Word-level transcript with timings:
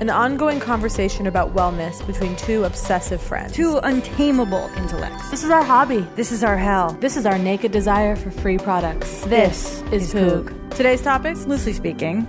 an 0.00 0.08
ongoing 0.08 0.58
conversation 0.60 1.26
about 1.26 1.54
wellness 1.54 2.04
between 2.06 2.34
two 2.36 2.64
obsessive 2.64 3.20
friends. 3.20 3.52
Two 3.52 3.78
untamable 3.82 4.70
intellects. 4.78 5.30
This 5.30 5.44
is 5.44 5.50
our 5.50 5.62
hobby. 5.62 6.00
This 6.16 6.32
is 6.32 6.42
our 6.42 6.56
hell. 6.56 6.96
This 7.00 7.18
is 7.18 7.26
our 7.26 7.38
naked 7.38 7.70
desire 7.70 8.16
for 8.16 8.30
free 8.30 8.56
products. 8.56 9.24
This, 9.26 9.80
This 9.90 9.92
is 9.92 10.14
is 10.14 10.32
Poog. 10.32 10.70
Today's 10.74 11.02
topics 11.02 11.46
Loosely 11.46 11.74
speaking, 11.74 12.22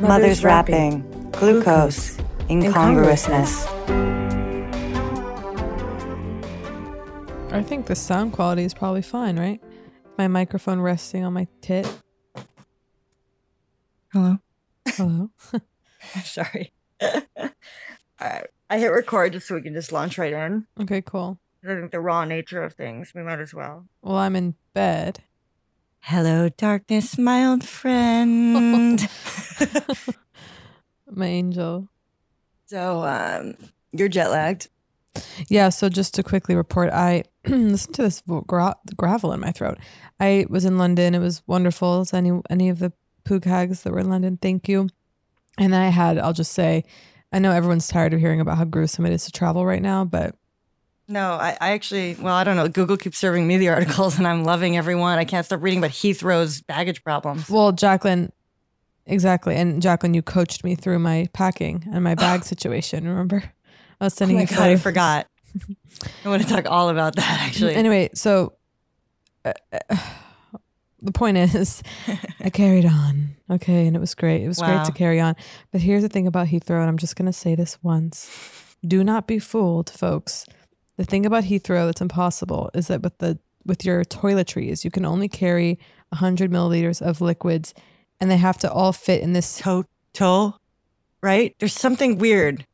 mother's 0.00 0.44
wrapping, 0.44 1.02
wrapping, 1.04 1.30
glucose, 1.30 2.18
incongruousness. 2.48 3.66
I 7.52 7.62
think 7.62 7.86
the 7.86 7.94
sound 7.94 8.32
quality 8.32 8.64
is 8.64 8.74
probably 8.74 9.02
fine, 9.02 9.38
right? 9.38 9.62
My 10.18 10.26
microphone 10.26 10.80
resting 10.80 11.24
on 11.24 11.34
my 11.34 11.46
tit. 11.60 11.86
Hello. 14.12 14.38
Hello. 14.88 15.30
Sorry. 16.24 16.72
All 17.38 17.48
right. 18.20 18.46
I 18.70 18.78
hit 18.78 18.88
record 18.88 19.32
just 19.34 19.46
so 19.48 19.54
we 19.54 19.62
can 19.62 19.74
just 19.74 19.92
launch 19.92 20.16
right 20.18 20.32
in. 20.32 20.66
okay, 20.80 21.02
cool. 21.02 21.38
I 21.64 21.68
think 21.68 21.90
the 21.92 22.00
raw 22.00 22.24
nature 22.24 22.62
of 22.62 22.72
things, 22.74 23.12
we 23.14 23.22
might 23.22 23.38
as 23.40 23.54
well. 23.54 23.86
Well, 24.02 24.16
I'm 24.16 24.34
in 24.34 24.54
bed. 24.74 25.22
Hello, 26.00 26.48
darkness, 26.48 27.16
my 27.18 27.46
old 27.46 27.64
friend. 27.64 29.08
My 31.14 31.26
angel. 31.26 31.88
so, 32.66 33.04
um, 33.04 33.54
you're 33.92 34.08
jet 34.08 34.30
lagged. 34.30 34.68
Yeah, 35.48 35.68
so 35.68 35.88
just 35.90 36.14
to 36.14 36.22
quickly 36.22 36.54
report, 36.54 36.90
I 36.90 37.24
listen 37.46 37.92
to 37.92 38.02
this 38.02 38.22
vo- 38.26 38.40
gra- 38.40 38.76
gravel 38.96 39.32
in 39.32 39.40
my 39.40 39.52
throat. 39.52 39.78
I 40.18 40.46
was 40.48 40.64
in 40.64 40.78
London. 40.78 41.14
It 41.14 41.18
was 41.18 41.42
wonderful. 41.46 42.06
So 42.06 42.16
any 42.16 42.40
any 42.48 42.70
of 42.70 42.78
the 42.78 42.92
poog 43.24 43.44
hags 43.44 43.82
that 43.82 43.92
were 43.92 43.98
in 43.98 44.08
London, 44.08 44.38
thank 44.40 44.68
you. 44.70 44.88
And 45.58 45.74
I 45.74 45.88
had, 45.88 46.18
I'll 46.18 46.32
just 46.32 46.52
say, 46.52 46.84
I 47.32 47.38
know 47.38 47.50
everyone's 47.52 47.88
tired 47.88 48.14
of 48.14 48.20
hearing 48.20 48.40
about 48.40 48.58
how 48.58 48.64
gruesome 48.64 49.06
it 49.06 49.12
is 49.12 49.24
to 49.26 49.32
travel 49.32 49.64
right 49.66 49.82
now, 49.82 50.04
but 50.04 50.34
No, 51.08 51.32
I, 51.32 51.56
I 51.60 51.72
actually, 51.72 52.14
well, 52.20 52.34
I 52.34 52.44
don't 52.44 52.56
know. 52.56 52.68
Google 52.68 52.96
keeps 52.96 53.18
serving 53.18 53.46
me 53.46 53.58
the 53.58 53.68
articles 53.70 54.18
and 54.18 54.26
I'm 54.26 54.44
loving 54.44 54.76
everyone. 54.76 55.18
I 55.18 55.24
can't 55.24 55.44
stop 55.46 55.62
reading 55.62 55.78
about 55.78 55.90
Heathrow's 55.90 56.60
baggage 56.62 57.04
problems. 57.04 57.48
well, 57.50 57.72
Jacqueline, 57.72 58.32
exactly. 59.06 59.54
And 59.56 59.80
Jacqueline, 59.82 60.14
you 60.14 60.22
coached 60.22 60.64
me 60.64 60.74
through 60.74 60.98
my 60.98 61.28
packing 61.32 61.86
and 61.92 62.02
my 62.02 62.14
bag 62.14 62.44
situation. 62.44 63.06
Remember? 63.06 63.42
I 64.00 64.04
was 64.04 64.14
Oh 64.14 64.16
sending 64.16 64.36
my 64.36 64.42
you 64.42 64.48
God, 64.48 64.70
I 64.70 64.76
forgot. 64.76 65.26
I 66.24 66.28
want 66.28 66.42
to 66.42 66.48
talk 66.48 66.64
all 66.66 66.88
about 66.88 67.16
that 67.16 67.40
actually. 67.42 67.74
Anyway, 67.74 68.10
so 68.14 68.54
uh, 69.44 69.52
uh, 69.90 69.96
the 71.02 71.12
point 71.12 71.36
is, 71.36 71.82
I 72.40 72.50
carried 72.50 72.86
on. 72.86 73.36
Okay, 73.50 73.86
and 73.86 73.94
it 73.96 73.98
was 74.00 74.14
great. 74.14 74.42
It 74.42 74.48
was 74.48 74.58
great 74.58 74.84
to 74.86 74.92
carry 74.92 75.20
on. 75.20 75.34
But 75.72 75.80
here's 75.82 76.02
the 76.02 76.08
thing 76.08 76.26
about 76.26 76.46
Heathrow, 76.46 76.80
and 76.80 76.88
I'm 76.88 76.96
just 76.98 77.16
going 77.16 77.26
to 77.26 77.32
say 77.32 77.54
this 77.54 77.78
once: 77.82 78.30
Do 78.86 79.04
not 79.04 79.26
be 79.26 79.38
fooled, 79.38 79.90
folks. 79.90 80.46
The 80.96 81.04
thing 81.04 81.26
about 81.26 81.44
Heathrow 81.44 81.86
that's 81.86 82.00
impossible 82.00 82.70
is 82.74 82.86
that 82.88 83.02
with 83.02 83.18
the 83.18 83.38
with 83.66 83.84
your 83.84 84.04
toiletries, 84.04 84.84
you 84.84 84.90
can 84.90 85.04
only 85.04 85.28
carry 85.28 85.78
100 86.10 86.50
milliliters 86.50 87.02
of 87.02 87.20
liquids, 87.20 87.74
and 88.20 88.30
they 88.30 88.36
have 88.36 88.58
to 88.58 88.70
all 88.70 88.92
fit 88.92 89.22
in 89.22 89.32
this. 89.32 89.58
Total, 89.58 90.58
right? 91.22 91.54
There's 91.58 91.74
something 91.74 92.18
weird. 92.18 92.66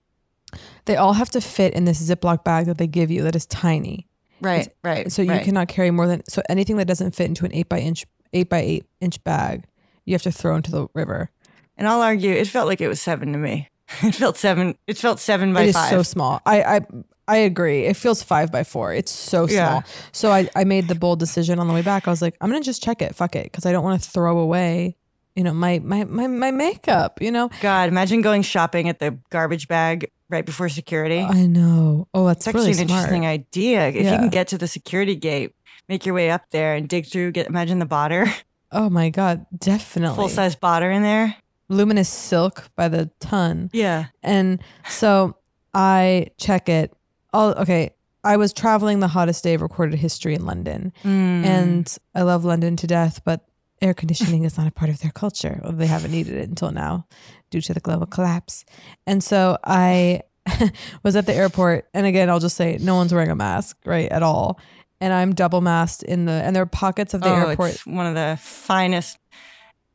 They 0.86 0.96
all 0.96 1.12
have 1.12 1.30
to 1.30 1.40
fit 1.40 1.74
in 1.74 1.84
this 1.84 2.00
Ziploc 2.08 2.42
bag 2.44 2.66
that 2.66 2.78
they 2.78 2.86
give 2.86 3.10
you 3.10 3.22
that 3.22 3.36
is 3.36 3.46
tiny. 3.46 4.06
Right, 4.40 4.60
It's- 4.60 4.76
right. 4.84 5.12
So 5.12 5.22
you 5.22 5.30
right. 5.30 5.44
cannot 5.44 5.68
carry 5.68 5.90
more 5.90 6.06
than 6.06 6.22
so 6.28 6.42
anything 6.48 6.76
that 6.76 6.86
doesn't 6.86 7.14
fit 7.14 7.26
into 7.26 7.44
an 7.44 7.52
eight 7.52 7.68
by 7.68 7.80
inch 7.80 8.06
eight 8.32 8.48
by 8.48 8.60
eight 8.60 8.86
inch 9.00 9.22
bag, 9.24 9.64
you 10.04 10.14
have 10.14 10.22
to 10.22 10.32
throw 10.32 10.56
into 10.56 10.70
the 10.70 10.86
river. 10.94 11.30
And 11.76 11.86
I'll 11.86 12.02
argue, 12.02 12.32
it 12.32 12.48
felt 12.48 12.66
like 12.66 12.80
it 12.80 12.88
was 12.88 13.00
seven 13.00 13.32
to 13.32 13.38
me. 13.38 13.68
It 14.02 14.14
felt 14.14 14.36
seven. 14.36 14.76
It 14.86 14.98
felt 14.98 15.18
seven 15.20 15.54
by 15.54 15.62
It 15.62 15.68
is 15.68 15.74
five. 15.74 15.90
so 15.90 16.02
small. 16.02 16.40
I 16.44 16.62
I 16.76 16.80
I 17.26 17.36
agree. 17.38 17.84
It 17.84 17.96
feels 17.96 18.22
five 18.22 18.50
by 18.52 18.64
four. 18.64 18.92
It's 18.92 19.10
so 19.12 19.46
small. 19.46 19.56
Yeah. 19.56 19.80
So 20.12 20.30
I 20.30 20.48
I 20.54 20.64
made 20.64 20.88
the 20.88 20.94
bold 20.94 21.18
decision 21.20 21.58
on 21.58 21.68
the 21.68 21.72
way 21.74 21.82
back. 21.82 22.06
I 22.06 22.10
was 22.10 22.20
like, 22.20 22.36
I'm 22.40 22.50
gonna 22.50 22.62
just 22.62 22.82
check 22.82 23.00
it. 23.00 23.14
Fuck 23.14 23.34
it, 23.36 23.44
because 23.44 23.64
I 23.64 23.72
don't 23.72 23.84
want 23.84 24.02
to 24.02 24.10
throw 24.10 24.38
away, 24.38 24.96
you 25.36 25.42
know, 25.44 25.54
my 25.54 25.78
my 25.78 26.04
my 26.04 26.26
my 26.26 26.50
makeup. 26.50 27.22
You 27.22 27.30
know. 27.30 27.48
God, 27.62 27.88
imagine 27.88 28.20
going 28.20 28.42
shopping 28.42 28.88
at 28.90 28.98
the 28.98 29.16
garbage 29.30 29.68
bag 29.68 30.10
right 30.28 30.44
before 30.44 30.68
security. 30.68 31.20
I 31.20 31.46
know. 31.46 32.08
Oh, 32.12 32.26
that's 32.26 32.40
It's 32.40 32.48
actually 32.48 32.70
really 32.72 32.82
an 32.82 32.88
smart. 32.88 33.04
interesting 33.04 33.24
idea. 33.26 33.88
If 33.88 33.94
you 34.04 34.18
can 34.18 34.28
get 34.28 34.48
to 34.48 34.58
the 34.58 34.68
security 34.68 35.16
gate, 35.16 35.54
make 35.88 36.04
your 36.06 36.14
way 36.14 36.30
up 36.30 36.50
there 36.50 36.74
and 36.74 36.88
dig 36.88 37.06
through, 37.06 37.32
get 37.32 37.46
imagine 37.46 37.78
the 37.78 37.86
botter, 37.86 38.30
Oh 38.70 38.90
my 38.90 39.08
god, 39.10 39.46
definitely. 39.56 40.16
full 40.16 40.28
size 40.28 40.54
botter 40.56 40.94
in 40.94 41.02
there. 41.02 41.34
luminous 41.70 42.08
silk 42.08 42.68
by 42.76 42.88
the 42.88 43.10
ton. 43.20 43.70
Yeah. 43.72 44.06
And 44.22 44.60
so 44.88 45.36
I 45.74 46.28
check 46.38 46.68
it. 46.68 46.92
All 47.32 47.50
okay. 47.52 47.90
I 48.24 48.36
was 48.36 48.52
traveling 48.52 49.00
the 49.00 49.08
hottest 49.08 49.44
day 49.44 49.54
of 49.54 49.62
recorded 49.62 49.98
history 49.98 50.34
in 50.34 50.44
London, 50.44 50.92
Mm. 51.04 51.44
and 51.46 51.96
I 52.14 52.22
love 52.22 52.44
London 52.44 52.76
to 52.76 52.86
death, 52.86 53.20
but 53.24 53.46
air 53.80 53.94
conditioning 53.94 54.42
is 54.44 54.58
not 54.58 54.66
a 54.66 54.70
part 54.72 54.90
of 54.90 55.00
their 55.00 55.12
culture. 55.12 55.60
Well, 55.62 55.72
they 55.72 55.86
haven't 55.86 56.10
needed 56.10 56.34
it 56.34 56.48
until 56.48 56.72
now 56.72 57.06
due 57.50 57.60
to 57.60 57.72
the 57.72 57.80
global 57.80 58.06
collapse. 58.06 58.64
And 59.06 59.22
so 59.22 59.56
I 59.62 60.22
was 61.04 61.14
at 61.16 61.26
the 61.26 61.34
airport, 61.34 61.86
and 61.94 62.06
again, 62.06 62.28
I'll 62.28 62.40
just 62.40 62.56
say 62.56 62.76
no 62.80 62.96
one's 62.96 63.14
wearing 63.14 63.30
a 63.30 63.36
mask, 63.36 63.76
right, 63.86 64.10
at 64.10 64.22
all. 64.22 64.58
And 65.00 65.12
I'm 65.12 65.34
double 65.34 65.60
masked 65.60 66.02
in 66.02 66.24
the, 66.24 66.32
and 66.32 66.56
there 66.56 66.62
are 66.62 66.66
pockets 66.66 67.14
of 67.14 67.20
the 67.20 67.28
oh, 67.28 67.50
airport. 67.50 67.70
it's 67.70 67.86
one 67.86 68.06
of 68.06 68.14
the 68.14 68.38
finest 68.40 69.18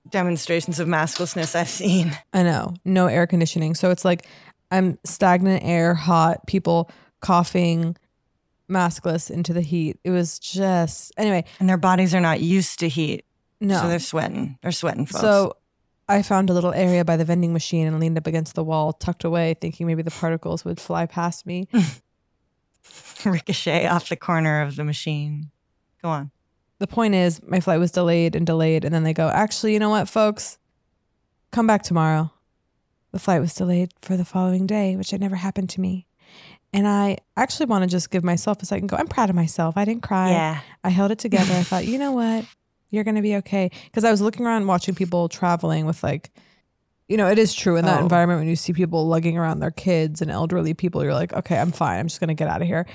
demonstrations 0.09 0.79
of 0.79 0.87
masklessness 0.87 1.55
I've 1.55 1.69
seen. 1.69 2.17
I 2.33 2.43
know, 2.43 2.73
no 2.85 3.07
air 3.07 3.27
conditioning. 3.27 3.75
So 3.75 3.89
it's 3.91 4.05
like 4.05 4.27
I'm 4.71 4.97
stagnant 5.03 5.63
air, 5.63 5.93
hot, 5.93 6.47
people 6.47 6.89
coughing, 7.21 7.95
maskless 8.69 9.29
into 9.29 9.53
the 9.53 9.61
heat. 9.61 9.99
It 10.03 10.11
was 10.11 10.39
just, 10.39 11.11
anyway, 11.17 11.45
And 11.59 11.69
their 11.69 11.77
bodies 11.77 12.15
are 12.15 12.21
not 12.21 12.41
used 12.41 12.79
to 12.79 12.89
heat. 12.89 13.25
no. 13.59 13.81
So 13.81 13.87
they're 13.87 13.99
sweating. 13.99 14.57
They're 14.61 14.71
sweating, 14.71 15.05
folks. 15.05 15.21
So 15.21 15.57
I 16.09 16.21
found 16.21 16.49
a 16.49 16.53
little 16.53 16.73
area 16.73 17.05
by 17.05 17.17
the 17.17 17.25
vending 17.25 17.53
machine 17.53 17.87
and 17.87 17.99
leaned 17.99 18.17
up 18.17 18.27
against 18.27 18.55
the 18.55 18.63
wall, 18.63 18.93
tucked 18.93 19.23
away, 19.23 19.55
thinking 19.59 19.87
maybe 19.87 20.01
the 20.01 20.11
particles 20.11 20.65
would 20.65 20.79
fly 20.79 21.05
past 21.05 21.45
me. 21.45 21.67
ricochet 23.25 23.87
off 23.87 24.09
the 24.09 24.15
corner 24.15 24.61
of 24.61 24.75
the 24.75 24.83
machine. 24.83 25.49
Go 26.01 26.09
on. 26.09 26.31
the 26.79 26.87
point 26.87 27.15
is, 27.15 27.41
my 27.43 27.59
flight 27.59 27.79
was 27.79 27.91
delayed 27.91 28.35
and 28.35 28.45
delayed. 28.45 28.83
And 28.83 28.93
then 28.93 29.03
they 29.03 29.13
go, 29.13 29.29
actually, 29.29 29.73
you 29.73 29.79
know 29.79 29.89
what, 29.89 30.09
folks? 30.09 30.57
Come 31.51 31.67
back 31.67 31.83
tomorrow. 31.83 32.31
The 33.11 33.19
flight 33.19 33.39
was 33.39 33.53
delayed 33.53 33.93
for 34.01 34.17
the 34.17 34.25
following 34.25 34.65
day, 34.65 34.95
which 34.95 35.11
had 35.11 35.21
never 35.21 35.35
happened 35.35 35.69
to 35.71 35.81
me. 35.81 36.07
And 36.73 36.87
I 36.87 37.17
actually 37.37 37.67
want 37.67 37.83
to 37.83 37.89
just 37.89 38.09
give 38.09 38.23
myself 38.23 38.61
a 38.61 38.65
second 38.65 38.87
go. 38.87 38.97
I'm 38.97 39.07
proud 39.07 39.29
of 39.29 39.35
myself. 39.35 39.77
I 39.77 39.85
didn't 39.85 40.01
cry. 40.01 40.31
Yeah. 40.31 40.61
I 40.83 40.89
held 40.89 41.11
it 41.11 41.19
together. 41.19 41.53
I 41.53 41.61
thought, 41.61 41.85
you 41.85 41.99
know 41.99 42.11
what? 42.11 42.45
You're 42.89 43.03
going 43.03 43.15
to 43.15 43.21
be 43.21 43.35
okay. 43.37 43.69
Because 43.85 44.03
I 44.03 44.11
was 44.11 44.21
looking 44.21 44.45
around 44.45 44.65
watching 44.65 44.95
people 44.95 45.29
traveling 45.29 45.85
with 45.85 46.01
like, 46.03 46.31
you 47.07 47.17
know, 47.17 47.27
it 47.29 47.37
is 47.39 47.53
true 47.53 47.75
in 47.75 47.85
that 47.85 47.99
Oh. 47.99 48.03
environment 48.03 48.39
when 48.39 48.47
you 48.47 48.55
see 48.55 48.73
people 48.73 49.07
lugging 49.07 49.37
around 49.37 49.59
their 49.59 49.71
kids 49.71 50.21
and 50.21 50.31
elderly 50.31 50.73
people, 50.73 51.03
you're 51.03 51.13
like, 51.13 51.33
okay, 51.33 51.57
I'm 51.59 51.71
fine. 51.71 51.99
I'm 51.99 52.07
just 52.07 52.19
going 52.19 52.29
to 52.29 52.33
get 52.33 52.47
out 52.47 52.61
of 52.61 52.67
here. 52.67 52.85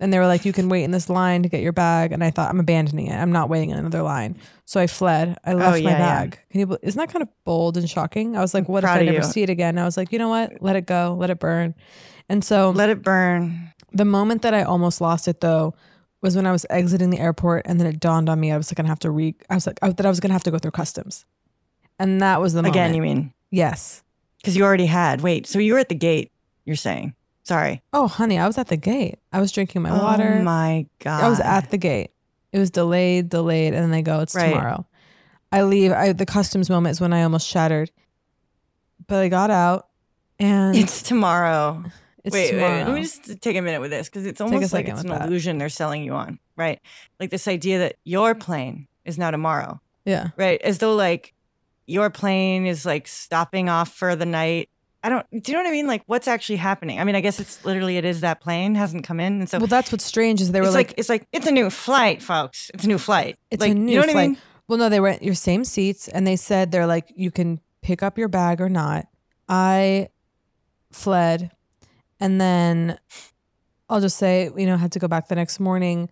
And 0.00 0.12
they 0.12 0.18
were 0.18 0.26
like, 0.26 0.44
you 0.44 0.52
can 0.52 0.68
wait 0.68 0.82
in 0.82 0.90
this 0.90 1.08
line 1.08 1.44
to 1.44 1.48
get 1.48 1.62
your 1.62 1.72
bag. 1.72 2.10
And 2.10 2.24
I 2.24 2.30
thought, 2.30 2.50
I'm 2.50 2.58
abandoning 2.58 3.06
it. 3.06 3.14
I'm 3.14 3.30
not 3.30 3.48
waiting 3.48 3.70
in 3.70 3.78
another 3.78 4.02
line. 4.02 4.36
So 4.64 4.80
I 4.80 4.88
fled. 4.88 5.38
I 5.44 5.52
oh, 5.52 5.56
left 5.56 5.70
my 5.70 5.72
Oh, 5.74 5.76
yeah, 5.76 5.90
yeah. 5.90 5.98
bag. 5.98 6.40
Can 6.50 6.60
you, 6.60 6.76
isn't 6.82 6.98
that 6.98 7.08
kind 7.12 7.22
of 7.22 7.28
bold 7.44 7.76
and 7.76 7.88
shocking? 7.88 8.36
I 8.36 8.40
was 8.40 8.52
like, 8.52 8.68
what 8.68 8.82
if 8.82 8.90
I 8.90 9.02
never 9.02 9.18
you. 9.18 9.22
see 9.22 9.42
it 9.42 9.50
again? 9.50 9.78
I 9.78 9.84
was 9.84 9.96
like, 9.96 10.10
you 10.10 10.18
know 10.18 10.28
what? 10.28 10.60
Let 10.60 10.74
it 10.74 10.86
go. 10.86 11.14
Let 11.16 11.30
it 11.30 11.38
burn. 11.38 11.74
And 12.28 12.44
so 12.44 12.70
Let 12.70 12.90
it 12.90 13.02
burn. 13.02 13.72
the 13.92 14.04
moment 14.04 14.42
that 14.42 14.54
I 14.54 14.64
almost 14.64 15.00
lost 15.00 15.28
it 15.28 15.40
though 15.40 15.74
was 16.20 16.34
when 16.34 16.46
I 16.46 16.52
was 16.52 16.66
exiting 16.68 17.10
the 17.10 17.18
airport 17.20 17.62
and 17.66 17.78
then 17.78 17.86
it 17.86 18.00
dawned 18.00 18.28
on 18.28 18.40
me 18.40 18.50
I 18.50 18.56
was 18.56 18.72
going 18.72 18.84
to 18.86 18.88
have 18.88 19.00
to 19.00 19.10
re 19.10 19.36
I 19.50 19.54
was 19.54 19.66
like 19.68 19.78
I, 19.82 19.90
that 19.90 20.04
I 20.06 20.08
was 20.08 20.18
going 20.18 20.30
to 20.30 20.34
have 20.34 20.44
to 20.44 20.50
go 20.50 20.58
through 20.58 20.70
customs. 20.72 21.24
And 22.00 22.20
that 22.22 22.40
was 22.40 22.54
the 22.54 22.62
moment. 22.62 22.74
Again, 22.74 22.94
you 22.94 23.02
mean? 23.02 23.32
Yes. 23.52 24.02
Because 24.38 24.56
you 24.56 24.64
already 24.64 24.86
had. 24.86 25.20
Wait, 25.20 25.46
so 25.46 25.60
you 25.60 25.74
were 25.74 25.78
at 25.78 25.88
the 25.88 25.94
gate, 25.94 26.32
you're 26.64 26.74
saying. 26.74 27.14
Sorry. 27.44 27.82
Oh, 27.92 28.08
honey, 28.08 28.38
I 28.38 28.46
was 28.48 28.58
at 28.58 28.68
the 28.68 28.76
gate. 28.76 29.18
I 29.32 29.40
was 29.40 29.52
drinking 29.52 29.82
my 29.82 29.92
water. 29.96 30.38
Oh 30.40 30.42
my 30.42 30.86
God. 30.98 31.22
I 31.22 31.28
was 31.28 31.38
at 31.38 31.70
the 31.70 31.78
gate. 31.78 32.10
It 32.50 32.58
was 32.58 32.70
delayed, 32.70 33.28
delayed, 33.28 33.74
and 33.74 33.82
then 33.82 33.90
they 33.90 34.02
go, 34.02 34.20
it's 34.20 34.34
Right. 34.34 34.52
tomorrow. 34.52 34.86
I 35.52 35.62
leave. 35.62 35.92
I, 35.92 36.12
the 36.12 36.26
customs 36.26 36.70
moment 36.70 36.92
is 36.92 37.00
when 37.00 37.12
I 37.12 37.22
almost 37.22 37.46
shattered. 37.46 37.90
But 39.06 39.18
I 39.22 39.28
got 39.28 39.50
out 39.50 39.88
and 40.38 40.74
It's 40.76 41.02
tomorrow. 41.02 41.84
it's 42.24 42.32
wait, 42.32 42.52
tomorrow. 42.52 42.78
wait, 42.78 42.84
let 42.84 42.94
me 42.94 43.02
just 43.02 43.40
take 43.42 43.56
a 43.56 43.62
minute 43.62 43.80
with 43.80 43.90
this 43.90 44.08
because 44.08 44.24
it's 44.24 44.40
almost 44.40 44.72
like 44.72 44.88
it's 44.88 45.02
an 45.02 45.08
that. 45.08 45.26
illusion 45.26 45.58
they're 45.58 45.68
selling 45.68 46.04
you 46.04 46.12
on, 46.14 46.38
right? 46.56 46.80
Like 47.20 47.30
this 47.30 47.48
idea 47.48 47.80
that 47.80 47.96
your 48.04 48.34
plane 48.34 48.86
is 49.04 49.18
now 49.18 49.30
tomorrow, 49.30 49.80
yeah. 50.04 50.28
right? 50.36 50.60
As 50.62 50.78
though 50.78 50.94
like 50.94 51.34
your 51.86 52.10
plane 52.10 52.66
is 52.66 52.84
like 52.86 53.08
stopping 53.08 53.68
off 53.68 53.92
for 53.92 54.16
the 54.16 54.26
night. 54.26 54.68
I 55.04 55.08
don't. 55.08 55.26
Do 55.30 55.50
you 55.50 55.58
know 55.58 55.64
what 55.64 55.68
I 55.68 55.72
mean? 55.72 55.86
Like, 55.88 56.02
what's 56.06 56.28
actually 56.28 56.56
happening? 56.56 57.00
I 57.00 57.04
mean, 57.04 57.16
I 57.16 57.20
guess 57.20 57.40
it's 57.40 57.64
literally 57.64 57.96
it 57.96 58.04
is 58.04 58.20
that 58.20 58.40
plane 58.40 58.76
hasn't 58.76 59.04
come 59.04 59.18
in, 59.18 59.40
and 59.40 59.48
so 59.48 59.58
well, 59.58 59.66
that's 59.66 59.90
what's 59.90 60.04
strange 60.04 60.40
is 60.40 60.52
they 60.52 60.60
were 60.60 60.66
it's 60.66 60.74
like, 60.74 60.88
like, 60.88 60.94
it's 60.98 61.08
like 61.08 61.26
it's 61.32 61.46
a 61.46 61.50
new 61.50 61.70
flight, 61.70 62.22
folks. 62.22 62.70
It's 62.72 62.84
a 62.84 62.88
new 62.88 62.98
flight. 62.98 63.36
It's 63.50 63.60
like, 63.60 63.72
a 63.72 63.74
new 63.74 63.92
you 63.92 63.98
know 63.98 64.04
flight. 64.04 64.16
I 64.16 64.28
mean? 64.28 64.38
Well, 64.68 64.78
no, 64.78 64.88
they 64.88 65.00
were 65.00 65.08
at 65.08 65.22
your 65.22 65.34
same 65.34 65.64
seats, 65.64 66.06
and 66.06 66.26
they 66.26 66.36
said 66.36 66.70
they're 66.70 66.86
like 66.86 67.12
you 67.16 67.32
can 67.32 67.60
pick 67.82 68.02
up 68.02 68.16
your 68.16 68.28
bag 68.28 68.60
or 68.60 68.68
not. 68.68 69.06
I 69.48 70.08
fled, 70.92 71.50
and 72.20 72.40
then 72.40 72.98
I'll 73.88 74.00
just 74.00 74.18
say 74.18 74.50
you 74.56 74.66
know 74.66 74.76
had 74.76 74.92
to 74.92 75.00
go 75.00 75.08
back 75.08 75.26
the 75.26 75.34
next 75.34 75.58
morning, 75.58 76.10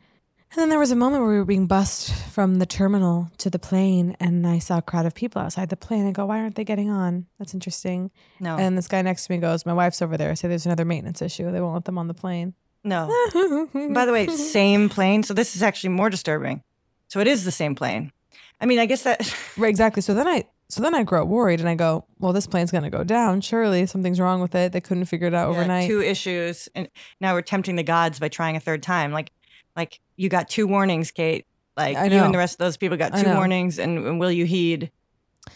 and 0.51 0.59
then 0.59 0.69
there 0.69 0.79
was 0.79 0.91
a 0.91 0.97
moment 0.97 1.23
where 1.23 1.33
we 1.33 1.39
were 1.39 1.45
being 1.45 1.67
bussed 1.67 2.13
from 2.33 2.57
the 2.57 2.67
terminal 2.67 3.31
to 3.39 3.51
the 3.51 3.59
plane, 3.59 4.17
and 4.21 4.47
I 4.47 4.59
saw 4.59 4.79
a 4.79 4.83
crowd 4.83 5.07
of 5.07 5.15
people 5.15 5.41
outside 5.41 5.69
the 5.69 5.77
plane. 5.77 6.07
I 6.07 6.11
go, 6.13 6.27
why 6.27 6.41
aren't 6.41 6.57
they 6.57 6.65
getting 6.65 6.91
on? 6.91 7.27
That's 7.39 7.55
interesting. 7.55 8.11
No, 8.41 8.57
And 8.57 8.77
this 8.77 8.89
guy 8.89 9.03
next 9.03 9.27
to 9.27 9.33
me 9.33 9.39
goes, 9.39 9.65
my 9.65 9.73
wife's 9.73 10.03
over 10.03 10.17
there. 10.17 10.31
I 10.31 10.35
say 10.35 10.49
there's 10.49 10.67
another 10.67 10.85
maintenance 10.85 11.23
issue. 11.23 11.51
They 11.53 11.61
won't 11.61 11.75
let 11.75 11.85
them 11.85 11.99
on 11.99 12.09
the 12.09 12.15
plane. 12.15 12.55
no. 12.85 13.07
By 13.93 14.05
the 14.07 14.13
way, 14.13 14.27
same 14.27 14.89
plane. 14.89 15.23
So 15.23 15.35
this 15.35 15.55
is 15.55 15.63
actually 15.63 15.91
more 15.91 16.11
disturbing. 16.11 16.63
So 17.09 17.21
it 17.21 17.27
is 17.27 17.45
the 17.45 17.53
same 17.53 17.75
plane. 17.75 18.13
I 18.61 18.67
mean, 18.67 18.79
I 18.79 18.87
guess 18.87 19.03
that 19.05 19.21
Right, 19.57 19.69
exactly. 19.69 20.03
So 20.03 20.15
then 20.15 20.27
I 20.29 20.45
so 20.69 20.83
then 20.83 20.95
I 20.95 21.03
grow 21.03 21.25
worried 21.25 21.59
and 21.61 21.69
I 21.69 21.75
go, 21.75 22.05
well, 22.21 22.33
this 22.33 22.47
plane's 22.47 22.71
gonna 22.71 22.91
go 22.91 23.03
down. 23.05 23.41
Surely 23.41 23.87
something's 23.87 24.21
wrong 24.21 24.41
with 24.41 24.55
it. 24.55 24.71
They 24.73 24.81
couldn't 24.81 25.07
figure 25.07 25.27
it 25.27 25.35
out 25.35 25.51
Yeah, 25.51 25.57
overnight. 25.59 25.89
two 25.89 26.01
issues, 26.01 26.69
and 26.75 26.89
now 27.21 27.35
we're 27.35 27.43
tempting 27.43 27.75
the 27.77 27.83
gods 27.83 28.19
by 28.21 28.29
trying 28.29 28.55
a 28.57 28.61
third 28.61 28.83
time. 28.83 29.11
Like, 29.13 29.33
like 29.77 29.99
you 30.21 30.29
got 30.29 30.51
two 30.51 30.67
warnings, 30.67 31.11
Kate. 31.11 31.47
Like 31.77 31.97
you 32.13 32.19
and 32.19 32.35
the 32.35 32.39
rest 32.39 32.55
of 32.55 32.59
those 32.59 32.77
people 32.77 32.99
got 32.99 33.17
two 33.17 33.33
warnings, 33.33 33.79
and, 33.79 34.07
and 34.07 34.21
will 34.21 34.31
you 34.31 34.45
heed 34.45 34.91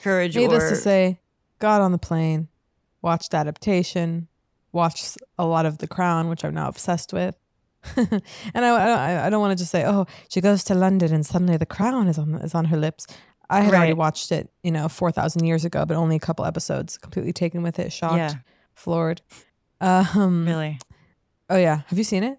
courage 0.02 0.36
Needless 0.36 0.64
or 0.64 0.70
to 0.70 0.76
say, 0.76 1.20
got 1.58 1.82
on 1.82 1.92
the 1.92 1.98
plane, 1.98 2.48
watched 3.02 3.34
adaptation, 3.34 4.28
watched 4.72 5.18
a 5.38 5.44
lot 5.44 5.66
of 5.66 5.78
The 5.78 5.86
Crown, 5.86 6.30
which 6.30 6.44
I'm 6.44 6.54
now 6.54 6.68
obsessed 6.68 7.12
with. 7.12 7.36
and 7.96 8.22
I, 8.54 8.68
I, 8.68 9.26
I 9.26 9.30
don't 9.30 9.40
want 9.40 9.50
to 9.56 9.62
just 9.62 9.70
say, 9.70 9.84
oh, 9.84 10.06
she 10.30 10.40
goes 10.40 10.64
to 10.64 10.74
London 10.74 11.12
and 11.12 11.26
suddenly 11.26 11.58
The 11.58 11.66
Crown 11.66 12.08
is 12.08 12.16
on 12.16 12.36
is 12.36 12.54
on 12.54 12.64
her 12.66 12.78
lips. 12.78 13.06
I 13.50 13.60
had 13.60 13.74
already 13.74 13.92
watched 13.92 14.32
it, 14.32 14.48
you 14.62 14.70
know, 14.70 14.88
four 14.88 15.12
thousand 15.12 15.44
years 15.44 15.66
ago, 15.66 15.84
but 15.84 15.98
only 15.98 16.16
a 16.16 16.20
couple 16.20 16.46
episodes. 16.46 16.96
Completely 16.96 17.34
taken 17.34 17.62
with 17.62 17.78
it, 17.78 17.92
shocked, 17.92 18.16
Yeah. 18.16 18.34
floored. 18.74 19.20
Um, 19.82 20.46
really? 20.46 20.78
Oh 21.50 21.58
yeah, 21.58 21.82
have 21.88 21.98
you 21.98 22.04
seen 22.04 22.22
it? 22.22 22.38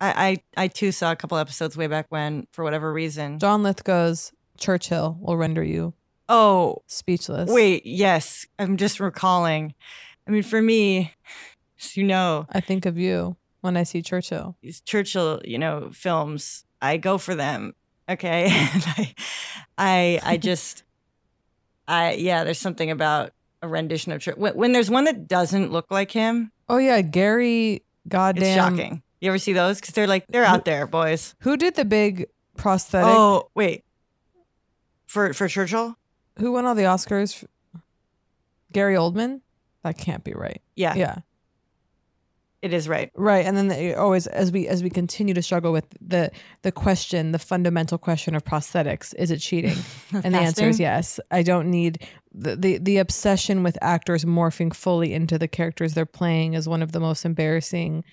I, 0.00 0.38
I 0.56 0.64
I 0.64 0.68
too 0.68 0.92
saw 0.92 1.12
a 1.12 1.16
couple 1.16 1.38
episodes 1.38 1.76
way 1.76 1.86
back 1.86 2.06
when, 2.10 2.46
for 2.52 2.64
whatever 2.64 2.92
reason. 2.92 3.38
John 3.38 3.62
Lithgow's 3.62 4.32
Churchill 4.58 5.16
will 5.20 5.36
render 5.36 5.62
you 5.64 5.94
Oh, 6.28 6.82
speechless. 6.86 7.50
wait, 7.50 7.84
yes, 7.86 8.46
I'm 8.58 8.76
just 8.76 8.98
recalling. 9.00 9.74
I 10.26 10.30
mean, 10.30 10.42
for 10.42 10.60
me, 10.62 11.12
you 11.92 12.04
know, 12.04 12.46
I 12.50 12.60
think 12.60 12.86
of 12.86 12.96
you 12.98 13.36
when 13.60 13.76
I 13.76 13.82
see 13.82 14.00
Churchill. 14.02 14.56
these 14.62 14.80
Churchill, 14.80 15.40
you 15.44 15.58
know, 15.58 15.90
films, 15.92 16.64
I 16.80 16.96
go 16.96 17.18
for 17.18 17.34
them. 17.34 17.74
Okay. 18.08 18.44
And 18.74 18.84
I, 18.86 19.14
I, 19.78 20.20
I 20.22 20.36
just, 20.50 20.82
I, 21.86 22.14
yeah, 22.14 22.44
there's 22.44 22.58
something 22.58 22.90
about 22.90 23.32
a 23.62 23.68
rendition 23.68 24.12
of 24.12 24.20
Churchill. 24.20 24.40
When, 24.42 24.54
when 24.54 24.72
there's 24.72 24.90
one 24.90 25.04
that 25.04 25.28
doesn't 25.28 25.72
look 25.72 25.90
like 25.90 26.10
him, 26.10 26.50
Oh 26.68 26.78
yeah, 26.78 27.00
Gary. 27.02 27.82
Goddamn. 28.08 28.42
it's 28.42 28.54
shocking. 28.54 29.02
You 29.24 29.30
ever 29.30 29.38
see 29.38 29.54
those? 29.54 29.80
Because 29.80 29.94
they're 29.94 30.06
like, 30.06 30.26
they're 30.26 30.44
out 30.44 30.66
there, 30.66 30.86
boys. 30.86 31.34
Who 31.38 31.56
did 31.56 31.76
the 31.76 31.86
big 31.86 32.26
prosthetic? 32.58 33.08
Oh, 33.08 33.48
wait. 33.54 33.82
For, 35.06 35.32
for 35.32 35.48
Churchill? 35.48 35.96
Who 36.38 36.52
won 36.52 36.66
all 36.66 36.74
the 36.74 36.82
Oscars? 36.82 37.42
Gary 38.70 38.96
Oldman. 38.96 39.40
That 39.82 39.96
can't 39.96 40.24
be 40.24 40.34
right. 40.34 40.60
Yeah, 40.76 40.94
Yeah, 40.94 41.16
it 42.60 42.74
is 42.74 42.86
right. 42.86 43.10
right. 43.14 43.46
And 43.46 43.56
then 43.56 43.68
they 43.68 43.94
always, 43.94 44.26
as 44.26 44.52
we 44.52 44.68
as 44.68 44.82
we 44.82 44.90
continue 44.90 45.32
to 45.32 45.42
struggle 45.42 45.72
with 45.72 45.86
the 46.02 46.30
the 46.60 46.72
question, 46.72 47.32
the 47.32 47.38
fundamental 47.38 47.96
question 47.96 48.34
of 48.34 48.44
prosthetics, 48.44 49.14
is 49.16 49.30
it 49.30 49.38
cheating? 49.38 49.78
and 50.12 50.34
the 50.34 50.38
answer 50.38 50.68
is 50.68 50.78
yes. 50.78 51.18
I 51.30 51.42
don't 51.42 51.70
need 51.70 52.06
the, 52.34 52.56
the 52.56 52.76
the 52.76 52.98
obsession 52.98 53.62
with 53.62 53.78
actors 53.80 54.26
morphing 54.26 54.74
fully 54.74 55.14
into 55.14 55.38
the 55.38 55.48
characters 55.48 55.94
they're 55.94 56.04
playing 56.04 56.52
is 56.52 56.68
one 56.68 56.82
of 56.82 56.92
the 56.92 57.00
most 57.00 57.24
embarrassing 57.24 58.04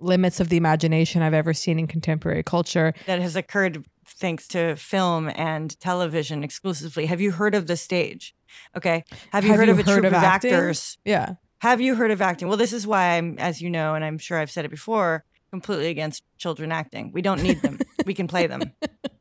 limits 0.00 0.40
of 0.40 0.48
the 0.48 0.56
imagination 0.56 1.22
I've 1.22 1.34
ever 1.34 1.52
seen 1.54 1.78
in 1.78 1.86
contemporary 1.86 2.42
culture. 2.42 2.94
that 3.06 3.20
has 3.20 3.36
occurred 3.36 3.84
thanks 4.06 4.48
to 4.48 4.74
film 4.76 5.30
and 5.34 5.78
television 5.80 6.42
exclusively. 6.42 7.06
Have 7.06 7.20
you 7.20 7.30
heard 7.32 7.54
of 7.54 7.66
the 7.66 7.76
stage? 7.76 8.34
Okay. 8.76 9.04
Have 9.32 9.44
you 9.44 9.50
Have 9.50 9.60
heard 9.60 9.68
you 9.68 9.72
of 9.74 9.78
a 9.78 9.82
heard 9.82 10.00
troupe 10.00 10.04
of 10.12 10.12
of, 10.18 10.22
actors? 10.24 10.98
Yeah. 11.04 11.34
Have 11.60 11.80
you 11.80 11.94
heard 11.94 12.10
of 12.10 12.20
acting? 12.20 12.48
Well, 12.48 12.56
this 12.56 12.72
is 12.72 12.86
why 12.86 13.16
I'm, 13.16 13.38
as 13.38 13.60
you 13.62 13.70
know, 13.70 13.94
and 13.94 14.04
I'm 14.04 14.18
sure 14.18 14.38
I've 14.38 14.50
said 14.50 14.64
it 14.64 14.70
before, 14.70 15.24
completely 15.50 15.88
against 15.88 16.24
children 16.38 16.72
acting. 16.72 17.12
We 17.12 17.22
don't 17.22 17.42
need 17.42 17.60
them. 17.62 17.78
we 18.06 18.14
can 18.14 18.26
play 18.26 18.46
them. 18.46 18.62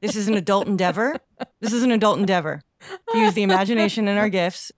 This 0.01 0.15
is 0.15 0.27
an 0.27 0.35
adult 0.35 0.67
endeavor. 0.67 1.17
This 1.59 1.73
is 1.73 1.83
an 1.83 1.91
adult 1.91 2.17
endeavor. 2.19 2.61
to 3.11 3.17
use 3.17 3.33
the 3.33 3.43
imagination 3.43 4.07
and 4.07 4.17
our 4.17 4.29
gifts 4.29 4.71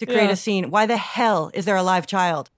to 0.00 0.06
create 0.06 0.24
Yeah. 0.24 0.30
a 0.30 0.36
scene. 0.36 0.70
Why 0.70 0.86
the 0.86 0.96
hell 0.96 1.52
is 1.54 1.64
there 1.66 1.76
a 1.76 1.82
live 1.84 2.06
child 2.08 2.50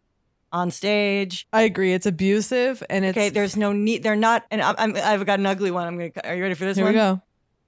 on 0.52 0.70
stage? 0.70 1.46
I 1.52 1.62
agree. 1.62 1.92
It's 1.92 2.06
abusive 2.06 2.82
and 2.88 3.04
it's 3.04 3.16
Okay, 3.16 3.28
there's 3.30 3.56
no 3.56 3.72
need. 3.72 4.02
They're 4.02 4.16
not. 4.16 4.44
And 4.50 4.62
I'm, 4.62 4.74
I'm, 4.78 4.96
I've 4.96 5.26
got 5.26 5.38
an 5.38 5.46
ugly 5.46 5.70
one. 5.70 5.86
I'm 5.86 5.96
gonna. 5.98 6.10
Are 6.24 6.34
you 6.36 6.42
ready 6.42 6.54
for 6.54 6.64
this 6.64 6.76
here 6.76 6.84
one? 6.86 6.94
we 6.94 6.98
go. 6.98 7.20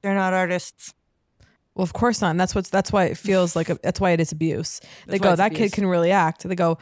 They're 0.02 0.14
not 0.14 0.32
artists. 0.34 0.94
Well, 1.74 1.82
of 1.84 1.92
course 1.92 2.20
not. 2.20 2.30
And 2.30 2.40
that's 2.40 2.54
what's 2.54 2.70
that's 2.70 2.90
why 2.92 3.04
it 3.04 3.16
feels 3.16 3.54
like 3.54 3.68
a, 3.68 3.78
that's 3.82 4.00
why 4.00 4.10
it 4.12 4.20
is 4.20 4.32
abuse. 4.32 4.80
They 5.06 5.12
That's 5.18 5.20
why 5.24 5.30
go, 5.30 5.36
that 5.36 5.46
abuse. 5.52 5.70
kid 5.70 5.72
can 5.72 5.86
really 5.86 6.10
act. 6.12 6.42
They 6.48 6.54
go, 6.54 6.78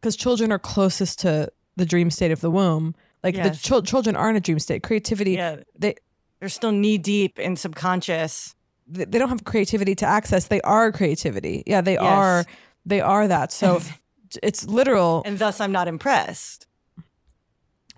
because 0.00 0.16
children 0.16 0.50
are 0.52 0.58
closest 0.58 1.20
to 1.20 1.50
the 1.76 1.86
dream 1.86 2.10
state 2.10 2.30
of 2.32 2.40
the 2.40 2.50
womb. 2.50 2.94
Like 3.22 3.34
the 3.34 3.42
Yes. 3.42 3.62
chil- 3.62 3.82
children 3.82 4.16
are 4.16 4.28
in 4.30 4.36
a 4.36 4.40
dream 4.40 4.58
state. 4.58 4.82
Creativity, 4.82 5.32
Yeah, 5.32 5.56
they 5.78 5.94
they're 6.40 6.48
still 6.48 6.72
knee 6.72 6.96
deep 6.98 7.38
in 7.38 7.54
subconscious. 7.56 8.54
they 8.88 9.04
they 9.04 9.18
don't 9.18 9.28
have 9.28 9.44
creativity 9.44 9.94
to 9.96 10.06
access. 10.06 10.46
They 10.46 10.60
are 10.62 10.90
creativity. 10.90 11.62
Yeah, 11.66 11.80
they 11.82 11.94
Yes. 11.94 12.02
are. 12.02 12.44
They 12.86 13.00
are 13.02 13.28
that. 13.28 13.52
So 13.52 13.80
it's 14.42 14.66
literal. 14.66 15.22
and 15.24 15.38
thus 15.38 15.60
I'm 15.60 15.72
not 15.72 15.88
impressed. 15.88 16.66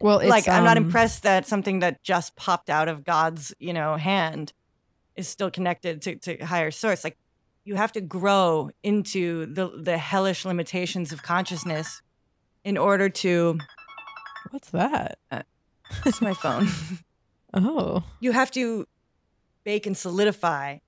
Well, 0.00 0.18
it's, 0.18 0.30
like 0.30 0.48
I'm 0.48 0.64
not 0.64 0.76
um, 0.76 0.84
impressed 0.84 1.22
that 1.22 1.46
something 1.46 1.80
that 1.80 2.02
just 2.02 2.34
popped 2.34 2.68
out 2.68 2.88
of 2.88 3.04
God's, 3.04 3.54
you 3.60 3.72
know, 3.72 3.96
hand 3.96 4.52
is 5.14 5.28
still 5.28 5.50
connected 5.50 6.02
to, 6.02 6.16
to 6.16 6.44
higher 6.44 6.70
source. 6.70 7.04
Like 7.04 7.16
you 7.64 7.76
have 7.76 7.92
to 7.92 8.00
grow 8.00 8.70
into 8.82 9.46
the 9.46 9.68
the 9.68 9.98
hellish 9.98 10.44
limitations 10.44 11.12
of 11.12 11.22
consciousness 11.22 12.02
in 12.64 12.76
order 12.76 13.08
to 13.08 13.58
What's 14.50 14.70
that? 14.70 15.18
it's 16.04 16.20
my 16.20 16.34
phone. 16.34 16.68
Oh, 17.54 18.02
you 18.18 18.32
have 18.32 18.50
to 18.52 18.86
bake 19.62 19.84
and 19.84 19.94
solidify 19.94 20.78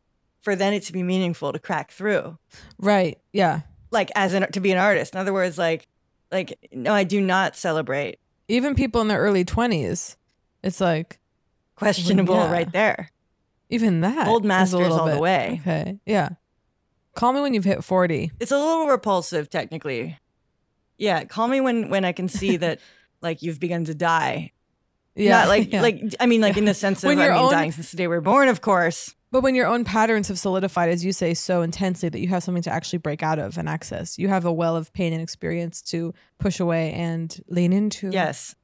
for 0.40 0.56
then 0.56 0.72
it 0.72 0.84
to 0.84 0.94
be 0.94 1.02
meaningful 1.02 1.52
to 1.52 1.58
crack 1.58 1.90
through. 1.90 2.38
right. 2.78 3.18
Yeah. 3.34 3.60
Like 3.94 4.10
as 4.14 4.34
an 4.34 4.50
to 4.52 4.60
be 4.60 4.70
an 4.72 4.78
artist. 4.78 5.14
In 5.14 5.20
other 5.20 5.32
words, 5.32 5.56
like 5.56 5.88
like 6.30 6.58
no, 6.72 6.92
I 6.92 7.04
do 7.04 7.20
not 7.20 7.56
celebrate. 7.56 8.18
Even 8.48 8.74
people 8.74 9.00
in 9.00 9.08
their 9.08 9.20
early 9.20 9.44
twenties, 9.44 10.16
it's 10.62 10.80
like 10.80 11.18
Questionable 11.76 12.34
yeah. 12.34 12.52
right 12.52 12.70
there. 12.72 13.10
even 13.70 14.02
that. 14.02 14.28
Old 14.28 14.44
masters 14.44 14.80
little 14.80 14.98
all 15.00 15.06
the 15.06 15.12
bit- 15.12 15.20
way. 15.20 15.60
Okay. 15.62 15.98
Yeah. 16.06 16.30
Call 17.14 17.32
me 17.32 17.40
when 17.40 17.54
you've 17.54 17.64
hit 17.64 17.82
forty. 17.82 18.30
it's 18.40 18.50
a 18.52 18.58
little 18.58 18.86
repulsive 18.88 19.48
technically 19.48 20.18
yeah 20.98 21.24
call 21.24 21.48
me 21.48 21.60
when 21.60 21.90
when 21.90 22.04
i 22.04 22.12
can 22.12 22.28
see 22.28 22.56
that 22.64 22.78
like 23.20 23.42
you've 23.42 23.58
begun 23.58 23.84
to 23.84 23.94
die 23.94 24.52
Yeah. 25.16 25.38
Not 25.40 25.48
like 25.48 25.72
yeah. 25.72 25.82
like 25.82 26.00
i 26.20 26.26
mean 26.26 26.40
like 26.40 26.56
in 26.56 26.66
the 26.66 26.74
sense 26.74 27.02
of 27.02 27.08
When 27.08 27.18
i 27.18 27.28
mean 27.28 27.36
own- 27.36 27.50
dying 27.52 27.72
since 27.72 27.90
the 27.90 27.96
day 27.96 28.06
we 28.06 28.14
are 28.14 28.20
born 28.20 28.46
of 28.48 28.60
course 28.60 29.14
But 29.34 29.42
when 29.42 29.56
your 29.56 29.66
own 29.66 29.82
patterns 29.82 30.28
have 30.28 30.38
solidified, 30.38 30.90
as 30.90 31.04
you 31.04 31.12
say, 31.12 31.34
so 31.34 31.62
intensely 31.62 32.08
that 32.08 32.20
you 32.20 32.28
have 32.28 32.44
something 32.44 32.62
to 32.62 32.70
actually 32.70 33.00
break 33.00 33.20
out 33.20 33.40
of 33.40 33.58
and 33.58 33.68
access, 33.68 34.16
you 34.16 34.28
have 34.28 34.44
a 34.44 34.52
well 34.52 34.76
of 34.76 34.92
pain 34.92 35.12
and 35.12 35.20
experience 35.20 35.82
to 35.90 36.14
push 36.38 36.60
away 36.60 36.92
and 36.92 37.42
lean 37.48 37.72
into. 37.72 38.10
yes 38.10 38.54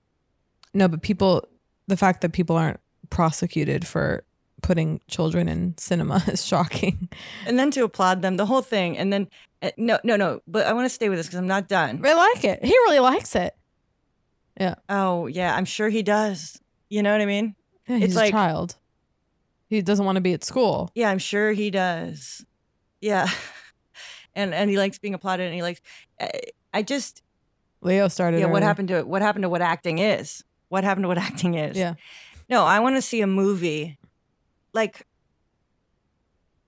No, 0.73 0.87
but 0.87 1.03
people, 1.03 1.49
the 1.89 1.97
fact 1.97 2.21
that 2.21 2.31
people 2.33 2.55
aren't 2.55 2.79
prosecuted 3.11 3.85
for 3.85 4.23
putting 4.63 5.01
children 5.09 5.49
in 5.49 5.75
cinema 5.77 6.23
is 6.29 6.47
shocking. 6.47 7.09
and 7.49 7.59
then 7.59 7.73
to 7.73 7.83
applaud 7.83 8.23
them 8.23 8.37
the 8.37 8.47
whole 8.47 8.63
thing 8.63 8.97
and 8.97 9.13
then 9.13 9.27
uh, 9.63 9.71
no 9.77 9.99
no 10.05 10.15
no 10.17 10.41
but 10.47 10.67
i 10.69 10.73
want 10.73 10.85
to 10.85 10.89
stay 10.95 11.09
with 11.09 11.19
this 11.19 11.27
because 11.27 11.39
i'm 11.41 11.49
not 11.49 11.67
done 11.67 12.01
I 12.07 12.13
like 12.15 12.45
it. 12.45 12.65
He 12.65 12.71
really 12.71 13.01
likes 13.01 13.35
it. 13.35 13.57
Yeah. 14.61 14.77
oh 14.89 15.27
yeah 15.27 15.53
i'm 15.57 15.65
sure 15.65 15.89
he 15.89 16.05
does 16.05 16.61
you 16.89 17.03
know 17.03 17.11
what 17.11 17.21
i 17.23 17.27
mean 17.27 17.57
Yeah, 17.89 17.97
It's 17.97 18.05
he's 18.07 18.17
like- 18.17 18.29
a 18.29 18.33
child. 18.33 18.77
He 19.71 19.81
doesn't 19.83 20.05
want 20.05 20.17
to 20.17 20.21
be 20.21 20.33
at 20.35 20.45
school. 20.45 20.91
yeah 20.95 21.09
i'm 21.11 21.19
sure 21.19 21.53
he 21.53 21.71
does 21.71 22.45
yeah 23.01 23.27
and 24.35 24.53
and 24.53 24.69
he 24.69 24.77
likes 24.77 24.99
being 24.99 25.15
applauded 25.15 25.47
and 25.47 25.55
he 25.55 25.63
likes 25.63 25.81
I, 26.21 26.31
I 26.75 26.83
just 26.83 27.23
Leo 27.81 28.09
started. 28.09 28.41
yeah 28.41 28.47
what 28.47 28.63
happened 28.63 28.89
to 28.89 28.95
it 28.99 29.07
what 29.09 29.23
happened 29.23 29.45
to 29.45 29.49
what 29.49 29.63
acting 29.63 29.99
is 29.99 30.45
what 30.69 30.85
happened 30.85 31.05
to 31.05 31.09
what 31.09 31.19
acting 31.31 31.55
is 31.55 31.77
Yeah. 31.77 31.95
no 32.49 32.65
i 32.65 32.79
want 32.81 32.97
to 32.97 33.03
see 33.03 33.21
a 33.23 33.27
movie 33.27 33.97
like 34.75 35.07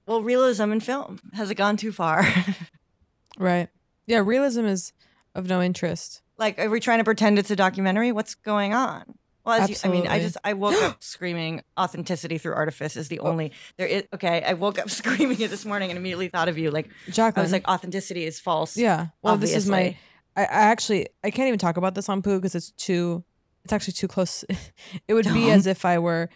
well 0.07 0.23
realism 0.23 0.73
in 0.73 0.81
film 0.81 1.19
has 1.35 1.51
it 1.51 1.57
gone 1.57 1.77
too 1.77 1.93
far 1.93 2.25
Right. 3.39 3.71
Yeah. 4.07 4.19
Realism 4.19 4.67
is 4.67 4.93
of 5.35 5.49
no 5.49 5.63
interest. 5.63 6.21
like 6.37 6.59
are 6.59 6.69
we 6.69 6.81
trying 6.81 6.99
to 6.99 7.05
pretend 7.05 7.39
it's 7.39 7.51
a 7.51 7.57
documentary 7.57 8.13
what's 8.13 8.35
going 8.35 8.75
on 8.75 9.05
well 9.45 9.61
as 9.61 9.71
you, 9.71 9.77
i 9.85 9.93
mean 9.93 10.07
i 10.07 10.19
just 10.19 10.37
i 10.45 10.53
woke 10.53 10.81
up 10.83 11.03
screaming 11.03 11.63
authenticity 11.79 12.39
through 12.39 12.55
artifice 12.55 12.97
is 12.97 13.09
the 13.09 13.19
oh. 13.21 13.29
only 13.29 13.53
there 13.77 13.87
is 13.87 14.05
okay 14.13 14.43
i 14.45 14.53
woke 14.53 14.79
up 14.79 14.91
screaming 15.01 15.41
it 15.41 15.51
this 15.51 15.65
morning 15.65 15.91
and 15.91 15.99
immediately 15.99 16.29
thought 16.29 16.49
of 16.49 16.59
you 16.59 16.71
like 16.71 16.91
Jacqueline. 17.09 17.41
i 17.41 17.43
was 17.43 17.53
like 17.53 17.67
authenticity 17.69 18.25
is 18.25 18.39
false 18.39 18.77
Yeah. 18.77 19.09
Well, 19.23 19.37
this 19.37 19.55
is 19.55 19.69
my. 19.69 19.97
I, 20.37 20.43
I 20.43 20.47
actually 20.47 21.09
I 21.23 21.31
can't 21.31 21.49
even 21.49 21.59
talk 21.59 21.77
about 21.77 21.95
this 21.95 22.09
on 22.09 22.23
Poo 22.23 22.37
because 22.37 22.55
it's 22.55 22.71
too. 22.73 23.25
It's 23.65 23.73
actually 23.73 23.93
too 23.95 24.09
close. 24.09 24.45
it 25.09 25.15
would 25.15 25.33
be 25.33 25.51
as 25.51 25.67
if 25.67 25.85
I 25.85 25.99
were 25.99 26.29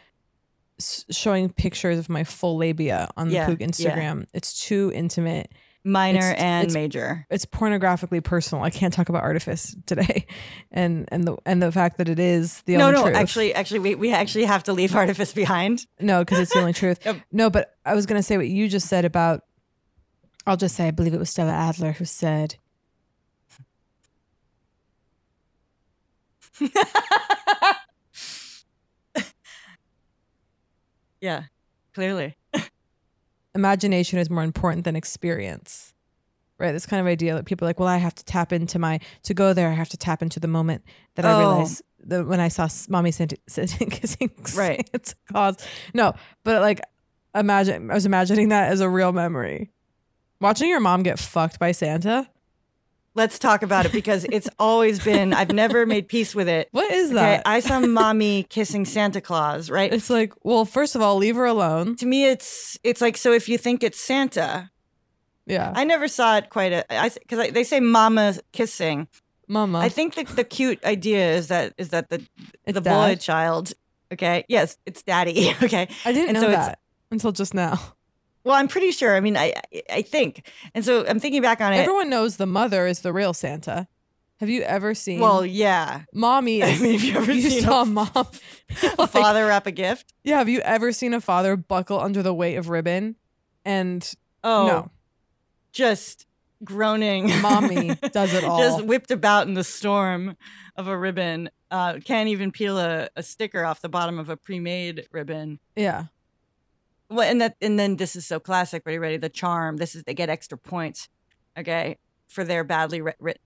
showing 0.79 1.49
pictures 1.51 1.99
of 1.99 2.09
my 2.09 2.23
full 2.23 2.57
labia 2.57 3.11
on 3.17 3.31
Yeah, 3.31 3.47
the 3.47 3.57
Poog 3.57 3.61
yeah. 3.61 3.67
Instagram. 3.67 4.27
It's 4.33 4.61
too 4.67 4.93
intimate. 4.95 5.51
Minor 5.87 6.19
It's- 6.33 6.43
and 6.43 6.63
it's- 6.67 6.75
major 6.75 7.27
It's 7.31 7.47
pornographically 7.47 8.23
personal. 8.23 8.65
I 8.65 8.71
can't 8.71 8.93
talk 8.93 9.09
about 9.09 9.23
artifice 9.23 9.75
today, 9.87 10.27
and 10.73 11.09
and 11.13 11.25
the 11.25 11.37
and 11.47 11.63
the 11.63 11.71
fact 11.73 11.99
that 11.99 12.09
it 12.09 12.19
is 12.19 12.61
the 12.63 12.77
no 12.77 12.89
only 12.89 12.97
no 12.99 13.03
truth. 13.05 13.17
actually 13.17 13.55
actually 13.55 13.79
we, 13.81 13.95
we 13.95 14.13
actually 14.13 14.45
have 14.45 14.65
to 14.65 14.73
leave 14.73 14.95
artifice 14.97 15.33
behind 15.33 15.87
No, 16.01 16.21
because 16.25 16.39
it's 16.41 16.53
the 16.53 16.59
only 16.59 16.73
truth. 16.73 16.99
Yep. 17.07 17.17
No, 17.33 17.51
but 17.51 17.75
I 17.85 17.95
was 17.95 18.05
going 18.07 18.19
to 18.19 18.23
say 18.23 18.37
what 18.37 18.49
you 18.49 18.69
just 18.69 18.89
said 18.89 19.05
about. 19.05 19.43
I'll 20.47 20.57
just 20.57 20.75
say 20.77 20.89
I 20.89 20.91
believe 20.91 21.15
it 21.15 21.19
was 21.19 21.31
Stella 21.31 21.53
Adler 21.53 21.93
who 21.93 22.05
said, 22.05 22.57
yeah 31.21 31.45
clearly 31.95 32.37
"Imagination 33.57 34.19
is 34.19 34.31
more 34.31 34.45
important 34.45 34.85
than 34.85 34.95
experience." 34.97 35.93
Right, 36.59 36.73
this 36.73 36.87
kind 36.87 37.01
of 37.01 37.07
idea 37.07 37.35
that 37.35 37.45
people 37.45 37.67
are 37.67 37.69
like, 37.69 37.79
well, 37.79 37.89
I 37.89 37.99
have 37.99 38.15
to 38.15 38.25
tap 38.25 38.51
into 38.51 38.79
my 38.79 38.99
to 39.25 39.35
go 39.35 39.53
there. 39.53 39.69
I 39.69 39.75
have 39.75 39.91
to 39.91 39.99
tap 39.99 40.23
into 40.23 40.41
the 40.41 40.49
moment 40.49 40.85
that 41.17 41.27
I 41.27 41.33
Oh. 41.35 41.39
realize 41.39 41.83
that 42.07 42.27
when 42.27 42.41
I 42.41 42.49
saw 42.49 42.67
mommy 42.89 43.11
sitting 43.49 43.91
kissing 43.91 44.31
Right. 44.55 44.89
It's 44.95 45.15
cause 45.33 45.57
no, 45.93 46.15
but 46.45 46.63
like 46.63 46.81
imagine 47.35 47.91
I 47.91 47.95
was 47.95 48.07
imagining 48.07 48.49
that 48.51 48.73
as 48.73 48.81
a 48.81 48.89
real 48.89 49.13
memory. 49.13 49.71
Watching 50.41 50.69
your 50.71 50.81
mom 50.81 51.03
get 51.03 51.19
fucked 51.19 51.59
by 51.59 51.73
Santa. 51.73 52.29
Let's 53.17 53.39
talk 53.39 53.63
about 53.63 53.85
it 53.87 53.93
because 53.93 54.25
it's 54.33 54.49
always 54.59 55.03
been 55.03 55.33
i've 55.33 55.53
never 55.53 55.85
made 55.87 56.07
peace 56.07 56.35
with 56.35 56.49
it 56.49 56.69
What 56.71 56.91
is 56.93 57.11
okay 57.11 57.15
that? 57.15 57.43
i 57.47 57.59
saw 57.61 57.81
mommy 58.01 58.45
kissing 58.45 58.85
santa 58.85 59.21
claus 59.21 59.69
right 59.71 59.93
It's 59.93 60.11
like, 60.11 60.33
well, 60.45 60.65
first 60.65 60.95
of 60.95 61.03
all, 61.03 61.17
leave 61.17 61.37
her 61.37 61.47
alone. 61.47 61.97
to 61.97 62.07
me 62.07 62.27
it's 62.27 62.79
it's 62.85 63.01
like 63.01 63.17
so 63.17 63.33
if 63.33 63.49
you 63.49 63.59
think 63.59 63.83
it's 63.83 64.01
santa 64.01 64.71
Yeah, 65.47 65.73
i 65.75 65.85
never 65.85 66.07
saw 66.09 66.37
it 66.37 66.51
quite 66.51 66.73
a 66.73 66.85
i 66.93 67.09
because 67.09 67.51
they 67.53 67.65
say 67.65 67.81
mama 67.81 68.35
kissing 68.53 69.09
mama. 69.49 69.79
i 69.79 69.89
think 69.89 70.15
that 70.15 70.29
the 70.37 70.45
cute 70.45 70.85
idea 70.85 71.35
is 71.37 71.49
that 71.49 71.73
is 71.79 71.89
that 71.91 72.11
the 72.11 72.23
It's 72.67 72.75
the 72.75 72.81
boy 72.81 73.17
child 73.17 73.73
okay 74.13 74.45
yes 74.49 74.77
it's 74.87 75.03
daddy 75.03 75.51
okay 75.63 75.89
I 76.05 76.13
didn't 76.13 76.29
and 76.31 76.35
know 76.37 76.41
so 76.43 76.49
it's- 76.51 76.67
that 76.67 76.79
until 77.11 77.31
just 77.33 77.55
now. 77.55 77.79
Well 78.47 78.55
i'm 78.55 78.69
pretty 78.69 78.91
sure 78.93 79.15
i 79.15 79.21
mean 79.21 79.37
i 79.37 79.53
I- 79.91 80.01
think 80.03 80.49
and 80.75 80.83
so 80.85 81.05
i'm 81.07 81.21
thinking 81.21 81.43
back 81.43 81.61
on 81.61 81.75
it 81.75 81.81
Everyone 81.81 82.09
knows 82.09 82.39
the 82.39 82.47
mother 82.47 82.87
is 82.87 83.01
the 83.01 83.13
real 83.13 83.35
Santa. 83.35 83.87
Have 84.41 84.49
you 84.51 84.63
ever 84.63 84.95
seen? 84.95 85.21
well 85.21 85.45
yeah 85.45 86.03
mommy 86.15 86.63
I 86.63 86.79
mean, 86.79 86.93
have 86.93 87.05
you 87.05 87.17
ever 87.17 87.33
seen 87.35 87.63
saw 87.63 87.83
a- 87.83 87.87
mom? 87.87 88.09
a 88.17 88.95
like- 88.99 89.11
father 89.11 89.47
wrap 89.47 89.67
a 89.67 89.73
gift 89.73 90.13
Yeah. 90.25 90.39
Have 90.39 90.49
you 90.49 90.61
ever 90.61 90.93
seen 90.93 91.13
a 91.15 91.21
father 91.21 91.57
buckle 91.57 92.01
under 92.01 92.23
the 92.23 92.33
weight 92.35 92.57
of 92.57 92.69
ribbon? 92.71 93.17
And 93.65 94.03
oh 94.45 94.67
no, 94.67 94.91
just 95.73 96.27
groaning 96.65 97.31
mommy 97.43 97.95
does 98.13 98.33
it 98.33 98.45
all. 98.45 98.59
just 98.59 98.85
whipped 98.87 99.11
about 99.11 99.47
in 99.49 99.55
the 99.55 99.65
storm 99.65 100.37
of 100.77 100.87
a 100.89 100.97
ribbon 100.97 101.51
uh, 101.71 101.99
can't 102.05 102.29
even 102.29 102.53
peel 102.53 102.79
a, 102.79 103.09
a 103.17 103.23
sticker 103.23 103.65
off 103.65 103.81
the 103.83 103.89
bottom 103.89 104.19
of 104.19 104.29
a 104.29 104.37
pre-made 104.37 105.07
ribbon 105.13 105.59
yeah. 105.75 106.05
Well 107.09 107.29
and 107.29 107.41
that 107.41 107.57
and 107.61 107.79
then 107.79 107.97
this 107.97 108.17
is 108.17 108.27
so 108.27 108.39
classic 108.41 108.83
ready 108.87 108.99
ready 108.99 109.17
the 109.17 109.29
charm 109.29 109.77
this 109.77 109.95
is 109.95 110.03
they 110.05 110.15
get 110.15 110.29
extra 110.29 110.57
points 110.59 111.09
okay 111.59 111.97
for 112.29 112.45
their 112.45 112.65
badly 112.65 113.01
writ 113.01 113.17
writ- 113.21 113.41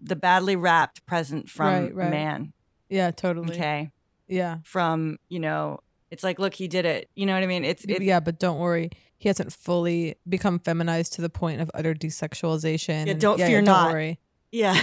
the 0.00 0.16
badly 0.16 0.56
wrapped 0.56 1.04
present 1.06 1.48
from 1.48 1.66
Right, 1.84 1.94
right. 1.94 2.10
man 2.10 2.52
Yeah. 2.88 3.10
Totally. 3.10 3.54
okay 3.54 3.90
Yeah. 4.28 4.58
from 4.64 5.18
you 5.28 5.38
know 5.40 5.80
it's 6.10 6.22
like 6.24 6.38
look 6.38 6.54
he 6.54 6.68
did 6.68 6.84
it 6.84 7.08
you 7.14 7.26
know 7.26 7.34
what 7.34 7.42
i 7.42 7.46
mean 7.46 7.64
it's, 7.64 7.84
it's 7.84 8.00
yeah, 8.00 8.20
but 8.20 8.38
don't 8.38 8.58
worry. 8.58 8.90
He 9.18 9.28
hasn't 9.30 9.50
fully 9.52 10.16
become 10.28 10.58
feminized 10.58 11.14
to 11.14 11.22
the 11.22 11.30
point 11.30 11.60
of 11.62 11.70
utter 11.72 11.94
desexualization. 11.94 13.06
Yeah, 13.06 13.14
don't 13.14 13.38
fear 13.38 13.58
don't 13.58 13.64
not. 13.64 13.90
worry. 13.92 14.18
yeah 14.52 14.78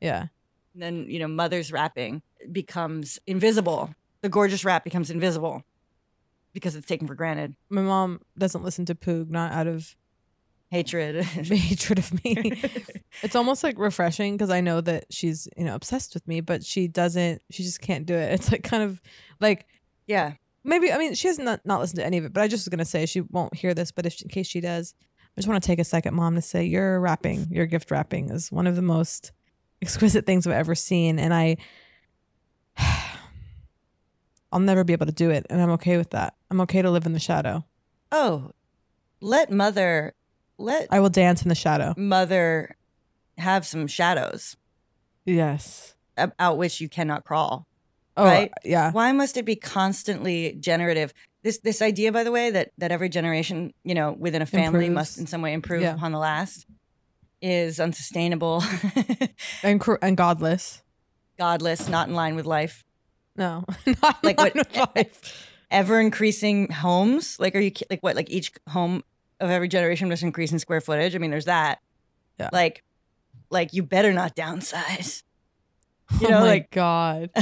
Yeah. 0.00 0.26
And 0.74 0.82
then 0.82 1.06
you 1.08 1.18
know 1.18 1.28
mother's 1.28 1.70
wrapping 1.72 2.22
becomes 2.50 3.18
invisible 3.26 3.94
the 4.22 4.28
gorgeous 4.28 4.64
wrap 4.64 4.84
becomes 4.84 5.10
invisible 5.10 5.62
because 6.52 6.76
it's 6.76 6.86
taken 6.86 7.06
for 7.06 7.14
granted. 7.14 7.54
My 7.70 7.82
mom 7.82 8.20
doesn't 8.38 8.62
listen 8.62 8.84
to 8.86 8.94
Poog, 8.94 9.30
not 9.30 9.52
out 9.52 9.66
of 9.66 9.94
Hatred. 10.72 11.22
hatred 11.24 11.98
of 11.98 12.24
me. 12.24 12.62
it's 13.22 13.36
almost 13.36 13.62
like 13.62 13.78
refreshing 13.78 14.34
because 14.34 14.48
I 14.48 14.62
know 14.62 14.80
that 14.80 15.04
she's, 15.10 15.46
you 15.54 15.64
know, 15.64 15.74
obsessed 15.74 16.14
with 16.14 16.26
me, 16.26 16.40
but 16.40 16.64
she 16.64 16.88
doesn't, 16.88 17.42
she 17.50 17.62
just 17.62 17.82
can't 17.82 18.06
do 18.06 18.14
it. 18.14 18.32
It's 18.32 18.50
like 18.50 18.62
kind 18.62 18.82
of 18.82 18.98
like, 19.38 19.66
yeah. 20.06 20.32
maybe, 20.64 20.90
I 20.90 20.96
mean, 20.96 21.12
she 21.12 21.28
has 21.28 21.38
not, 21.38 21.60
not 21.66 21.80
listened 21.80 21.98
to 21.98 22.06
any 22.06 22.16
of 22.16 22.24
it, 22.24 22.32
but 22.32 22.42
I 22.42 22.48
just 22.48 22.64
was 22.64 22.70
going 22.70 22.78
to 22.78 22.86
say 22.86 23.04
she 23.04 23.20
won't 23.20 23.54
hear 23.54 23.74
this, 23.74 23.92
but 23.92 24.06
if 24.06 24.22
in 24.22 24.28
case 24.28 24.46
she 24.46 24.62
does, 24.62 24.94
I 25.36 25.40
just 25.40 25.46
want 25.46 25.62
to 25.62 25.66
take 25.66 25.78
a 25.78 25.84
second, 25.84 26.14
mom, 26.14 26.36
to 26.36 26.42
say 26.42 26.64
your 26.64 27.00
wrapping 27.00 27.48
your 27.50 27.66
gift 27.66 27.90
wrapping 27.90 28.30
is 28.30 28.50
one 28.50 28.66
of 28.66 28.74
the 28.74 28.80
most 28.80 29.32
exquisite 29.82 30.24
things 30.24 30.46
I've 30.46 30.54
ever 30.54 30.74
seen. 30.74 31.18
And 31.18 31.34
I, 31.34 31.58
I'll 34.52 34.60
never 34.60 34.84
be 34.84 34.92
able 34.92 35.06
to 35.06 35.12
do 35.12 35.30
it. 35.30 35.46
And 35.50 35.60
I'm 35.60 35.70
okay 35.70 35.96
with 35.96 36.10
that. 36.10 36.34
I'm 36.50 36.60
okay 36.62 36.82
to 36.82 36.90
live 36.90 37.06
in 37.06 37.12
the 37.14 37.18
shadow. 37.20 37.64
Oh, 38.12 38.50
let 39.20 39.50
mother, 39.50 40.14
let 40.58 40.88
I 40.90 41.00
will 41.00 41.08
dance 41.08 41.42
in 41.42 41.48
the 41.48 41.54
shadow. 41.54 41.94
mother 41.96 42.76
have 43.38 43.64
some 43.66 43.86
shadows 43.86 44.56
Yes. 45.24 45.94
ab- 46.16 46.34
out 46.38 46.58
which 46.58 46.80
you 46.80 46.88
cannot 46.88 47.24
crawl. 47.24 47.66
Oh, 48.16 48.24
right? 48.24 48.50
yeah. 48.64 48.92
Why 48.92 49.12
must 49.12 49.36
it 49.38 49.44
be 49.46 49.56
constantly 49.56 50.54
generative? 50.60 51.14
This 51.42 51.58
this 51.60 51.80
idea, 51.80 52.12
by 52.12 52.24
the 52.24 52.30
way, 52.30 52.50
that 52.50 52.70
that 52.78 52.92
every 52.92 53.08
generation, 53.08 53.72
you 53.84 53.94
know, 53.94 54.12
within 54.12 54.42
a 54.42 54.46
family 54.46 54.90
must 54.90 55.12
Improves. 55.16 55.18
in 55.18 55.26
some 55.28 55.40
way 55.42 55.54
improve 55.54 55.80
Yeah. 55.82 55.94
upon 55.94 56.12
the 56.12 56.18
last, 56.18 56.66
is 57.40 57.80
unsustainable, 57.80 58.62
And, 59.62 59.80
cr- 59.80 59.94
and 60.02 60.16
godless. 60.16 60.82
godless, 61.38 61.88
not 61.88 62.08
in 62.08 62.14
line 62.14 62.36
with 62.36 62.44
life. 62.46 62.84
No. 63.36 63.64
Not 64.02 64.22
Like 64.24 64.38
what-. 64.38 65.08
Ever 65.70 65.98
increasing 66.00 66.70
homes, 66.70 67.38
like 67.40 67.54
are 67.56 67.60
you 67.60 67.72
like 67.88 68.02
what? 68.02 68.14
Like 68.14 68.28
each 68.28 68.52
home 68.68 69.02
of 69.40 69.48
every 69.48 69.68
generation 69.68 70.08
must 70.08 70.22
increase 70.22 70.52
in 70.52 70.58
square 70.58 70.82
footage. 70.82 71.14
I 71.14 71.18
mean, 71.18 71.30
there's 71.30 71.46
that. 71.46 71.80
Yeah. 72.38 72.50
Like, 72.52 72.84
like 73.50 73.72
you 73.72 73.82
better 73.82 74.12
not 74.12 74.36
downsize. 74.36 75.22
You 76.20 76.26
oh 76.26 76.30
my 76.32 76.40
like 76.40 76.70
god. 76.70 77.30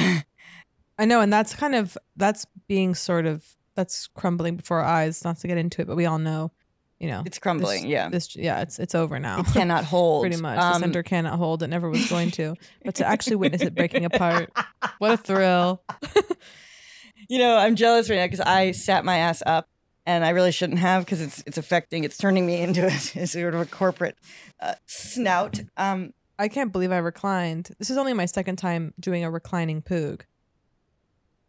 I 0.98 1.04
know, 1.04 1.20
and 1.20 1.32
that's 1.32 1.56
kind 1.56 1.74
of 1.74 1.98
that's 2.16 2.46
being 2.68 2.94
sort 2.94 3.26
of 3.26 3.44
that's 3.74 4.06
crumbling 4.14 4.54
before 4.56 4.78
our 4.78 4.84
eyes. 4.84 5.24
Not 5.24 5.38
to 5.38 5.48
get 5.48 5.58
into 5.58 5.82
it, 5.82 5.88
but 5.88 5.96
we 5.96 6.06
all 6.06 6.20
know, 6.20 6.52
you 7.00 7.08
know, 7.08 7.22
it's 7.26 7.38
crumbling. 7.38 7.82
this- 7.82 7.90
yeah, 7.90 8.08
This 8.10 8.36
yeah, 8.36 8.60
it's 8.60 8.78
it's 8.78 8.94
over 8.94 9.18
now. 9.18 9.40
it 9.40 9.46
cannot 9.46 9.84
hold. 9.84 10.22
Pretty 10.22 10.40
much, 10.40 10.58
the 10.58 10.64
Um, 10.64 10.80
center 10.80 11.02
cannot 11.02 11.38
hold. 11.38 11.62
It 11.62 11.68
never 11.68 11.88
was 11.90 12.08
going 12.08 12.30
to. 12.32 12.54
But 12.84 12.94
to 12.96 13.06
actually 13.06 13.36
witness 13.36 13.62
it 13.62 13.74
breaking 13.74 14.04
apart, 14.04 14.50
what 14.98 15.10
a 15.12 15.16
thrill! 15.16 15.82
you 17.28 17.38
know, 17.38 17.56
I'm 17.56 17.74
jealous 17.76 18.08
right 18.10 18.16
now 18.16 18.26
because 18.26 18.40
I 18.40 18.72
sat 18.72 19.04
my 19.04 19.16
ass 19.18 19.42
up, 19.46 19.68
and 20.06 20.24
I 20.24 20.30
really 20.30 20.52
shouldn't 20.52 20.78
have 20.78 21.04
because 21.04 21.20
it's 21.20 21.42
it's 21.46 21.58
affecting. 21.58 22.04
It's 22.04 22.16
turning 22.18 22.46
me 22.46 22.60
into 22.60 22.82
a, 22.84 22.86
a 23.22 23.26
sort 23.26 23.54
of 23.54 23.60
a 23.60 23.66
corporate 23.66 24.16
uh, 24.60 24.74
snout. 24.86 25.60
Um, 25.76 26.12
I 26.38 26.48
can't 26.48 26.72
believe 26.72 26.90
I 26.92 26.98
reclined. 26.98 27.70
This 27.78 27.90
is 27.90 27.96
only 27.98 28.12
my 28.14 28.26
second 28.26 28.56
time 28.56 28.94
doing 29.00 29.24
a 29.24 29.30
reclining 29.30 29.82
poog. 29.82 30.22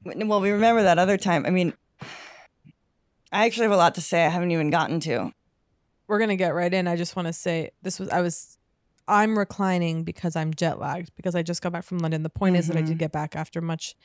well, 0.04 0.42
we 0.42 0.52
remember 0.52 0.84
that 0.84 0.98
other 1.00 1.18
time. 1.18 1.46
I 1.46 1.50
mean, 1.50 1.74
I 3.32 3.46
actually 3.46 3.64
have 3.64 3.72
a 3.72 3.78
lot 3.78 3.96
to 3.96 4.02
say. 4.02 4.26
I 4.26 4.30
haven't 4.30 4.52
even 4.52 4.70
gotten 4.70 5.00
to. 5.02 5.32
We're 6.12 6.20
gonna 6.20 6.36
get 6.36 6.54
right 6.54 6.74
in. 6.74 6.90
I 6.90 6.98
just 6.98 7.16
want 7.16 7.28
to 7.28 7.34
say 7.34 7.72
this 7.84 7.98
was 7.98 8.10
I 8.10 8.20
was 8.20 8.58
I'm 9.08 9.40
reclining 9.40 10.04
because 10.04 10.36
I'm 10.36 10.54
jet 10.54 10.78
lagged 10.78 11.16
because 11.16 11.36
I 11.36 11.42
just 11.42 11.62
got 11.62 11.72
back 11.72 11.86
from 11.86 12.00
London. 12.00 12.22
The 12.22 12.30
point 12.30 12.58
is 12.58 12.68
that 12.68 12.76
I 12.76 12.82
did 12.82 12.98
get 12.98 13.14
back 13.14 13.34
after 13.36 13.62
much 13.62 13.96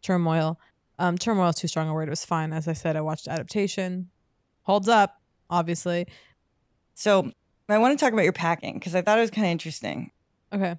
turmoil. 0.00 0.60
Um, 1.00 1.18
turmoil 1.18 1.48
is 1.48 1.56
too 1.56 1.66
strong 1.66 1.88
a 1.88 1.92
word. 1.94 2.06
It 2.06 2.10
was 2.10 2.24
fine. 2.24 2.52
As 2.52 2.68
I 2.68 2.72
said, 2.72 2.94
I 2.96 3.00
watched 3.00 3.26
adaptation. 3.26 4.10
Holds 4.62 4.88
up, 4.88 5.20
obviously. 5.50 6.06
So 6.94 7.32
I 7.68 7.78
want 7.78 7.98
to 7.98 8.02
talk 8.04 8.12
about 8.12 8.22
your 8.22 8.32
packing 8.32 8.74
because 8.74 8.94
I 8.94 9.02
thought 9.02 9.18
it 9.18 9.22
was 9.22 9.32
kind 9.32 9.46
of 9.46 9.50
interesting. 9.50 10.12
Okay. 10.52 10.76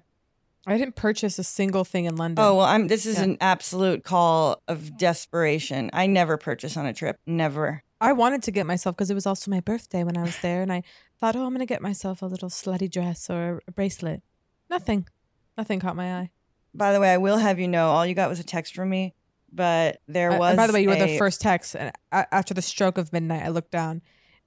I 0.66 0.78
didn't 0.78 0.96
purchase 0.96 1.38
a 1.38 1.44
single 1.44 1.84
thing 1.84 2.06
in 2.06 2.16
London. 2.16 2.42
Oh 2.42 2.54
well, 2.56 2.66
I'm. 2.66 2.88
This 2.88 3.04
is 3.04 3.18
Yeah. 3.18 3.24
an 3.24 3.36
absolute 3.42 4.04
call 4.04 4.62
of 4.68 4.96
desperation. 4.96 5.90
I 5.92 6.06
never 6.06 6.38
purchase 6.38 6.78
on 6.78 6.86
a 6.86 6.94
trip. 6.94 7.18
Never. 7.26 7.82
I 8.00 8.12
wanted 8.12 8.42
to 8.44 8.50
get 8.50 8.66
myself 8.66 8.96
because 8.96 9.10
it 9.10 9.14
was 9.14 9.26
also 9.26 9.50
my 9.50 9.60
birthday 9.60 10.04
when 10.04 10.16
I 10.16 10.22
was 10.22 10.38
there, 10.38 10.62
and 10.62 10.72
I 10.72 10.82
thought, 11.20 11.34
oh, 11.36 11.44
I'm 11.44 11.52
gonna 11.52 11.66
get 11.66 11.82
myself 11.82 12.22
a 12.22 12.26
little 12.26 12.48
slutty 12.48 12.90
dress 12.90 13.28
or 13.28 13.62
a 13.66 13.72
bracelet. 13.72 14.22
Nothing, 14.70 15.08
nothing 15.56 15.80
caught 15.80 15.96
my 15.96 16.14
eye. 16.14 16.30
By 16.74 16.92
the 16.92 17.00
way, 17.00 17.12
I 17.12 17.16
will 17.16 17.38
have 17.38 17.58
you 17.58 17.66
know, 17.66 17.88
all 17.88 18.06
you 18.06 18.14
got 18.14 18.28
was 18.28 18.38
a 18.38 18.44
text 18.44 18.74
from 18.74 18.88
me, 18.90 19.14
but 19.52 20.00
there 20.06 20.32
Uh, 20.32 20.38
was. 20.38 20.48
and 20.50 20.56
by 20.56 20.66
the 20.68 20.72
way, 20.72 20.82
you 20.82 20.88
were 20.88 20.94
the 20.96 21.18
first 21.18 21.40
text, 21.40 21.74
and 21.74 21.90
after 22.12 22.54
the 22.54 22.62
stroke 22.62 22.98
of 22.98 23.12
midnight, 23.12 23.42
I 23.44 23.48
looked 23.48 23.72
down, 23.72 24.02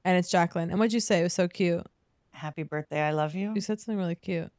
and 0.05 0.17
it's 0.17 0.29
Jacqueline. 0.29 0.69
And 0.69 0.79
what'd 0.79 0.93
you 0.93 0.99
say? 1.01 1.19
It 1.19 1.23
was 1.23 1.33
so 1.33 1.47
cute. 1.47 1.85
Happy 2.31 2.63
birthday, 2.63 3.01
I 3.01 3.11
love 3.11 3.35
you. 3.35 3.51
You 3.53 3.59
said 3.61 3.81
something 3.81 3.97
really 3.97 4.15
cute, 4.15 4.51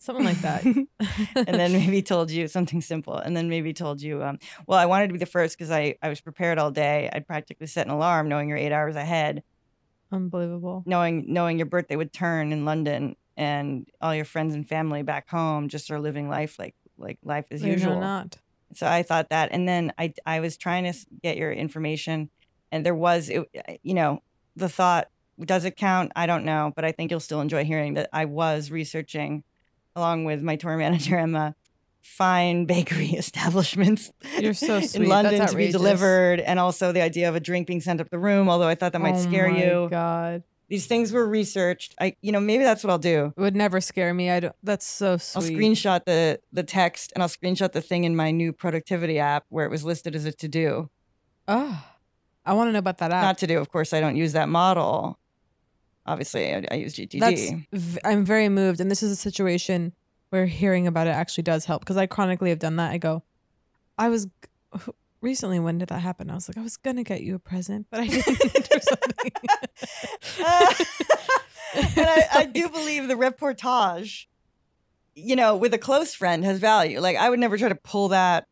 something 0.00 0.24
like 0.24 0.40
that. 0.40 0.64
and 1.36 1.46
then 1.46 1.72
maybe 1.72 2.02
told 2.02 2.30
you 2.30 2.48
something 2.48 2.80
simple 2.80 3.16
and 3.16 3.36
then 3.36 3.48
maybe 3.48 3.72
told 3.72 4.02
you 4.02 4.22
um, 4.22 4.38
well 4.66 4.78
i 4.78 4.86
wanted 4.86 5.06
to 5.08 5.12
be 5.12 5.18
the 5.18 5.26
first 5.26 5.56
because 5.56 5.70
I, 5.70 5.96
I 6.02 6.08
was 6.08 6.20
prepared 6.20 6.58
all 6.58 6.70
day 6.70 7.08
i'd 7.12 7.26
practically 7.26 7.66
set 7.66 7.86
an 7.86 7.92
alarm 7.92 8.28
knowing 8.28 8.48
you're 8.48 8.58
eight 8.58 8.72
hours 8.72 8.96
ahead 8.96 9.42
unbelievable. 10.10 10.82
knowing 10.86 11.26
knowing 11.28 11.58
your 11.58 11.66
birthday 11.66 11.96
would 11.96 12.12
turn 12.12 12.52
in 12.52 12.64
london 12.64 13.14
and 13.36 13.86
all 14.00 14.14
your 14.14 14.24
friends 14.24 14.54
and 14.54 14.68
family 14.68 15.02
back 15.02 15.28
home 15.28 15.68
just 15.68 15.90
are 15.90 16.00
living 16.00 16.28
life 16.28 16.58
like 16.58 16.74
like 16.98 17.18
life 17.22 17.46
as 17.50 17.62
know 17.62 17.72
usual 17.72 18.00
not. 18.00 18.38
so 18.74 18.86
i 18.86 19.02
thought 19.02 19.28
that 19.28 19.50
and 19.52 19.68
then 19.68 19.92
i 19.98 20.12
i 20.26 20.40
was 20.40 20.56
trying 20.56 20.90
to 20.90 20.98
get 21.22 21.36
your 21.36 21.52
information 21.52 22.28
and 22.72 22.84
there 22.84 22.94
was 22.94 23.28
it, 23.28 23.80
you 23.82 23.94
know 23.94 24.20
the 24.56 24.68
thought 24.68 25.08
does 25.44 25.64
it 25.64 25.76
count 25.76 26.10
i 26.16 26.26
don't 26.26 26.44
know 26.44 26.72
but 26.74 26.84
i 26.84 26.92
think 26.92 27.10
you'll 27.10 27.20
still 27.20 27.40
enjoy 27.40 27.64
hearing 27.64 27.94
that 27.94 28.08
i 28.12 28.24
was 28.24 28.70
researching 28.70 29.44
along 29.96 30.24
with 30.24 30.40
my 30.42 30.56
tour 30.56 30.76
manager 30.76 31.18
emma 31.18 31.54
fine 32.00 32.64
bakery 32.74 33.06
establishments 33.10 34.10
You're 34.38 34.54
so 34.54 34.80
sweet. 34.80 35.02
in 35.02 35.08
london 35.08 35.46
to 35.46 35.56
be 35.56 35.70
delivered 35.70 36.40
and 36.40 36.58
also 36.58 36.92
the 36.92 37.02
idea 37.02 37.28
of 37.28 37.36
a 37.36 37.40
drink 37.40 37.66
being 37.66 37.80
sent 37.80 38.00
up 38.00 38.10
the 38.10 38.18
room 38.18 38.48
although 38.48 38.68
i 38.68 38.74
thought 38.74 38.92
that 38.92 39.00
might 39.00 39.16
Oh 39.16 39.22
scare 39.22 39.50
my 39.50 39.64
you 39.64 39.88
God, 39.90 40.42
these 40.68 40.86
things 40.86 41.12
were 41.12 41.26
researched 41.28 41.94
i 42.00 42.16
you 42.22 42.32
know 42.32 42.40
maybe 42.40 42.64
that's 42.64 42.82
what 42.82 42.90
i'll 42.90 42.98
do 42.98 43.32
it 43.36 43.40
would 43.40 43.54
never 43.56 43.80
scare 43.80 44.14
me. 44.14 44.30
I 44.30 44.40
don't. 44.40 44.54
That's 44.62 44.86
so 44.86 45.16
sweet. 45.18 45.42
I'll 45.42 45.50
screenshot 45.50 46.04
the 46.06 46.40
the 46.52 46.62
text 46.62 47.12
and 47.14 47.22
I'll 47.22 47.28
screenshot 47.28 47.72
the 47.72 47.80
thing 47.82 48.04
in 48.04 48.16
my 48.16 48.30
new 48.30 48.52
productivity 48.52 49.18
app 49.18 49.44
where 49.50 49.66
it 49.66 49.70
was 49.70 49.84
listed 49.84 50.14
as 50.16 50.24
a 50.24 50.32
to 50.32 50.48
do. 50.48 50.88
Oh, 51.48 51.68
ah, 51.74 51.96
I 52.46 52.52
want 52.54 52.68
to 52.68 52.72
know 52.72 52.78
about 52.78 52.98
that 52.98 53.10
app. 53.12 53.22
Not 53.22 53.38
to 53.38 53.46
do, 53.46 53.58
of 53.58 53.68
course. 53.70 53.92
I 53.92 54.00
don't 54.00 54.16
use 54.16 54.32
that 54.32 54.48
model. 54.48 55.18
Obviously, 56.06 56.54
I, 56.54 56.64
I 56.70 56.74
use 56.74 56.94
GTD. 56.96 57.20
That's 57.20 58.00
I'm 58.04 58.24
very 58.24 58.48
moved, 58.48 58.80
and 58.80 58.90
this 58.90 59.02
is 59.02 59.12
a 59.12 59.16
situation 59.16 59.92
where 60.30 60.46
hearing 60.46 60.86
about 60.86 61.06
it 61.06 61.10
actually 61.10 61.42
does 61.42 61.64
help 61.64 61.82
because 61.82 61.96
I 61.96 62.06
chronically 62.06 62.50
have 62.50 62.58
done 62.58 62.76
that. 62.76 62.90
I 62.90 62.98
go, 62.98 63.22
I 63.98 64.08
was 64.08 64.28
recently. 65.20 65.58
When 65.60 65.78
did 65.78 65.88
that 65.88 66.00
happen? 66.00 66.30
I 66.30 66.34
was 66.34 66.48
like, 66.48 66.56
I 66.56 66.62
was 66.62 66.76
gonna 66.76 67.04
get 67.04 67.20
you 67.22 67.34
a 67.34 67.38
present, 67.38 67.86
but 67.90 68.00
I 68.00 68.06
didn't 68.06 68.68
or 68.74 68.80
something. 68.80 69.32
and 71.96 72.06
I, 72.06 72.26
I 72.32 72.44
do 72.52 72.68
believe 72.68 73.08
the 73.08 73.14
reportage, 73.14 74.26
you 75.14 75.36
know, 75.36 75.56
with 75.56 75.74
a 75.74 75.78
close 75.78 76.14
friend 76.14 76.44
has 76.44 76.58
value. 76.58 77.00
Like 77.00 77.16
I 77.16 77.30
would 77.30 77.38
never 77.38 77.58
try 77.58 77.68
to 77.68 77.74
pull 77.74 78.08
that 78.08 78.46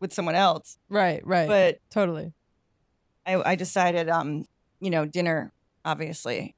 with 0.00 0.12
someone 0.12 0.34
else. 0.34 0.78
right, 0.88 1.24
right, 1.26 1.48
But 1.48 1.78
totally. 1.90 2.32
I, 3.26 3.52
I 3.52 3.54
decided, 3.54 4.08
um, 4.08 4.44
you 4.80 4.90
know, 4.90 5.06
dinner 5.06 5.52
obviously 5.84 6.54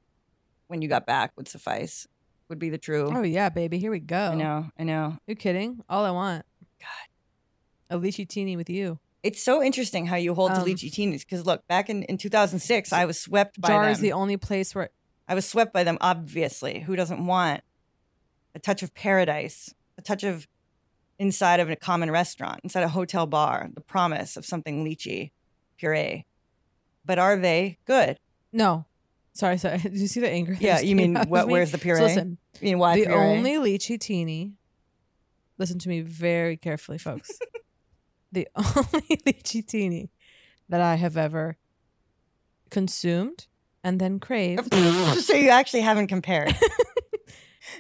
when 0.68 0.83
you 0.83 0.88
got 0.88 1.07
back 1.07 1.33
would 1.37 1.48
suffice. 1.48 2.07
Would 2.48 2.59
be 2.61 2.70
the 2.70 2.79
true. 2.79 3.11
Oh 3.12 3.22
yeah, 3.22 3.48
baby, 3.48 3.79
here 3.79 3.90
we 3.90 3.98
go. 3.98 4.31
I 4.31 4.35
know, 4.35 4.70
I 4.79 4.85
know. 4.85 5.18
You're 5.26 5.35
kidding? 5.35 5.83
All 5.88 6.05
I 6.05 6.11
want. 6.12 6.44
God, 6.81 7.96
a 7.96 7.98
lychee 8.00 8.29
teeny 8.29 8.57
with 8.57 8.70
you. 8.70 8.98
It's 9.24 9.42
so 9.42 9.61
interesting 9.62 10.07
how 10.07 10.14
you 10.16 10.35
hold 10.35 10.52
Um, 10.52 10.64
to 10.64 10.70
lychee 10.70 10.90
teenies 10.92 11.20
because 11.20 11.44
look, 11.44 11.66
back 11.66 11.90
in, 11.90 12.05
in 12.05 12.16
2006, 12.18 12.92
I 12.92 13.05
was 13.05 13.18
swept 13.18 13.61
by 13.61 13.68
Jar 13.68 13.83
them. 13.85 13.92
is 13.92 13.98
the 14.00 14.12
only 14.12 14.37
place 14.37 14.74
where 14.76 14.90
I 15.26 15.35
was 15.35 15.44
swept 15.44 15.72
by 15.72 15.83
them, 15.83 15.98
obviously. 16.00 16.79
Who 16.81 16.94
doesn't 16.94 17.26
want 17.26 17.62
a 18.55 18.61
touch 18.61 18.85
of 18.85 18.94
paradise, 18.94 19.74
a 19.98 20.02
touch 20.02 20.22
of 20.22 20.46
inside 21.18 21.59
of 21.59 21.68
a 21.68 21.74
common 21.74 22.12
restaurant, 22.12 22.61
inside 22.62 22.83
a 22.85 22.88
hotel 22.88 23.26
bar, 23.26 23.68
the 23.74 23.81
promise 23.81 24.37
of 24.37 24.46
something 24.46 24.85
lychee 24.85 25.33
puree? 25.79 26.26
But 27.05 27.18
are 27.18 27.37
they 27.37 27.79
good? 27.87 28.20
no. 28.52 28.87
Sorry, 29.37 29.59
sorry. 29.59 29.79
Did 29.83 29.96
you 29.99 30.07
see 30.07 30.20
the 30.20 30.31
anger? 30.31 30.57
Yeah, 30.59 30.81
you 30.81 30.96
mean 30.96 31.14
what? 31.29 31.49
Where's 31.49 31.70
the 31.70 31.79
So 31.79 31.83
puree? 31.83 32.01
listen, 32.01 32.38
I 32.61 32.64
mean, 32.64 32.79
why 32.79 32.96
the 32.96 33.05
puree? 33.07 33.14
only 33.18 33.53
lychee 33.57 34.01
teeny. 34.01 34.55
Listen 35.59 35.79
to 35.81 35.88
me 35.88 36.01
very 36.01 36.57
carefully, 36.57 36.96
folks. 36.99 37.31
the 38.33 38.49
only 38.57 39.16
lychee 39.27 39.66
teeny 39.66 40.11
that 40.70 40.81
I 40.81 40.94
have 40.94 41.16
ever 41.18 41.59
consumed 42.70 43.46
and 43.85 44.01
then 44.01 44.18
craved 44.18 44.75
so 45.22 45.35
you 45.35 45.51
actually 45.51 45.83
haven't 45.83 46.09
compared. 46.09 46.57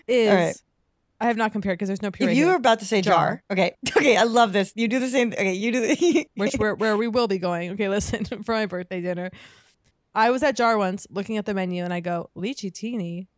is 0.06 0.32
right. 0.32 0.54
I 1.18 1.26
have 1.26 1.36
not 1.38 1.52
compared 1.52 1.78
because 1.78 1.88
there's 1.88 2.02
no 2.02 2.10
puree. 2.10 2.32
If 2.32 2.36
you 2.36 2.44
here. 2.44 2.52
were 2.52 2.58
about 2.58 2.80
to 2.80 2.84
say 2.84 3.00
jar, 3.00 3.42
okay, 3.50 3.74
okay, 3.96 4.16
I 4.18 4.24
love 4.24 4.52
this. 4.52 4.72
You 4.76 4.86
do 4.88 4.98
the 5.00 5.08
same. 5.08 5.32
Okay, 5.32 5.54
you 5.54 5.72
do 5.72 5.80
the 5.80 6.26
which 6.36 6.54
where 6.56 6.74
where 6.74 6.96
we 6.98 7.08
will 7.08 7.26
be 7.26 7.38
going. 7.38 7.70
Okay, 7.72 7.88
listen, 7.88 8.24
for 8.44 8.52
my 8.52 8.66
birthday 8.66 9.00
dinner, 9.00 9.30
I 10.16 10.30
was 10.30 10.42
at 10.42 10.56
Jar 10.56 10.76
once 10.78 11.06
looking 11.10 11.36
at 11.36 11.44
the 11.46 11.54
menu 11.54 11.84
and 11.84 11.92
I 11.92 12.00
go, 12.00 12.30
lychee 12.36 12.72
teeny. 12.72 13.28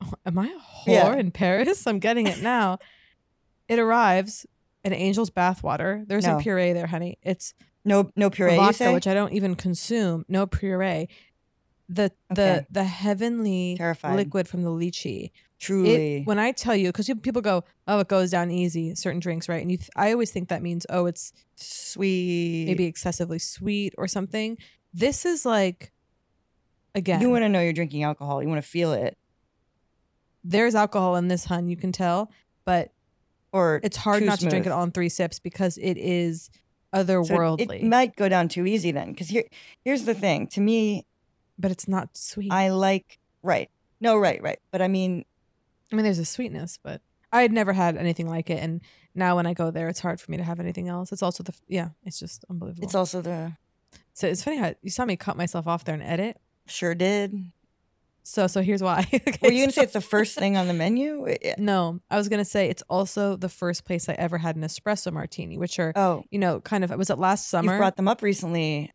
Am 0.26 0.38
I 0.38 0.46
a 0.46 0.48
whore 0.50 0.86
Yeah. 0.86 1.14
in 1.16 1.30
Paris? 1.30 1.86
I'm 1.86 1.98
getting 2.00 2.26
it 2.26 2.42
now. 2.42 2.78
it 3.68 3.78
arrives 3.78 4.44
an 4.84 4.92
angel's 4.92 5.30
bathwater. 5.30 6.06
There's 6.06 6.26
No. 6.26 6.36
no 6.36 6.42
puree 6.42 6.72
there, 6.74 6.86
honey. 6.88 7.18
It's 7.22 7.54
no 7.84 8.10
no 8.16 8.28
puree. 8.30 8.54
You 8.54 8.60
vodka, 8.60 8.92
which 8.92 9.06
I 9.06 9.14
don't 9.14 9.32
even 9.32 9.54
consume. 9.54 10.24
No 10.28 10.46
puree. 10.46 11.08
The 11.88 12.10
the 12.30 12.42
Okay. 12.58 12.66
the 12.70 12.84
heavenly 12.84 13.76
Terrified. 13.78 14.16
liquid 14.16 14.48
from 14.48 14.62
the 14.62 14.70
lychee. 14.70 15.30
truly. 15.60 16.16
It, 16.16 16.26
when 16.26 16.38
I 16.38 16.52
tell 16.52 16.74
you, 16.76 16.88
because 16.88 17.08
people 17.22 17.40
go, 17.40 17.64
"Oh, 17.86 18.00
it 18.00 18.08
goes 18.08 18.30
down 18.32 18.50
easy," 18.50 18.94
certain 18.94 19.20
drinks, 19.20 19.48
right? 19.48 19.62
And 19.62 19.70
you, 19.70 19.78
th- 19.78 19.88
I 19.96 20.10
always 20.12 20.30
think 20.30 20.48
that 20.48 20.62
means, 20.62 20.84
oh, 20.90 21.06
it's 21.06 21.32
sweet. 21.56 22.66
maybe 22.66 22.84
excessively 22.84 23.38
sweet 23.38 23.94
or 23.96 24.06
something. 24.08 24.58
This 24.92 25.24
is 25.24 25.46
like, 25.46 25.92
again, 26.94 27.20
you 27.20 27.30
want 27.30 27.42
to 27.42 27.48
know 27.48 27.60
you're 27.60 27.72
drinking 27.72 28.02
alcohol. 28.02 28.42
You 28.42 28.48
want 28.48 28.62
to 28.62 28.68
feel 28.68 28.92
it, 28.92 29.16
there's 30.44 30.74
alcohol 30.74 31.16
in 31.16 31.28
this, 31.28 31.44
hun. 31.44 31.68
You 31.68 31.76
can 31.76 31.92
tell, 31.92 32.30
but 32.64 32.92
or 33.52 33.80
it's 33.82 33.96
hard 33.96 34.22
not 34.22 34.40
to 34.40 34.48
drink 34.48 34.66
it 34.66 34.72
on 34.72 34.90
three 34.90 35.08
sips 35.08 35.38
because 35.38 35.78
it 35.78 35.96
is 35.96 36.50
So 36.94 37.04
otherworldly. 37.04 37.82
it 37.82 37.84
might 37.84 38.16
go 38.16 38.28
down 38.28 38.48
too 38.48 38.66
easy 38.66 38.92
then. 38.92 39.12
Because 39.12 39.28
here, 39.28 39.44
here's 39.84 40.04
the 40.04 40.14
thing. 40.14 40.46
To 40.48 40.60
me, 40.60 41.06
but 41.58 41.70
it's 41.70 41.88
not 41.88 42.16
sweet. 42.16 42.52
I 42.52 42.70
like 42.70 43.18
right. 43.42 43.70
No, 44.00 44.18
right, 44.18 44.42
right. 44.42 44.58
But 44.70 44.82
I 44.82 44.88
mean, 44.88 45.24
I 45.92 45.96
mean, 45.96 46.04
there's 46.04 46.18
a 46.18 46.24
sweetness, 46.24 46.78
but 46.82 47.00
I 47.32 47.42
had 47.42 47.52
never 47.52 47.72
had 47.72 47.96
anything 47.96 48.28
like 48.28 48.50
it, 48.50 48.62
and 48.62 48.80
now 49.14 49.36
when 49.36 49.46
I 49.46 49.54
go 49.54 49.70
there, 49.70 49.88
it's 49.88 50.00
hard 50.00 50.20
for 50.20 50.30
me 50.30 50.36
to 50.36 50.44
have 50.44 50.60
anything 50.60 50.88
else. 50.88 51.10
It's 51.12 51.22
also 51.22 51.42
the 51.42 51.54
yeah, 51.68 51.90
it's 52.04 52.18
just 52.18 52.44
unbelievable. 52.50 52.84
it's 52.84 52.94
also 52.94 53.22
the 53.22 53.56
so 54.12 54.28
it's 54.28 54.42
funny 54.42 54.58
how 54.58 54.74
you 54.82 54.90
saw 54.90 55.04
me 55.04 55.16
cut 55.16 55.36
myself 55.36 55.66
off 55.66 55.84
there 55.84 55.94
and 55.94 56.02
edit. 56.02 56.38
Sure 56.66 56.94
did. 56.94 57.34
So 58.26 58.46
so 58.46 58.62
here's 58.62 58.82
why. 58.82 59.06
Okay, 59.14 59.36
Were 59.42 59.52
you 59.52 59.60
gonna 59.62 59.72
say 59.72 59.82
it's 59.82 59.92
the 59.92 60.00
first 60.00 60.38
thing 60.38 60.56
on 60.56 60.66
the 60.66 60.72
menu? 60.74 61.26
No, 61.58 62.00
I 62.10 62.16
was 62.16 62.28
gonna 62.28 62.44
say 62.44 62.68
it's 62.70 62.82
also 62.88 63.36
the 63.36 63.48
first 63.50 63.84
place 63.84 64.08
I 64.08 64.14
ever 64.14 64.38
had 64.38 64.56
an 64.56 64.62
espresso 64.62 65.12
martini, 65.12 65.58
which 65.58 65.78
are 65.78 65.92
Oh, 65.94 66.24
you 66.30 66.38
know 66.38 66.60
kind 66.60 66.84
of 66.84 66.90
was 66.90 67.10
it 67.10 67.18
last 67.18 67.48
summer? 67.48 67.72
you 67.72 67.78
brought 67.78 67.96
them 67.96 68.08
up 68.08 68.22
recently. 68.22 68.92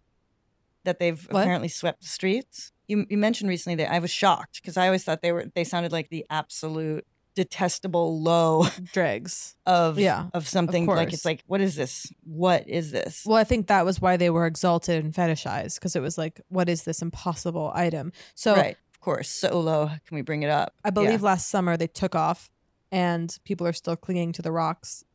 That 0.86 0.97
they've 0.97 1.21
What? 1.29 1.41
apparently 1.41 1.67
swept 1.67 2.01
the 2.01 2.08
streets. 2.08 2.71
You 2.88 3.05
you 3.10 3.17
mentioned 3.17 3.49
recently 3.49 3.75
that 3.84 3.91
I 3.93 3.99
was 3.99 4.10
shocked 4.10 4.62
because 4.62 4.77
I 4.77 4.88
always 4.88 5.03
thought 5.03 5.21
they 5.21 5.32
were 5.32 5.45
they 5.53 5.63
sounded 5.63 5.91
like 5.91 6.10
the 6.10 6.25
absolute 6.32 7.05
detestable 7.43 8.21
low 8.21 8.67
dregs. 8.93 9.56
of 9.65 9.97
Yeah, 9.97 10.28
of 10.34 10.45
something 10.47 10.86
like 10.86 11.13
it's 11.13 11.23
like 11.23 11.41
what 11.47 11.62
is 11.62 11.75
this? 11.75 12.12
What 12.25 12.67
is 12.67 12.91
this? 12.91 13.23
Well, 13.25 13.38
I 13.38 13.45
think 13.45 13.67
that 13.67 13.86
was 13.86 14.02
why 14.02 14.17
they 14.17 14.30
were 14.30 14.45
exalted 14.45 15.04
and 15.04 15.13
fetishized 15.13 15.75
because 15.75 15.95
it 15.95 16.02
was 16.02 16.17
like, 16.17 16.41
what 16.49 16.67
is 16.67 16.84
this 16.84 17.02
impossible 17.02 17.71
item? 17.73 18.12
So 18.36 18.56
right, 18.56 18.75
of 18.93 18.99
course, 18.99 19.30
so 19.30 19.60
low. 19.60 19.88
Can 20.06 20.15
we 20.15 20.21
bring 20.21 20.43
it 20.43 20.49
up? 20.49 20.73
I 20.84 20.89
Yeah. 20.89 20.91
believe 20.91 21.21
last 21.23 21.49
summer 21.49 21.78
they 21.78 21.88
took 21.88 22.13
off, 22.13 22.49
and 22.91 23.34
people 23.45 23.65
are 23.65 23.73
still 23.73 23.95
clinging 23.95 24.34
to 24.34 24.41
the 24.41 24.52
rocks. 24.52 25.06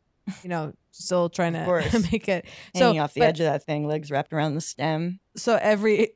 You 0.43 0.49
know, 0.49 0.73
still 0.93 1.29
trying 1.29 1.55
Of 1.55 1.67
to 1.91 1.99
make 2.13 2.27
it. 2.29 2.47
hanging 2.75 2.97
so 2.97 3.03
off 3.03 3.13
the 3.13 3.21
but- 3.21 3.29
edge 3.29 3.41
of 3.41 3.45
that 3.47 3.65
thing, 3.65 3.87
legs 3.87 4.11
wrapped 4.11 4.33
around 4.33 4.55
the 4.55 4.63
stem. 4.63 5.21
So 5.37 5.59
every 5.61 6.13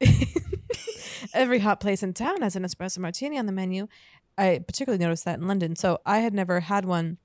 every 1.34 1.58
hot 1.58 1.80
place 1.80 2.02
in 2.02 2.14
town 2.14 2.40
has 2.42 2.56
an 2.56 2.62
espresso 2.64 2.98
martini 2.98 3.38
on 3.38 3.44
the 3.46 3.52
menu. 3.52 3.86
I 4.40 4.58
particularly 4.66 5.02
noticed 5.02 5.24
that 5.26 5.38
in 5.38 5.46
London. 5.46 5.76
So 5.76 5.98
I 6.06 6.18
had 6.18 6.32
never 6.32 6.60
had 6.60 6.84
one. 6.84 7.18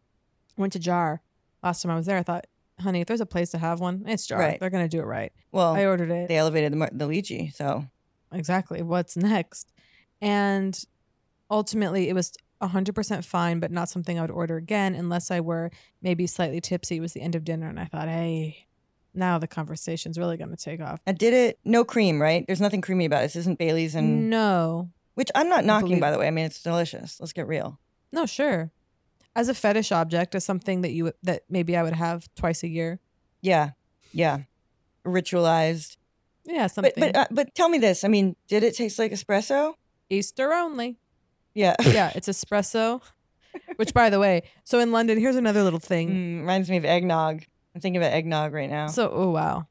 Went 0.57 0.73
to 0.73 0.79
Jar 0.79 1.21
last 1.63 1.81
time 1.81 1.91
I 1.91 1.95
was 1.95 2.05
there. 2.05 2.17
I 2.17 2.23
thought, 2.23 2.45
honey, 2.79 3.01
if 3.01 3.07
there's 3.07 3.21
a 3.21 3.25
place 3.25 3.49
to 3.51 3.57
have 3.57 3.79
one, 3.79 4.03
it's 4.07 4.27
Jar. 4.27 4.39
Right. 4.39 4.59
They're 4.59 4.69
gonna 4.69 4.87
do 4.87 4.99
it 4.99 5.05
right. 5.05 5.31
Well, 5.51 5.73
I 5.73 5.85
ordered 5.85 6.11
it. 6.11 6.27
they 6.27 6.37
elevated 6.37 6.73
the, 6.73 6.89
the 6.91 7.07
lychee, 7.07 7.53
so 7.53 7.85
exactly 8.31 8.81
what's 8.81 9.17
next. 9.17 9.71
And 10.21 10.79
ultimately, 11.49 12.09
it 12.09 12.13
was 12.13 12.33
100% 12.61 13.25
fine, 13.25 13.59
but 13.59 13.71
not 13.71 13.89
something 13.89 14.17
I 14.17 14.21
would 14.21 14.31
order 14.31 14.57
again 14.57 14.95
unless 14.95 15.29
I 15.31 15.39
were 15.39 15.71
maybe 16.01 16.27
slightly 16.27 16.61
tipsy. 16.61 16.97
It 16.97 17.01
was 17.01 17.13
the 17.13 17.21
end 17.21 17.35
of 17.35 17.43
dinner, 17.43 17.67
and 17.67 17.79
I 17.79 17.85
thought, 17.85 18.07
hey, 18.07 18.65
now 19.13 19.37
the 19.39 19.47
conversation's 19.47 20.17
really 20.17 20.37
going 20.37 20.49
to 20.49 20.57
take 20.57 20.81
off. 20.81 20.99
I 21.05 21.11
did 21.11 21.33
it. 21.33 21.59
No 21.63 21.83
cream, 21.83 22.21
right? 22.21 22.45
There's 22.47 22.61
nothing 22.61 22.81
creamy 22.81 23.05
about 23.05 23.23
it. 23.23 23.27
This 23.27 23.35
isn't 23.37 23.59
Bailey's, 23.59 23.95
and 23.95 24.29
no, 24.29 24.89
which 25.15 25.29
I'm 25.35 25.49
not 25.49 25.65
knocking, 25.65 25.99
by 25.99 26.11
the 26.11 26.17
way. 26.19 26.27
I 26.27 26.31
mean, 26.31 26.45
it's 26.45 26.61
delicious. 26.61 27.19
Let's 27.19 27.33
get 27.33 27.47
real. 27.47 27.79
no, 28.11 28.25
sure. 28.25 28.71
As 29.35 29.49
a 29.49 29.53
fetish 29.53 29.91
object, 29.91 30.33
as 30.33 30.45
something 30.45 30.81
that 30.81 30.91
you 30.91 31.11
that 31.23 31.43
maybe 31.49 31.75
I 31.75 31.83
would 31.83 31.93
have 31.93 32.29
twice 32.35 32.63
a 32.63 32.69
year. 32.69 32.99
Yeah, 33.41 33.71
yeah, 34.13 34.43
ritualized. 35.05 35.97
Yeah, 36.45 36.67
something. 36.67 36.93
But 36.95 37.13
but 37.13 37.19
uh, 37.19 37.27
but 37.31 37.55
tell 37.55 37.69
me 37.69 37.77
this. 37.77 38.03
I 38.03 38.07
mean, 38.07 38.35
did 38.47 38.63
it 38.63 38.75
taste 38.75 38.99
like 38.99 39.11
espresso? 39.11 39.73
Easter 40.09 40.53
only. 40.53 40.97
Yeah. 41.53 41.75
Yeah, 41.85 42.11
it's 42.15 42.27
espresso. 42.27 43.01
Which, 43.77 43.93
by 43.93 44.09
the 44.09 44.19
way, 44.19 44.43
so 44.65 44.79
in 44.79 44.91
London, 44.91 45.17
here's 45.17 45.37
another 45.37 45.63
little 45.63 45.79
thing. 45.79 46.09
Mm, 46.09 46.39
reminds 46.41 46.69
me 46.69 46.75
of 46.77 46.83
eggnog. 46.85 47.43
I'm 47.73 47.81
thinking 47.81 48.01
about 48.01 48.11
eggnog 48.13 48.53
right 48.53 48.69
now. 48.69 48.87
So, 48.87 49.09
oh 49.11 49.29
wow. 49.31 49.67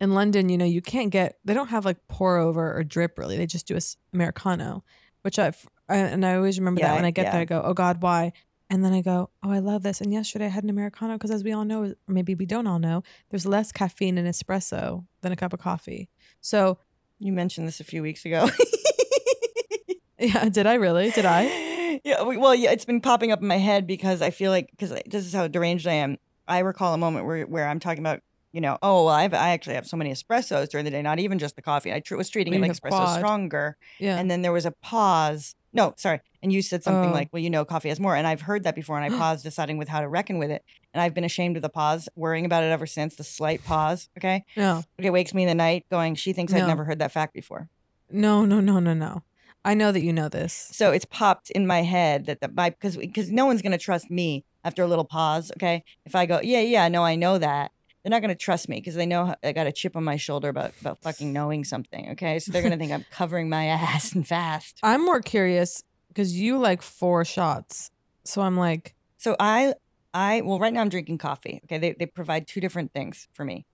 In 0.00 0.12
London, 0.14 0.48
you 0.48 0.58
know, 0.58 0.64
you 0.64 0.82
can't 0.82 1.10
get 1.10 1.38
they 1.44 1.54
don't 1.54 1.68
have 1.68 1.84
like 1.84 1.98
pour 2.08 2.36
over 2.36 2.76
or 2.76 2.82
drip 2.84 3.18
really. 3.18 3.36
They 3.36 3.46
just 3.46 3.66
do 3.66 3.76
a 3.76 3.80
americano, 4.12 4.84
which 5.22 5.38
I've 5.38 5.66
I, 5.88 5.96
and 5.96 6.24
I 6.26 6.34
always 6.36 6.58
remember 6.58 6.80
Yeah, 6.80 6.88
that 6.88 6.96
when 6.96 7.04
I 7.04 7.10
get 7.10 7.26
yeah. 7.26 7.32
there 7.32 7.40
I 7.42 7.44
go, 7.44 7.62
"Oh 7.64 7.74
god, 7.74 8.02
why?" 8.02 8.32
And 8.70 8.84
then 8.84 8.92
I 8.92 9.02
go, 9.02 9.30
"Oh, 9.42 9.50
I 9.50 9.58
love 9.60 9.82
this." 9.82 10.00
And 10.00 10.12
yesterday 10.12 10.46
I 10.46 10.48
had 10.48 10.64
an 10.64 10.70
americano 10.70 11.14
because 11.14 11.30
as 11.30 11.44
we 11.44 11.52
all 11.52 11.64
know, 11.64 11.84
or 11.84 11.94
maybe 12.08 12.34
we 12.34 12.46
don't 12.46 12.66
all 12.66 12.78
know, 12.78 13.02
there's 13.30 13.46
less 13.46 13.70
caffeine 13.72 14.18
in 14.18 14.26
espresso 14.26 15.04
than 15.20 15.32
a 15.32 15.36
cup 15.36 15.52
of 15.52 15.60
coffee. 15.60 16.08
So, 16.40 16.78
you 17.18 17.32
mentioned 17.32 17.68
this 17.68 17.80
a 17.80 17.84
few 17.84 18.02
weeks 18.02 18.24
ago. 18.24 18.48
yeah, 20.18 20.48
did 20.48 20.66
I 20.66 20.74
really? 20.74 21.10
Did 21.10 21.24
I? 21.26 22.00
yeah. 22.04 22.22
Well, 22.22 22.54
yeah. 22.54 22.70
It's 22.70 22.84
been 22.84 23.00
popping 23.00 23.32
up 23.32 23.40
in 23.40 23.48
my 23.48 23.58
head 23.58 23.86
because 23.86 24.22
I 24.22 24.30
feel 24.30 24.50
like 24.50 24.70
because 24.70 24.92
uh, 24.92 25.00
this 25.06 25.26
is 25.26 25.32
how 25.32 25.46
deranged 25.48 25.86
I 25.86 25.94
am. 25.94 26.16
I 26.48 26.60
recall 26.60 26.94
a 26.94 26.98
moment 26.98 27.26
where 27.26 27.44
where 27.44 27.68
I'm 27.68 27.80
talking 27.80 28.00
about. 28.00 28.20
You 28.54 28.60
know, 28.60 28.78
oh 28.82 29.06
well, 29.06 29.14
I've, 29.14 29.34
I 29.34 29.48
actually 29.50 29.74
have 29.74 29.84
so 29.84 29.96
many 29.96 30.12
espressos 30.12 30.68
during 30.68 30.84
the 30.84 30.90
day, 30.92 31.02
not 31.02 31.18
even 31.18 31.40
just 31.40 31.56
the 31.56 31.62
coffee. 31.62 31.92
I 31.92 31.98
tr- 31.98 32.14
was 32.14 32.28
treating 32.28 32.52
Well, 32.54 32.62
it 32.62 32.68
like 32.68 32.80
espresso 32.80 33.16
stronger. 33.16 33.76
Yeah. 33.98 34.16
And 34.16 34.30
then 34.30 34.42
there 34.42 34.52
was 34.52 34.64
a 34.64 34.70
pause. 34.70 35.56
No, 35.72 35.92
sorry. 35.96 36.20
And 36.40 36.52
you 36.52 36.62
said 36.62 36.84
something 36.84 37.10
Oh. 37.10 37.12
like, 37.12 37.30
well, 37.32 37.42
you 37.42 37.50
know, 37.50 37.64
coffee 37.64 37.88
has 37.88 37.98
more. 37.98 38.14
And 38.14 38.28
I've 38.28 38.42
heard 38.42 38.62
that 38.62 38.76
before. 38.76 38.96
And 38.96 39.12
I 39.12 39.18
paused, 39.18 39.42
deciding 39.42 39.76
with 39.76 39.88
how 39.88 40.00
to 40.00 40.08
reckon 40.08 40.38
with 40.38 40.52
it. 40.52 40.64
And 40.92 41.02
I've 41.02 41.14
been 41.14 41.24
ashamed 41.24 41.56
of 41.56 41.62
the 41.62 41.68
pause, 41.68 42.08
worrying 42.14 42.44
about 42.44 42.62
it 42.62 42.68
ever 42.68 42.86
since, 42.86 43.16
the 43.16 43.24
slight 43.24 43.64
pause. 43.64 44.08
Okay. 44.16 44.44
no. 44.56 44.84
It 44.98 45.10
wakes 45.10 45.34
me 45.34 45.42
in 45.42 45.48
the 45.48 45.54
night 45.56 45.86
going, 45.90 46.14
she 46.14 46.32
thinks 46.32 46.52
I've 46.52 46.68
never 46.68 46.84
heard 46.84 47.00
that 47.00 47.10
fact 47.10 47.34
before. 47.34 47.68
No, 48.08 48.44
no, 48.44 48.60
no, 48.60 48.78
no, 48.78 48.94
no. 48.94 49.24
I 49.64 49.74
know 49.74 49.90
that 49.90 50.02
you 50.04 50.12
know 50.12 50.28
this. 50.28 50.68
So 50.70 50.92
it's 50.92 51.06
popped 51.06 51.50
in 51.50 51.66
my 51.66 51.82
head 51.82 52.26
that, 52.26 52.40
that 52.40 52.54
my, 52.54 52.70
because 52.70 52.96
because 52.96 53.32
no 53.32 53.46
one's 53.46 53.62
going 53.62 53.72
to 53.72 53.78
trust 53.78 54.12
me 54.12 54.44
after 54.62 54.84
a 54.84 54.86
little 54.86 55.06
pause. 55.06 55.50
Okay. 55.56 55.82
If 56.06 56.14
I 56.14 56.26
go, 56.26 56.38
yeah, 56.40 56.60
yeah, 56.60 56.86
no, 56.88 57.02
I 57.02 57.16
know 57.16 57.38
that. 57.38 57.72
They're 58.04 58.10
not 58.10 58.20
going 58.20 58.28
to 58.28 58.34
trust 58.34 58.68
me 58.68 58.76
because 58.76 58.94
they 58.94 59.06
know 59.06 59.34
I 59.42 59.52
got 59.52 59.66
a 59.66 59.72
chip 59.72 59.96
on 59.96 60.04
my 60.04 60.16
shoulder 60.16 60.50
about, 60.50 60.72
about 60.80 61.00
fucking 61.00 61.32
knowing 61.32 61.64
something. 61.64 62.10
Okay. 62.10 62.38
So 62.38 62.52
they're 62.52 62.60
going 62.60 62.72
to 62.72 62.78
think 62.78 62.92
I'm 62.92 63.04
covering 63.10 63.48
my 63.48 63.64
ass 63.66 64.12
and 64.12 64.28
fast. 64.28 64.78
I'm 64.82 65.02
more 65.04 65.20
curious 65.22 65.82
because 66.08 66.38
you 66.38 66.58
like 66.58 66.82
four 66.82 67.24
shots. 67.24 67.90
So 68.26 68.42
I'm 68.42 68.58
like, 68.58 68.94
So 69.16 69.36
I 69.40 69.72
I 70.12 70.42
well 70.42 70.58
right 70.58 70.72
now 70.72 70.82
I'm 70.82 70.90
drinking 70.90 71.16
coffee. 71.18 71.60
Okay. 71.64 71.78
They 71.78 71.92
they 71.98 72.04
provide 72.06 72.46
two 72.46 72.60
different 72.60 72.92
things 72.92 73.26
for 73.32 73.42
me. 73.44 73.64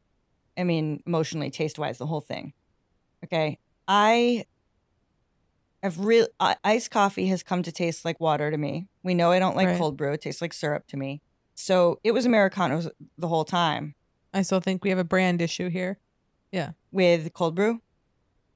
I 0.56 0.62
mean, 0.62 1.02
emotionally, 1.06 1.50
taste 1.50 1.78
wise, 1.78 1.98
the 1.98 2.06
whole 2.06 2.20
thing. 2.20 2.52
Okay. 3.24 3.58
I 3.88 4.44
I've 5.82 5.98
real 5.98 6.28
uh, 6.38 6.54
iced 6.62 6.90
coffee 6.90 7.26
has 7.28 7.42
come 7.42 7.62
to 7.62 7.72
taste 7.72 8.04
like 8.04 8.20
water 8.20 8.50
to 8.50 8.56
me. 8.56 8.86
We 9.02 9.14
know 9.14 9.32
I 9.32 9.38
don't 9.38 9.56
like 9.56 9.66
Right. 9.68 9.78
cold 9.78 9.96
brew. 9.96 10.12
It 10.12 10.20
tastes 10.20 10.42
like 10.42 10.52
syrup 10.52 10.86
to 10.88 10.96
me. 10.96 11.22
So 11.54 11.98
it 12.04 12.12
was 12.12 12.26
Americanos 12.26 12.88
the 13.18 13.28
whole 13.28 13.44
time 13.44 13.94
I 14.32 14.42
still 14.42 14.60
think 14.60 14.84
we 14.84 14.90
have 14.90 14.98
a 14.98 15.04
brand 15.04 15.42
issue 15.42 15.68
here. 15.68 15.98
Yeah. 16.52 16.70
With 16.92 17.32
cold 17.34 17.54
brew. 17.54 17.74
With 17.74 17.80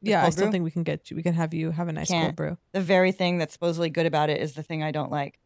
Yeah, 0.03 0.25
I 0.25 0.31
still 0.31 0.47
brew? 0.47 0.53
think 0.53 0.65
we 0.65 0.71
can 0.71 0.83
get 0.83 1.11
you. 1.11 1.17
We 1.17 1.23
can 1.23 1.35
have 1.35 1.53
you 1.55 1.71
have 1.71 1.89
a 1.89 1.93
nice 1.93 2.09
Can't. 2.09 2.27
cold 2.27 2.37
brew. 2.37 2.59
The 2.73 2.81
very 2.81 3.13
thing 3.13 3.39
that's 3.39 3.53
supposedly 3.53 3.91
good 3.91 4.07
about 4.07 4.31
it 4.31 4.41
is 4.41 4.55
the 4.55 4.63
thing 4.63 4.83
I 4.83 4.91
don't 4.93 5.11
like. 5.11 5.39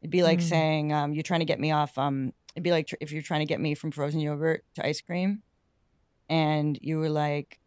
It'd 0.00 0.10
be 0.10 0.22
like 0.22 0.38
Mm. 0.38 0.42
saying 0.48 0.92
um, 0.92 1.12
you're 1.14 1.22
trying 1.22 1.40
to 1.40 1.46
get 1.46 1.58
me 1.60 1.70
off. 1.72 1.98
Um, 1.98 2.32
it'd 2.54 2.62
be 2.62 2.70
like 2.70 2.86
tr- 2.86 2.96
if 3.00 3.10
you're 3.12 3.22
trying 3.22 3.40
to 3.40 3.46
get 3.46 3.60
me 3.60 3.74
from 3.74 3.90
frozen 3.90 4.20
yogurt 4.20 4.64
to 4.76 4.86
ice 4.86 5.00
cream, 5.00 5.42
and 6.28 6.78
you 6.82 6.98
were 6.98 7.08
like, 7.10 7.58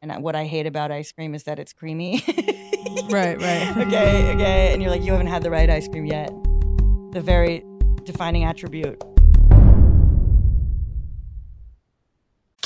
and 0.00 0.22
what 0.22 0.34
I 0.36 0.44
hate 0.46 0.66
about 0.66 0.90
ice 0.92 1.10
cream 1.12 1.34
is 1.34 1.44
that 1.44 1.58
it's 1.58 1.72
creamy. 1.72 2.22
Right, 3.10 3.40
right. 3.40 3.76
okay, 3.86 4.32
okay, 4.34 4.72
and 4.72 4.80
you're 4.82 4.90
like, 4.90 5.02
you 5.02 5.12
haven't 5.12 5.26
had 5.28 5.42
the 5.42 5.50
right 5.50 5.68
ice 5.68 5.88
cream 5.88 6.06
yet. 6.06 6.28
The 7.12 7.20
very 7.22 7.62
defining 8.04 8.44
attribute. 8.44 9.02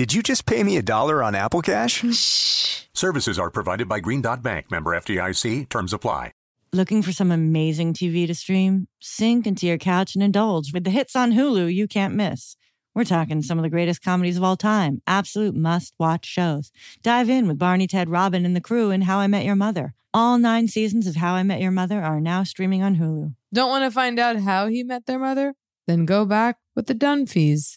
Did 0.00 0.14
you 0.14 0.22
just 0.22 0.46
pay 0.46 0.64
me 0.64 0.78
a 0.78 0.82
dollar 0.82 1.22
on 1.22 1.34
Apple 1.34 1.60
Cash? 1.60 2.02
Shh. 2.14 2.84
Services 2.94 3.38
are 3.38 3.50
provided 3.50 3.86
by 3.86 4.00
Green 4.00 4.22
Dot 4.22 4.42
Bank, 4.42 4.70
member 4.70 4.92
FDIC. 4.92 5.68
Terms 5.68 5.92
apply. 5.92 6.32
Looking 6.72 7.02
for 7.02 7.12
some 7.12 7.30
amazing 7.30 7.92
TV 7.92 8.26
to 8.26 8.34
stream? 8.34 8.88
Sink 8.98 9.46
into 9.46 9.66
your 9.66 9.76
couch 9.76 10.14
and 10.14 10.22
indulge 10.22 10.72
with 10.72 10.84
the 10.84 10.90
hits 10.90 11.14
on 11.14 11.32
Hulu 11.32 11.74
you 11.74 11.86
can't 11.86 12.14
miss. 12.14 12.56
We're 12.94 13.04
talking 13.04 13.42
some 13.42 13.58
of 13.58 13.62
the 13.62 13.68
greatest 13.68 14.02
comedies 14.02 14.38
of 14.38 14.42
all 14.42 14.56
time, 14.56 15.02
absolute 15.06 15.54
must 15.54 15.92
watch 15.98 16.24
shows. 16.24 16.72
Dive 17.02 17.28
in 17.28 17.46
with 17.46 17.58
Barney, 17.58 17.86
Ted, 17.86 18.08
Robin, 18.08 18.46
and 18.46 18.56
the 18.56 18.62
crew 18.62 18.90
in 18.90 19.02
How 19.02 19.18
I 19.18 19.26
Met 19.26 19.44
Your 19.44 19.54
Mother. 19.54 19.92
All 20.14 20.38
nine 20.38 20.66
seasons 20.66 21.08
of 21.08 21.16
How 21.16 21.34
I 21.34 21.42
Met 21.42 21.60
Your 21.60 21.72
Mother 21.72 22.00
are 22.00 22.22
now 22.22 22.42
streaming 22.42 22.82
on 22.82 22.96
Hulu. 22.96 23.34
Don't 23.52 23.68
want 23.68 23.84
to 23.84 23.90
find 23.90 24.18
out 24.18 24.36
how 24.36 24.66
he 24.66 24.82
met 24.82 25.04
their 25.04 25.18
mother? 25.18 25.52
Then 25.86 26.06
go 26.06 26.24
back 26.24 26.56
with 26.74 26.86
the 26.86 26.94
Dunphys, 26.94 27.76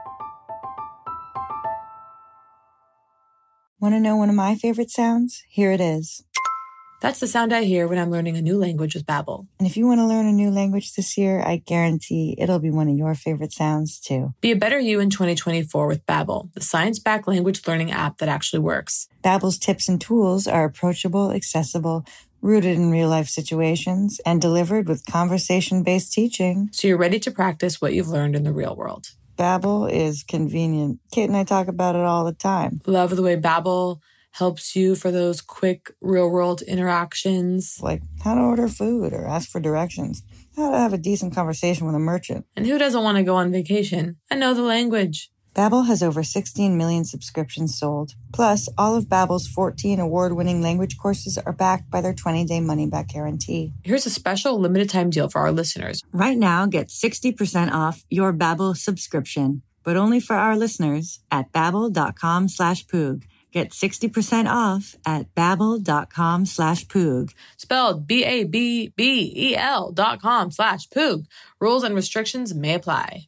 Want 3.81 3.95
to 3.95 3.99
know 3.99 4.15
one 4.15 4.29
of 4.29 4.35
my 4.35 4.53
favorite 4.53 4.91
sounds? 4.91 5.43
Here 5.49 5.71
it 5.71 5.81
is. 5.81 6.23
That's 7.01 7.19
the 7.19 7.25
sound 7.25 7.51
I 7.51 7.63
hear 7.63 7.87
when 7.87 7.97
I'm 7.97 8.11
learning 8.11 8.37
a 8.37 8.41
new 8.41 8.55
language 8.55 8.93
with 8.93 9.07
Babbel. 9.07 9.47
And 9.57 9.67
if 9.67 9.75
you 9.75 9.87
want 9.87 9.99
to 10.01 10.05
learn 10.05 10.27
a 10.27 10.31
new 10.31 10.51
language 10.51 10.93
this 10.93 11.17
year, 11.17 11.41
I 11.41 11.63
guarantee 11.65 12.35
it'll 12.37 12.59
be 12.59 12.69
one 12.69 12.87
of 12.87 12.95
your 12.95 13.15
favorite 13.15 13.51
sounds 13.51 13.99
too. 13.99 14.35
Be 14.39 14.51
a 14.51 14.55
better 14.55 14.77
you 14.77 14.99
in 14.99 15.09
2024 15.09 15.87
with 15.87 16.05
Babbel, 16.05 16.53
the 16.53 16.61
science-backed 16.61 17.27
language 17.27 17.67
learning 17.67 17.91
app 17.91 18.19
that 18.19 18.29
actually 18.29 18.59
works. 18.59 19.07
Babbel's 19.23 19.57
tips 19.57 19.89
and 19.89 19.99
tools 19.99 20.45
are 20.45 20.63
approachable, 20.63 21.31
accessible, 21.31 22.05
rooted 22.39 22.77
in 22.77 22.91
real-life 22.91 23.29
situations, 23.29 24.21
and 24.27 24.39
delivered 24.39 24.87
with 24.87 25.07
conversation-based 25.07 26.13
teaching. 26.13 26.69
So 26.71 26.87
you're 26.87 26.97
ready 26.97 27.19
to 27.19 27.31
practice 27.31 27.81
what 27.81 27.95
you've 27.95 28.09
learned 28.09 28.35
in 28.35 28.43
the 28.43 28.53
real 28.53 28.75
world. 28.75 29.07
Babbel 29.37 29.91
is 29.91 30.23
convenient. 30.23 30.99
Kate 31.11 31.27
and 31.27 31.37
I 31.37 31.43
talk 31.43 31.67
about 31.67 31.95
it 31.95 32.01
all 32.01 32.23
the 32.23 32.33
time. 32.33 32.81
Love 32.85 33.15
the 33.15 33.21
way 33.21 33.35
Babbel 33.35 33.99
helps 34.31 34.75
you 34.75 34.95
for 34.95 35.11
those 35.11 35.41
quick 35.41 35.91
real-world 36.01 36.61
interactions. 36.61 37.79
Like 37.81 38.01
how 38.23 38.35
to 38.35 38.41
order 38.41 38.67
food 38.67 39.13
or 39.13 39.27
ask 39.27 39.49
for 39.49 39.59
directions, 39.59 40.23
how 40.55 40.71
to 40.71 40.77
have 40.77 40.93
a 40.93 40.97
decent 40.97 41.33
conversation 41.35 41.85
with 41.85 41.95
a 41.95 41.99
merchant. 41.99 42.45
And 42.55 42.65
who 42.65 42.77
doesn't 42.77 43.03
want 43.03 43.17
to 43.17 43.23
go 43.23 43.35
on 43.35 43.51
vacation 43.51 44.17
and 44.29 44.39
know 44.39 44.53
the 44.53 44.61
language? 44.61 45.30
Babbel 45.53 45.87
has 45.87 46.01
over 46.01 46.23
16 46.23 46.77
million 46.77 47.03
subscriptions 47.03 47.77
sold. 47.77 48.15
Plus, 48.31 48.69
all 48.77 48.95
of 48.95 49.05
Babbel's 49.05 49.47
14 49.47 49.99
award-winning 49.99 50.61
language 50.61 50.97
courses 50.97 51.37
are 51.37 51.51
backed 51.51 51.89
by 51.89 51.99
their 51.99 52.13
20-day 52.13 52.61
money-back 52.61 53.09
guarantee. 53.09 53.73
Here's 53.83 54.05
a 54.05 54.09
special 54.09 54.57
limited 54.59 54.89
time 54.89 55.09
deal 55.09 55.29
for 55.29 55.39
our 55.39 55.51
listeners. 55.51 56.03
Right 56.13 56.37
now, 56.37 56.65
get 56.67 56.87
60% 56.87 57.71
off 57.71 58.05
your 58.09 58.31
Babbel 58.31 58.77
subscription, 58.77 59.61
but 59.83 59.97
only 59.97 60.21
for 60.21 60.35
our 60.35 60.55
listeners 60.55 61.19
at 61.29 61.51
babbel.com 61.51 62.47
slash 62.47 62.85
poog. 62.85 63.23
Get 63.51 63.71
60% 63.71 64.49
off 64.49 64.95
at 65.05 65.35
babbel.com 65.35 66.45
slash 66.45 66.85
poog. 66.85 67.33
Spelled 67.57 68.07
B-A-B-B-E-L 68.07 69.91
dot 69.91 70.21
com 70.21 70.51
slash 70.51 70.87
poog. 70.87 71.25
Rules 71.59 71.83
and 71.83 71.93
restrictions 71.93 72.55
may 72.55 72.75
apply. 72.75 73.27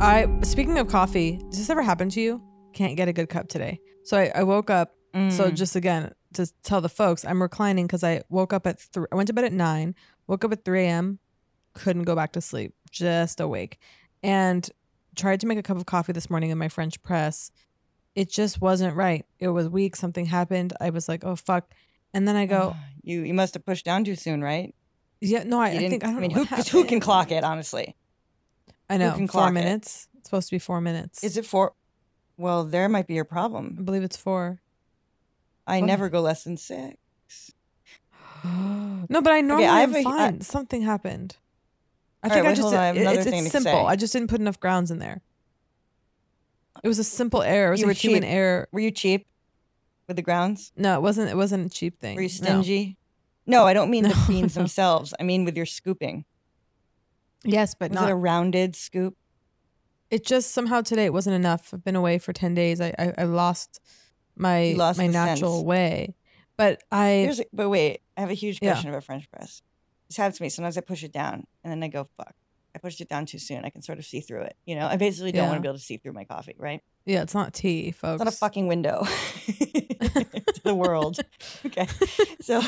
I 0.00 0.28
speaking 0.42 0.78
of 0.78 0.88
coffee, 0.88 1.38
does 1.50 1.58
this 1.58 1.70
ever 1.70 1.82
happen 1.82 2.08
to 2.10 2.20
you? 2.20 2.40
Can't 2.72 2.96
get 2.96 3.08
a 3.08 3.12
good 3.12 3.28
cup 3.28 3.48
today. 3.48 3.80
So 4.04 4.16
I, 4.16 4.30
I 4.34 4.42
woke 4.44 4.70
up. 4.70 4.94
So 5.30 5.50
Mm. 5.50 5.54
just 5.54 5.74
again 5.74 6.12
to 6.34 6.46
tell 6.62 6.80
the 6.80 6.88
folks, 6.88 7.24
I'm 7.24 7.40
reclining 7.42 7.86
because 7.86 8.04
I 8.04 8.22
woke 8.28 8.52
up 8.52 8.66
at 8.66 8.78
three. 8.78 9.06
I 9.10 9.16
went 9.16 9.26
to 9.28 9.32
bed 9.32 9.44
at 9.44 9.52
nine. 9.52 9.94
Woke 10.28 10.44
up 10.44 10.52
at 10.52 10.64
three 10.64 10.84
a.m. 10.84 11.18
Couldn't 11.74 12.04
go 12.04 12.14
back 12.14 12.32
to 12.32 12.40
sleep. 12.40 12.74
Just 12.90 13.40
awake, 13.40 13.78
and 14.22 14.68
tried 15.16 15.40
to 15.40 15.46
make 15.46 15.58
a 15.58 15.62
cup 15.62 15.76
of 15.78 15.86
coffee 15.86 16.12
this 16.12 16.30
morning 16.30 16.50
in 16.50 16.58
my 16.58 16.68
French 16.68 17.02
press. 17.02 17.50
It 18.14 18.30
just 18.30 18.60
wasn't 18.60 18.94
right. 18.96 19.24
It 19.40 19.48
was 19.48 19.68
weak. 19.68 19.96
Something 19.96 20.26
happened. 20.26 20.72
I 20.80 20.90
was 20.90 21.08
like, 21.08 21.24
oh 21.24 21.34
fuck. 21.36 21.72
And 22.14 22.28
then 22.28 22.36
I 22.36 22.46
go, 22.46 22.76
You 23.02 23.22
you 23.22 23.34
must 23.34 23.54
have 23.54 23.64
pushed 23.66 23.84
down 23.86 24.04
too 24.04 24.14
soon, 24.14 24.42
right? 24.42 24.74
yeah, 25.20 25.42
no, 25.42 25.58
I, 25.60 25.68
I 25.68 25.72
didn't- 25.72 25.90
think 25.90 26.04
I 26.04 26.12
don't 26.12 26.20
mean, 26.20 26.32
know 26.34 26.44
who, 26.44 26.62
who 26.62 26.84
can 26.84 27.00
clock 27.00 27.32
it? 27.32 27.42
Honestly, 27.42 27.96
I 28.90 28.96
know 28.96 29.12
can 29.12 29.26
four 29.28 29.32
clock 29.42 29.50
it? 29.50 29.54
minutes. 29.54 30.08
It's 30.16 30.28
supposed 30.28 30.48
to 30.48 30.54
be 30.54 30.58
four 30.58 30.80
minutes. 30.80 31.22
is 31.24 31.36
it 31.36 31.44
four? 31.46 31.74
Well, 32.36 32.64
there 32.64 32.88
might 32.88 33.06
be 33.06 33.14
your 33.14 33.24
problem. 33.24 33.76
I 33.78 33.82
believe 33.82 34.02
it's 34.02 34.16
four. 34.16 34.60
I 35.66 35.80
What? 35.80 35.86
never 35.86 36.08
go 36.08 36.20
less 36.20 36.44
than 36.44 36.56
six. 36.56 36.96
no, 38.44 39.06
but 39.22 39.32
I 39.32 39.40
normally 39.40 39.66
I 39.66 39.80
am 39.82 39.94
a- 39.94 40.02
fine. 40.02 40.40
Something 40.40 40.82
happened. 40.82 41.36
I 42.22 42.28
All 42.28 42.34
think 42.34 42.44
right, 42.44 42.48
I 42.48 42.52
wait, 42.52 42.56
just 42.56 42.74
I 42.74 42.86
have 42.86 42.96
it- 42.96 43.06
it's, 43.18 43.26
it's 43.26 43.50
simple. 43.52 43.72
say. 43.72 43.84
I 43.84 43.96
just 43.96 44.12
didn't 44.12 44.28
put 44.30 44.40
enough 44.40 44.58
grounds 44.60 44.90
in 44.90 44.98
there. 44.98 45.20
It 46.82 46.88
was 46.88 46.98
a 46.98 47.04
simple 47.04 47.42
error. 47.42 47.68
It 47.68 47.70
was 47.72 47.80
You 47.80 47.86
a 47.86 47.88
were 47.88 47.92
human 47.92 48.22
cheap. 48.22 48.30
error. 48.30 48.68
Were 48.70 48.80
you 48.80 48.90
cheap 48.92 49.26
with 50.06 50.16
the 50.16 50.22
grounds? 50.22 50.72
No, 50.76 50.94
it 50.96 51.02
wasn't. 51.02 51.28
It 51.30 51.36
wasn't 51.36 51.66
a 51.66 51.70
cheap 51.70 51.98
thing. 52.00 52.14
Were 52.16 52.22
you 52.22 52.28
stingy? 52.28 52.96
No, 53.46 53.64
I 53.66 53.72
don't 53.72 53.90
mean 53.90 54.04
the 54.04 54.24
beans 54.28 54.54
no. 54.54 54.60
themselves. 54.62 55.12
I 55.18 55.22
mean 55.24 55.44
with 55.44 55.56
your 55.56 55.66
scooping. 55.66 56.24
Yes, 57.44 57.74
but 57.78 57.90
Was 57.90 58.00
not. 58.00 58.10
a 58.10 58.14
rounded 58.14 58.74
scoop? 58.76 59.16
it 60.10 60.24
just 60.24 60.52
somehow 60.52 60.80
today 60.80 61.04
it 61.04 61.12
wasn't 61.12 61.36
enough. 61.36 61.72
I've 61.74 61.84
been 61.84 61.96
away 61.96 62.18
for 62.18 62.32
ten 62.32 62.54
days. 62.54 62.80
I 62.80 62.94
I, 62.98 63.12
I 63.18 63.24
lost 63.24 63.80
my 64.36 64.62
You 64.62 64.76
lost 64.76 64.98
my 64.98 65.06
natural 65.06 65.56
sense. 65.58 65.66
way. 65.66 66.14
But 66.56 66.82
I 66.90 67.08
Here's 67.24 67.40
a, 67.40 67.44
but 67.52 67.68
wait, 67.68 68.00
I 68.16 68.22
have 68.22 68.30
a 68.30 68.34
huge 68.34 68.58
Yeah. 68.62 68.72
question 68.72 68.90
about 68.90 69.04
French 69.04 69.30
press. 69.30 69.62
This 70.08 70.16
happens 70.16 70.38
to 70.38 70.42
me. 70.42 70.48
Sometimes 70.48 70.78
I 70.78 70.80
push 70.80 71.04
it 71.04 71.12
down 71.12 71.44
and 71.62 71.70
then 71.70 71.82
I 71.82 71.88
go, 71.88 72.08
fuck. 72.16 72.34
I 72.74 72.78
pushed 72.78 73.00
it 73.00 73.08
down 73.08 73.26
too 73.26 73.38
soon. 73.38 73.64
I 73.64 73.70
can 73.70 73.82
sort 73.82 73.98
of 73.98 74.04
see 74.04 74.20
through 74.20 74.42
it. 74.42 74.56
You 74.64 74.74
know, 74.76 74.86
I 74.86 74.96
basically 74.96 75.32
don't 75.32 75.48
want 75.48 75.58
to 75.58 75.60
be 75.62 75.68
able 75.68 75.78
to 75.78 75.84
see 75.84 75.96
through 75.98 76.12
my 76.14 76.24
coffee, 76.24 76.54
right? 76.58 76.80
yeah, 77.06 77.22
it's 77.22 77.34
not 77.34 77.52
tea, 77.54 77.90
folks. 77.92 78.20
It's 78.22 78.24
not 78.24 78.34
a 78.34 78.36
fucking 78.36 78.66
window. 78.66 79.04
To 79.98 80.60
the 80.64 80.74
world. 80.74 81.18
Okay. 81.66 81.86
So 82.40 82.60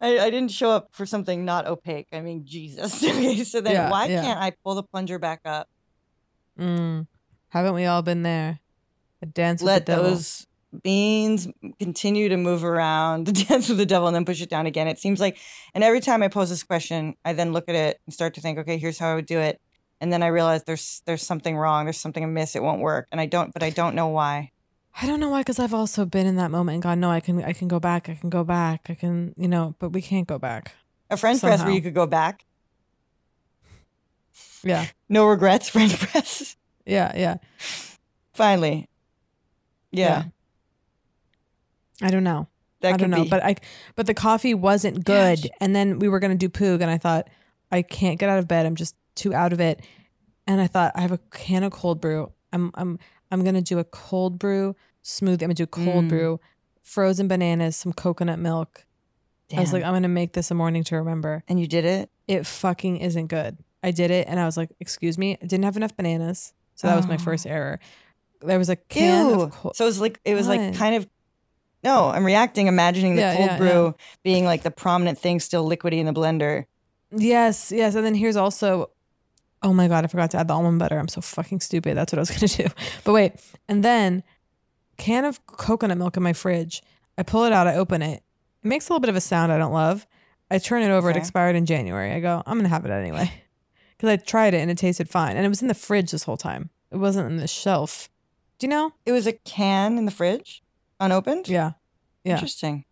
I, 0.00 0.18
I 0.18 0.30
didn't 0.30 0.50
show 0.50 0.70
up 0.70 0.88
for 0.92 1.04
something 1.06 1.44
not 1.44 1.66
opaque. 1.66 2.08
I 2.12 2.20
mean, 2.20 2.44
Jesus. 2.46 3.02
Okay. 3.04 3.44
So 3.44 3.60
then 3.60 3.74
Yeah, 3.74 3.90
why 3.90 4.06
yeah. 4.06 4.22
can't 4.22 4.40
I 4.40 4.52
pull 4.64 4.74
the 4.74 4.82
plunger 4.82 5.18
back 5.18 5.40
up? 5.44 5.68
Mm. 6.58 7.06
Haven't 7.50 7.74
we 7.74 7.84
all 7.84 8.02
been 8.02 8.22
there? 8.22 8.60
A 9.22 9.26
dance 9.26 9.60
with 9.60 9.66
let 9.66 9.86
the 9.86 9.92
devil. 9.92 10.10
those 10.10 10.46
beans 10.82 11.48
continue 11.78 12.28
to 12.28 12.36
move 12.36 12.64
around, 12.64 13.26
the 13.26 13.32
dance 13.44 13.68
with 13.68 13.78
the 13.78 13.86
devil, 13.86 14.06
and 14.06 14.14
then 14.14 14.24
push 14.24 14.40
it 14.40 14.48
down 14.48 14.66
again. 14.66 14.88
It 14.88 14.98
seems 14.98 15.20
like, 15.20 15.36
and 15.74 15.82
every 15.84 16.00
time 16.00 16.22
I 16.22 16.28
pose 16.28 16.48
this 16.48 16.62
question, 16.62 17.14
I 17.24 17.32
then 17.32 17.52
look 17.52 17.68
at 17.68 17.74
it 17.74 17.98
and 18.06 18.14
start 18.14 18.34
to 18.34 18.40
think, 18.40 18.58
okay, 18.58 18.78
here's 18.78 18.98
how 18.98 19.10
I 19.10 19.14
would 19.16 19.26
do 19.26 19.38
it, 19.38 19.60
and 20.00 20.12
then 20.12 20.22
I 20.22 20.28
realize 20.28 20.62
there's 20.64 21.02
there's 21.06 21.26
something 21.26 21.56
wrong, 21.56 21.84
there's 21.86 21.98
something 22.00 22.24
amiss, 22.24 22.56
it 22.56 22.62
won't 22.62 22.80
work, 22.80 23.08
and 23.12 23.20
I 23.20 23.26
don't, 23.26 23.52
but 23.52 23.62
I 23.62 23.70
don't 23.70 23.94
know 23.94 24.08
why. 24.08 24.50
I 25.00 25.06
don't 25.06 25.20
know 25.20 25.28
why, 25.28 25.40
because 25.40 25.58
I've 25.58 25.74
also 25.74 26.04
been 26.04 26.26
in 26.26 26.36
that 26.36 26.50
moment 26.50 26.74
and 26.74 26.82
gone, 26.82 27.00
no, 27.00 27.10
I 27.10 27.20
can, 27.20 27.42
I 27.42 27.52
can 27.52 27.68
go 27.68 27.80
back, 27.80 28.08
I 28.08 28.14
can 28.14 28.30
go 28.30 28.44
back, 28.44 28.86
I 28.88 28.94
can, 28.94 29.34
you 29.36 29.48
know, 29.48 29.74
but 29.78 29.90
we 29.90 30.02
can't 30.02 30.26
go 30.26 30.38
back. 30.38 30.74
A 31.10 31.16
French 31.16 31.40
press 31.40 31.62
where 31.62 31.72
you 31.72 31.80
could 31.82 31.94
go 31.94 32.06
back, 32.06 32.44
Yeah, 34.62 34.86
no 35.08 35.26
regrets, 35.26 35.68
French 35.68 35.98
press. 35.98 36.56
yeah, 36.86 37.12
yeah. 37.16 37.36
Finally, 38.34 38.88
yeah, 39.90 40.24
I 42.02 42.10
don't 42.10 42.24
know. 42.24 42.46
that 42.80 42.94
I 42.94 42.96
don't 42.96 43.10
know, 43.10 43.24
be. 43.24 43.28
but 43.28 43.42
I, 43.44 43.56
but 43.96 44.06
the 44.06 44.14
coffee 44.14 44.54
wasn't 44.54 45.04
good, 45.04 45.50
and 45.60 45.74
then 45.74 45.98
we 45.98 46.08
were 46.08 46.20
gonna 46.20 46.34
do 46.36 46.48
poog, 46.48 46.80
and 46.80 46.90
I 46.90 46.98
thought 46.98 47.28
I 47.72 47.82
can't 47.82 48.18
get 48.18 48.28
out 48.28 48.38
of 48.38 48.46
bed. 48.48 48.66
I'm 48.66 48.76
just 48.76 48.94
too 49.14 49.34
out 49.34 49.52
of 49.52 49.60
it, 49.60 49.80
and 50.46 50.60
I 50.60 50.66
thought 50.66 50.92
I 50.94 51.00
have 51.00 51.12
a 51.12 51.18
can 51.32 51.64
of 51.64 51.72
cold 51.72 52.00
brew. 52.00 52.32
I'm, 52.52 52.70
I'm, 52.74 52.98
I'm 53.30 53.44
gonna 53.44 53.62
do 53.62 53.78
a 53.78 53.84
cold 53.84 54.38
brew 54.38 54.74
smoothie. 55.04 55.32
I'm 55.42 55.48
gonna 55.48 55.54
do 55.54 55.64
a 55.64 55.66
cold 55.66 56.04
Mm. 56.06 56.08
brew, 56.08 56.40
frozen 56.82 57.28
bananas, 57.28 57.76
some 57.76 57.92
coconut 57.92 58.38
milk. 58.38 58.84
I 59.56 59.60
was 59.60 59.72
like, 59.72 59.82
I'm 59.82 59.92
gonna 59.92 60.08
make 60.08 60.32
this 60.34 60.50
a 60.50 60.54
morning 60.54 60.84
to 60.84 60.96
remember. 60.96 61.42
and 61.48 61.58
you 61.60 61.66
did 61.66 61.84
it. 61.84 62.10
It 62.28 62.46
fucking 62.46 62.98
isn't 62.98 63.26
good. 63.26 63.58
I 63.82 63.90
did 63.90 64.10
it, 64.10 64.28
and 64.28 64.38
I 64.38 64.44
was 64.44 64.56
like, 64.56 64.70
excuse 64.78 65.16
me, 65.18 65.38
I 65.42 65.46
didn't 65.46 65.64
have 65.64 65.76
enough 65.76 65.96
bananas, 65.96 66.52
so 66.74 66.86
that 66.86 66.96
was 66.96 67.06
my 67.08 67.14
Oh. 67.14 67.18
first 67.18 67.46
error. 67.46 67.80
There 68.42 68.58
was 68.58 68.68
a 68.68 68.76
can 68.76 69.28
Ew. 69.30 69.40
of 69.42 69.50
cold. 69.52 69.74
so 69.76 69.84
it 69.84 69.88
was 69.88 70.00
like 70.00 70.20
it 70.24 70.34
was 70.34 70.46
like 70.48 70.74
kind 70.74 70.94
of. 70.94 71.08
No, 71.82 72.10
I'm 72.10 72.24
reacting, 72.26 72.66
imagining 72.66 73.14
the 73.16 73.22
Yeah, 73.22 73.36
cold 73.36 73.48
yeah, 73.50 73.56
brew 73.58 73.94
being 74.22 74.44
like 74.44 74.62
the 74.62 74.70
prominent 74.70 75.18
thing 75.18 75.40
still 75.40 75.66
liquidy 75.68 75.98
in 75.98 76.06
the 76.06 76.12
blender. 76.12 76.66
Yes, 77.10 77.72
yes. 77.72 77.94
And 77.94 78.04
then 78.04 78.14
here's 78.14 78.36
also, 78.36 78.90
oh 79.62 79.72
my 79.72 79.88
God, 79.88 80.04
I 80.04 80.08
forgot 80.08 80.30
to 80.32 80.38
add 80.38 80.48
the 80.48 80.54
almond 80.54 80.78
butter. 80.78 80.98
I'm 80.98 81.08
so 81.08 81.20
fucking 81.20 81.60
stupid. 81.60 81.96
That's 81.96 82.12
what 82.12 82.18
I 82.18 82.22
was 82.22 82.30
going 82.36 82.48
to 82.48 82.62
do. 82.64 82.68
But 83.04 83.12
wait. 83.12 83.34
And 83.68 83.84
then, 83.84 84.22
can 84.96 85.24
of 85.24 85.44
coconut 85.46 85.98
milk 85.98 86.16
in 86.16 86.22
my 86.22 86.32
fridge. 86.32 86.82
I 87.18 87.22
pull 87.22 87.44
it 87.44 87.52
out, 87.52 87.66
I 87.66 87.76
open 87.76 88.02
it. 88.02 88.22
It 88.62 88.68
makes 88.68 88.88
a 88.88 88.92
little 88.92 89.00
bit 89.00 89.10
of 89.10 89.16
a 89.16 89.20
sound 89.20 89.52
I 89.52 89.58
don't 89.58 89.72
love. 89.72 90.06
I 90.50 90.58
turn 90.58 90.82
it 90.82 90.90
over, 90.90 91.10
it 91.10 91.16
expired 91.16 91.54
in 91.56 91.64
January. 91.64 92.12
I 92.12 92.20
go, 92.20 92.42
I'm 92.44 92.54
going 92.54 92.64
to 92.64 92.70
have 92.70 92.84
it 92.84 92.90
anyway. 92.90 93.32
Because 93.96 94.14
I 94.14 94.16
tried 94.16 94.54
it 94.54 94.60
and 94.60 94.70
it 94.70 94.78
tasted 94.78 95.10
fine. 95.10 95.36
And 95.36 95.44
it 95.44 95.50
was 95.50 95.60
in 95.60 95.68
the 95.68 95.74
fridge 95.74 96.10
this 96.10 96.22
whole 96.22 96.38
time, 96.38 96.70
it 96.90 96.96
wasn't 96.96 97.30
in 97.30 97.36
the 97.36 97.46
shelf. 97.46 98.08
Do 98.58 98.66
you 98.66 98.70
know? 98.70 98.94
It 99.04 99.12
was 99.12 99.26
a 99.26 99.34
can 99.34 99.98
in 99.98 100.06
the 100.06 100.10
fridge, 100.10 100.62
unopened. 100.98 101.50
Yeah. 101.50 101.72
Yeah. 102.24 102.32
Interesting. 102.32 102.86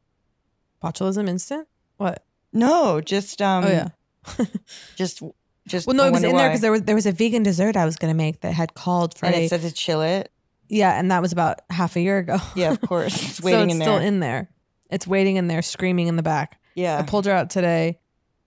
Botulism 0.84 1.26
instant? 1.26 1.66
What? 1.96 2.26
No, 2.52 3.00
just 3.00 3.40
um. 3.40 3.64
oh, 3.64 3.68
yeah. 3.68 3.88
Just, 4.96 5.22
just. 5.68 5.86
Well, 5.86 5.96
no, 5.96 6.04
it 6.04 6.12
was 6.12 6.24
in 6.24 6.36
there 6.36 6.48
because 6.48 6.60
there 6.60 6.72
was, 6.72 6.82
there 6.82 6.94
was 6.94 7.06
a 7.06 7.12
vegan 7.12 7.42
dessert 7.42 7.76
I 7.76 7.84
was 7.84 7.96
going 7.96 8.12
to 8.12 8.16
make 8.16 8.40
that 8.40 8.52
had 8.52 8.74
called 8.74 9.16
for 9.16 9.26
and 9.26 9.34
a 9.34 9.44
it 9.44 9.48
said 9.48 9.60
to 9.62 9.72
chill 9.72 10.02
it. 10.02 10.32
Yeah, 10.68 10.98
and 10.98 11.10
that 11.10 11.22
was 11.22 11.32
about 11.32 11.60
half 11.70 11.96
a 11.96 12.00
year 12.00 12.18
ago. 12.18 12.38
Yeah, 12.54 12.70
of 12.70 12.80
course. 12.88 13.14
It's 13.14 13.40
waiting 13.40 13.60
so 13.60 13.64
it's 13.64 13.74
in 13.74 13.80
still 13.80 13.98
there. 13.98 14.06
in 14.06 14.20
there. 14.20 14.50
It's 14.90 15.06
waiting 15.06 15.36
in 15.36 15.48
there, 15.48 15.62
screaming 15.62 16.08
in 16.08 16.16
the 16.16 16.22
back. 16.22 16.60
Yeah, 16.74 16.98
I 16.98 17.02
pulled 17.02 17.26
her 17.26 17.32
out 17.32 17.50
today, 17.50 17.98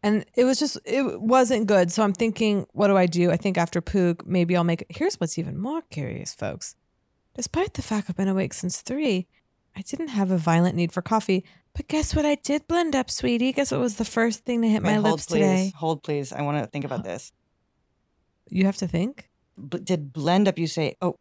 and 0.03 0.25
it 0.35 0.45
was 0.45 0.59
just 0.59 0.77
it 0.85 1.21
wasn't 1.21 1.67
good. 1.67 1.91
So 1.91 2.03
I'm 2.03 2.13
thinking, 2.13 2.65
what 2.71 2.87
do 2.87 2.97
I 2.97 3.05
do? 3.05 3.31
I 3.31 3.37
think 3.37 3.57
after 3.57 3.81
Poog, 3.81 4.25
maybe 4.25 4.55
I'll 4.55 4.63
make. 4.63 4.85
Here's 4.89 5.19
what's 5.19 5.37
even 5.37 5.57
more 5.57 5.81
curious, 5.89 6.33
folks. 6.33 6.75
Despite 7.35 7.75
the 7.75 7.81
fact 7.81 8.09
I've 8.09 8.17
been 8.17 8.27
awake 8.27 8.53
since 8.53 8.81
three, 8.81 9.27
I 9.75 9.81
didn't 9.81 10.09
have 10.09 10.31
a 10.31 10.37
violent 10.37 10.75
need 10.75 10.91
for 10.91 11.01
coffee. 11.01 11.45
But 11.73 11.87
guess 11.87 12.13
what? 12.15 12.25
I 12.25 12.35
did 12.35 12.67
blend 12.67 12.95
up, 12.95 13.09
sweetie. 13.09 13.53
Guess 13.53 13.71
what 13.71 13.79
was 13.79 13.95
the 13.95 14.05
first 14.05 14.43
thing 14.45 14.61
to 14.61 14.67
hit 14.67 14.83
Wait, 14.83 14.89
my 14.89 14.93
hold, 14.95 15.05
lips 15.05 15.25
please. 15.27 15.39
today? 15.39 15.71
Hold, 15.75 16.03
please. 16.03 16.33
I 16.33 16.41
want 16.41 16.61
to 16.63 16.67
think 16.67 16.85
about 16.85 17.03
this. 17.03 17.31
You 18.49 18.65
have 18.65 18.77
to 18.77 18.87
think. 18.87 19.29
B- 19.69 19.79
did 19.79 20.11
blend 20.11 20.47
up? 20.47 20.57
You 20.57 20.67
say, 20.67 20.95
oh, 21.01 21.15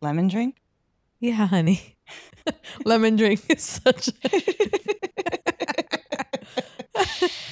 lemon 0.00 0.28
drink? 0.28 0.56
Yeah, 1.20 1.46
honey. 1.46 1.96
Lemon 2.86 3.16
drink 3.16 3.42
is 3.50 3.62
such 3.62 4.08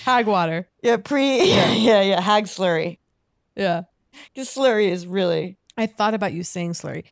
hag 0.04 0.26
water. 0.26 0.66
Yeah, 0.82 0.96
pre. 0.96 1.46
Yeah, 1.48 1.72
yeah, 1.74 2.00
yeah. 2.00 2.20
Hag 2.20 2.44
slurry. 2.44 2.98
Yeah. 3.54 3.82
Because 4.32 4.48
slurry 4.48 4.88
is 4.88 5.06
really. 5.06 5.58
I 5.76 5.84
thought 5.86 6.14
about 6.14 6.32
you 6.32 6.42
saying 6.42 6.72
slurry. 6.72 7.04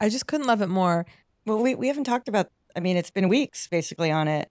I 0.00 0.10
just 0.10 0.26
couldn't 0.26 0.46
love 0.46 0.60
it 0.60 0.68
more. 0.68 1.06
Well, 1.46 1.62
we, 1.62 1.74
we 1.74 1.88
haven't 1.88 2.04
talked 2.04 2.28
about. 2.28 2.48
I 2.76 2.80
mean, 2.80 2.98
it's 2.98 3.10
been 3.10 3.30
weeks 3.30 3.66
basically 3.66 4.10
on 4.10 4.28
it. 4.28 4.50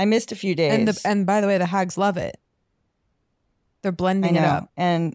I 0.00 0.04
missed 0.06 0.32
a 0.32 0.36
few 0.36 0.54
days. 0.54 0.72
And 0.72 0.88
the 0.88 1.00
and 1.04 1.26
by 1.26 1.40
the 1.40 1.46
way, 1.46 1.58
the 1.58 1.66
hags 1.66 1.98
love 1.98 2.16
it. 2.16 2.38
They're 3.82 3.92
blending 3.92 4.36
it 4.36 4.44
up. 4.44 4.70
and 4.76 5.14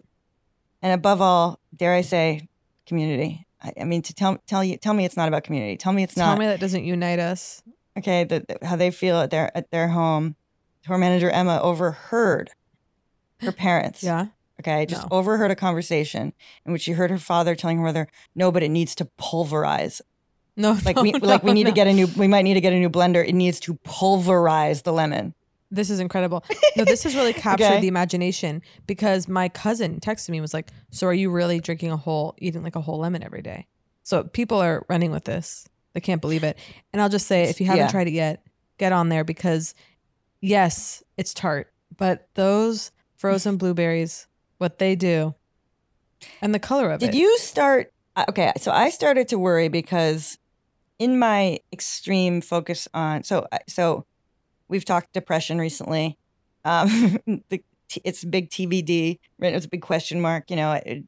and 0.82 0.92
above 0.92 1.20
all, 1.20 1.58
dare 1.74 1.94
I 1.94 2.02
say, 2.02 2.48
community. 2.86 3.46
I, 3.62 3.72
I 3.80 3.84
mean, 3.84 4.02
to 4.02 4.14
tell 4.14 4.38
tell 4.46 4.62
you 4.64 4.76
tell 4.76 4.94
me 4.94 5.04
it's 5.04 5.16
not 5.16 5.28
about 5.28 5.44
community. 5.44 5.76
Tell 5.76 5.92
me 5.92 6.02
it's 6.02 6.14
Tell 6.14 6.26
not 6.26 6.32
Tell 6.34 6.40
me 6.40 6.46
that 6.46 6.60
doesn't 6.60 6.84
unite 6.84 7.18
us. 7.18 7.62
okay. 7.98 8.24
That 8.24 8.62
how 8.62 8.76
they 8.76 8.90
feel 8.90 9.16
at 9.18 9.30
their 9.30 9.56
at 9.56 9.70
their 9.70 9.88
home. 9.88 10.36
Tour 10.84 10.98
manager 10.98 11.30
Emma 11.30 11.58
overheard 11.60 12.50
her 13.40 13.50
parents. 13.52 14.02
Yeah. 14.04 14.26
Okay, 14.60 14.86
just 14.86 15.02
No. 15.10 15.18
overheard 15.18 15.50
a 15.50 15.56
conversation 15.56 16.32
in 16.64 16.72
which 16.72 16.82
she 16.82 16.92
heard 16.92 17.10
her 17.10 17.18
father 17.18 17.54
telling 17.56 17.76
her 17.78 17.84
mother, 17.84 18.08
"No, 18.34 18.50
but 18.52 18.62
it 18.62 18.70
needs 18.70 18.94
to 18.96 19.04
pulverize. 19.18 20.00
No, 20.56 20.78
Like 20.84 20.96
no, 20.96 21.02
we 21.02 21.12
like 21.20 21.42
we 21.42 21.50
no, 21.50 21.54
need 21.54 21.66
to 21.66 21.72
get 21.72 21.86
a 21.86 21.92
new. 21.92 22.06
We 22.06 22.28
might 22.28 22.42
need 22.42 22.54
to 22.54 22.60
get 22.60 22.72
a 22.72 22.78
new 22.78 22.90
blender. 22.90 23.26
It 23.26 23.34
needs 23.34 23.60
to 23.60 23.74
pulverize 23.84 24.82
the 24.82 24.92
lemon." 24.92 25.34
This 25.70 25.90
is 25.90 25.98
incredible. 25.98 26.44
No, 26.76 26.84
this 26.84 27.02
has 27.02 27.14
really 27.16 27.32
captured 27.46 27.64
Okay. 27.64 27.80
the 27.80 27.88
imagination 27.88 28.62
because 28.86 29.26
my 29.28 29.48
cousin 29.48 29.98
texted 30.00 30.30
me 30.30 30.38
and 30.38 30.42
was 30.42 30.54
like, 30.54 30.70
"So 30.90 31.06
are 31.08 31.12
you 31.14 31.30
really 31.30 31.60
drinking 31.60 31.90
a 31.90 31.96
whole, 31.96 32.34
eating 32.38 32.62
like 32.62 32.76
a 32.76 32.80
whole 32.80 32.98
lemon 33.00 33.22
every 33.22 33.42
day?" 33.42 33.66
So 34.02 34.22
people 34.24 34.58
are 34.62 34.86
running 34.88 35.10
with 35.10 35.24
this. 35.24 35.66
They 35.92 36.00
can't 36.00 36.20
believe 36.20 36.44
it. 36.44 36.56
And 36.92 37.02
I'll 37.02 37.08
just 37.08 37.26
say, 37.26 37.44
if 37.44 37.60
you 37.60 37.66
haven't 37.66 37.86
Yeah. 37.86 37.90
tried 37.90 38.06
it 38.06 38.12
yet, 38.12 38.42
get 38.78 38.92
on 38.92 39.08
there 39.08 39.24
because, 39.24 39.74
yes, 40.40 41.02
it's 41.16 41.34
tart, 41.34 41.72
but 41.96 42.28
those 42.34 42.92
frozen 43.16 43.56
blueberries, 43.58 44.28
what 44.58 44.78
they 44.78 44.94
do, 44.94 45.34
and 46.40 46.54
the 46.54 46.58
color 46.58 46.90
of 46.92 47.00
Did 47.00 47.08
it. 47.08 47.12
Did 47.12 47.18
you 47.18 47.38
start? 47.38 47.92
uh, 48.14 48.26
Okay, 48.28 48.52
so 48.58 48.70
I 48.70 48.90
started 48.90 49.28
to 49.28 49.38
worry 49.38 49.68
because 49.68 50.38
in 50.98 51.18
my 51.18 51.58
extreme 51.72 52.40
focus 52.40 52.88
on 52.94 53.22
so 53.22 53.46
so 53.68 54.06
we've 54.68 54.84
talked 54.84 55.12
depression 55.12 55.58
recently. 55.58 56.18
Um, 56.64 57.18
the, 57.48 57.62
it's 58.04 58.24
big 58.24 58.50
TBD. 58.50 59.18
Right, 59.38 59.54
it's 59.54 59.66
a 59.66 59.68
big 59.68 59.82
question 59.82 60.20
mark. 60.20 60.50
You 60.50 60.56
know, 60.56 60.72
it, 60.72 61.04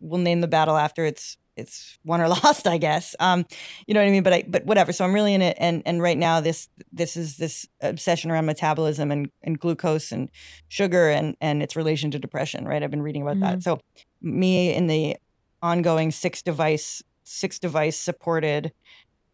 we'll 0.00 0.20
name 0.20 0.40
the 0.40 0.48
battle 0.48 0.76
after 0.76 1.04
it's 1.04 1.36
it's 1.56 1.98
won 2.04 2.20
or 2.20 2.28
lost, 2.44 2.66
I 2.66 2.78
guess. 2.78 3.14
Um, 3.20 3.44
you 3.86 3.94
know 3.94 4.00
what 4.00 4.08
I 4.08 4.12
mean? 4.12 4.22
But 4.22 4.32
I 4.32 4.44
but 4.46 4.64
whatever. 4.64 4.92
So 4.92 5.04
I'm 5.04 5.12
really 5.12 5.34
in 5.34 5.42
it, 5.42 5.56
and 5.60 5.82
and 5.84 6.00
right 6.00 6.18
now 6.18 6.40
this 6.40 6.68
this 6.92 7.16
is 7.16 7.36
this 7.36 7.66
obsession 7.80 8.30
around 8.30 8.46
metabolism 8.46 9.10
and 9.10 9.30
and 9.42 9.58
glucose 9.58 10.12
and 10.12 10.30
sugar 10.68 11.10
and 11.10 11.36
and 11.40 11.62
its 11.62 11.76
relation 11.76 12.10
to 12.12 12.18
depression. 12.18 12.66
Right? 12.66 12.82
I've 12.82 12.90
been 12.90 13.02
reading 13.02 13.22
about 13.22 13.40
that. 13.40 13.62
So 13.62 13.80
me 14.22 14.72
in 14.72 14.86
the 14.86 15.16
ongoing 15.62 16.10
six 16.10 16.42
device 16.42 17.02
six 17.24 17.58
device 17.58 17.96
supported 17.96 18.72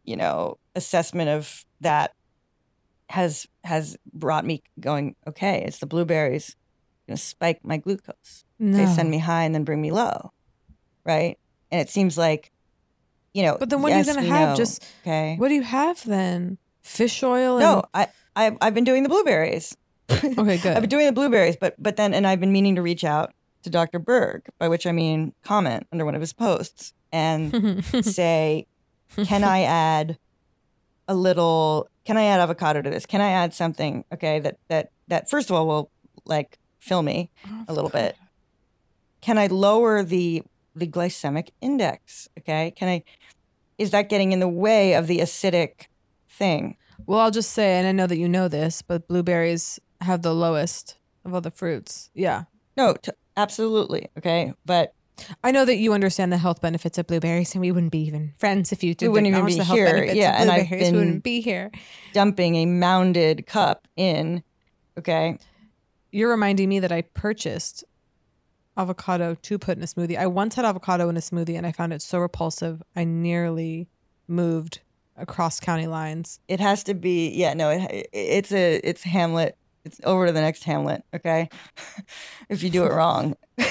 you 0.07 0.16
know 0.16 0.57
assessment 0.75 1.29
of 1.29 1.64
that 1.81 2.12
has 3.09 3.47
has 3.64 3.97
brought 4.12 4.45
me 4.45 4.62
going 4.81 5.14
okay 5.27 5.64
it's 5.66 5.79
the 5.79 5.87
blueberries 5.87 6.57
going 7.07 7.16
to 7.16 7.23
spike 7.23 7.61
my 7.62 7.77
glucose 7.77 8.45
they 8.59 8.87
send 8.87 9.11
me 9.11 9.19
high 9.19 9.45
and 9.45 9.55
then 9.55 9.64
bring 9.64 9.81
me 9.81 9.92
low 9.92 10.33
right 11.05 11.38
and 11.71 11.81
it 11.81 11.88
seems 11.90 12.16
like 12.19 12.51
you 13.35 13.42
know 13.42 13.57
But 13.59 13.69
then 13.71 13.83
what 13.83 13.90
yes, 13.90 14.09
are 14.09 14.11
you 14.12 14.16
gonna 14.16 14.29
have? 14.35 14.49
know, 14.51 14.57
Just 14.57 14.83
okay 15.03 15.37
What 15.37 15.49
do 15.49 15.55
you 15.55 15.62
have 15.62 16.03
then? 16.05 16.59
Fish 16.83 17.23
oil? 17.23 17.59
And, 17.59 17.61
no 17.61 17.85
I, 17.92 18.09
I 18.35 18.57
i've 18.61 18.75
been 18.75 18.85
doing 18.85 19.02
the 19.02 19.09
blueberries 19.09 19.77
Okay, 20.11 20.57
good. 20.59 20.77
I've 20.77 20.83
been 20.83 20.88
doing 20.88 21.07
the 21.07 21.13
blueberries, 21.13 21.57
but 21.57 21.75
but 21.83 21.96
then 21.96 22.15
and 22.15 22.27
I've 22.27 22.38
been 22.40 22.52
meaning 22.52 22.77
to 22.77 22.83
reach 22.83 23.02
out 23.04 23.33
to 23.65 23.71
Dr. 23.71 23.98
Berg, 23.98 24.42
by 24.59 24.69
which 24.69 24.87
I 24.87 24.92
mean 24.92 25.33
comment 25.42 25.87
under 25.90 26.04
one 26.04 26.15
of 26.15 26.21
his 26.21 26.33
posts 26.33 26.94
and 27.11 27.85
say, 28.04 28.67
can 29.25 29.44
I 29.44 29.63
add 29.65 30.19
a 31.09 31.15
little? 31.15 31.88
Can 32.04 32.17
I 32.17 32.25
add 32.25 32.40
avocado 32.40 32.83
to 32.83 32.90
this? 32.90 33.07
Can 33.07 33.21
I 33.21 33.31
add 33.31 33.54
something? 33.54 34.04
Okay, 34.13 34.40
that 34.40 34.59
that 34.69 34.90
that 35.09 35.31
first 35.31 35.50
of 35.50 35.57
all 35.57 35.67
will 35.67 35.90
like 36.25 36.59
fill 36.79 37.02
me 37.02 37.31
a 37.69 37.73
little 37.73 37.90
bit. 37.90 38.17
Can 39.21 39.38
I 39.38 39.46
lower 39.46 40.02
the 40.02 40.42
the 40.75 40.87
glycemic 40.87 41.50
index? 41.61 42.29
Okay, 42.38 42.73
can 42.77 42.88
I? 42.88 43.02
Is 43.79 43.90
that 43.90 44.09
getting 44.09 44.33
in 44.33 44.40
the 44.40 44.48
way 44.48 44.94
of 44.94 45.07
the 45.07 45.19
acidic 45.19 45.87
thing. 46.37 46.77
Well, 47.07 47.21
I'll 47.21 47.31
just 47.31 47.52
say, 47.52 47.79
and 47.79 47.87
I 47.87 47.92
know 47.92 48.07
that 48.07 48.19
you 48.19 48.29
know 48.29 48.48
this, 48.48 48.83
but 48.83 49.09
blueberries 49.09 49.79
have 50.00 50.23
the 50.23 50.35
lowest 50.35 50.98
of 51.25 51.35
all 51.35 51.40
the 51.40 51.50
fruits. 51.50 52.11
Yeah. 52.15 52.44
No, 52.77 52.94
t- 52.94 53.13
absolutely. 53.37 54.09
Okay. 54.19 54.52
But 54.65 54.94
I 55.42 55.50
know 55.50 55.64
that 55.64 55.77
you 55.77 55.92
understand 55.92 56.33
the 56.33 56.38
health 56.38 56.60
benefits 56.60 56.98
of 56.98 57.06
blueberries, 57.06 57.54
and 57.54 57.60
we 57.62 57.73
wouldn't 57.73 57.92
be 57.92 58.00
even 58.00 58.35
friends 58.38 58.73
if 58.73 58.83
you 58.85 58.94
didn't 58.94 59.12
We 59.12 59.21
wouldn't 59.23 59.35
even 59.35 59.46
be 59.46 59.56
the 59.56 59.64
here. 59.64 60.04
Yeah, 60.04 60.40
and 60.40 60.50
I've 60.50 60.69
blueberries. 60.69 60.71
we 60.71 60.90
been- 60.90 60.94
wouldn't 60.98 61.23
be 61.23 61.40
here. 61.40 61.71
dumping 62.12 62.56
a 62.56 62.67
mounded 62.67 63.46
cup 63.46 63.88
in, 63.96 64.42
okay? 64.98 65.38
You're 66.12 66.31
reminding 66.31 66.69
me 66.69 66.81
that 66.81 66.92
I 66.92 67.02
purchased 67.02 67.85
avocado 68.77 69.35
to 69.35 69.58
put 69.58 69.79
in 69.79 69.83
a 69.83 69.87
smoothie. 69.87 70.19
I 70.19 70.27
once 70.27 70.54
had 70.54 70.64
avocado 70.64 71.08
in 71.08 71.17
a 71.17 71.21
smoothie, 71.21 71.56
and 71.56 71.67
I 71.67 71.73
found 71.73 71.92
it 71.94 72.02
so 72.02 72.19
repulsive, 72.19 72.83
I 72.94 73.04
nearly 73.04 73.88
moved 74.29 74.81
across 75.17 75.60
county 75.60 75.87
lines. 75.87 76.40
It 76.46 76.60
has 76.60 76.85
to 76.85 76.94
be, 76.94 77.31
yeah, 77.31 77.54
no, 77.54 77.71
it, 77.71 78.08
it's 78.12 78.52
a, 78.52 78.77
it's 78.85 79.02
Hamlet. 79.02 79.56
It's 79.87 80.00
over 80.04 80.27
to 80.27 80.33
the 80.33 80.40
next 80.42 80.64
Hamlet, 80.64 81.04
okay? 81.14 81.48
if 82.50 82.62
you 82.62 82.69
do 82.71 82.85
it 82.85 82.92
wrong. 82.92 83.35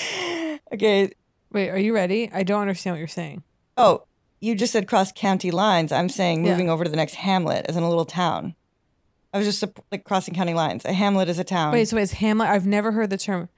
okay. 0.72 1.10
Wait, 1.52 1.68
are 1.70 1.78
you 1.78 1.94
ready? 1.94 2.30
I 2.32 2.42
don't 2.42 2.60
understand 2.60 2.94
what 2.94 2.98
you're 2.98 3.08
saying. 3.08 3.42
Oh, 3.76 4.04
you 4.40 4.54
just 4.54 4.72
said 4.72 4.86
cross 4.88 5.12
county 5.12 5.50
lines. 5.50 5.92
I'm 5.92 6.08
saying 6.08 6.44
Yeah. 6.44 6.50
moving 6.52 6.68
over 6.70 6.84
to 6.84 6.90
the 6.90 6.96
next 6.96 7.14
Hamlet 7.14 7.66
as 7.68 7.76
in 7.76 7.82
a 7.82 7.88
little 7.88 8.04
town. 8.04 8.54
I 9.32 9.38
was 9.38 9.46
just 9.46 9.64
like 9.92 10.04
crossing 10.04 10.34
county 10.34 10.54
lines. 10.54 10.84
A 10.84 10.92
Hamlet 10.92 11.28
is 11.28 11.38
a 11.38 11.44
town. 11.44 11.72
Wait, 11.72 11.88
so 11.88 11.96
it's 11.96 12.12
Hamlet? 12.12 12.48
I've 12.48 12.66
never 12.66 12.92
heard 12.92 13.10
the 13.10 13.16
term. 13.18 13.48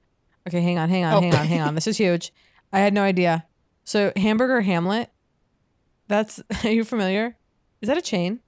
Okay, 0.47 0.61
hang 0.61 0.77
on, 0.77 0.89
hang 0.89 1.03
on, 1.05 1.13
Oh. 1.15 1.21
hang 1.21 1.35
on, 1.35 1.45
hang 1.45 1.61
on. 1.61 1.75
This 1.75 1.87
is 1.87 1.97
huge. 1.97 2.31
I 2.71 2.79
had 2.79 2.93
no 2.93 3.03
idea. 3.03 3.45
So 3.83 4.11
Hamburger 4.15 4.61
Hamlet. 4.61 5.09
That's 6.07 6.41
are 6.63 6.69
you 6.69 6.83
familiar? 6.83 7.37
Is 7.81 7.87
that 7.87 7.97
a 7.97 8.01
chain? 8.01 8.39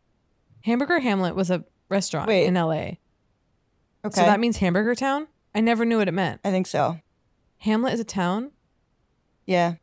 Hamburger 0.62 1.00
Hamlet 1.00 1.36
was 1.36 1.50
a 1.50 1.64
restaurant 1.90 2.28
Wait. 2.28 2.46
in 2.46 2.54
LA. 2.56 2.74
okay. 4.06 4.12
So 4.12 4.22
that 4.22 4.40
means 4.40 4.58
Hamburger 4.58 4.94
Town? 4.96 5.28
I 5.56 5.62
never 5.62 5.86
knew 5.86 5.98
what 5.98 6.08
it 6.08 6.14
meant. 6.14 6.40
I 6.44 6.52
think 6.52 6.68
so. 6.68 7.00
Hamlet 7.62 7.94
is 7.94 8.00
a 8.00 8.04
town? 8.06 8.52
Yeah. 9.46 9.76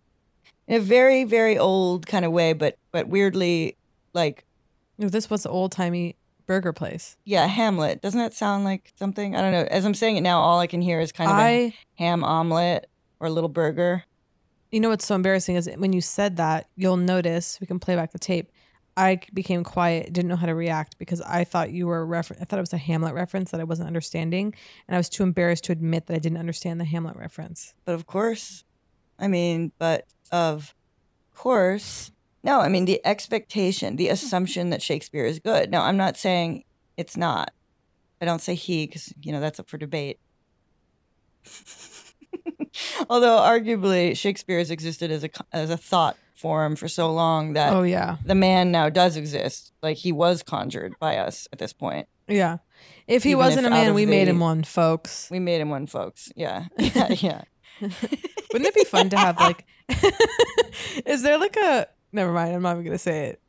In 0.66 0.76
a 0.76 0.80
very, 0.80 1.24
very 1.24 1.56
old 1.58 2.06
kind 2.06 2.24
of 2.24 2.32
way, 2.32 2.52
but 2.52 2.76
but 2.92 3.08
weirdly 3.08 3.76
like 4.14 4.44
No, 4.98 5.08
this 5.08 5.30
was 5.30 5.44
an 5.46 5.50
old 5.52 5.72
timey 5.72 6.16
burger 6.46 6.72
place. 6.72 7.16
yeah, 7.24 7.46
Hamlet. 7.46 8.00
Doesn't 8.00 8.18
that 8.20 8.34
sound 8.34 8.64
like 8.64 8.92
something? 8.96 9.36
I 9.36 9.40
don't 9.42 9.52
know. 9.52 9.66
As 9.70 9.84
I'm 9.84 9.94
saying 9.94 10.16
it 10.16 10.22
now, 10.22 10.40
all 10.40 10.58
I 10.60 10.66
can 10.66 10.80
hear 10.82 11.00
is 11.00 11.12
kind 11.12 11.30
of 11.30 11.36
a 11.36 11.40
I 11.40 11.74
ham 11.96 12.24
omelet 12.24 12.88
or 13.20 13.26
a 13.26 13.30
little 13.30 13.48
burger. 13.50 14.04
you 14.70 14.80
know 14.80 14.88
what's 14.90 15.06
so 15.06 15.14
embarrassing 15.14 15.56
is 15.56 15.68
when 15.76 15.92
you 15.92 16.00
said 16.00 16.36
that, 16.36 16.66
you'll 16.76 16.96
notice 16.96 17.58
we 17.60 17.66
can 17.66 17.78
play 17.78 17.96
back 17.96 18.12
the 18.12 18.18
tape. 18.18 18.50
I 18.98 19.20
became 19.32 19.62
quiet, 19.62 20.12
didn't 20.12 20.28
know 20.28 20.34
how 20.34 20.46
to 20.46 20.56
react 20.56 20.98
because 20.98 21.20
I 21.20 21.44
thought 21.44 21.70
you 21.70 21.86
were 21.86 22.04
refer- 22.04 22.34
I 22.40 22.44
thought 22.44 22.58
it 22.58 22.62
was 22.62 22.72
a 22.72 22.78
Hamlet 22.78 23.14
reference 23.14 23.52
that 23.52 23.60
I 23.60 23.64
wasn't 23.64 23.86
understanding, 23.86 24.52
and 24.88 24.94
I 24.96 24.98
was 24.98 25.08
too 25.08 25.22
embarrassed 25.22 25.62
to 25.64 25.72
admit 25.72 26.06
that 26.06 26.14
I 26.14 26.18
didn't 26.18 26.38
understand 26.38 26.80
the 26.80 26.84
Hamlet 26.84 27.14
reference. 27.16 27.74
But 27.84 27.94
of 27.94 28.06
course, 28.06 28.64
I 29.16 29.28
mean, 29.28 29.70
but 29.78 30.06
of 30.32 30.74
course, 31.32 32.10
no, 32.42 32.60
I 32.60 32.68
mean, 32.68 32.86
the 32.86 33.00
expectation, 33.06 33.94
the 33.94 34.08
assumption 34.08 34.70
that 34.70 34.82
Shakespeare 34.82 35.26
is 35.26 35.38
good. 35.38 35.70
No, 35.70 35.80
I'm 35.80 35.96
not 35.96 36.16
saying 36.16 36.64
it's 36.96 37.16
not. 37.16 37.52
I 38.20 38.24
don't 38.24 38.42
say 38.42 38.56
he 38.56 38.84
because, 38.86 39.14
you 39.22 39.30
know, 39.30 39.38
that's 39.38 39.60
up 39.60 39.68
for 39.68 39.78
debate. 39.78 40.18
Although, 43.08 43.38
arguably, 43.38 44.16
Shakespeare 44.16 44.58
has 44.58 44.72
existed 44.72 45.12
as 45.12 45.22
a, 45.22 45.30
as 45.52 45.70
a 45.70 45.76
thought 45.76 46.16
form 46.38 46.76
for 46.76 46.88
so 46.88 47.12
long 47.12 47.54
that 47.54 47.72
oh 47.72 47.82
yeah, 47.82 48.16
the 48.24 48.34
man 48.34 48.70
now 48.70 48.88
does 48.88 49.16
exist. 49.16 49.72
Like, 49.82 49.96
he 49.96 50.12
was 50.12 50.42
conjured 50.42 50.94
by 51.00 51.16
us 51.18 51.48
at 51.52 51.58
this 51.58 51.72
point. 51.72 52.08
yeah. 52.26 52.58
If 53.06 53.22
he 53.24 53.30
Even 53.30 53.38
wasn't 53.38 53.66
if 53.66 53.72
a 53.72 53.74
man, 53.74 53.94
we 53.94 54.04
made 54.06 54.28
him 54.28 54.38
one, 54.38 54.62
folks. 54.64 55.28
We 55.30 55.38
made 55.40 55.60
him 55.62 55.70
one, 55.70 55.86
folks. 55.86 56.30
Yeah. 56.36 56.66
Yeah. 56.78 57.08
yeah. 57.14 57.42
Wouldn't 57.80 58.68
it 58.68 58.74
be 58.74 58.84
fun 58.84 59.08
to 59.10 59.16
have 59.16 59.38
like? 59.40 59.64
is 61.06 61.22
there 61.22 61.38
like 61.38 61.56
a? 61.56 61.86
Never 62.12 62.32
mind. 62.32 62.54
I'm 62.54 62.62
not 62.62 62.72
even 62.72 62.84
gonna 62.84 62.98
say 62.98 63.28
it. 63.28 63.40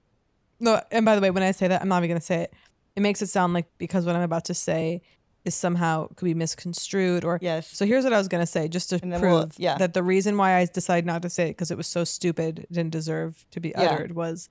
No. 0.59 0.81
And 0.91 1.05
by 1.05 1.15
the 1.15 1.21
way, 1.21 1.29
when 1.31 1.43
I 1.43 1.51
say 1.51 1.67
that, 1.67 1.81
I'm 1.81 1.87
not 1.87 1.97
even 2.03 2.09
gonna 2.09 2.21
say 2.21 2.43
it. 2.43 2.53
It 2.95 3.01
makes 3.01 3.21
it 3.21 3.27
sound 3.27 3.53
like 3.53 3.67
because 3.77 4.05
what 4.05 4.15
I'm 4.15 4.21
about 4.21 4.45
to 4.45 4.53
say 4.53 5.01
is 5.49 5.55
somehow 5.55 6.07
could 6.15 6.25
be 6.25 6.33
misconstrued 6.33 7.23
or 7.25 7.37
Yes. 7.41 7.67
So 7.67 7.85
here's 7.85 8.03
what 8.05 8.13
I 8.13 8.17
was 8.17 8.27
gonna 8.29 8.45
say, 8.45 8.67
just 8.67 8.89
to 8.91 8.99
prove 8.99 9.21
we'll- 9.21 9.49
yeah. 9.57 9.77
that 9.77 9.93
the 9.93 10.03
reason 10.03 10.37
why 10.37 10.55
I 10.55 10.65
decided 10.65 11.05
not 11.05 11.21
to 11.23 11.29
say 11.29 11.47
it 11.47 11.51
because 11.51 11.71
it 11.71 11.77
was 11.77 11.87
so 11.87 12.03
stupid, 12.03 12.65
didn't 12.71 12.91
deserve 12.91 13.45
to 13.51 13.59
be 13.59 13.69
Yeah. 13.69 13.81
uttered, 13.81 14.15
was 14.15 14.47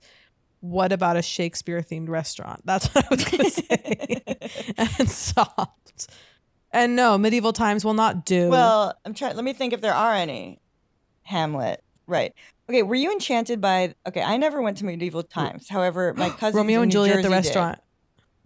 what 0.61 0.91
about 0.91 1.15
a 1.17 1.21
Shakespeare 1.21 1.81
themed 1.81 2.09
restaurant? 2.09 2.61
That's 2.65 2.87
what 2.93 3.05
I 3.05 3.07
was 3.15 3.23
gonna 3.25 3.49
say, 3.49 4.21
and 4.99 5.09
stopped. 5.09 6.07
And 6.71 6.95
no, 6.95 7.17
medieval 7.17 7.53
times 7.53 7.83
will 7.83 7.95
not 7.95 8.25
do. 8.25 8.49
Well, 8.49 8.93
I'm 9.03 9.13
trying. 9.15 9.35
Let 9.35 9.43
me 9.45 9.53
think 9.53 9.73
if 9.73 9.81
there 9.81 9.93
are 9.95 10.13
any. 10.13 10.59
Hamlet, 11.23 11.83
right? 12.07 12.33
Okay, 12.69 12.83
were 12.83 12.95
you 12.95 13.11
enchanted 13.11 13.61
by? 13.61 13.93
Okay, 14.07 14.21
I 14.21 14.37
never 14.37 14.61
went 14.61 14.77
to 14.77 14.85
medieval 14.85 15.23
times. 15.23 15.69
However, 15.69 16.13
my 16.15 16.29
cousin 16.29 16.57
Romeo 16.61 16.81
and 16.81 16.91
Juliet 16.91 17.17
at 17.17 17.23
the 17.23 17.29
restaurant. 17.29 17.79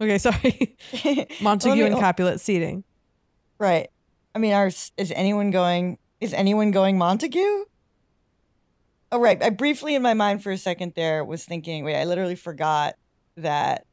Okay, 0.00 0.18
sorry. 0.18 0.76
Montague 1.40 1.74
me- 1.76 1.82
and 1.82 1.98
Capulet 1.98 2.40
seating. 2.40 2.84
Right. 3.58 3.88
I 4.34 4.38
mean, 4.38 4.52
are 4.52 4.66
is 4.66 5.12
anyone 5.14 5.50
going? 5.50 5.98
Is 6.20 6.32
anyone 6.34 6.70
going 6.70 6.98
Montague? 6.98 7.64
Oh, 9.12 9.20
right. 9.20 9.40
I 9.42 9.50
briefly, 9.50 9.94
in 9.94 10.02
my 10.02 10.14
mind, 10.14 10.42
for 10.42 10.50
a 10.50 10.58
second 10.58 10.94
there, 10.96 11.24
was 11.24 11.44
thinking. 11.44 11.84
Wait, 11.84 11.94
I 12.00 12.04
literally 12.04 12.34
forgot 12.34 12.94
that. 13.36 13.86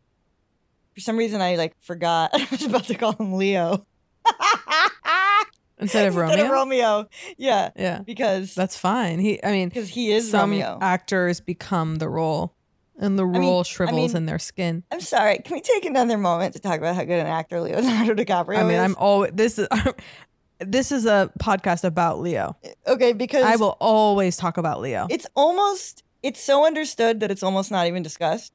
For 0.95 1.02
some 1.02 1.18
reason, 1.18 1.41
I 1.41 1.56
like 1.56 1.76
forgot. 1.82 2.32
I 2.34 2.47
was 2.49 2.64
about 2.64 2.86
to 2.86 2.95
call 2.95 3.14
him 3.14 3.34
Leo 3.34 3.86
Instead 5.80 6.08
of 6.08 6.16
Instead 6.16 6.39
Romeo? 6.39 6.45
of 6.45 6.52
Romeo. 6.52 7.06
Yeah, 7.38 7.70
Yeah. 7.76 7.99
because 7.99 8.54
That's 8.54 8.78
fine. 8.78 9.18
He 9.20 9.43
I 9.43 9.52
mean 9.52 9.70
because 9.70 9.89
he 9.89 10.12
is 10.12 10.30
some 10.30 10.52
Romeo. 10.52 10.78
actors 10.82 11.39
become 11.39 11.95
the 11.95 12.08
role 12.08 12.56
and 13.02 13.20
the 13.20 13.26
mean- 13.26 13.41
role 13.41 13.60
I 13.60 13.64
shrivels 13.64 14.14
mean, 14.14 14.18
in 14.18 14.26
their 14.28 14.39
skin. 14.39 14.84
I'm 14.91 15.02
sorry. 15.02 15.39
Can 15.39 15.54
we 15.56 15.62
take 15.62 15.86
another 15.86 16.18
moment 16.18 16.54
to 16.54 16.60
talk 16.60 16.78
about 16.78 16.95
how 16.95 17.04
good 17.04 17.20
an 17.20 17.28
actor 17.28 17.60
Leonardo 17.60 18.14
DiCaprio 18.14 18.58
I 18.60 18.64
mean, 18.64 18.78
is? 18.78 18.82
I'm 18.82 18.95
always 18.97 19.32
this 19.34 19.60
is 19.60 19.68
this 20.60 20.91
is 20.91 21.06
a 21.06 21.32
podcast 21.39 21.84
about 21.84 22.20
Leo. 22.20 22.56
okay 22.88 23.14
because 23.14 23.43
I 23.43 23.56
will 23.58 23.76
always 23.80 24.38
talk 24.38 24.58
about 24.58 24.80
Leo. 24.82 25.08
It's 25.10 25.28
almost. 25.36 26.04
It's 26.24 26.39
so 26.41 26.66
understood 26.68 27.20
that 27.22 27.32
it's 27.32 27.41
almost 27.43 27.72
not 27.72 27.88
even 27.88 28.04
discussed. 28.04 28.54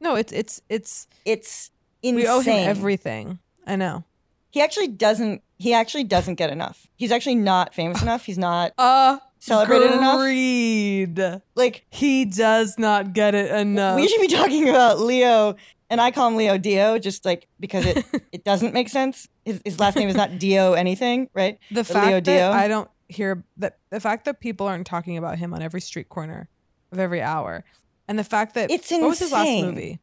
no, 0.00 0.14
it's 0.16 0.32
it's 0.32 0.60
it's 0.68 1.06
It's 1.24 1.70
insane. 2.02 2.16
we 2.16 2.26
owe 2.26 2.40
him 2.40 2.68
everything. 2.68 3.38
I 3.66 3.76
know. 3.76 4.04
He 4.50 4.60
actually 4.62 4.88
doesn't. 4.88 5.42
He 5.58 5.74
actually 5.74 6.04
doesn't 6.04 6.36
get 6.36 6.50
enough. 6.50 6.86
He's 6.96 7.12
actually 7.12 7.34
not 7.36 7.74
famous 7.74 8.00
enough. 8.02 8.24
He's 8.24 8.38
not 8.38 8.72
Uh 8.78 9.18
celebrated 9.44 9.92
enough. 9.92 10.20
Agreed. 10.20 11.40
Like 11.54 11.84
He 11.90 12.24
does 12.24 12.78
not 12.78 13.12
get 13.12 13.34
it 13.34 13.50
enough. 13.50 13.96
we 13.96 14.08
should 14.08 14.20
be 14.20 14.28
talking 14.28 14.68
about 14.68 15.00
Leo, 15.00 15.56
and 15.90 16.00
I 16.00 16.10
call 16.10 16.28
him 16.28 16.36
Leo 16.36 16.58
Dio, 16.58 16.98
just 16.98 17.24
like 17.24 17.48
because 17.60 17.84
it 17.86 18.04
it 18.32 18.44
doesn't 18.44 18.72
make 18.74 18.88
sense. 18.88 19.28
His, 19.44 19.60
his 19.64 19.78
last 19.78 19.96
name 19.96 20.08
is 20.08 20.16
not 20.16 20.38
Dio 20.38 20.72
anything, 20.72 21.28
right? 21.34 21.58
the 21.70 21.76
But 21.82 21.86
fact 21.86 22.06
Leo 22.06 22.16
that 22.16 22.24
Dio. 22.24 22.50
I 22.50 22.68
don't 22.68 22.88
hear 23.08 23.44
that 23.58 23.78
the 23.90 24.00
fact 24.00 24.24
that 24.24 24.40
people 24.40 24.66
aren't 24.66 24.86
talking 24.86 25.16
about 25.18 25.38
him 25.38 25.52
on 25.52 25.60
every 25.62 25.80
street 25.80 26.08
corner 26.08 26.48
of 26.92 26.98
every 26.98 27.20
hour, 27.20 27.64
and 28.08 28.18
the 28.18 28.24
fact 28.24 28.54
that 28.54 28.70
It's 28.70 28.90
insane. 28.90 29.02
what 29.02 29.10
was 29.10 29.18
his 29.18 29.32
last 29.32 29.46
movie? 29.64 30.00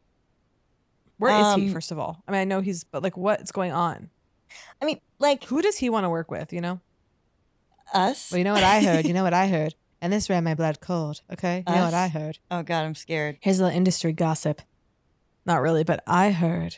Where 1.17 1.31
is 1.39 1.55
he? 1.55 1.67
Um, 1.67 1.73
First 1.73 1.91
of 1.91 1.99
all, 1.99 2.23
I 2.27 2.31
mean, 2.31 2.41
I 2.41 2.43
know 2.45 2.61
he's, 2.61 2.83
but 2.83 3.03
like, 3.03 3.15
what's 3.15 3.51
going 3.51 3.71
on? 3.71 4.09
I 4.81 4.85
mean, 4.85 4.99
like 5.19 5.43
Who 5.45 5.61
does 5.61 5.77
he 5.77 5.89
want 5.89 6.03
to 6.05 6.09
work 6.09 6.29
with? 6.31 6.51
You 6.53 6.61
know? 6.61 6.79
Us. 7.93 8.31
Well, 8.31 8.37
you 8.39 8.43
know 8.43 8.53
what 8.53 8.63
I 8.63 8.81
heard. 8.81 9.05
You 9.05 9.13
know 9.13 9.23
what 9.23 9.33
I 9.33 9.47
heard, 9.55 9.75
and 10.01 10.11
this 10.13 10.29
ran 10.29 10.43
my 10.43 10.55
blood 10.55 10.79
cold. 10.81 11.21
Okay, 11.31 11.63
you 11.67 11.73
know 11.75 11.85
what 11.85 11.93
I 11.93 12.07
heard. 12.07 12.39
Oh 12.49 12.63
God, 12.63 12.83
I'm 12.83 12.95
scared. 12.95 13.37
Here's 13.41 13.59
a 13.59 13.63
little 13.63 13.77
industry 13.77 14.13
gossip. 14.13 14.61
Not 15.45 15.61
really, 15.61 15.83
but 15.83 16.03
I 16.05 16.31
heard. 16.31 16.77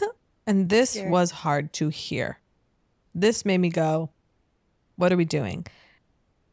and 0.46 0.68
this 0.68 0.98
was 1.04 1.30
hard 1.30 1.72
to 1.74 1.88
hear. 1.88 2.38
This 3.14 3.44
made 3.44 3.58
me 3.58 3.68
go, 3.68 4.10
What 4.96 5.12
are 5.12 5.16
we 5.16 5.24
doing? 5.24 5.66
Oh, 5.66 5.72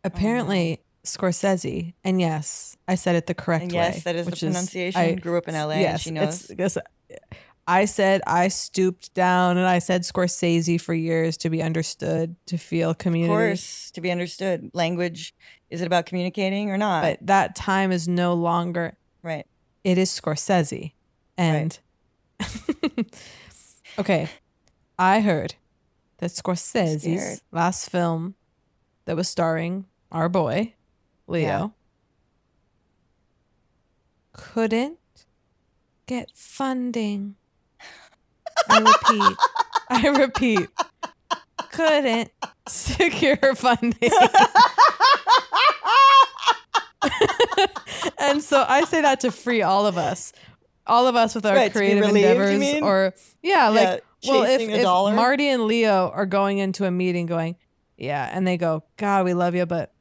Apparently, 0.04 0.82
Scorsese, 1.04 1.94
and 2.04 2.20
yes, 2.20 2.76
I 2.88 2.96
said 2.96 3.16
it 3.16 3.26
the 3.28 3.34
correct 3.34 3.64
And 3.64 3.72
way. 3.72 3.78
yes, 3.80 4.04
that 4.04 4.16
is 4.16 4.26
the 4.28 4.36
pronunciation. 4.36 5.00
I- 5.02 5.14
Grew 5.16 5.38
up 5.38 5.48
in 5.48 5.56
LA, 5.56 5.72
and 5.72 5.82
yes, 5.82 6.02
she 6.02 6.10
it's- 6.12 6.48
knows. 6.58 6.78
I 7.72 7.86
said 7.86 8.22
I 8.28 8.50
stooped 8.50 9.14
down 9.14 9.56
and 9.58 9.66
I 9.66 9.80
said 9.80 10.02
Scorsese 10.02 10.80
for 10.82 10.94
years 10.94 11.38
to 11.38 11.50
be 11.50 11.64
understood, 11.64 12.36
to 12.48 12.58
feel 12.58 12.94
community. 12.94 13.32
Of 13.34 13.38
course, 13.38 13.92
to 13.92 14.02
be 14.02 14.12
understood. 14.12 14.72
Language 14.74 15.34
is 15.70 15.82
it 15.82 15.86
about 15.86 16.06
communicating 16.06 16.70
or 16.70 16.78
not? 16.78 17.02
But 17.04 17.20
that 17.28 17.56
time 17.56 17.94
is 17.94 18.10
no 18.10 18.34
longer. 18.34 18.98
right. 19.24 19.46
it 19.86 19.98
is 19.98 20.10
Scorsese. 20.12 20.92
And 21.38 21.80
okay, 24.00 24.28
I 25.00 25.22
heard 25.22 25.56
that 26.18 26.32
Scorsese's 26.32 27.42
last 27.54 27.90
film 27.90 28.36
that 29.06 29.16
was 29.16 29.30
starring 29.30 29.86
our 30.12 30.28
boy, 30.28 30.74
Leo, 31.28 31.48
Yeah. 31.48 31.68
couldn't 34.34 35.00
get 36.06 36.32
funding. 36.36 37.36
I 38.70 38.80
repeat, 38.80 39.38
I 39.90 40.08
repeat, 40.10 40.70
couldn't 41.72 42.32
secure 42.68 43.56
funding. 43.56 44.12
and 48.18 48.42
so 48.42 48.64
I 48.68 48.84
say 48.86 49.02
that 49.02 49.22
to 49.22 49.32
free 49.32 49.62
all 49.62 49.86
of 49.86 49.98
us, 49.98 50.34
all 50.88 51.08
of 51.08 51.16
us 51.16 51.36
with 51.36 51.46
our 51.46 51.56
Right, 51.56 51.72
creative 51.72 52.06
relieved, 52.06 52.28
endeavors, 52.28 52.82
or 52.82 53.14
yeah, 53.42 53.70
like 53.70 54.04
Yeah, 54.22 54.32
well, 54.32 54.44
if, 54.44 54.62
if. 54.62 54.84
Marty 54.84 55.48
and 55.50 55.66
Leo 55.66 56.10
are 56.14 56.26
going 56.26 56.60
into 56.60 56.86
a 56.86 56.92
meeting, 56.92 57.26
going, 57.26 57.56
yeah, 57.98 58.30
and 58.32 58.46
they 58.46 58.58
go, 58.58 58.84
God, 58.98 59.26
we 59.26 59.34
love 59.34 59.56
you, 59.56 59.66
but 59.66 59.94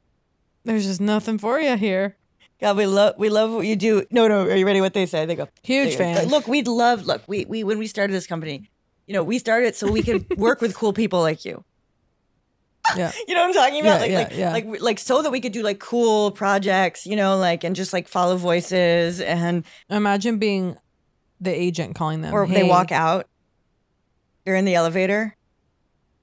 there's 0.63 0.85
just 0.85 1.01
nothing 1.01 1.37
for 1.37 1.59
you 1.59 1.75
here. 1.75 2.17
God, 2.61 2.77
we 2.77 2.85
love 2.85 3.15
we 3.17 3.29
love 3.29 3.51
what 3.51 3.65
you 3.65 3.75
do. 3.75 4.05
No, 4.11 4.27
no, 4.27 4.43
are 4.43 4.55
you 4.55 4.67
ready? 4.67 4.81
What 4.81 4.93
they 4.93 5.07
say? 5.07 5.25
They 5.25 5.35
go 5.35 5.47
Huge 5.63 5.89
they 5.89 5.91
go, 5.93 5.97
fan. 5.97 6.27
Look, 6.27 6.47
we'd 6.47 6.67
love. 6.67 7.07
Look, 7.07 7.23
we 7.27 7.45
we 7.45 7.63
when 7.63 7.79
we 7.79 7.87
started 7.87 8.13
this 8.13 8.27
company, 8.27 8.69
you 9.07 9.15
know, 9.15 9.23
we 9.23 9.39
started 9.39 9.75
so 9.75 9.91
we 9.91 10.03
could 10.03 10.37
work 10.37 10.61
with 10.61 10.75
cool 10.75 10.93
people 10.93 11.21
like 11.21 11.43
you. 11.43 11.63
Yeah. 12.97 13.11
You 13.27 13.35
know 13.35 13.41
what 13.41 13.47
I'm 13.49 13.53
talking 13.53 13.81
about? 13.81 14.09
Yeah, 14.09 14.17
like, 14.17 14.31
yeah, 14.31 14.51
like, 14.51 14.65
yeah. 14.65 14.71
like, 14.71 14.81
like, 14.81 14.99
so 14.99 15.21
that 15.21 15.31
we 15.31 15.39
could 15.39 15.51
do 15.51 15.61
like 15.61 15.79
cool 15.79 16.31
projects, 16.31 17.05
you 17.05 17.15
know, 17.15 17.37
like, 17.37 17.63
and 17.63 17.75
just 17.75 17.93
like 17.93 18.07
follow 18.07 18.37
voices 18.37 19.21
and, 19.21 19.63
Imagine 19.89 20.39
being 20.39 20.75
the 21.39 21.51
agent 21.51 21.95
calling 21.95 22.21
them, 22.21 22.33
or 22.33 22.47
they 22.47 22.63
walk 22.63 22.91
out. 22.91 23.27
They're 24.43 24.55
in 24.55 24.65
the 24.65 24.75
elevator. 24.75 25.37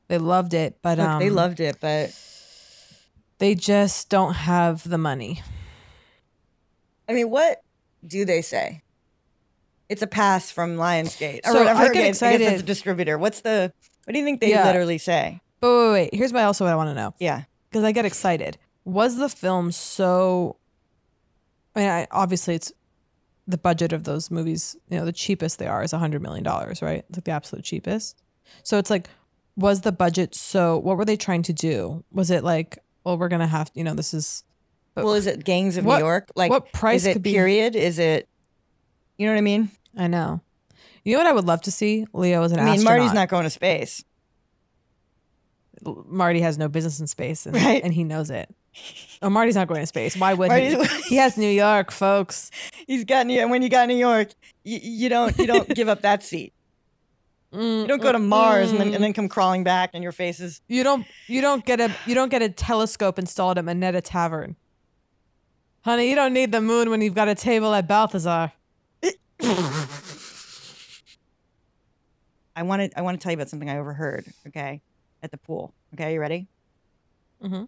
They 0.09 0.19
loved 0.19 0.53
it, 0.53 0.79
but 0.83 0.99
Look, 0.99 1.07
um, 1.07 1.21
they 1.21 1.31
loved 1.31 1.61
it, 1.61 1.79
but 1.81 2.13
they 3.39 3.55
just 3.55 4.09
don't 4.09 4.35
have 4.35 4.87
the 4.87 4.99
money. 4.99 5.43
I 7.09 7.13
mean, 7.15 7.31
what 7.31 7.63
do 8.07 8.25
they 8.25 8.43
say? 8.43 8.83
It's 9.89 10.03
a 10.03 10.07
pass 10.07 10.51
from 10.51 10.77
Lionsgate 10.77 11.41
or 11.47 11.53
So 11.53 11.59
whatever. 11.61 11.81
I 11.81 11.85
get 11.85 11.91
Okay, 11.91 12.01
I 12.01 12.03
guess 12.09 12.17
excited- 12.17 12.53
it's 12.53 12.63
a 12.63 12.67
distributor. 12.67 13.17
What's 13.19 13.41
the? 13.41 13.73
What 14.05 14.13
do 14.13 14.19
you 14.19 14.25
think 14.25 14.41
they 14.41 14.51
Yeah. 14.51 14.67
literally 14.67 14.99
say? 14.99 15.41
But 15.61 15.69
wait, 15.71 15.77
wait, 15.87 15.93
wait. 15.93 16.15
Here's 16.15 16.33
what 16.33 16.45
also 16.45 16.65
what 16.65 16.73
I 16.73 16.77
want 16.77 16.91
to 16.91 16.95
know. 16.95 17.15
Yeah. 17.19 17.45
Because 17.71 17.85
I 17.85 17.93
get 17.93 18.05
excited. 18.05 18.59
Was 18.85 19.17
the 19.17 19.29
film 19.29 19.73
so? 19.73 20.57
I 21.75 21.81
mean, 21.81 21.89
I, 21.89 22.07
obviously 22.11 22.55
it's 22.55 22.73
the 23.47 23.59
budget 23.59 23.93
of 23.93 24.05
those 24.05 24.31
movies. 24.31 24.77
You 24.91 24.99
know, 24.99 25.05
the 25.05 25.13
cheapest 25.13 25.59
they 25.59 25.67
are 25.67 25.83
is 25.83 25.93
a 25.93 25.99
hundred 25.99 26.23
million 26.23 26.45
dollars, 26.45 26.83
right? 26.83 27.05
It's 27.09 27.19
like 27.19 27.25
the 27.25 27.31
absolute 27.31 27.65
cheapest. 27.65 28.23
So 28.63 28.79
it's 28.79 28.91
like, 28.91 29.09
was 29.57 29.81
the 29.83 29.93
budget 29.93 30.35
so? 30.35 30.79
What 30.79 30.97
were 30.97 31.05
they 31.05 31.17
trying 31.17 31.43
to 31.45 31.53
do? 31.53 32.05
Was 32.13 32.31
it 32.31 32.45
like, 32.45 32.79
well, 33.05 33.19
we're 33.19 33.29
gonna 33.29 33.47
have, 33.47 33.71
you 33.75 33.85
know, 33.85 33.95
this 33.95 34.13
is. 34.15 34.45
Well, 35.05 35.15
is 35.15 35.27
it 35.27 35.45
Gangs 35.45 35.77
of 35.77 35.85
what- 35.85 35.99
New 35.99 36.05
York? 36.05 36.31
Like, 36.35 36.51
what 36.51 36.73
price 36.73 37.03
is 37.03 37.07
it 37.09 37.13
could 37.15 37.23
be- 37.23 37.33
period? 37.33 37.75
Is 37.77 37.99
it? 37.99 38.29
You 39.17 39.27
know 39.27 39.33
what 39.33 39.39
I 39.39 39.43
mean? 39.43 39.71
I 39.97 40.07
know. 40.07 40.41
You 41.05 41.15
know 41.15 41.21
what 41.21 41.27
I 41.27 41.33
would 41.33 41.47
love 41.47 41.63
to 41.63 41.71
see? 41.71 42.07
Leo 42.13 42.43
as 42.43 42.53
an 42.53 42.59
I 42.61 42.65
mean, 42.65 42.75
astronaut. 42.75 42.99
Marty's 42.99 43.15
not 43.15 43.29
going 43.29 43.45
to 43.45 43.51
space. 43.51 44.05
Marty 46.07 46.41
has 46.41 46.59
no 46.59 46.69
business 46.69 46.99
in 47.01 47.07
space, 47.07 47.47
and, 47.47 47.55
Right. 47.55 47.83
and 47.83 47.95
he 47.95 48.03
knows 48.05 48.31
it. 48.31 48.53
Oh, 49.23 49.31
Marty's 49.31 49.55
not 49.55 49.69
going 49.69 49.81
to 49.81 49.87
space. 49.87 50.17
Why 50.17 50.35
would 50.35 50.49
Marty's- 50.49 50.91
he? 51.05 51.11
He 51.11 51.17
has 51.17 51.37
New 51.37 51.49
York, 51.51 51.91
folks. 51.91 52.51
He's 52.87 53.05
got 53.05 53.27
New. 53.27 53.35
York. 53.35 53.51
When 53.51 53.63
you 53.63 53.69
got 53.69 53.89
New 53.89 53.97
York, 53.97 54.31
you, 54.65 54.79
you 54.83 55.09
don't 55.09 55.37
you 55.39 55.47
don't 55.47 55.69
give 55.75 55.89
up 55.89 56.03
that 56.03 56.23
seat. 56.23 56.53
Mm, 57.53 57.83
You 57.83 57.87
don't 57.87 58.03
go 58.03 58.13
to 58.13 58.19
Mars 58.19 58.71
and 58.71 58.79
then 58.79 58.93
and 58.95 59.03
then 59.03 59.13
come 59.15 59.29
crawling 59.29 59.65
back, 59.65 59.91
and 59.95 60.03
your 60.03 60.13
face 60.13 60.39
is. 60.41 60.61
You 60.69 60.83
don't. 60.85 61.07
You 61.29 61.41
don't 61.41 61.65
get 61.65 61.81
a. 61.81 61.91
You 62.07 62.15
don't 62.15 62.29
get 62.29 62.43
a 62.43 62.49
telescope 62.51 63.19
installed 63.19 63.57
at 63.59 63.65
Minetta 63.65 64.01
Tavern, 64.01 64.55
honey. 65.83 66.09
You 66.09 66.15
don't 66.15 66.33
need 66.33 66.53
the 66.53 66.61
moon 66.61 66.91
when 66.91 67.01
you've 67.01 67.15
got 67.15 67.29
a 67.29 67.35
table 67.35 67.75
at 67.75 67.87
Balthazar. 67.89 68.53
I 72.57 72.63
wanted. 72.63 72.93
I 72.97 73.03
want 73.03 73.19
to 73.21 73.23
tell 73.23 73.31
you 73.33 73.37
about 73.37 73.49
something 73.49 73.71
I 73.71 73.79
overheard. 73.79 74.27
Okay, 74.49 74.83
at 75.23 75.31
the 75.31 75.37
pool. 75.39 75.75
Okay, 75.95 76.15
you 76.15 76.21
ready? 76.21 76.49
Mm-hmm. 77.43 77.65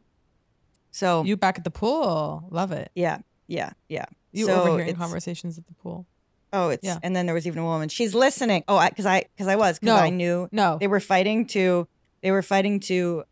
So 0.90 1.22
You 1.24 1.36
back 1.36 1.58
at 1.58 1.64
the 1.64 1.70
pool. 1.70 2.44
Love 2.50 2.72
it. 2.72 2.90
yeah, 2.94 3.18
yeah, 3.46 3.70
yeah. 3.88 4.06
You 4.32 4.46
So 4.46 4.62
overhearing 4.62 4.96
conversations 4.96 5.58
at 5.58 5.66
the 5.66 5.74
pool. 5.74 6.06
Oh, 6.52 6.70
it's 6.70 6.84
Yeah. 6.84 6.98
and 7.04 7.14
then 7.14 7.26
there 7.26 7.34
was 7.34 7.46
even 7.46 7.60
a 7.60 7.64
woman. 7.64 7.88
She's 7.88 8.12
listening. 8.14 8.64
Oh, 8.66 8.76
I 8.76 8.88
because 8.88 9.06
I 9.06 9.26
because 9.36 9.46
I 9.46 9.54
was 9.54 9.78
because 9.78 9.96
No. 9.96 10.02
I 10.02 10.10
knew 10.10 10.48
No. 10.50 10.78
they 10.80 10.88
were 10.88 10.98
fighting 10.98 11.46
to 11.48 11.86
they 12.22 12.32
were 12.32 12.42
fighting 12.42 12.80
to 12.80 13.22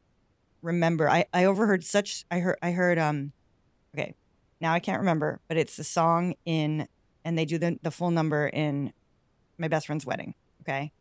remember. 0.62 1.10
I 1.10 1.24
I 1.34 1.44
overheard 1.46 1.82
such. 1.82 2.24
I 2.30 2.38
heard 2.38 2.58
I 2.62 2.70
heard 2.70 2.98
um. 2.98 3.32
Now 4.60 4.72
I 4.72 4.80
can't 4.80 4.98
remember, 4.98 5.40
but 5.48 5.56
it's 5.56 5.76
the 5.76 5.84
song 5.84 6.34
in 6.44 6.86
and 7.24 7.36
they 7.38 7.44
do 7.44 7.58
the 7.58 7.78
the 7.82 7.90
full 7.90 8.10
number 8.10 8.46
in 8.46 8.92
my 9.58 9.68
best 9.68 9.86
friend's 9.86 10.06
wedding. 10.06 10.34
Okay. 10.62 10.92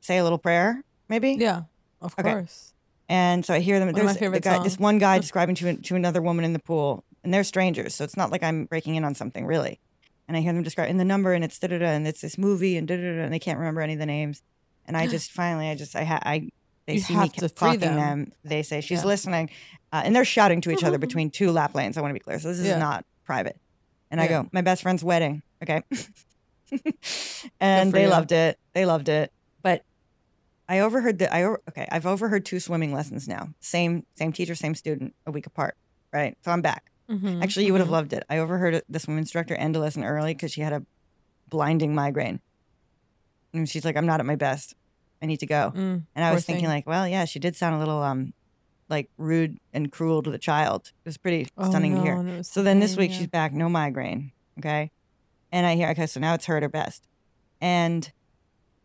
Say 0.00 0.18
a 0.18 0.22
little 0.24 0.38
prayer, 0.38 0.82
maybe. 1.08 1.32
Yeah, 1.38 1.62
of 2.00 2.14
Okay. 2.18 2.22
course. 2.30 2.72
And 3.08 3.44
so 3.44 3.54
I 3.54 3.60
hear 3.60 3.78
them. 3.78 3.88
One 3.88 3.94
There's 3.94 4.14
the 4.14 4.18
favorite 4.18 4.42
guy, 4.42 4.58
this 4.58 4.78
one 4.78 4.98
guy 4.98 5.18
describing 5.18 5.54
to 5.56 5.76
to 5.76 5.94
another 5.96 6.22
woman 6.22 6.44
in 6.44 6.52
the 6.52 6.58
pool, 6.58 7.04
and 7.22 7.32
they're 7.32 7.44
strangers, 7.44 7.94
so 7.94 8.04
it's 8.04 8.16
not 8.16 8.30
like 8.30 8.42
I'm 8.42 8.64
breaking 8.66 8.94
in 8.96 9.04
on 9.04 9.14
something 9.14 9.46
really. 9.46 9.80
And 10.28 10.36
I 10.36 10.40
hear 10.40 10.52
them 10.52 10.62
describe 10.62 10.88
in 10.88 10.96
the 10.98 11.04
number, 11.04 11.32
and 11.34 11.44
it's 11.44 11.58
da 11.58 11.68
da 11.68 11.78
da, 11.78 11.86
and 11.86 12.06
it's 12.06 12.20
this 12.20 12.38
movie, 12.38 12.76
and 12.76 12.86
da 12.88 12.96
da 12.96 13.02
da, 13.02 13.22
and 13.24 13.32
they 13.34 13.38
can't 13.38 13.58
remember 13.58 13.80
any 13.80 13.92
of 13.94 13.98
the 13.98 14.06
names. 14.06 14.40
And 14.86 14.96
I 14.96 15.06
just 15.08 15.30
finally, 15.32 15.68
I 15.68 15.74
just, 15.74 15.94
I, 15.94 16.04
ha- 16.04 16.22
I, 16.24 16.48
they 16.86 16.94
You 16.94 17.00
see 17.00 17.14
me 17.14 17.20
have 17.20 17.32
to 17.34 17.48
free 17.48 17.54
talking 17.76 17.80
them. 17.80 17.96
them. 17.96 18.32
They 18.44 18.62
say 18.62 18.80
she's 18.80 19.00
Yeah. 19.02 19.06
listening, 19.06 19.50
uh, 19.92 20.02
and 20.04 20.14
they're 20.16 20.24
shouting 20.24 20.60
to 20.62 20.70
each 20.70 20.84
other 20.84 20.98
between 21.06 21.30
two 21.30 21.50
lap 21.52 21.74
lanes. 21.74 21.96
I 21.96 22.00
want 22.00 22.10
to 22.10 22.14
be 22.14 22.20
clear, 22.20 22.38
so 22.40 22.48
this 22.48 22.58
is 22.58 22.66
Yeah. 22.66 22.78
not 22.78 23.04
private. 23.24 23.56
And 24.10 24.20
I 24.20 24.26
go, 24.28 24.48
my 24.52 24.60
best 24.62 24.82
friend's 24.82 25.02
wedding, 25.02 25.42
okay, 25.62 25.82
and 27.60 27.92
they 27.92 28.02
you. 28.02 28.08
loved 28.08 28.32
it. 28.32 28.56
They 28.74 28.84
loved 28.86 29.08
it, 29.08 29.30
but 29.62 29.82
I 30.68 30.80
overheard 30.80 31.18
that. 31.20 31.32
I 31.34 31.44
okay. 31.44 31.86
I've 31.90 32.06
overheard 32.06 32.44
two 32.44 32.60
swimming 32.60 32.92
lessons 32.92 33.26
now. 33.28 33.48
Same 33.60 34.04
same 34.16 34.32
teacher, 34.32 34.54
same 34.54 34.74
student, 34.74 35.14
a 35.26 35.30
week 35.30 35.46
apart. 35.46 35.74
Right. 36.12 36.36
So 36.44 36.50
I'm 36.50 36.62
back. 36.62 36.84
Mhm, 37.10 37.42
Actually, 37.42 37.66
you 37.66 37.72
would 37.72 37.80
have 37.80 37.90
loved 37.90 38.12
it. 38.12 38.22
I 38.28 38.38
overheard 38.38 38.82
the 38.88 38.98
swim 39.00 39.18
instructor 39.18 39.54
end 39.54 39.76
a 39.76 39.80
lesson 39.80 40.04
early 40.04 40.34
because 40.34 40.52
she 40.52 40.60
had 40.60 40.72
a 40.72 40.82
blinding 41.48 41.94
migraine, 41.94 42.40
and 43.52 43.68
she's 43.68 43.84
like, 43.84 43.96
"I'm 43.96 44.06
not 44.06 44.20
at 44.20 44.26
my 44.26 44.36
best. 44.36 44.74
I 45.22 45.26
need 45.26 45.40
to 45.40 45.46
go." 45.46 45.72
Mm, 45.74 46.02
and 46.14 46.24
I 46.24 46.32
was 46.34 46.44
thinking, 46.44 46.64
thing. 46.64 46.70
like, 46.74 46.86
well, 46.86 47.06
yeah, 47.06 47.24
she 47.24 47.38
did 47.38 47.56
sound 47.56 47.76
a 47.76 47.78
little 47.78 48.02
um, 48.02 48.32
like 48.88 49.08
rude 49.16 49.58
and 49.72 49.90
cruel 49.90 50.22
to 50.22 50.30
the 50.30 50.38
child. 50.38 50.92
It 51.04 51.08
was 51.08 51.16
pretty 51.16 51.48
Oh, 51.56 51.68
stunning 51.70 51.94
to 51.94 52.02
hear. 52.02 52.42
So 52.42 52.62
then 52.62 52.80
this 52.80 52.96
week 52.96 53.10
yeah. 53.12 53.18
she's 53.18 53.26
back, 53.28 53.52
no 53.52 53.68
migraine. 53.68 54.32
Okay, 54.58 54.90
and 55.50 55.66
I 55.66 55.76
hear 55.76 55.88
okay, 55.90 56.06
so 56.06 56.20
now 56.20 56.34
it's 56.34 56.46
her 56.46 56.56
at 56.56 56.62
her 56.62 56.68
best, 56.68 57.06
and 57.60 58.10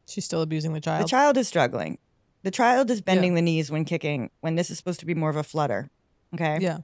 she's 0.08 0.24
still 0.26 0.42
abusing 0.42 0.74
the 0.74 0.80
child. 0.82 1.04
the 1.04 1.10
child 1.10 1.38
is 1.38 1.48
struggling. 1.48 1.98
The 2.44 2.52
child 2.52 2.90
is 2.92 3.02
bending 3.02 3.34
the 3.34 3.42
knees 3.42 3.70
when 3.70 3.84
kicking, 3.84 4.30
when 4.40 4.56
this 4.56 4.70
is 4.70 4.78
supposed 4.78 5.02
to 5.02 5.06
be 5.06 5.14
more 5.16 5.30
of 5.30 5.36
a 5.36 5.44
flutter. 5.44 5.90
Okay. 6.34 6.60
Yeah. 6.62 6.80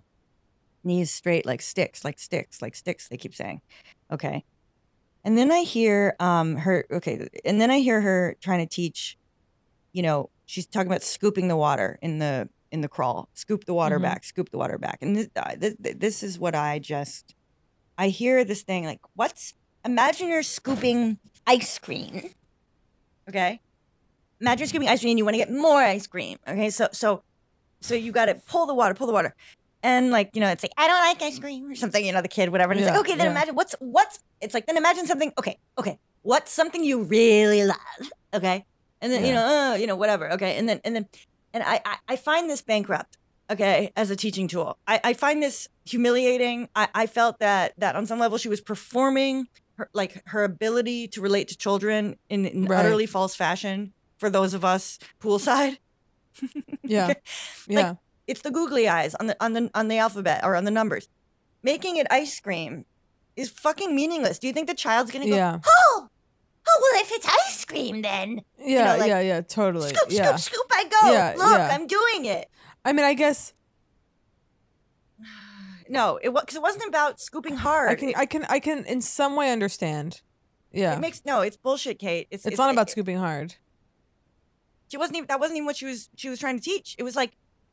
Knees 0.84 1.10
straight 1.12 1.46
like 1.46 1.62
sticks, 1.62 2.04
like 2.04 2.20
sticks, 2.20 2.62
like 2.62 2.76
sticks, 2.76 3.08
they 3.08 3.16
keep 3.16 3.34
saying. 3.34 3.62
Okay. 4.12 4.44
And 5.24 5.38
then 5.38 5.50
I 5.52 5.60
hear 5.62 6.16
um 6.20 6.58
her 6.58 6.86
okay, 6.92 7.30
and 7.46 7.62
then 7.62 7.72
I 7.72 7.80
hear 7.80 8.02
her 8.02 8.36
trying 8.42 8.60
to 8.60 8.66
teach, 8.66 9.18
you 9.94 10.02
know, 10.02 10.30
she's 10.46 10.66
talking 10.68 10.88
about 10.88 11.04
scooping 11.04 11.48
the 11.48 11.56
water 11.58 11.98
in 12.02 12.20
the 12.20 12.50
in 12.72 12.82
the 12.82 12.90
crawl. 12.90 13.30
Scoop 13.36 13.66
the 13.66 13.74
water 13.74 14.00
Mhm. 14.00 14.02
back, 14.04 14.24
scoop 14.24 14.50
the 14.50 14.58
water 14.58 14.78
back. 14.80 14.98
And 15.02 15.16
this, 15.16 15.30
uh, 15.36 15.56
this 15.58 15.76
this 15.80 16.24
is 16.24 16.40
what 16.40 16.56
I 16.56 16.80
just 16.80 17.36
I 17.98 18.10
hear 18.10 18.44
this 18.44 18.64
thing 18.64 18.86
like, 18.86 19.00
what's 19.16 19.54
imagine 19.86 20.28
you're 20.30 20.44
scooping 20.44 21.20
ice 21.46 21.78
cream. 21.78 22.32
Okay? 23.30 23.62
Imagine 24.42 24.60
you're 24.60 24.68
scooping 24.68 24.90
ice 24.90 25.02
cream 25.02 25.12
and 25.12 25.20
you 25.20 25.26
want 25.26 25.36
to 25.36 25.38
get 25.38 25.52
more 25.52 25.82
ice 25.82 26.08
cream. 26.08 26.38
Okay, 26.48 26.70
so 26.70 26.90
so 26.92 27.22
so 27.82 27.96
you 27.96 28.12
got 28.12 28.26
to 28.26 28.36
pull 28.36 28.66
the 28.66 28.74
water, 28.74 28.94
pull 28.94 29.08
the 29.08 29.14
water, 29.14 29.34
and 29.84 30.12
like 30.12 30.32
you 30.34 30.42
know, 30.42 30.50
it's 30.50 30.64
like 30.64 30.74
I 30.78 30.88
don't 30.88 31.00
like 31.00 31.22
ice 31.22 31.40
cream 31.40 31.70
or 31.72 31.76
something. 31.76 32.04
You 32.04 32.12
know, 32.12 32.22
the 32.22 32.28
kid, 32.28 32.50
whatever. 32.50 32.72
And 32.74 32.82
it's 32.82 32.90
like 32.90 33.00
okay, 33.00 33.16
then 33.16 33.28
yeah. 33.28 33.32
imagine 33.32 33.56
what's 33.56 33.76
what's 33.80 34.20
it's 34.42 34.54
like 34.54 34.66
then 34.66 34.78
imagine 34.78 35.06
something. 35.06 35.32
Okay, 35.38 35.58
okay, 35.78 36.00
what's 36.24 36.52
something 36.52 36.84
you 36.84 37.04
really 37.04 37.64
love? 37.64 37.78
Okay, 38.34 38.66
and 39.04 39.12
then 39.12 39.24
you 39.24 39.34
know, 39.34 39.46
uh, 39.46 39.76
you 39.76 39.86
know, 39.86 39.96
whatever. 39.96 40.32
Okay, 40.34 40.58
and 40.58 40.68
then 40.68 40.82
and 40.84 40.96
then 40.96 41.08
and 41.54 41.62
I 41.64 41.80
I, 41.86 41.98
I 42.10 42.16
find 42.16 42.50
this 42.50 42.62
bankrupt. 42.64 43.18
Okay, 43.52 43.92
as 43.96 44.10
a 44.10 44.16
teaching 44.16 44.48
tool, 44.48 44.78
I, 44.88 45.00
I 45.04 45.14
find 45.14 45.44
this 45.44 45.68
humiliating. 45.86 46.70
I, 46.76 46.88
I 46.96 47.06
felt 47.08 47.38
that 47.40 47.74
that 47.78 47.96
on 47.96 48.08
some 48.08 48.18
level 48.18 48.38
she 48.40 48.50
was 48.50 48.62
performing 48.62 49.48
her 49.78 49.90
like 49.94 50.24
her 50.28 50.44
ability 50.44 51.10
to 51.10 51.22
relate 51.22 51.50
to 51.50 51.58
children 51.58 52.16
in, 52.30 52.46
in 52.46 52.66
Right. 52.66 52.80
utterly 52.80 53.06
false 53.06 53.36
fashion 53.36 53.92
for 54.18 54.30
those 54.30 54.54
of 54.56 54.64
us 54.66 54.98
poolside. 55.22 55.78
Yeah. 56.84 57.08
Like, 57.08 57.22
Yeah. 57.68 57.94
it's 58.28 58.42
the 58.42 58.52
googly 58.52 58.88
eyes 58.88 59.14
on 59.16 59.28
the 59.28 59.36
on 59.44 59.54
the 59.54 59.70
on 59.76 59.88
the 59.88 59.98
alphabet 59.98 60.44
or 60.44 60.56
on 60.56 60.64
the 60.64 60.72
numbers. 60.72 61.08
Making 61.62 61.98
it 61.98 62.08
ice 62.12 62.40
cream 62.40 62.86
is 63.36 63.50
fucking 63.50 63.96
meaningless. 63.96 64.40
Do 64.40 64.48
you 64.48 64.54
think 64.54 64.68
the 64.68 64.74
child's 64.76 65.12
gonna 65.12 65.28
go? 65.30 65.36
Yeah. 65.36 65.60
Oh, 65.66 66.08
oh 66.68 66.80
well, 66.82 67.02
if 67.02 67.12
it's 67.12 67.28
ice 67.28 67.66
cream, 67.66 68.02
then 68.02 68.42
you 68.60 68.76
Yeah, 68.76 68.94
know, 68.94 68.98
like, 69.00 69.08
yeah, 69.10 69.20
yeah, 69.20 69.42
totally. 69.42 69.90
Scoop, 69.90 70.12
yeah. 70.12 70.36
scoop, 70.36 70.54
scoop! 70.56 70.68
I 70.72 70.84
go. 70.86 71.12
Yeah, 71.12 71.34
Look, 71.38 71.58
yeah. 71.58 71.70
I'm 71.72 71.88
doing 71.88 72.26
it. 72.26 72.50
I 72.86 72.94
mean, 72.94 73.06
I 73.06 73.14
guess 73.14 73.54
No, 75.90 76.20
it 76.22 76.30
was 76.30 76.42
because 76.44 76.56
it 76.56 76.62
wasn't 76.62 76.86
about 76.88 77.20
scooping 77.20 77.56
hard. 77.56 77.90
I 77.90 77.96
can, 77.96 78.14
I 78.16 78.26
can, 78.26 78.46
I 78.50 78.60
can, 78.60 78.86
in 78.86 79.02
some 79.02 79.36
way 79.36 79.52
understand 79.52 80.22
Yeah. 80.72 80.96
It 80.96 81.00
makes 81.00 81.22
no, 81.26 81.42
it's 81.42 81.58
bullshit, 81.58 82.00
Kate. 82.00 82.28
It's 82.32 82.46
It's, 82.46 82.58
not 82.58 82.72
about 82.72 82.90
scooping 82.90 83.18
hard. 83.18 83.56
she 84.90 84.98
wasn't 84.98 85.18
even 85.18 85.28
that 85.28 85.40
wasn't 85.40 85.58
even 85.58 85.66
what 85.66 85.76
she 85.76 85.86
was 85.86 86.10
she 86.16 86.30
was 86.30 86.40
trying 86.40 86.58
to 86.58 86.64
teach. 86.64 86.96
It 86.98 87.04
was 87.04 87.16
like 87.16 87.32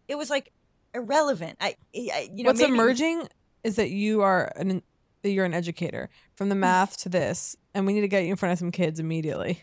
it 0.08 0.16
was 0.16 0.30
like 0.30 0.52
irrelevant. 0.94 1.56
I, 1.60 1.76
I 1.94 2.30
you 2.34 2.42
know 2.44 2.48
What's 2.50 2.60
maybe- 2.60 2.72
emerging 2.72 3.28
is 3.62 3.76
that 3.76 3.90
you 3.90 4.22
are 4.22 4.52
an 4.56 4.82
that 5.22 5.30
you're 5.30 5.44
an 5.44 5.54
educator 5.54 6.08
from 6.34 6.48
the 6.48 6.54
mm-hmm. 6.54 6.60
math 6.60 6.96
to 6.98 7.08
this, 7.08 7.56
and 7.74 7.86
we 7.86 7.92
need 7.92 8.02
to 8.02 8.08
get 8.08 8.24
you 8.24 8.30
in 8.30 8.36
front 8.36 8.52
of 8.52 8.58
some 8.58 8.70
kids 8.70 9.00
immediately. 9.00 9.62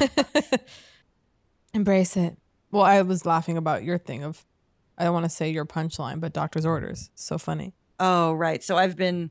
Embrace 1.74 2.16
it. 2.16 2.36
Well, 2.70 2.82
I 2.82 3.02
was 3.02 3.26
laughing 3.26 3.56
about 3.56 3.84
your 3.84 3.98
thing 3.98 4.24
of 4.24 4.44
I 4.98 5.04
don't 5.04 5.12
want 5.12 5.24
to 5.24 5.30
say 5.30 5.50
your 5.50 5.66
punchline, 5.66 6.20
but 6.20 6.32
doctor's 6.32 6.64
orders. 6.64 7.10
So 7.14 7.38
funny. 7.38 7.74
Oh, 8.00 8.32
right. 8.32 8.62
So 8.62 8.76
I've 8.76 8.96
been 8.96 9.30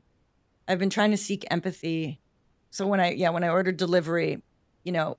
I've 0.68 0.78
been 0.78 0.90
trying 0.90 1.10
to 1.10 1.16
seek 1.16 1.44
empathy. 1.50 2.20
So 2.70 2.86
when 2.86 3.00
I 3.00 3.12
yeah, 3.12 3.30
when 3.30 3.44
I 3.44 3.48
ordered 3.48 3.76
delivery, 3.76 4.42
you 4.84 4.92
know, 4.92 5.18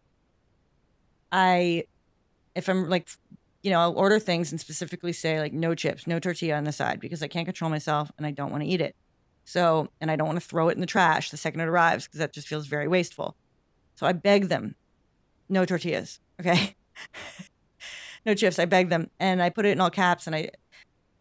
I 1.32 1.84
if 2.56 2.70
I'm 2.70 2.90
like 2.90 3.10
you 3.64 3.72
know, 3.72 3.80
I'll 3.80 3.98
order 3.98 4.20
things 4.20 4.52
and 4.52 4.62
specifically 4.62 5.12
say 5.12 5.40
like 5.40 5.52
no 5.52 5.76
chips, 5.76 6.08
no 6.08 6.20
tortilla 6.20 6.56
on 6.56 6.64
the 6.64 6.72
side 6.72 7.00
because 7.00 7.22
I 7.22 7.28
can't 7.28 7.46
control 7.46 7.70
myself 7.70 8.12
and 8.18 8.26
I 8.26 8.32
don't 8.32 8.52
want 8.52 8.64
to 8.64 8.70
eat 8.70 8.82
it. 8.82 8.96
So, 9.48 9.88
and 10.02 10.12
I 10.12 10.18
don't 10.18 10.28
want 10.28 10.42
to 10.42 10.46
throw 10.46 10.68
it 10.68 10.74
in 10.74 10.82
the 10.82 10.86
trash 10.86 11.32
the 11.32 11.38
second 11.38 11.62
it 11.62 11.70
arrives 11.70 12.06
because 12.06 12.20
that 12.20 12.34
just 12.34 12.50
feels 12.50 12.68
very 12.68 12.86
wasteful. 12.90 13.38
So 13.96 14.06
I 14.06 14.12
beg 14.12 14.50
them, 14.50 14.76
no 15.48 15.64
tortillas, 15.64 16.20
okay? 16.42 16.76
no 18.26 18.34
chips. 18.36 18.60
I 18.60 18.66
beg 18.66 18.90
them 18.90 19.10
and 19.22 19.42
I 19.42 19.50
put 19.50 19.66
it 19.66 19.70
in 19.70 19.80
all 19.80 19.90
caps 19.90 20.28
and 20.28 20.36
I 20.36 20.50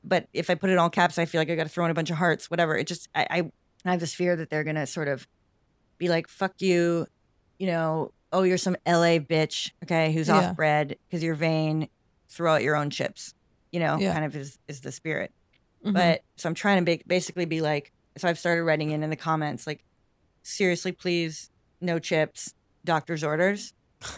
but 0.03 0.29
if 0.33 0.51
I 0.51 0.57
put 0.57 0.71
it 0.71 0.75
in 0.75 0.79
all 0.81 0.91
caps, 0.91 1.19
I 1.19 1.25
feel 1.25 1.41
like 1.41 1.51
I 1.51 1.55
got 1.55 1.65
to 1.65 1.69
throw 1.69 1.85
in 1.85 1.91
a 1.91 1.95
bunch 1.95 2.11
of 2.11 2.17
hearts, 2.17 2.49
whatever. 2.51 2.77
It 2.77 2.87
just, 2.87 3.09
I, 3.15 3.27
I, 3.31 3.51
I 3.85 3.91
have 3.93 3.99
this 4.01 4.15
fear 4.15 4.37
that 4.37 4.51
they're 4.51 4.63
going 4.63 4.77
to 4.77 4.87
sort 4.87 5.09
of 5.09 5.27
be 5.99 6.09
like, 6.09 6.29
fuck 6.29 6.53
you, 6.61 7.07
you 7.59 7.67
know, 7.67 8.13
oh, 8.33 8.43
you're 8.45 8.57
some 8.59 8.77
LA 8.87 9.19
bitch, 9.19 9.73
okay, 9.83 10.13
who's 10.13 10.29
Yeah. 10.29 10.51
off 10.51 10.57
bread 10.57 10.97
because 11.09 11.25
you're 11.25 11.35
vain, 11.35 11.89
throw 12.29 12.55
out 12.55 12.63
your 12.63 12.77
own 12.77 12.91
chips, 12.91 13.35
you 13.73 13.81
know, 13.81 13.99
Yeah. 13.99 14.13
kind 14.13 14.25
of 14.25 14.37
is, 14.37 14.59
is 14.69 14.81
the 14.81 14.93
spirit. 14.93 15.33
Mhm. 15.85 15.95
But 15.95 16.23
so 16.37 16.49
I'm 16.49 16.55
trying 16.55 16.85
to 16.85 16.97
ba- 16.99 17.05
basically 17.07 17.45
be 17.45 17.61
like, 17.61 17.93
so 18.17 18.29
I've 18.29 18.39
started 18.39 18.63
writing 18.65 18.91
in 18.91 19.03
in 19.03 19.11
the 19.11 19.17
comments, 19.17 19.67
like, 19.67 19.85
seriously, 20.43 20.93
please, 20.93 21.51
no 21.81 21.99
chips, 21.99 22.55
doctor's 22.85 23.23
orders. 23.25 23.73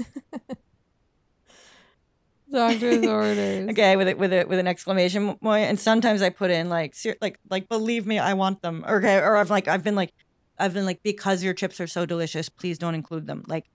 doctor's 2.51 3.05
orders. 3.07 3.69
Okay, 3.71 3.97
with 3.97 4.09
it 4.09 4.19
with 4.19 4.33
it 4.33 4.49
with 4.49 4.59
an 4.59 4.67
exclamation 4.67 5.35
point. 5.37 5.69
and 5.69 5.79
sometimes 5.79 6.23
I 6.23 6.31
put 6.31 6.51
in 6.51 6.69
like 6.69 6.95
ser- 6.95 7.17
like 7.21 7.39
like 7.51 7.69
believe 7.69 8.07
me, 8.07 8.19
I 8.19 8.35
want 8.35 8.63
them. 8.63 8.85
Okay, 8.89 9.17
or 9.19 9.37
I've 9.37 9.51
like 9.51 9.69
I've 9.69 9.85
been 9.85 9.95
like 9.95 10.13
I've 10.59 10.75
been 10.75 10.87
like 10.87 11.03
because 11.03 11.43
your 11.43 11.55
chips 11.55 11.81
are 11.81 11.87
so 11.87 12.07
delicious, 12.07 12.49
please 12.49 12.79
don't 12.79 12.95
include 12.95 13.27
them. 13.27 13.45
Like 13.47 13.67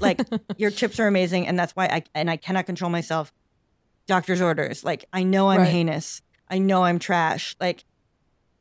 like 0.00 0.20
your 0.58 0.70
chips 0.70 1.00
are 1.00 1.06
amazing, 1.06 1.46
and 1.46 1.58
that's 1.58 1.72
why 1.74 1.86
I 1.86 2.02
and 2.14 2.30
I 2.30 2.36
cannot 2.36 2.66
control 2.66 2.90
myself. 2.90 3.32
Doctor's 4.06 4.40
orders. 4.40 4.84
Like 4.84 5.04
I 5.12 5.22
know 5.22 5.48
I'm 5.50 5.60
Right. 5.60 5.68
heinous. 5.68 6.22
I 6.48 6.58
know 6.58 6.84
I'm 6.84 6.98
trash. 6.98 7.56
Like 7.60 7.84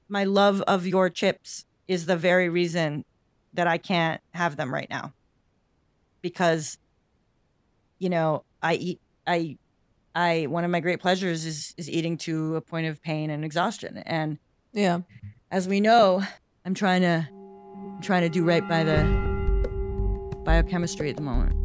my 0.07 0.23
love 0.23 0.61
of 0.63 0.85
your 0.85 1.09
chips 1.09 1.65
is 1.87 2.05
the 2.05 2.17
very 2.17 2.49
reason 2.49 3.03
that 3.53 3.67
I 3.67 3.77
can't 3.77 4.21
have 4.33 4.55
them 4.57 4.73
right 4.73 4.89
now. 4.89 5.13
Because 6.21 6.77
you 7.99 8.09
know, 8.09 8.43
I 8.61 8.75
eat 8.75 8.99
I 9.25 9.57
I 10.13 10.47
one 10.49 10.63
of 10.63 10.71
my 10.71 10.79
great 10.79 10.99
pleasures 10.99 11.45
is 11.45 11.73
is 11.77 11.89
eating 11.89 12.17
to 12.19 12.55
a 12.55 12.61
point 12.61 12.87
of 12.87 13.01
pain 13.01 13.29
and 13.29 13.43
exhaustion. 13.45 13.97
And 13.97 14.37
Yeah. 14.73 14.99
as 15.51 15.67
we 15.67 15.79
know, 15.79 16.23
I'm 16.65 16.73
trying 16.73 17.01
to 17.01 17.27
I'm 17.31 18.01
trying 18.01 18.21
to 18.23 18.29
do 18.29 18.43
right 18.43 18.67
by 18.67 18.83
the 18.83 19.03
biochemistry 20.43 21.09
at 21.09 21.15
the 21.15 21.21
moment. 21.21 21.64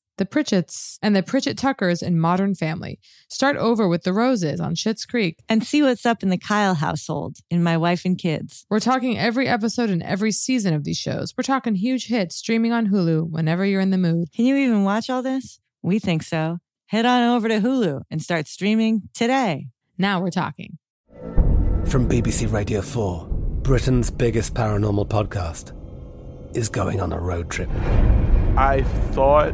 the 0.17 0.25
Pritchetts, 0.25 0.97
and 1.01 1.15
the 1.15 1.23
Pritchett 1.23 1.57
Tuckers 1.57 2.01
in 2.01 2.19
Modern 2.19 2.53
Family. 2.55 2.99
Start 3.29 3.57
over 3.57 3.87
with 3.87 4.03
the 4.03 4.13
Roses 4.13 4.59
on 4.59 4.75
Schitt's 4.75 5.05
Creek. 5.05 5.43
And 5.49 5.63
see 5.63 5.81
what's 5.81 6.05
up 6.05 6.23
in 6.23 6.29
the 6.29 6.37
Kyle 6.37 6.75
household 6.75 7.37
in 7.49 7.63
My 7.63 7.77
Wife 7.77 8.05
and 8.05 8.17
Kids. 8.17 8.65
We're 8.69 8.79
talking 8.79 9.17
every 9.17 9.47
episode 9.47 9.89
and 9.89 10.03
every 10.03 10.31
season 10.31 10.73
of 10.73 10.83
these 10.83 10.97
shows. 10.97 11.33
We're 11.37 11.43
talking 11.43 11.75
huge 11.75 12.07
hits 12.07 12.35
streaming 12.35 12.71
on 12.71 12.87
Hulu 12.87 13.29
whenever 13.29 13.65
you're 13.65 13.81
in 13.81 13.91
the 13.91 13.97
mood. 13.97 14.31
Can 14.33 14.45
you 14.45 14.55
even 14.57 14.83
watch 14.83 15.09
all 15.09 15.23
this? 15.23 15.59
We 15.81 15.99
think 15.99 16.23
so. 16.23 16.59
Head 16.87 17.05
on 17.05 17.35
over 17.35 17.47
to 17.47 17.59
Hulu 17.59 18.01
and 18.11 18.21
start 18.21 18.47
streaming 18.47 19.03
today. 19.13 19.67
Now 19.97 20.21
we're 20.21 20.29
talking. 20.29 20.77
From 21.85 22.07
BBC 22.07 22.51
Radio 22.51 22.81
4, 22.81 23.27
Britain's 23.63 24.09
biggest 24.09 24.53
paranormal 24.53 25.07
podcast 25.07 25.75
is 26.55 26.69
going 26.69 26.99
on 26.99 27.13
a 27.13 27.19
road 27.19 27.49
trip. 27.49 27.69
I 28.57 28.83
thought 29.11 29.53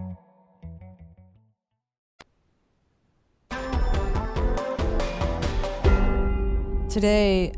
Today, 6.91 7.53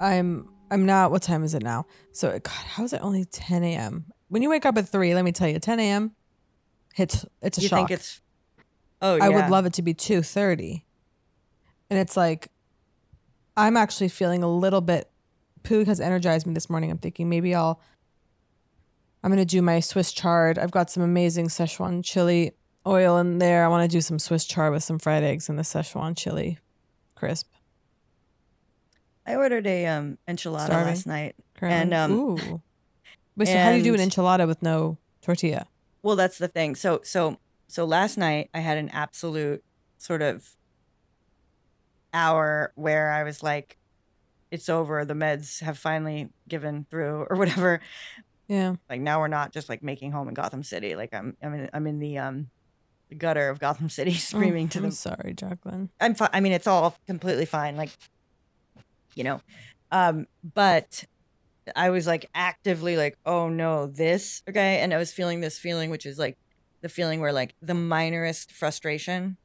I'm 0.00 0.48
I'm 0.68 0.84
not. 0.84 1.12
What 1.12 1.22
time 1.22 1.44
is 1.44 1.54
it 1.54 1.62
now? 1.62 1.86
So 2.10 2.32
God, 2.40 2.50
how 2.50 2.82
is 2.82 2.92
it 2.92 3.00
only 3.00 3.24
10 3.24 3.62
a.m. 3.62 4.06
When 4.30 4.42
you 4.42 4.50
wake 4.50 4.66
up 4.66 4.76
at 4.76 4.88
three, 4.88 5.14
let 5.14 5.24
me 5.24 5.30
tell 5.30 5.46
you, 5.46 5.60
10 5.60 5.78
a.m. 5.78 6.10
Hits. 6.92 7.24
It's 7.40 7.58
a 7.58 7.60
You 7.60 7.68
shock. 7.68 7.78
think 7.78 7.92
it's? 7.92 8.20
Oh, 9.00 9.14
I 9.14 9.28
yeah. 9.28 9.36
would 9.36 9.48
love 9.48 9.64
it 9.64 9.74
to 9.74 9.82
be 9.82 9.94
2:30. 9.94 10.82
And 11.88 12.00
it's 12.00 12.16
like 12.16 12.48
I'm 13.56 13.76
actually 13.76 14.08
feeling 14.08 14.42
a 14.42 14.52
little 14.52 14.80
bit 14.80 15.08
Poog 15.62 15.86
has 15.86 16.00
energized 16.00 16.44
me 16.44 16.52
this 16.52 16.68
morning. 16.68 16.90
I'm 16.90 16.98
thinking 16.98 17.28
maybe 17.28 17.54
I'll 17.54 17.80
I'm 19.22 19.30
going 19.30 19.38
to 19.38 19.44
do 19.44 19.62
my 19.62 19.78
Swiss 19.78 20.10
chard. 20.10 20.58
I've 20.58 20.72
got 20.72 20.90
some 20.90 21.04
amazing 21.04 21.46
Szechuan 21.46 22.04
chili 22.04 22.54
oil 22.88 23.18
in 23.18 23.38
there. 23.38 23.64
I 23.64 23.68
want 23.68 23.88
to 23.88 23.96
do 23.96 24.00
some 24.00 24.18
Swiss 24.18 24.44
chard 24.46 24.72
with 24.72 24.82
some 24.82 24.98
fried 24.98 25.22
eggs 25.22 25.48
and 25.48 25.56
the 25.56 25.62
Szechuan 25.62 26.16
chili 26.16 26.58
crisp. 27.14 27.51
I 29.26 29.36
ordered 29.36 29.66
a 29.66 29.86
um 29.86 30.18
enchilada 30.28 30.66
Starving. 30.66 30.86
last 30.86 31.06
night, 31.06 31.36
and 31.60 31.94
um, 31.94 32.12
Ooh. 32.12 32.62
Wait, 33.36 33.48
so 33.48 33.56
how 33.56 33.70
do 33.70 33.78
you 33.78 33.82
do 33.82 33.94
an 33.94 34.00
enchilada 34.00 34.46
with 34.46 34.62
no 34.62 34.98
tortilla? 35.22 35.66
Well, 36.02 36.16
that's 36.16 36.38
the 36.38 36.48
thing. 36.48 36.74
So 36.74 37.00
so 37.04 37.38
so 37.68 37.84
last 37.84 38.18
night 38.18 38.50
I 38.52 38.60
had 38.60 38.78
an 38.78 38.88
absolute 38.90 39.64
sort 39.98 40.22
of 40.22 40.56
hour 42.12 42.72
where 42.74 43.10
I 43.10 43.22
was 43.22 43.42
like, 43.42 43.78
it's 44.50 44.68
over. 44.68 45.04
The 45.04 45.14
meds 45.14 45.60
have 45.62 45.78
finally 45.78 46.28
given 46.48 46.86
through, 46.90 47.26
or 47.30 47.36
whatever. 47.36 47.80
Yeah. 48.48 48.74
Like 48.90 49.00
now 49.00 49.20
we're 49.20 49.28
not 49.28 49.52
just 49.52 49.68
like 49.68 49.82
making 49.82 50.12
home 50.12 50.28
in 50.28 50.34
Gotham 50.34 50.62
City. 50.62 50.94
Like 50.94 51.14
I'm 51.14 51.36
I'm 51.42 51.54
in, 51.54 51.70
I'm 51.72 51.86
in 51.86 51.98
the 52.00 52.18
um 52.18 52.50
the 53.08 53.14
gutter 53.14 53.48
of 53.48 53.58
Gotham 53.58 53.88
City, 53.88 54.12
screaming 54.14 54.66
oh, 54.66 54.70
to 54.70 54.78
them. 54.78 54.84
I'm 54.86 54.90
sorry, 54.90 55.34
Jacqueline. 55.34 55.90
I'm 56.00 56.14
fine. 56.14 56.30
I 56.32 56.40
mean, 56.40 56.52
it's 56.52 56.66
all 56.66 56.96
completely 57.06 57.46
fine. 57.46 57.76
Like, 57.76 57.90
you 59.14 59.24
know, 59.24 59.40
um, 59.90 60.26
but 60.54 61.04
I 61.76 61.90
was 61.90 62.06
like 62.06 62.28
actively 62.34 62.96
like, 62.96 63.18
oh 63.24 63.48
no, 63.48 63.86
this 63.86 64.42
okay, 64.48 64.80
and 64.80 64.92
I 64.92 64.98
was 64.98 65.12
feeling 65.12 65.40
this 65.40 65.58
feeling, 65.58 65.90
which 65.90 66.06
is 66.06 66.18
like 66.18 66.36
the 66.80 66.88
feeling 66.88 67.20
where 67.20 67.32
like 67.32 67.54
the 67.62 67.74
minorest 67.74 68.50
frustration. 68.50 69.36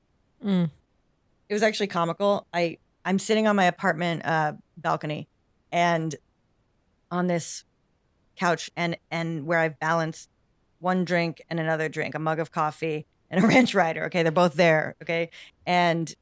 Mm. 0.43 0.70
It 1.49 1.53
was 1.53 1.63
actually 1.63 1.88
comical. 1.88 2.47
I 2.53 2.78
I'm 3.05 3.20
sitting 3.20 3.47
on 3.47 3.55
my 3.55 3.65
apartment 3.65 4.26
uh, 4.26 4.53
balcony, 4.78 5.28
and 5.72 6.15
on 7.11 7.28
this 7.28 7.63
couch, 8.36 8.70
and 8.76 8.97
and 9.11 9.45
where 9.45 9.59
I've 9.59 9.80
balanced 9.80 10.30
one 10.80 11.05
drink 11.05 11.41
and 11.49 11.59
another 11.59 11.89
drink, 11.89 12.15
a 12.15 12.20
mug 12.20 12.39
of 12.39 12.51
coffee 12.51 13.05
and 13.30 13.43
a 13.43 13.47
ranch 13.47 13.76
rider. 13.76 14.05
Okay, 14.05 14.24
they're 14.24 14.32
both 14.32 14.55
there. 14.55 14.95
Okay, 15.01 15.30
and 15.65 16.13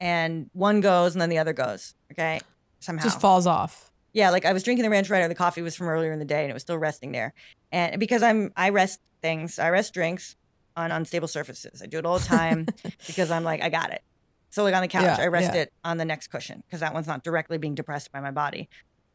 and 0.00 0.50
one 0.52 0.80
goes 0.80 1.14
and 1.14 1.20
then 1.20 1.28
the 1.28 1.38
other 1.38 1.52
goes. 1.52 1.94
Okay, 2.12 2.40
somehow 2.82 3.04
Just 3.04 3.20
falls 3.20 3.46
off. 3.46 3.90
yeah, 4.12 4.30
like 4.30 4.44
I 4.44 4.52
was 4.52 4.62
drinking 4.62 4.82
the 4.84 4.90
ranch 4.90 5.08
right, 5.10 5.18
rider. 5.18 5.28
The 5.28 5.34
coffee 5.34 5.62
was 5.62 5.74
from 5.76 5.88
earlier 5.88 6.12
in 6.12 6.18
the 6.18 6.24
day, 6.24 6.42
and 6.42 6.50
it 6.50 6.54
was 6.54 6.62
still 6.62 6.78
resting 6.78 7.12
there. 7.12 7.32
And 7.70 7.98
because 7.98 8.22
I'm, 8.22 8.52
I 8.56 8.70
rest 8.70 9.00
things. 9.22 9.58
I 9.58 9.70
rest 9.70 9.94
drinks 9.94 10.36
on 10.76 10.90
unstable 10.90 11.28
surfaces. 11.28 11.82
I 11.82 11.86
do 11.86 11.98
it 11.98 12.06
all 12.06 12.18
the 12.18 12.24
time 12.24 12.66
because 13.06 13.30
I'm 13.30 13.44
like, 13.44 13.62
I 13.62 13.68
got 13.68 13.90
it. 13.90 14.02
So 14.50 14.62
like 14.64 14.74
on 14.74 14.82
the 14.82 14.88
couch, 14.88 15.04
Yeah, 15.04 15.16
I 15.18 15.28
rest 15.28 15.54
yeah. 15.54 15.62
it 15.62 15.72
on 15.84 15.96
the 15.96 16.04
next 16.04 16.28
cushion 16.28 16.62
because 16.66 16.80
that 16.80 16.92
one's 16.92 17.06
not 17.06 17.24
directly 17.24 17.56
being 17.58 17.74
depressed 17.74 18.12
by 18.12 18.20
my 18.20 18.30
body. 18.30 18.68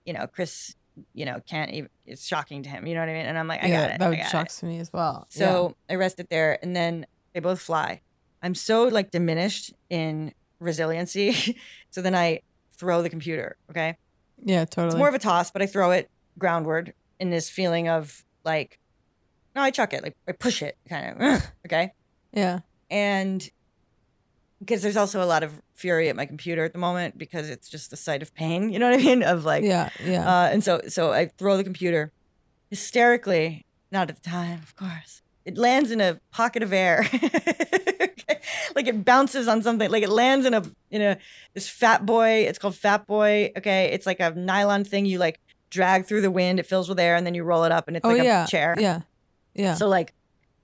You 0.05 0.13
know, 0.13 0.25
Chris, 0.25 0.75
you 1.13 1.25
know, 1.25 1.39
can't 1.47 1.71
even. 1.71 1.89
It's 2.05 2.25
shocking 2.25 2.63
to 2.63 2.69
him. 2.69 2.87
You 2.87 2.95
know 2.95 3.01
what 3.01 3.09
I 3.09 3.13
mean? 3.13 3.25
And 3.27 3.37
I'm 3.37 3.47
like, 3.47 3.63
I 3.63 3.67
yeah, 3.67 3.81
got 3.81 3.91
it. 3.95 3.99
that 3.99 4.11
got 4.17 4.19
it. 4.25 4.29
shocks 4.31 4.63
me 4.63 4.79
as 4.79 4.91
well. 4.91 5.27
Yeah. 5.31 5.37
So 5.39 5.75
I 5.89 5.95
rest 5.95 6.19
it 6.19 6.29
there, 6.29 6.57
and 6.63 6.75
then 6.75 7.05
they 7.33 7.39
both 7.39 7.59
fly. 7.59 8.01
I'm 8.41 8.55
so 8.55 8.85
like 8.85 9.11
diminished 9.11 9.73
in 9.89 10.33
resiliency. 10.59 11.57
so 11.91 12.01
then 12.01 12.15
I 12.15 12.41
throw 12.77 13.01
the 13.01 13.09
computer. 13.09 13.57
Okay. 13.69 13.97
yeah, 14.43 14.65
totally. 14.65 14.87
It's 14.87 14.97
more 14.97 15.09
of 15.09 15.15
a 15.15 15.19
toss, 15.19 15.51
but 15.51 15.61
I 15.61 15.65
throw 15.65 15.91
it 15.91 16.09
groundward 16.39 16.93
in 17.19 17.29
this 17.29 17.49
feeling 17.49 17.89
of 17.89 18.23
like, 18.43 18.79
no, 19.55 19.61
I 19.61 19.71
chuck 19.71 19.93
it, 19.93 20.03
like 20.03 20.15
I 20.27 20.31
push 20.33 20.61
it, 20.61 20.77
kind 20.87 21.21
of. 21.21 21.43
okay. 21.65 21.91
yeah. 22.31 22.59
And 22.89 23.47
because 24.59 24.81
there's 24.81 24.97
also 24.97 25.23
a 25.23 25.25
lot 25.25 25.43
of 25.43 25.61
fury 25.73 26.09
at 26.09 26.15
my 26.15 26.25
computer 26.25 26.63
at 26.63 26.73
the 26.73 26.79
moment 26.79 27.17
because 27.17 27.49
it's 27.49 27.69
just 27.69 27.89
the 27.89 27.97
sight 27.97 28.21
of 28.21 28.33
pain. 28.33 28.69
You 28.73 28.79
know 28.79 28.89
what 28.89 28.99
I 28.99 29.03
mean? 29.03 29.23
Of 29.23 29.45
like, 29.45 29.63
Yeah, 29.63 29.89
yeah. 30.03 30.27
Uh, 30.27 30.47
and 30.47 30.63
so, 30.63 30.81
so 30.87 31.11
I 31.11 31.27
throw 31.37 31.57
the 31.57 31.63
computer 31.63 32.11
hysterically, 32.69 33.65
not 33.91 34.09
at 34.09 34.21
the 34.21 34.29
time, 34.29 34.59
of 34.61 34.75
course. 34.75 35.21
It 35.47 35.57
lands 35.57 35.91
in 35.91 36.01
a 36.01 36.19
pocket 36.31 36.61
of 36.61 36.73
air. 36.73 37.07
Like 38.75 38.87
it 38.87 39.03
bounces 39.03 39.47
on 39.47 39.63
something. 39.63 39.89
Like 39.89 40.03
it 40.03 40.09
lands 40.09 40.45
in 40.45 40.53
a 40.53 40.63
in 40.91 41.01
a 41.01 41.17
this 41.55 41.67
fat 41.67 42.05
boy. 42.05 42.45
It's 42.47 42.59
called 42.59 42.75
Fat 42.75 43.07
Boy. 43.07 43.51
Okay, 43.57 43.85
it's 43.91 44.05
like 44.05 44.19
a 44.19 44.31
nylon 44.35 44.83
thing 44.83 45.07
you 45.07 45.17
like 45.17 45.39
drag 45.71 46.05
through 46.05 46.21
the 46.21 46.29
wind. 46.29 46.59
It 46.59 46.67
fills 46.67 46.87
with 46.87 46.99
air, 46.99 47.15
and 47.15 47.25
then 47.25 47.33
you 47.33 47.43
roll 47.43 47.63
it 47.63 47.71
up, 47.71 47.87
and 47.87 47.97
it's 47.97 48.05
oh 48.05 48.09
like 48.09 48.21
yeah. 48.21 48.43
a 48.43 48.47
chair. 48.47 48.75
Yeah. 48.77 49.01
Yeah. 49.55 49.73
So 49.73 49.87
like, 49.87 50.13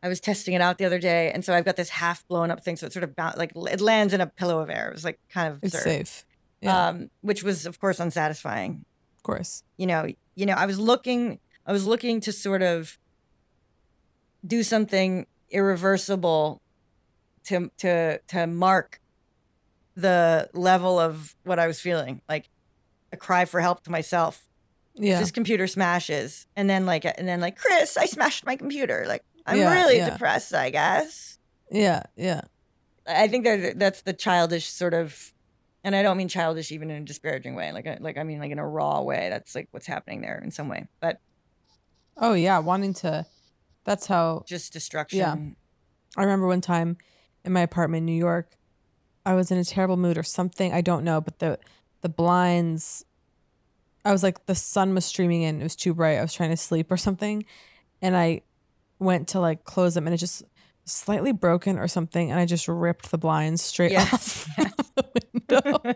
I 0.04 0.10
was 0.10 0.20
testing 0.20 0.54
it 0.54 0.62
out 0.62 0.78
the 0.78 0.86
other 0.86 1.00
day, 1.00 1.32
and 1.32 1.44
so 1.44 1.56
I've 1.56 1.66
got 1.66 1.76
this 1.76 1.90
half 1.90 2.28
blown 2.28 2.52
up 2.52 2.64
thing. 2.64 2.76
So 2.76 2.86
it 2.86 2.94
sort 2.94 3.04
of 3.04 3.16
like 3.36 3.54
it 3.56 3.82
lands 3.82 4.14
in 4.14 4.22
a 4.22 4.28
pillow 4.28 4.60
of 4.60 4.70
air. 4.70 4.90
It 4.90 4.94
was 4.94 5.04
like 5.04 5.20
kind 5.30 5.52
of 5.52 5.60
it's 5.64 5.82
safe. 5.82 6.24
Yeah. 6.62 6.90
Um, 6.90 7.10
which 7.22 7.42
was 7.42 7.66
of 7.66 7.80
course 7.80 8.00
unsatisfying. 8.00 8.86
of 9.18 9.24
course. 9.24 9.64
You 9.78 9.88
know, 9.88 10.08
you 10.36 10.46
know, 10.46 10.54
I 10.54 10.68
was 10.68 10.78
looking, 10.78 11.40
I 11.66 11.72
was 11.72 11.88
looking 11.88 12.22
to 12.22 12.32
sort 12.32 12.62
of 12.62 13.00
do 14.46 14.64
something 14.64 15.26
irreversible 15.50 16.62
to 17.46 17.70
to 17.78 18.20
to 18.28 18.48
mark 18.48 19.00
the 19.96 20.50
level 20.54 21.00
of 21.00 21.36
what 21.44 21.60
I 21.60 21.68
was 21.68 21.80
feeling, 21.80 22.22
like 22.28 22.50
a 23.12 23.18
cry 23.18 23.46
for 23.46 23.62
help 23.62 23.84
to 23.84 23.92
myself. 23.92 24.48
Yeah. 24.96 25.20
This 25.20 25.32
computer 25.32 25.68
smashes, 25.68 26.48
and 26.56 26.70
then 26.70 26.86
like, 26.86 27.04
and 27.06 27.28
then 27.28 27.42
like, 27.42 27.58
Chris, 27.58 27.98
I 27.98 28.06
smashed 28.06 28.46
my 28.46 28.56
computer. 28.56 29.06
Like, 29.08 29.24
I'm 29.46 29.58
Yeah, 29.58 29.74
really 29.74 29.98
yeah. 29.98 30.10
depressed. 30.12 30.54
I 30.54 30.70
guess. 30.70 31.40
Yeah. 31.72 32.04
Yeah. 32.16 32.42
I 33.08 33.28
think 33.28 33.44
that 33.44 33.80
that's 33.80 34.04
the 34.04 34.14
childish 34.14 34.68
sort 34.68 34.94
of, 34.94 35.34
and 35.84 35.96
I 35.96 36.04
don't 36.04 36.16
mean 36.16 36.28
childish 36.28 36.72
even 36.72 36.90
in 36.92 37.02
a 37.02 37.06
disparaging 37.06 37.56
way. 37.56 37.72
Like, 37.72 37.86
uh, 37.88 37.98
like 38.00 38.18
I 38.18 38.24
mean 38.24 38.40
like 38.40 38.52
in 38.52 38.60
a 38.60 38.68
raw 38.68 39.02
way. 39.02 39.30
That's 39.30 39.56
like 39.56 39.68
what's 39.72 39.88
happening 39.88 40.22
there 40.22 40.40
in 40.44 40.52
some 40.52 40.70
way. 40.70 40.88
But 41.00 41.20
Oh 42.18 42.34
yeah, 42.34 42.60
wanting 42.60 42.94
to. 42.96 43.26
That's 43.86 44.08
how. 44.08 44.44
just 44.48 44.74
destruction. 44.74 45.20
Yeah. 45.20 45.36
I 46.18 46.24
remember 46.24 46.48
one 46.48 46.62
time 46.62 46.98
in 47.44 47.52
my 47.54 47.62
apartment 47.62 48.02
in 48.02 48.06
New 48.06 48.18
York, 48.18 48.56
I 49.26 49.34
was 49.34 49.52
in 49.52 49.58
a 49.58 49.64
terrible 49.64 49.98
mood 49.98 50.18
or 50.18 50.24
something. 50.24 50.74
I 50.74 50.82
don't 50.82 51.04
know, 51.04 51.22
but 51.22 51.40
the 51.40 51.60
the 52.02 52.10
blinds. 52.10 53.06
I 54.06 54.12
was 54.12 54.22
like 54.24 54.46
the 54.46 54.56
sun 54.56 54.94
was 54.94 55.06
streaming 55.06 55.44
in. 55.44 55.60
It 55.62 55.64
was 55.64 55.76
too 55.76 55.94
bright. 55.94 56.18
I 56.18 56.22
was 56.22 56.34
trying 56.34 56.50
to 56.50 56.58
sleep 56.58 56.92
or 56.92 56.98
something, 56.98 57.46
and 58.02 58.16
I 58.18 58.42
went 59.00 59.30
to 59.30 59.40
like 59.40 59.64
close 59.64 59.94
them, 59.94 60.08
and 60.08 60.14
it 60.14 60.18
just 60.18 60.44
slightly 60.86 61.32
broken 61.32 61.80
or 61.80 61.88
something, 61.88 62.30
and 62.30 62.40
I 62.40 62.46
just 62.46 62.68
ripped 62.68 63.12
the 63.12 63.18
blinds 63.18 63.62
straight 63.62 63.92
Yeah. 63.94 64.02
off 64.14 64.48
the 64.96 65.06
window. 65.50 65.94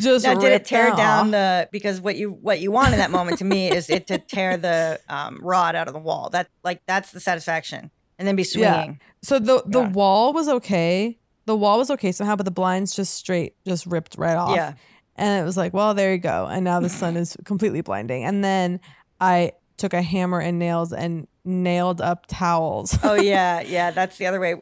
Just 0.00 0.24
now, 0.24 0.34
did 0.34 0.52
it 0.52 0.64
tear 0.64 0.88
them 0.88 0.96
down 0.96 1.30
the 1.30 1.68
because 1.72 2.00
what 2.00 2.16
you 2.16 2.30
what 2.30 2.60
you 2.60 2.70
want 2.70 2.92
in 2.92 2.98
that 2.98 3.10
moment 3.10 3.38
to 3.38 3.44
me 3.44 3.70
is 3.70 3.88
it 3.90 4.06
to 4.08 4.18
tear 4.18 4.56
the 4.56 5.00
um, 5.08 5.38
rod 5.42 5.74
out 5.74 5.88
of 5.88 5.94
the 5.94 6.00
wall. 6.00 6.30
That 6.30 6.48
like 6.64 6.82
that's 6.86 7.12
the 7.12 7.20
satisfaction, 7.20 7.90
and 8.18 8.26
then 8.28 8.36
be 8.36 8.44
swinging. 8.44 8.66
Yeah. 9.00 9.06
So 9.22 9.38
the 9.38 9.62
the 9.66 9.80
Yeah. 9.82 9.88
wall 9.90 10.32
was 10.32 10.48
okay. 10.48 11.18
The 11.46 11.56
wall 11.56 11.78
was 11.78 11.90
okay 11.92 12.10
somehow, 12.12 12.36
but 12.36 12.44
the 12.44 12.50
blinds 12.50 12.94
just 12.94 13.14
straight 13.14 13.54
just 13.66 13.86
ripped 13.86 14.16
right 14.18 14.36
off. 14.36 14.54
Yeah. 14.56 14.74
And 15.16 15.40
it 15.40 15.44
was 15.46 15.56
like, 15.56 15.72
well, 15.72 15.94
there 15.94 16.12
you 16.12 16.18
go. 16.18 16.46
And 16.46 16.64
now 16.64 16.80
the 16.80 16.88
sun 16.90 17.16
is 17.16 17.36
completely 17.44 17.80
blinding. 17.80 18.24
And 18.24 18.44
then 18.44 18.80
I 19.20 19.52
took 19.78 19.94
a 19.94 20.02
hammer 20.02 20.40
and 20.40 20.58
nails 20.58 20.92
and 20.92 21.26
nailed 21.44 22.00
up 22.02 22.26
towels. 22.26 22.98
oh 23.02 23.14
yeah, 23.20 23.60
yeah. 23.62 23.92
That's 23.92 24.18
the 24.18 24.26
other 24.26 24.40
way. 24.40 24.56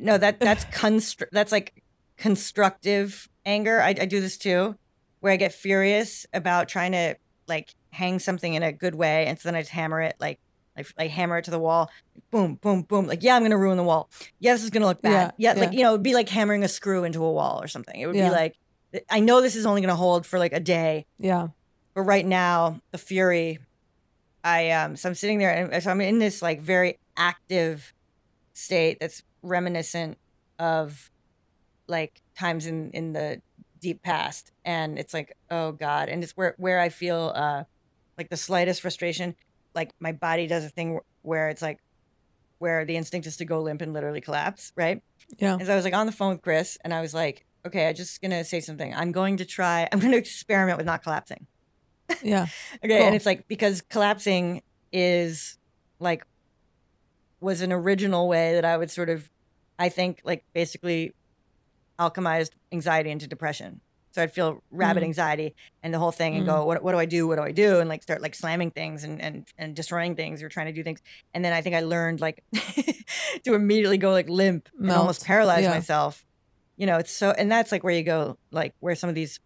No, 0.00 0.18
that 0.18 0.40
that's 0.40 0.64
constr- 0.66 1.28
That's 1.30 1.52
like 1.52 1.80
constructive 2.16 3.28
anger. 3.46 3.80
I, 3.80 3.88
I 3.88 4.06
do 4.06 4.20
this 4.20 4.38
too, 4.38 4.76
where 5.20 5.32
I 5.32 5.36
get 5.36 5.52
furious 5.52 6.26
about 6.32 6.68
trying 6.68 6.92
to 6.92 7.16
like 7.46 7.74
hang 7.90 8.18
something 8.18 8.54
in 8.54 8.62
a 8.62 8.72
good 8.72 8.94
way, 8.94 9.26
and 9.26 9.38
so 9.38 9.48
then 9.48 9.54
I 9.56 9.60
just 9.62 9.72
hammer 9.72 10.00
it 10.00 10.16
like. 10.20 10.38
Like, 10.76 10.88
like 10.98 11.10
hammer 11.12 11.38
it 11.38 11.44
to 11.44 11.52
the 11.52 11.58
wall, 11.60 11.88
boom, 12.32 12.56
boom, 12.56 12.82
boom. 12.82 13.06
Like, 13.06 13.22
yeah, 13.22 13.36
I'm 13.36 13.42
gonna 13.42 13.56
ruin 13.56 13.76
the 13.76 13.84
wall. 13.84 14.10
Yeah, 14.40 14.54
this 14.54 14.64
is 14.64 14.70
gonna 14.70 14.86
look 14.86 15.00
bad. 15.02 15.32
Yeah, 15.38 15.54
Yeah, 15.54 15.60
like 15.60 15.72
you 15.72 15.82
know, 15.84 15.90
it'd 15.90 16.02
be 16.02 16.14
like 16.14 16.28
hammering 16.28 16.64
a 16.64 16.68
screw 16.68 17.04
into 17.04 17.24
a 17.24 17.32
wall 17.32 17.62
or 17.62 17.68
something. 17.68 18.00
It 18.00 18.08
would 18.08 18.16
Yeah. 18.16 18.30
be 18.30 18.34
like, 18.34 18.56
I 19.08 19.20
know 19.20 19.40
this 19.40 19.54
is 19.54 19.66
only 19.66 19.82
gonna 19.82 19.94
hold 19.94 20.26
for 20.26 20.36
like 20.40 20.52
a 20.52 20.58
day, 20.58 21.06
yeah. 21.16 21.46
but 21.94 22.00
right 22.02 22.26
now 22.26 22.80
the 22.90 22.98
fury 22.98 23.60
i 24.42 24.70
um 24.72 24.96
so 24.96 25.08
i'm 25.08 25.14
sitting 25.14 25.38
there 25.38 25.54
and 25.72 25.80
so 25.80 25.92
i'm 25.92 26.00
in 26.00 26.18
this 26.18 26.42
like 26.42 26.60
very 26.60 26.98
active 27.16 27.94
state 28.52 28.98
that's 29.00 29.22
reminiscent 29.42 30.18
of 30.58 31.08
like 31.86 32.20
times 32.36 32.66
in 32.66 32.90
in 32.90 33.12
the 33.12 33.40
deep 33.80 34.02
past 34.02 34.50
and 34.64 34.98
it's 34.98 35.12
like 35.12 35.36
oh 35.50 35.72
god 35.72 36.08
and 36.08 36.22
it's 36.24 36.32
where 36.36 36.54
where 36.58 36.80
i 36.80 36.88
feel 36.88 37.32
uh 37.34 37.64
like 38.16 38.28
the 38.30 38.36
slightest 38.36 38.80
frustration 38.80 39.34
like 39.74 39.92
my 40.00 40.12
body 40.12 40.46
does 40.46 40.64
a 40.64 40.68
thing 40.70 40.98
where 41.22 41.48
it's 41.48 41.60
like 41.62 41.78
where 42.58 42.84
the 42.86 42.96
instinct 42.96 43.26
is 43.26 43.36
to 43.36 43.44
go 43.44 43.60
limp 43.60 43.82
and 43.82 43.92
literally 43.92 44.20
collapse 44.22 44.72
right 44.76 45.02
Yeah. 45.38 45.58
as 45.60 45.68
i 45.68 45.76
was 45.76 45.84
like 45.84 45.94
on 45.94 46.06
the 46.06 46.12
phone 46.12 46.32
with 46.32 46.42
chris 46.42 46.78
and 46.82 46.94
i 46.94 47.00
was 47.02 47.12
like 47.12 47.44
okay 47.66 47.88
i'm 47.88 47.94
just 47.94 48.22
gonna 48.22 48.42
say 48.44 48.60
something 48.60 48.94
i'm 48.94 49.12
going 49.12 49.36
to 49.38 49.44
try 49.44 49.86
i'm 49.92 50.00
gonna 50.00 50.16
experiment 50.16 50.78
with 50.78 50.86
not 50.86 51.02
collapsing 51.02 51.46
Yeah. 52.22 52.46
Okay, 52.84 52.98
Cool. 52.98 53.06
and 53.06 53.14
it's 53.16 53.26
like 53.26 53.48
because 53.48 53.80
collapsing 53.82 54.62
is 54.92 55.58
like 56.00 56.24
was 57.40 57.60
an 57.60 57.72
original 57.72 58.28
way 58.28 58.54
that 58.54 58.64
I 58.64 58.76
would 58.76 58.90
sort 58.90 59.10
of, 59.10 59.28
I 59.78 59.88
think, 59.90 60.20
like 60.24 60.44
basically 60.54 61.14
alchemized 61.98 62.50
anxiety 62.72 63.10
into 63.10 63.26
depression. 63.26 63.80
So 64.12 64.22
I'd 64.22 64.32
feel 64.32 64.62
rabid 64.70 65.02
Mhm. 65.02 65.06
anxiety 65.06 65.54
and 65.82 65.92
the 65.92 65.98
whole 65.98 66.12
thing, 66.12 66.36
and 66.36 66.44
Mhm. 66.44 66.46
go, 66.46 66.64
what, 66.66 66.84
what 66.84 66.92
do 66.92 66.98
I 66.98 67.04
do? 67.04 67.26
What 67.26 67.36
do 67.36 67.42
I 67.42 67.50
do? 67.50 67.80
And 67.80 67.88
like 67.88 68.02
start 68.02 68.22
like 68.22 68.34
slamming 68.36 68.70
things 68.70 69.02
and 69.02 69.20
and 69.20 69.46
and 69.58 69.74
destroying 69.74 70.14
things 70.14 70.42
or 70.42 70.48
trying 70.48 70.66
to 70.66 70.72
do 70.72 70.84
things. 70.84 71.00
And 71.34 71.44
then 71.44 71.52
I 71.52 71.62
think 71.62 71.74
I 71.74 71.80
learned 71.80 72.20
like 72.20 72.44
to 73.44 73.54
immediately 73.54 73.98
go 73.98 74.12
like 74.12 74.28
limp 74.28 74.68
and 74.78 74.90
almost 74.92 75.22
Melt. 75.22 75.26
paralyze 75.26 75.62
Yeah. 75.64 75.70
myself. 75.70 76.24
You 76.76 76.86
know, 76.86 76.98
it's 76.98 77.10
so, 77.12 77.30
and 77.30 77.50
that's 77.50 77.72
like 77.72 77.82
where 77.84 77.94
you 77.94 78.02
go, 78.04 78.36
like 78.52 78.72
where 78.80 78.94
some 78.94 79.08
of 79.08 79.14
these 79.16 79.40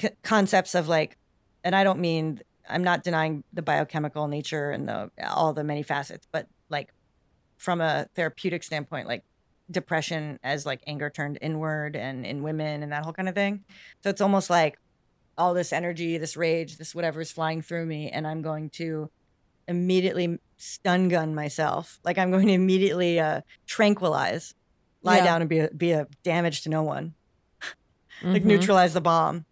c- 0.00 0.10
concepts 0.22 0.74
of 0.74 0.88
like 0.88 1.16
and 1.64 1.74
I 1.76 1.84
don't 1.84 2.00
mean 2.00 2.40
I'm 2.68 2.84
not 2.84 3.02
denying 3.04 3.44
the 3.52 3.62
biochemical 3.62 4.28
nature 4.28 4.70
and 4.70 4.88
the 4.88 5.10
all 5.28 5.52
the 5.52 5.64
many 5.64 5.82
facets, 5.82 6.26
but 6.32 6.46
like 6.68 6.90
from 7.56 7.80
a 7.80 8.06
therapeutic 8.16 8.62
standpoint, 8.62 9.06
like 9.06 9.22
depression 9.70 10.38
as 10.42 10.66
like 10.66 10.80
anger 10.86 11.10
turned 11.10 11.38
inward 11.40 11.96
and 11.96 12.26
in 12.26 12.42
women 12.42 12.82
and 12.82 12.92
that 12.92 13.04
whole 13.04 13.12
kind 13.12 13.28
of 13.28 13.34
thing. 13.34 13.64
So 14.02 14.10
it's 14.10 14.20
almost 14.20 14.50
like 14.50 14.76
all 15.38 15.54
this 15.54 15.72
energy, 15.72 16.18
this 16.18 16.36
rage, 16.36 16.76
this 16.76 16.94
whatever 16.94 17.20
is 17.20 17.30
flying 17.32 17.62
through 17.62 17.86
me, 17.86 18.10
and 18.10 18.26
I'm 18.26 18.42
going 18.42 18.70
to 18.70 19.10
immediately 19.68 20.38
stun 20.56 21.08
gun 21.08 21.34
myself. 21.34 21.98
Like 22.04 22.18
I'm 22.18 22.30
going 22.30 22.46
to 22.48 22.52
immediately 22.52 23.20
uh, 23.20 23.40
tranquilize, 23.66 24.52
lie 25.02 25.18
Yeah. 25.18 25.24
down 25.24 25.40
and 25.42 25.48
be 25.48 25.58
a, 25.60 25.70
be 25.70 25.92
a 25.92 26.06
damage 26.24 26.62
to 26.62 26.68
no 26.68 26.82
one, 26.82 27.14
like 28.22 28.42
Mhm. 28.42 28.46
neutralize 28.46 28.92
the 28.94 29.00
bomb. 29.00 29.46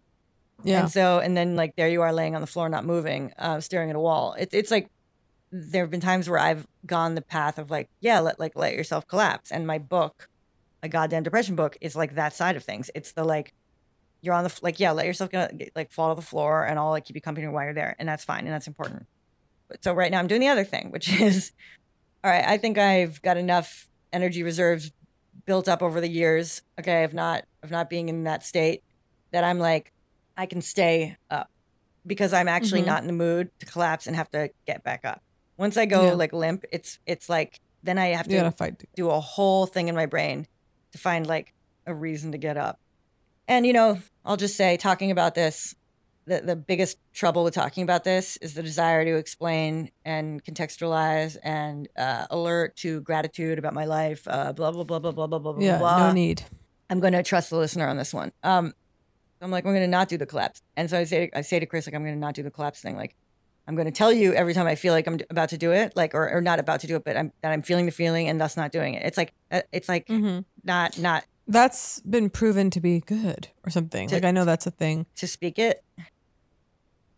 Yeah. 0.63 0.81
And 0.81 0.91
so, 0.91 1.19
and 1.19 1.37
then 1.37 1.55
like 1.55 1.73
there 1.77 1.87
you 1.89 2.01
are 2.01 2.11
laying 2.13 2.35
on 2.35 2.41
the 2.41 2.47
floor, 2.47 2.67
not 2.69 2.85
moving, 2.85 3.31
uh, 3.37 3.61
staring 3.61 3.89
at 3.89 3.95
a 3.95 3.99
wall. 3.99 4.35
It's 4.37 4.53
it's 4.53 4.69
like 4.71 4.89
there 5.51 5.83
have 5.83 5.91
been 5.91 5.99
times 6.01 6.29
where 6.29 6.39
I've 6.39 6.65
gone 6.85 7.15
the 7.15 7.21
path 7.21 7.57
of 7.57 7.71
like, 7.71 7.87
yeah, 8.01 8.19
let 8.19 8.39
like 8.39 8.53
let 8.55 8.73
yourself 8.75 9.07
collapse. 9.07 9.51
And 9.51 9.65
my 9.65 9.79
book, 9.79 10.27
a 10.83 10.89
goddamn 10.89 11.23
depression 11.23 11.55
book, 11.55 11.77
is 11.81 11.95
like 11.95 12.15
that 12.15 12.33
side 12.33 12.55
of 12.55 12.63
things. 12.63 12.89
It's 12.95 13.13
the 13.13 13.23
like 13.23 13.51
you're 14.21 14.33
on 14.35 14.43
the 14.43 14.59
like 14.61 14.79
yeah, 14.79 14.91
let 14.91 15.05
yourself 15.05 15.31
go, 15.31 15.47
get, 15.55 15.71
like 15.75 15.91
fall 15.91 16.13
to 16.13 16.19
the 16.19 16.25
floor, 16.25 16.63
and 16.65 16.77
I'll 16.77 16.89
like 16.91 17.05
keep 17.05 17.15
you 17.15 17.21
company 17.21 17.47
while 17.47 17.63
you're 17.65 17.73
there, 17.73 17.95
and 17.99 18.07
that's 18.07 18.23
fine 18.25 18.45
and 18.45 18.53
that's 18.53 18.67
important. 18.67 19.05
But 19.69 19.83
so 19.83 19.93
right 19.93 20.11
now 20.11 20.19
I'm 20.19 20.27
doing 20.27 20.41
the 20.41 20.47
other 20.49 20.63
thing, 20.65 20.91
which 20.91 21.09
is 21.21 21.51
all 22.23 22.31
right. 22.31 22.45
I 22.45 22.57
think 22.57 22.77
I've 22.77 23.21
got 23.21 23.37
enough 23.37 23.87
energy 24.13 24.43
reserves 24.43 24.91
built 25.45 25.67
up 25.67 25.81
over 25.81 26.01
the 26.01 26.09
years. 26.09 26.61
Okay, 26.79 27.03
of 27.03 27.13
not 27.13 27.43
of 27.63 27.71
not 27.71 27.89
being 27.89 28.09
in 28.09 28.25
that 28.25 28.43
state 28.43 28.81
that 29.31 29.43
I'm 29.43 29.59
like 29.59 29.91
I 30.37 30.45
can 30.45 30.61
stay 30.61 31.17
up 31.29 31.47
because 32.05 32.33
I'm 32.33 32.47
actually 32.47 32.81
Mhm. 32.81 32.85
not 32.85 33.01
in 33.01 33.07
the 33.07 33.13
mood 33.13 33.49
to 33.59 33.65
collapse 33.65 34.07
and 34.07 34.15
have 34.15 34.29
to 34.31 34.49
get 34.65 34.83
back 34.83 35.05
up. 35.05 35.21
Once 35.59 35.75
I 35.75 35.85
go 35.85 36.05
yeah. 36.05 36.13
like 36.13 36.31
limp, 36.31 36.63
it's 36.71 36.99
it's 37.05 37.27
like 37.27 37.59
then 37.83 37.97
I 37.97 38.07
have 38.07 38.29
to 38.29 38.51
fight. 38.51 38.81
do 38.95 39.09
a 39.09 39.19
whole 39.19 39.65
thing 39.65 39.89
in 39.89 39.95
my 39.95 40.05
brain 40.05 40.47
to 40.93 40.97
find 40.97 41.27
like 41.27 41.53
a 41.85 41.93
reason 41.93 42.31
to 42.31 42.37
get 42.37 42.55
up. 42.55 42.79
And 43.45 43.67
you 43.67 43.73
know, 43.73 43.99
I'll 44.23 44.37
just 44.37 44.55
say 44.55 44.77
talking 44.77 45.11
about 45.11 45.35
this, 45.35 45.75
the, 46.25 46.39
the 46.39 46.55
biggest 46.55 46.97
trouble 47.13 47.43
with 47.43 47.55
talking 47.55 47.83
about 47.83 48.05
this 48.05 48.37
is 48.37 48.53
the 48.53 48.63
desire 48.63 49.03
to 49.03 49.17
explain 49.17 49.91
and 50.05 50.41
contextualize 50.45 51.35
and 51.43 51.89
uh, 51.97 52.27
alert 52.29 52.77
to 52.77 53.01
gratitude 53.01 53.59
about 53.59 53.73
my 53.73 53.83
life, 53.83 54.25
uh, 54.27 54.53
blah, 54.53 54.71
blah, 54.71 54.85
blah, 54.85 54.99
blah, 54.99 55.11
blah, 55.11 55.27
blah, 55.27 55.39
blah, 55.39 55.55
yeah, 55.59 55.77
blah. 55.77 56.07
No 56.07 56.13
need. 56.13 56.41
I'm 56.89 57.01
going 57.01 57.13
to 57.13 57.23
trust 57.23 57.49
the 57.49 57.57
listener 57.57 57.87
on 57.87 57.97
this 57.97 58.13
one. 58.13 58.31
Um, 58.43 58.73
I'm 59.41 59.51
like, 59.51 59.65
I'm 59.65 59.71
going 59.71 59.83
to 59.83 59.87
not 59.87 60.07
do 60.07 60.17
the 60.17 60.25
collapse. 60.25 60.61
And 60.77 60.89
so 60.89 60.97
I 60.97 61.03
say, 61.03 61.29
I 61.33 61.41
say 61.41 61.59
to 61.59 61.65
Chris, 61.65 61.85
like, 61.85 61.95
I'm 61.95 62.03
going 62.03 62.15
to 62.15 62.19
not 62.19 62.35
do 62.35 62.43
the 62.43 62.51
collapse 62.51 62.81
thing. 62.81 62.95
Like, 62.95 63.15
I'm 63.69 63.75
going 63.75 63.85
to 63.85 63.91
tell 63.91 64.11
you 64.11 64.33
every 64.33 64.55
time 64.55 64.65
I 64.65 64.73
feel 64.73 64.93
like 64.95 65.05
I'm 65.05 65.19
about 65.29 65.49
to 65.49 65.57
do 65.57 65.71
it, 65.71 65.95
like, 65.95 66.15
or, 66.15 66.27
or 66.31 66.41
not 66.41 66.57
about 66.59 66.79
to 66.79 66.87
do 66.87 66.95
it, 66.95 67.03
but 67.05 67.15
I'm 67.15 67.31
that 67.43 67.51
I'm 67.51 67.61
feeling 67.61 67.85
the 67.85 67.91
feeling 67.91 68.27
and 68.27 68.41
thus 68.41 68.57
not 68.57 68.71
doing 68.71 68.95
it. 68.95 69.05
It's 69.05 69.15
like, 69.15 69.31
uh, 69.51 69.61
it's 69.71 69.87
like 69.87 70.07
Mhm. 70.07 70.43
not 70.63 70.97
not 70.97 71.23
That's 71.47 71.99
been 72.01 72.31
proven 72.31 72.71
to 72.71 72.81
be 72.81 72.99
good 73.01 73.49
or 73.63 73.69
something. 73.69 74.07
To- 74.09 74.15
like 74.15 74.23
I 74.25 74.31
know 74.31 74.43
that's 74.43 74.65
a 74.65 74.71
thing. 74.71 75.05
to 75.17 75.27
speak 75.27 75.59
it. 75.59 75.83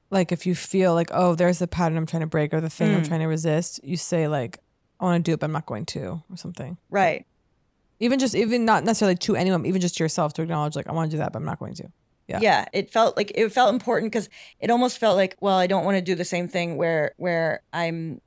Like 0.09 0.33
if 0.33 0.45
you 0.45 0.53
feel 0.55 0.93
like, 0.93 1.09
oh, 1.13 1.35
there's 1.35 1.59
the 1.59 1.67
pattern 1.67 1.97
I'm 1.97 2.05
trying 2.05 2.19
to 2.21 2.27
break 2.27 2.53
or 2.53 2.59
the 2.59 2.69
thing 2.69 2.93
I'm 2.93 3.03
Mm. 3.03 3.07
trying 3.07 3.21
to 3.21 3.27
resist, 3.27 3.79
you 3.81 3.95
say 3.95 4.27
like, 4.27 4.59
I 4.99 5.05
want 5.05 5.23
to 5.23 5.29
do 5.31 5.33
it, 5.33 5.39
but 5.39 5.45
I'm 5.45 5.53
not 5.53 5.65
going 5.65 5.85
to, 5.87 6.21
or 6.29 6.35
something. 6.35 6.77
Right. 6.89 7.25
Even 8.01 8.19
just 8.19 8.35
even 8.35 8.65
not 8.65 8.83
necessarily 8.83 9.15
to 9.15 9.35
anyone, 9.37 9.65
even 9.65 9.79
just 9.79 9.95
to 9.97 10.03
yourself 10.03 10.33
to 10.33 10.41
acknowledge 10.41 10.75
like 10.75 10.87
I 10.87 10.91
want 10.91 11.11
to 11.11 11.15
do 11.15 11.19
that, 11.19 11.31
but 11.31 11.39
I'm 11.39 11.45
not 11.45 11.59
going 11.59 11.75
to. 11.75 11.87
Yeah. 12.31 12.39
Yeah. 12.41 12.65
It 12.73 12.91
felt 12.91 13.17
like 13.17 13.31
it 13.35 13.49
felt 13.49 13.73
important 13.73 14.11
because 14.11 14.29
it 14.59 14.69
almost 14.69 14.97
felt 14.97 15.15
like, 15.17 15.35
well, 15.39 15.57
I 15.57 15.67
don't 15.67 15.85
want 15.85 15.97
to 15.97 16.01
do 16.01 16.15
the 16.15 16.25
same 16.25 16.47
thing 16.47 16.77
where 16.77 17.13
where 17.17 17.61
I'm 17.73 18.21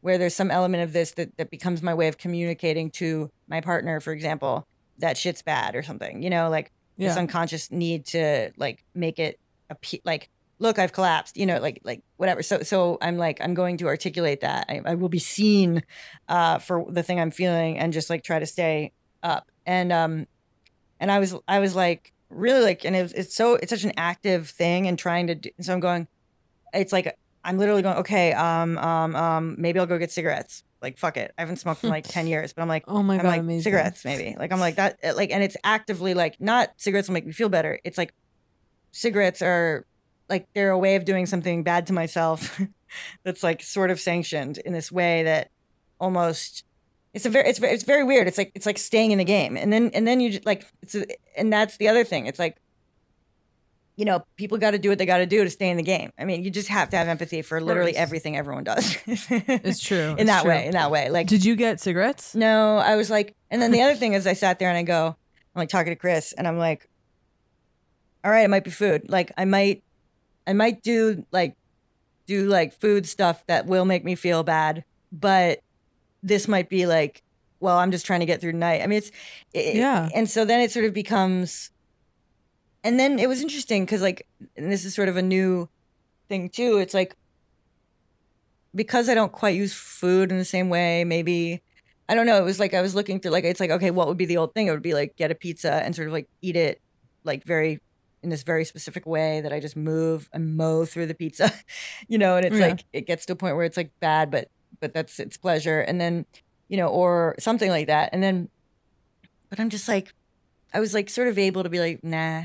where 0.00 0.16
there's 0.16 0.34
some 0.34 0.50
element 0.50 0.82
of 0.82 0.92
this 0.92 1.12
that, 1.12 1.36
that 1.36 1.50
becomes 1.50 1.82
my 1.82 1.92
way 1.92 2.08
of 2.08 2.16
communicating 2.16 2.90
to 2.90 3.30
my 3.48 3.60
partner, 3.60 4.00
for 4.00 4.12
example, 4.12 4.66
that 4.98 5.18
shit's 5.18 5.42
bad 5.42 5.76
or 5.76 5.82
something. 5.82 6.22
You 6.22 6.30
know, 6.30 6.48
like 6.48 6.72
this 6.96 7.16
unconscious 7.16 7.70
need 7.70 8.06
to 8.06 8.52
like 8.56 8.84
make 8.94 9.18
it 9.18 9.40
appe- 9.72 10.02
like 10.04 10.28
look 10.58 10.78
i've 10.78 10.92
collapsed 10.92 11.36
you 11.36 11.46
know 11.46 11.58
like 11.58 11.80
like 11.82 12.02
whatever 12.18 12.42
so 12.42 12.62
so 12.62 12.98
i'm 13.00 13.16
like 13.16 13.40
i'm 13.40 13.54
going 13.54 13.78
to 13.78 13.86
articulate 13.86 14.42
that 14.42 14.66
i, 14.68 14.80
I 14.84 14.94
will 14.94 15.08
be 15.08 15.18
seen 15.18 15.82
uh 16.28 16.58
for 16.58 16.84
the 16.90 17.02
thing 17.02 17.18
i'm 17.18 17.30
feeling 17.30 17.78
and 17.78 17.92
just 17.92 18.10
like 18.10 18.22
try 18.22 18.38
to 18.38 18.46
stay 18.46 18.92
up 19.22 19.50
and 19.64 19.92
um 19.92 20.26
and 21.00 21.10
i 21.10 21.18
was 21.18 21.34
i 21.48 21.58
was 21.58 21.74
like 21.74 22.12
really 22.30 22.62
like 22.62 22.84
and 22.84 22.94
it 22.96 23.02
was, 23.02 23.12
it's 23.12 23.34
so 23.34 23.54
it's 23.56 23.70
such 23.70 23.84
an 23.84 23.92
active 23.96 24.48
thing 24.48 24.86
and 24.86 24.98
trying 24.98 25.26
to 25.26 25.34
do 25.34 25.50
so 25.60 25.72
i'm 25.72 25.80
going 25.80 26.06
it's 26.72 26.92
like 26.92 27.18
i'm 27.44 27.58
literally 27.58 27.82
going 27.82 27.96
okay 27.98 28.32
um 28.32 28.78
um 28.78 29.14
um 29.16 29.56
maybe 29.58 29.78
i'll 29.78 29.86
go 29.86 29.98
get 29.98 30.10
cigarettes. 30.10 30.64
Like 30.82 30.96
fuck 30.96 31.18
it. 31.18 31.34
I 31.36 31.42
haven't 31.42 31.56
smoked 31.56 31.84
in 31.84 31.90
like 31.90 32.06
10 32.08 32.26
years 32.32 32.52
but 32.54 32.62
i'm 32.62 32.68
like 32.68 32.84
Oh 32.88 33.02
my 33.02 33.16
I'm 33.16 33.22
god, 33.22 33.28
like 33.28 33.40
amazing. 33.40 33.62
cigarettes 33.64 34.04
maybe. 34.04 34.34
Like 34.38 34.52
i'm 34.52 34.60
like 34.60 34.76
that 34.76 34.98
like 35.16 35.30
and 35.30 35.42
it's 35.42 35.56
actively 35.64 36.14
like 36.14 36.40
not 36.40 36.70
cigarettes 36.78 37.08
will 37.08 37.14
make 37.14 37.26
me 37.26 37.32
feel 37.32 37.48
better. 37.50 37.78
It's 37.84 37.98
like 37.98 38.14
cigarettes 38.92 39.42
are 39.42 39.84
like 40.28 40.46
they're 40.54 40.70
a 40.70 40.78
way 40.78 40.94
of 40.96 41.04
doing 41.04 41.26
something 41.26 41.62
bad 41.64 41.86
to 41.88 41.92
myself 41.92 42.60
that's 43.24 43.42
like 43.42 43.62
sort 43.62 43.90
of 43.90 44.00
sanctioned 44.00 44.58
in 44.58 44.72
this 44.72 44.90
way 44.90 45.24
that 45.24 45.50
almost 45.98 46.64
it's 47.14 47.26
a 47.26 47.30
very 47.30 47.48
it's 47.48 47.58
very 47.58 47.72
it's 47.74 47.84
very 47.84 48.04
weird 48.04 48.28
it's 48.28 48.38
like 48.38 48.52
it's 48.54 48.66
like 48.66 48.78
staying 48.78 49.10
in 49.10 49.18
the 49.18 49.24
game 49.24 49.56
and 49.56 49.72
then 49.72 49.90
and 49.94 50.06
then 50.06 50.20
you 50.20 50.30
just 50.30 50.46
like 50.46 50.66
it's 50.82 50.94
a, 50.94 51.04
and 51.36 51.52
that's 51.52 51.76
the 51.78 51.88
other 51.88 52.04
thing 52.04 52.26
it's 52.26 52.38
like 52.38 52.56
you 53.96 54.04
know 54.04 54.24
people 54.36 54.56
got 54.58 54.70
to 54.70 54.78
do 54.78 54.88
what 54.88 54.98
they 54.98 55.04
got 55.06 55.18
to 55.18 55.26
do 55.26 55.42
to 55.44 55.50
stay 55.50 55.68
in 55.68 55.76
the 55.76 55.82
game 55.82 56.10
i 56.18 56.24
mean 56.24 56.42
you 56.44 56.50
just 56.50 56.68
have 56.68 56.88
to 56.88 56.96
have 56.96 57.08
empathy 57.08 57.42
for 57.42 57.60
literally 57.60 57.96
everything 57.96 58.36
everyone 58.36 58.64
does 58.64 58.96
It's 59.06 59.80
true. 59.80 60.12
in 60.12 60.20
it's 60.20 60.26
that 60.30 60.42
true. 60.42 60.50
way 60.50 60.66
in 60.66 60.72
that 60.72 60.90
way 60.90 61.10
like 61.10 61.26
Did 61.26 61.44
you 61.44 61.56
get 61.56 61.80
cigarettes? 61.80 62.34
no, 62.34 62.78
I 62.78 62.96
was 62.96 63.10
like, 63.10 63.34
and 63.50 63.60
then 63.60 63.72
the 63.72 63.82
other 63.82 63.94
thing 63.96 64.14
is, 64.14 64.26
I 64.26 64.32
sat 64.34 64.58
there 64.58 64.68
and 64.68 64.78
I 64.78 64.82
go, 64.84 65.06
I'm 65.08 65.58
like 65.60 65.68
talking 65.68 65.90
to 65.92 65.96
Chris, 65.96 66.32
and 66.32 66.46
I'm 66.46 66.56
like, 66.58 66.88
all 68.24 68.30
right, 68.30 68.44
it 68.44 68.48
might 68.48 68.64
be 68.64 68.70
food. 68.70 69.08
Like, 69.10 69.32
I 69.36 69.44
might, 69.44 69.82
I 70.46 70.52
might 70.52 70.82
do 70.82 71.26
like, 71.32 71.56
do 72.26 72.46
like 72.46 72.72
food 72.72 73.06
stuff 73.06 73.44
that 73.48 73.66
will 73.66 73.84
make 73.84 74.04
me 74.04 74.14
feel 74.14 74.42
bad, 74.44 74.84
but 75.10 75.60
this 76.22 76.48
might 76.48 76.68
be 76.68 76.86
like, 76.86 77.22
well, 77.60 77.78
I'm 77.78 77.90
just 77.90 78.06
trying 78.06 78.20
to 78.20 78.26
get 78.26 78.40
through 78.40 78.52
the 78.52 78.58
night. 78.58 78.82
I 78.82 78.86
mean, 78.86 78.98
it's, 78.98 79.10
it, 79.52 79.76
Yeah. 79.76 80.08
And 80.14 80.28
so 80.28 80.44
then 80.44 80.60
it 80.60 80.70
sort 80.70 80.84
of 80.86 80.94
becomes, 80.94 81.70
and 82.82 82.98
then 82.98 83.18
it 83.18 83.28
was 83.28 83.42
interesting 83.42 83.84
because 83.84 84.00
like, 84.02 84.26
and 84.56 84.72
this 84.72 84.84
is 84.84 84.94
sort 84.94 85.08
of 85.08 85.16
a 85.16 85.22
new 85.22 85.68
thing 86.28 86.48
too. 86.48 86.78
It's 86.78 86.94
like 86.94 87.14
because 88.74 89.08
I 89.08 89.14
don't 89.14 89.32
quite 89.32 89.56
use 89.56 89.74
food 89.74 90.30
in 90.30 90.38
the 90.38 90.44
same 90.44 90.68
way, 90.68 91.04
maybe 91.04 91.62
I 92.08 92.14
don't 92.14 92.26
know. 92.26 92.38
It 92.38 92.44
was 92.44 92.58
like 92.58 92.74
I 92.74 92.80
was 92.82 92.94
looking 92.94 93.20
through 93.20 93.32
like 93.32 93.44
it's 93.44 93.60
like, 93.60 93.70
okay, 93.70 93.90
what 93.90 94.08
would 94.08 94.16
be 94.16 94.26
the 94.26 94.36
old 94.36 94.54
thing? 94.54 94.66
It 94.66 94.72
would 94.72 94.82
be 94.82 94.94
like 94.94 95.16
get 95.16 95.30
a 95.30 95.34
pizza 95.34 95.72
and 95.72 95.94
sort 95.94 96.08
of 96.08 96.12
like 96.12 96.28
eat 96.40 96.56
it 96.56 96.80
like 97.24 97.44
very 97.44 97.80
in 98.22 98.30
this 98.30 98.42
very 98.42 98.64
specific 98.64 99.06
way 99.06 99.40
that 99.40 99.52
I 99.52 99.60
just 99.60 99.76
move 99.76 100.28
and 100.32 100.56
mow 100.56 100.84
through 100.84 101.06
the 101.06 101.14
pizza. 101.14 101.52
you 102.08 102.18
know, 102.18 102.36
and 102.36 102.44
it's 102.46 102.58
Yeah. 102.58 102.68
like 102.68 102.84
it 102.92 103.06
gets 103.06 103.26
to 103.26 103.32
a 103.34 103.36
point 103.36 103.56
where 103.56 103.64
it's 103.64 103.76
like 103.76 103.90
bad, 104.00 104.30
but 104.30 104.48
but 104.80 104.92
that's 104.94 105.18
its 105.20 105.36
pleasure. 105.36 105.80
And 105.80 106.00
then, 106.00 106.26
you 106.68 106.76
know, 106.76 106.88
or 106.88 107.34
something 107.38 107.70
like 107.70 107.86
that. 107.88 108.10
And 108.12 108.22
then 108.22 108.48
but 109.48 109.58
I'm 109.60 109.70
just 109.70 109.88
like 109.88 110.14
I 110.72 110.80
was 110.80 110.94
like 110.94 111.10
sort 111.10 111.28
of 111.28 111.38
able 111.38 111.62
to 111.64 111.68
be 111.68 111.80
like, 111.80 112.04
nah. 112.04 112.44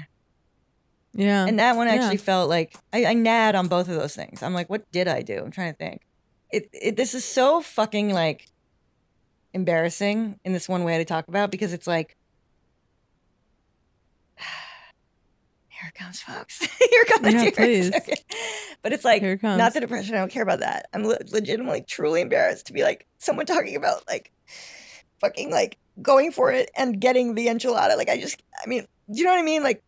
Yeah. 1.14 1.46
And 1.46 1.60
that 1.60 1.76
one 1.76 1.88
Yeah. 1.88 1.94
actually 1.96 2.18
felt 2.18 2.50
like 2.50 2.76
I, 2.92 3.06
I 3.06 3.14
nad 3.14 3.56
on 3.56 3.68
both 3.68 3.88
of 3.88 3.96
those 3.96 4.16
things. 4.16 4.44
I'm 4.44 4.54
like, 4.54 4.70
what 4.70 4.92
did 4.92 5.08
I 5.08 5.22
do? 5.22 5.38
I'm 5.44 5.52
trying 5.52 5.72
to 5.72 5.78
think. 5.78 6.02
It, 6.52 6.70
it 6.74 6.96
this 6.96 7.14
is 7.14 7.24
so 7.26 7.62
fucking 7.62 8.14
like 8.14 8.48
embarrassing 9.54 10.40
in 10.44 10.54
this 10.54 10.68
one 10.68 10.84
way 10.84 10.98
to 10.98 11.06
talk 11.06 11.28
about 11.28 11.52
because 11.52 11.74
it's 11.74 11.88
like 11.88 12.18
comes, 15.98 16.20
folks. 16.22 16.60
Here 16.90 17.06
comes 17.06 17.22
the 17.24 17.32
Yeah, 17.32 17.50
tears. 17.52 17.92
Okay. 17.94 18.16
But 18.82 18.94
it's 18.94 19.06
like 19.06 19.22
Here 19.22 19.34
it 19.34 19.44
not 19.44 19.74
the 19.74 19.80
depression. 19.80 20.16
I 20.16 20.20
don't 20.20 20.32
care 20.32 20.44
about 20.44 20.60
that. 20.60 20.88
I'm 20.94 21.06
le- 21.06 21.20
legitimately, 21.32 21.82
truly 21.88 22.22
embarrassed 22.22 22.68
to 22.68 22.74
be 22.74 22.84
like 22.84 23.06
someone 23.18 23.46
talking 23.46 23.76
about 23.76 24.08
like 24.08 24.32
fucking 25.20 25.52
like 25.52 25.78
going 26.02 26.32
for 26.32 26.52
it 26.52 26.70
and 26.76 27.00
getting 27.00 27.36
the 27.36 27.48
enchilada. 27.48 27.98
Like 27.98 28.10
I 28.10 28.20
just, 28.20 28.42
I 28.64 28.68
mean, 28.68 28.86
do 29.12 29.18
you 29.18 29.24
know 29.24 29.32
what 29.32 29.40
I 29.40 29.44
mean? 29.44 29.64
Like 29.64 29.84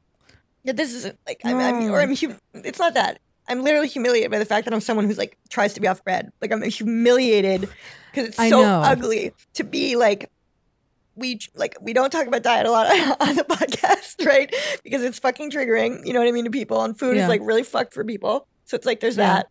that 0.66 0.78
this 0.78 0.94
isn't 0.94 1.18
like 1.28 1.42
I'm, 1.44 1.58
I'm 1.58 1.92
or 1.92 2.02
I'm. 2.02 2.16
Hum- 2.16 2.40
it's 2.54 2.80
not 2.80 2.94
that. 2.96 3.20
I'm 3.48 3.64
literally 3.64 3.88
humiliated 3.88 4.30
by 4.32 4.40
the 4.40 4.46
fact 4.46 4.66
that 4.66 4.74
I'm 4.74 4.82
someone 4.82 5.06
who's 5.06 5.18
like 5.18 5.38
tries 5.50 5.74
to 5.76 5.82
be 5.82 5.88
off 5.88 6.04
bread. 6.04 6.32
Like 6.42 6.52
I'm 6.52 6.62
humiliated 6.64 7.62
because 8.12 8.30
it's 8.30 8.40
I 8.40 8.50
so 8.50 8.62
know. 8.62 8.82
ugly 8.82 9.32
to 9.54 9.64
be 9.64 9.96
like 9.96 10.30
we 11.18 11.40
like 11.56 11.76
we 11.82 11.94
don't 11.94 12.12
talk 12.12 12.28
about 12.28 12.44
diet 12.44 12.66
a 12.66 12.72
lot 12.72 12.88
on 13.22 13.36
the 13.36 13.44
podcast, 13.44 14.26
right? 14.26 14.54
Because 14.84 15.04
it's 15.04 15.20
fucking 15.20 15.52
triggering, 15.52 16.06
you 16.06 16.14
know 16.14 16.20
what 16.20 16.28
I 16.28 16.32
mean, 16.32 16.46
to 16.46 16.52
people. 16.52 16.82
And 16.84 16.98
food 16.98 17.18
Yeah. 17.18 17.24
is 17.24 17.28
like 17.30 17.42
really 17.44 17.64
fucked 17.64 17.94
for 17.94 18.06
people. 18.06 18.48
So 18.66 18.76
it's 18.76 18.86
like 18.86 19.00
there's 19.00 19.18
Yeah. 19.18 19.34
that. 19.36 19.48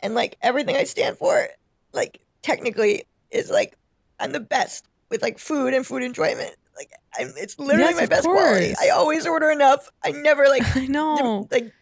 And 0.00 0.14
like 0.14 0.36
everything 0.42 0.76
I 0.76 0.84
stand 0.84 1.16
for, 1.18 1.48
like 1.92 2.20
technically 2.42 3.04
is 3.30 3.50
like 3.50 3.74
I'm 4.20 4.32
the 4.32 4.40
best 4.40 4.84
with 5.10 5.22
like 5.22 5.38
food 5.38 5.72
and 5.74 5.86
food 5.86 6.02
enjoyment. 6.02 6.54
Like 6.76 6.90
I'm 7.18 7.32
it's 7.36 7.58
literally 7.58 7.92
Yes, 7.92 8.00
my 8.00 8.06
best 8.06 8.28
quality. 8.28 8.74
I 8.78 8.90
always 8.90 9.26
order 9.26 9.50
enough. 9.50 9.88
I 10.04 10.10
never 10.12 10.46
like 10.48 10.64
I 10.76 10.86
know. 10.86 11.48
like 11.50 11.72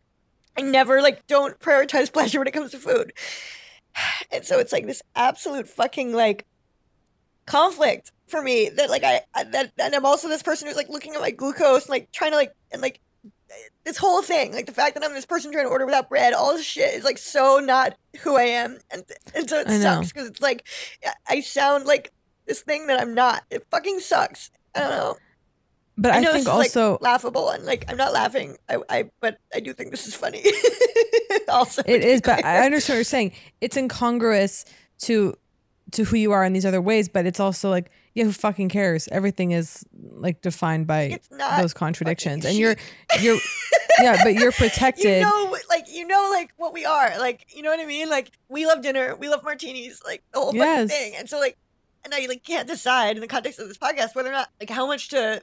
I 0.56 0.60
never 0.62 1.02
like 1.02 1.26
don't 1.26 1.58
prioritize 1.60 2.12
pleasure 2.12 2.38
when 2.38 2.46
it 2.46 2.52
comes 2.52 2.70
to 2.72 2.78
food. 2.78 3.12
And 4.30 4.44
so 4.44 4.58
it's 4.58 4.72
like 4.72 4.86
this 4.86 5.02
absolute 5.14 5.68
fucking 5.68 6.14
like 6.14 6.46
conflict 7.46 8.12
for 8.28 8.42
me 8.42 8.68
that 8.70 8.88
like 8.90 9.04
I, 9.04 9.22
I 9.34 9.44
that 9.44 9.72
and 9.78 9.94
I'm 9.94 10.06
also 10.06 10.28
this 10.28 10.42
person 10.42 10.68
who's 10.68 10.76
like 10.76 10.88
looking 10.88 11.14
at 11.14 11.20
my 11.20 11.30
glucose 11.30 11.84
and 11.84 11.90
like 11.90 12.10
trying 12.12 12.30
to 12.30 12.36
like 12.36 12.54
and 12.70 12.80
like 12.80 13.00
this 13.84 13.98
whole 13.98 14.22
thing 14.22 14.52
like 14.52 14.66
the 14.66 14.72
fact 14.72 14.94
that 14.94 15.04
I'm 15.04 15.12
this 15.12 15.26
person 15.26 15.52
trying 15.52 15.66
to 15.66 15.70
order 15.70 15.84
without 15.84 16.08
bread 16.08 16.32
all 16.32 16.56
this 16.56 16.64
shit 16.64 16.94
is 16.94 17.04
like 17.04 17.18
so 17.18 17.58
not 17.58 17.96
who 18.20 18.36
I 18.36 18.44
am. 18.44 18.78
And 18.90 19.04
and 19.34 19.48
so 19.48 19.60
it 19.60 19.68
I 19.68 19.78
sucks 19.78 20.12
because 20.12 20.28
it's 20.28 20.40
like 20.40 20.66
I 21.28 21.40
sound 21.40 21.86
like 21.86 22.12
this 22.46 22.60
thing 22.60 22.86
that 22.88 23.00
I'm 23.00 23.14
not. 23.14 23.44
It 23.50 23.66
fucking 23.70 24.00
sucks. 24.00 24.50
I 24.74 24.80
don't 24.80 24.90
know. 24.90 25.16
But 25.98 26.12
I, 26.12 26.20
know 26.20 26.32
think 26.32 26.40
is, 26.40 26.46
like, 26.46 26.56
also 26.56 26.98
laughable 27.00 27.50
and 27.50 27.64
like 27.64 27.84
I'm 27.88 27.96
not 27.96 28.12
laughing. 28.12 28.56
I, 28.68 28.78
I 28.88 29.10
but 29.20 29.38
I 29.54 29.60
do 29.60 29.72
think 29.72 29.90
this 29.90 30.06
is 30.06 30.14
funny. 30.14 30.44
Also 31.48 31.82
it 31.84 32.04
is, 32.04 32.20
but 32.20 32.44
I 32.44 32.64
understand 32.64 32.94
what 32.94 32.98
you're 32.98 33.04
saying. 33.04 33.32
It's 33.60 33.76
incongruous 33.76 34.64
to 35.00 35.34
to 35.92 36.04
who 36.04 36.16
you 36.16 36.32
are 36.32 36.44
in 36.44 36.52
these 36.52 36.66
other 36.66 36.80
ways, 36.80 37.08
but 37.08 37.26
it's 37.26 37.40
also 37.40 37.70
like, 37.70 37.90
yeah, 38.14 38.24
who 38.24 38.32
fucking 38.32 38.68
cares? 38.68 39.08
Everything 39.08 39.52
is 39.52 39.84
like 39.92 40.42
defined 40.42 40.86
by 40.86 41.18
those 41.58 41.72
contradictions, 41.74 42.44
and 42.44 42.56
you're 42.56 42.76
you're 43.20 43.38
yeah, 44.00 44.18
but 44.22 44.34
you're 44.34 44.52
protected. 44.52 45.04
You 45.04 45.20
know, 45.22 45.56
like 45.70 45.86
you 45.90 46.06
know, 46.06 46.28
like 46.30 46.50
what 46.56 46.72
we 46.74 46.84
are. 46.84 47.18
Like 47.18 47.46
you 47.54 47.62
know 47.62 47.70
what 47.70 47.80
I 47.80 47.86
mean. 47.86 48.10
Like 48.10 48.30
we 48.48 48.66
love 48.66 48.82
dinner, 48.82 49.16
we 49.16 49.28
love 49.28 49.42
martinis, 49.44 50.02
like 50.04 50.22
the 50.32 50.40
whole 50.40 50.54
Yes. 50.54 50.90
fucking 50.90 51.10
thing. 51.10 51.18
And 51.18 51.28
so 51.28 51.38
like, 51.38 51.56
and 52.04 52.14
I 52.14 52.26
like 52.26 52.44
can't 52.44 52.68
decide 52.68 53.16
in 53.16 53.20
the 53.20 53.28
context 53.28 53.58
of 53.60 53.68
this 53.68 53.78
podcast 53.78 54.14
whether 54.14 54.28
or 54.28 54.32
not 54.32 54.48
like 54.60 54.70
how 54.70 54.86
much 54.86 55.08
to. 55.10 55.42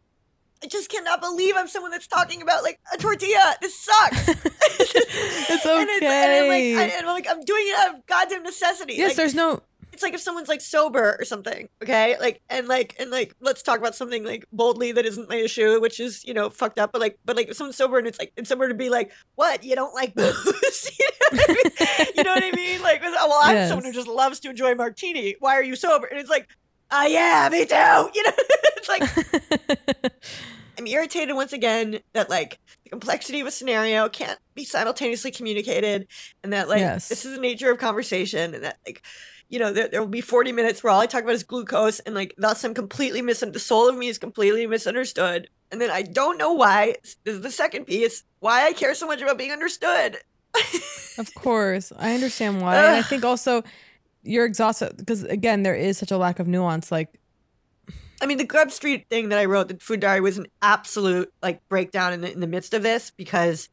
I 0.62 0.68
just 0.68 0.89
cannot 0.89 1.22
believe 1.22 1.54
I'm 1.56 1.70
someone 1.70 1.89
that's 1.89 2.06
talking 2.08 2.41
about 2.41 2.64
like 2.64 2.80
a 2.93 2.97
tortilla. 2.97 3.56
This 3.62 3.80
sucks. 3.80 4.28
it's 4.80 5.66
okay. 5.66 5.80
and, 5.82 5.89
it's, 5.89 6.04
and 6.04 6.32
I'm 6.34 6.47
like, 6.50 6.93
I, 6.93 7.00
I'm 7.00 7.06
like, 7.06 7.28
I'm 7.30 7.41
doing 7.45 7.64
it 7.66 7.80
out 7.80 7.95
of 7.95 8.06
goddamn 8.08 8.43
necessity. 8.43 8.95
yes, 8.95 9.12
Like, 9.12 9.16
there's 9.16 9.34
no 9.36 9.62
it's 10.00 10.04
like 10.06 10.14
if 10.14 10.22
someone's 10.22 10.47
like 10.47 10.62
sober 10.62 11.18
or 11.20 11.26
something, 11.26 11.68
okay? 11.84 12.16
Like 12.22 12.41
and 12.50 12.70
like 12.70 12.95
and 13.00 13.12
like 13.12 13.34
let's 13.41 13.62
talk 13.62 13.80
about 13.80 13.95
something 13.95 14.24
like 14.24 14.45
boldly 14.50 14.93
that 14.93 15.06
isn't 15.06 15.28
my 15.28 15.36
issue, 15.36 15.82
which 15.82 16.00
is, 16.00 16.24
you 16.24 16.34
know, 16.34 16.50
fucked 16.50 16.80
up, 16.80 16.93
but 16.93 17.02
like 17.02 17.18
but 17.26 17.36
like 17.36 17.50
if 17.50 17.58
someone's 17.58 17.76
sober 17.76 17.97
and 17.97 18.08
it's 18.08 18.18
like 18.18 18.32
and 18.38 18.47
someone 18.47 18.70
to 18.70 18.76
be 18.76 18.89
like, 18.89 19.12
What, 19.36 19.62
you 19.62 19.76
don't 19.76 19.93
like 19.93 20.16
booze? 20.16 20.34
you, 21.00 21.06
know 21.34 21.38
what 21.38 21.50
I 21.50 21.54
mean? 21.54 22.08
You 22.16 22.24
know 22.24 22.32
what 22.34 22.43
I 22.43 22.52
mean? 22.52 22.82
Like 22.82 23.02
well, 23.02 23.39
I'm 23.43 23.56
Yes. 23.58 23.68
someone 23.68 23.84
who 23.84 23.91
just 23.91 24.08
loves 24.08 24.39
to 24.39 24.50
enjoy 24.52 24.74
martini. 24.74 25.36
Why 25.39 25.56
are 25.56 25.64
you 25.64 25.76
sober? 25.76 26.08
And 26.08 26.18
it's 26.18 26.30
like, 26.30 26.47
Ah 26.91 27.06
yeah, 27.06 27.50
me 27.52 27.66
too. 27.66 27.76
You 28.16 28.24
know, 28.24 28.32
it's 28.78 28.88
like 28.88 30.14
I'm 30.78 30.88
irritated 30.88 31.36
once 31.36 31.52
again 31.52 32.00
that 32.14 32.30
like 32.30 32.58
the 32.86 32.89
complexity 32.89 33.41
of 33.41 33.47
a 33.47 33.52
scenario 33.52 34.08
can't 34.08 34.39
be 34.56 34.64
simultaneously 34.64 35.32
communicated, 35.32 36.08
and 36.41 36.54
that 36.54 36.70
like 36.70 36.80
Yes. 36.80 37.10
this 37.10 37.26
is 37.26 37.36
the 37.36 37.41
nature 37.41 37.70
of 37.70 37.80
conversation, 37.80 38.56
and 38.56 38.64
that 38.64 38.78
like 38.88 39.04
you 39.50 39.60
know 39.60 39.74
there, 39.74 39.88
there 39.88 40.00
will 40.00 40.08
be 40.08 40.22
40 40.22 40.52
minutes 40.52 40.84
where 40.84 40.93
all 40.93 41.02
I 41.02 41.08
talk 41.08 41.24
about 41.24 41.36
is 41.36 41.43
glucose, 41.43 42.00
and 42.00 42.16
like 42.16 42.34
thus 42.38 42.64
I'm 42.64 42.74
completely 42.74 43.22
misunderstood. 43.22 43.56
The 43.56 43.66
soul 43.66 43.89
of 43.89 43.97
me 43.97 44.08
is 44.08 44.18
completely 44.18 44.66
misunderstood, 44.68 45.50
and 45.72 45.82
then 45.82 45.89
I 45.89 46.04
don't 46.04 46.38
know 46.38 46.54
why. 46.54 46.95
This 47.24 47.36
is 47.36 47.41
the 47.41 47.52
second 47.52 47.86
piece. 47.86 48.24
Why 48.39 48.66
I 48.66 48.74
care 48.74 48.93
so 48.95 49.08
much 49.08 49.22
about 49.22 49.38
being 49.38 49.52
understood. 49.52 50.18
Of 51.18 51.34
course, 51.36 51.91
I 51.97 52.14
understand 52.14 52.62
why, 52.62 52.78
and 52.78 52.95
I 52.95 53.02
think 53.02 53.26
also 53.26 53.62
you're 54.24 54.45
exhausted 54.45 54.95
because 54.95 55.24
again, 55.26 55.64
there 55.64 55.76
is 55.76 55.97
such 55.97 56.12
a 56.12 56.18
lack 56.18 56.39
of 56.39 56.47
nuance. 56.47 56.93
Like, 56.93 57.20
I 58.22 58.26
mean, 58.26 58.38
the 58.38 58.45
Grub 58.45 58.72
Street 58.72 59.06
thing 59.10 59.28
that 59.30 59.38
I 59.38 59.43
wrote, 59.43 59.68
the 59.68 59.78
Food 59.82 60.00
Diary, 60.00 60.22
was 60.22 60.38
an 60.38 60.47
absolute 60.62 61.30
like 61.43 61.68
breakdown 61.68 62.14
in 62.14 62.22
the 62.22 62.32
in 62.32 62.39
the 62.39 62.47
midst 62.47 62.74
of 62.74 62.84
this 62.84 63.12
because 63.12 63.68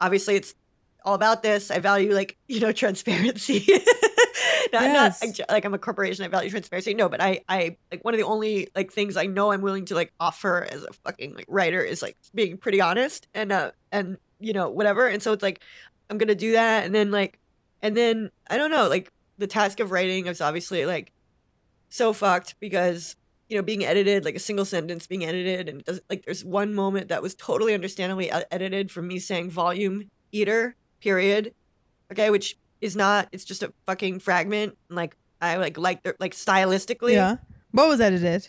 obviously 0.00 0.34
it's 0.34 0.56
all 1.04 1.14
about 1.14 1.44
this. 1.44 1.70
I 1.70 1.78
value 1.78 2.12
like 2.12 2.36
you 2.48 2.58
know 2.58 2.72
transparency. 2.82 3.64
not, 4.72 4.82
Yes. 4.82 5.22
not 5.22 5.48
like, 5.50 5.64
I'm 5.64 5.74
a 5.74 5.78
corporation. 5.78 6.24
I 6.24 6.28
value 6.28 6.50
transparency. 6.50 6.94
No, 6.94 7.08
but 7.08 7.20
I 7.22 7.40
I 7.48 7.76
like 7.90 8.04
one 8.04 8.14
of 8.14 8.18
the 8.18 8.26
only 8.26 8.68
like 8.74 8.92
things 8.92 9.16
I 9.16 9.26
know 9.26 9.52
I'm 9.52 9.60
willing 9.60 9.84
to 9.86 9.94
like 9.94 10.12
offer 10.20 10.66
as 10.70 10.82
a 10.82 10.92
fucking 11.04 11.34
like 11.34 11.46
writer 11.48 11.80
is 11.82 12.02
like 12.02 12.16
being 12.34 12.56
pretty 12.58 12.80
honest 12.80 13.28
and 13.34 13.52
uh 13.52 13.70
and 13.92 14.16
you 14.40 14.52
know 14.52 14.68
whatever. 14.70 15.06
And 15.06 15.22
so 15.22 15.32
it's 15.32 15.42
like 15.42 15.60
I'm 16.10 16.18
gonna 16.18 16.34
do 16.34 16.52
that, 16.52 16.84
and 16.84 16.94
then 16.94 17.10
like 17.10 17.38
and 17.82 17.96
then 17.96 18.30
I 18.50 18.56
don't 18.56 18.70
know 18.70 18.88
like 18.88 19.12
the 19.38 19.46
task 19.46 19.80
of 19.80 19.90
writing 19.90 20.26
is 20.26 20.40
obviously 20.40 20.84
like 20.86 21.12
so 21.90 22.12
fucked 22.12 22.54
because 22.60 23.16
you 23.48 23.56
know 23.56 23.62
being 23.62 23.84
edited 23.84 24.24
like 24.24 24.34
a 24.34 24.38
single 24.40 24.64
sentence 24.64 25.06
being 25.06 25.24
edited 25.24 25.68
and 25.68 25.80
it 25.80 25.86
doesn't 25.86 26.04
like 26.10 26.24
there's 26.24 26.44
one 26.44 26.74
moment 26.74 27.08
that 27.08 27.22
was 27.22 27.34
totally 27.34 27.72
understandably 27.72 28.26
e- 28.26 28.44
edited 28.50 28.90
from 28.90 29.06
me 29.08 29.18
saying 29.18 29.48
volume 29.48 30.10
eater 30.32 30.74
period 31.00 31.54
okay 32.12 32.28
which 32.28 32.58
is 32.80 32.94
not 32.96 33.28
it's 33.32 33.44
just 33.44 33.62
a 33.62 33.72
fucking 33.86 34.18
fragment 34.20 34.76
and 34.88 34.96
like 34.96 35.16
i 35.40 35.56
like 35.56 35.76
like 35.78 36.02
the- 36.02 36.14
like 36.20 36.32
stylistically 36.34 37.12
yeah, 37.12 37.36
what 37.72 37.88
was 37.88 38.00
edited? 38.00 38.48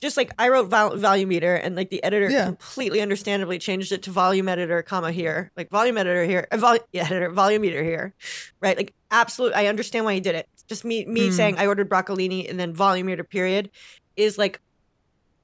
just 0.00 0.16
like 0.16 0.30
I 0.38 0.48
wrote 0.48 0.68
vol- 0.68 0.96
volume 0.96 1.30
eater 1.30 1.54
and 1.54 1.76
like 1.76 1.90
the 1.90 2.02
editor 2.02 2.30
Yeah. 2.30 2.46
completely 2.46 3.02
understandably 3.02 3.58
changed 3.58 3.92
it 3.92 4.00
to 4.04 4.10
volume 4.10 4.48
editor, 4.48 4.80
comma 4.82 5.12
here, 5.12 5.50
like 5.58 5.68
volume 5.68 5.98
editor 5.98 6.24
here, 6.24 6.48
uh, 6.50 6.56
vol- 6.56 6.78
yeah, 6.90 7.04
editor, 7.04 7.28
volume 7.28 7.66
eater 7.66 7.84
here, 7.84 8.14
right? 8.62 8.78
Like 8.78 8.94
absolute. 9.10 9.52
I 9.54 9.66
understand 9.66 10.06
why 10.06 10.14
he 10.14 10.20
did 10.20 10.34
it. 10.36 10.48
Just 10.68 10.86
me, 10.86 11.04
me 11.04 11.26
Hmm. 11.26 11.32
saying 11.32 11.58
I 11.58 11.66
ordered 11.66 11.90
broccolini 11.90 12.48
and 12.48 12.58
then 12.58 12.72
volume 12.72 13.10
eater 13.10 13.24
period 13.24 13.70
is 14.16 14.38
like 14.38 14.58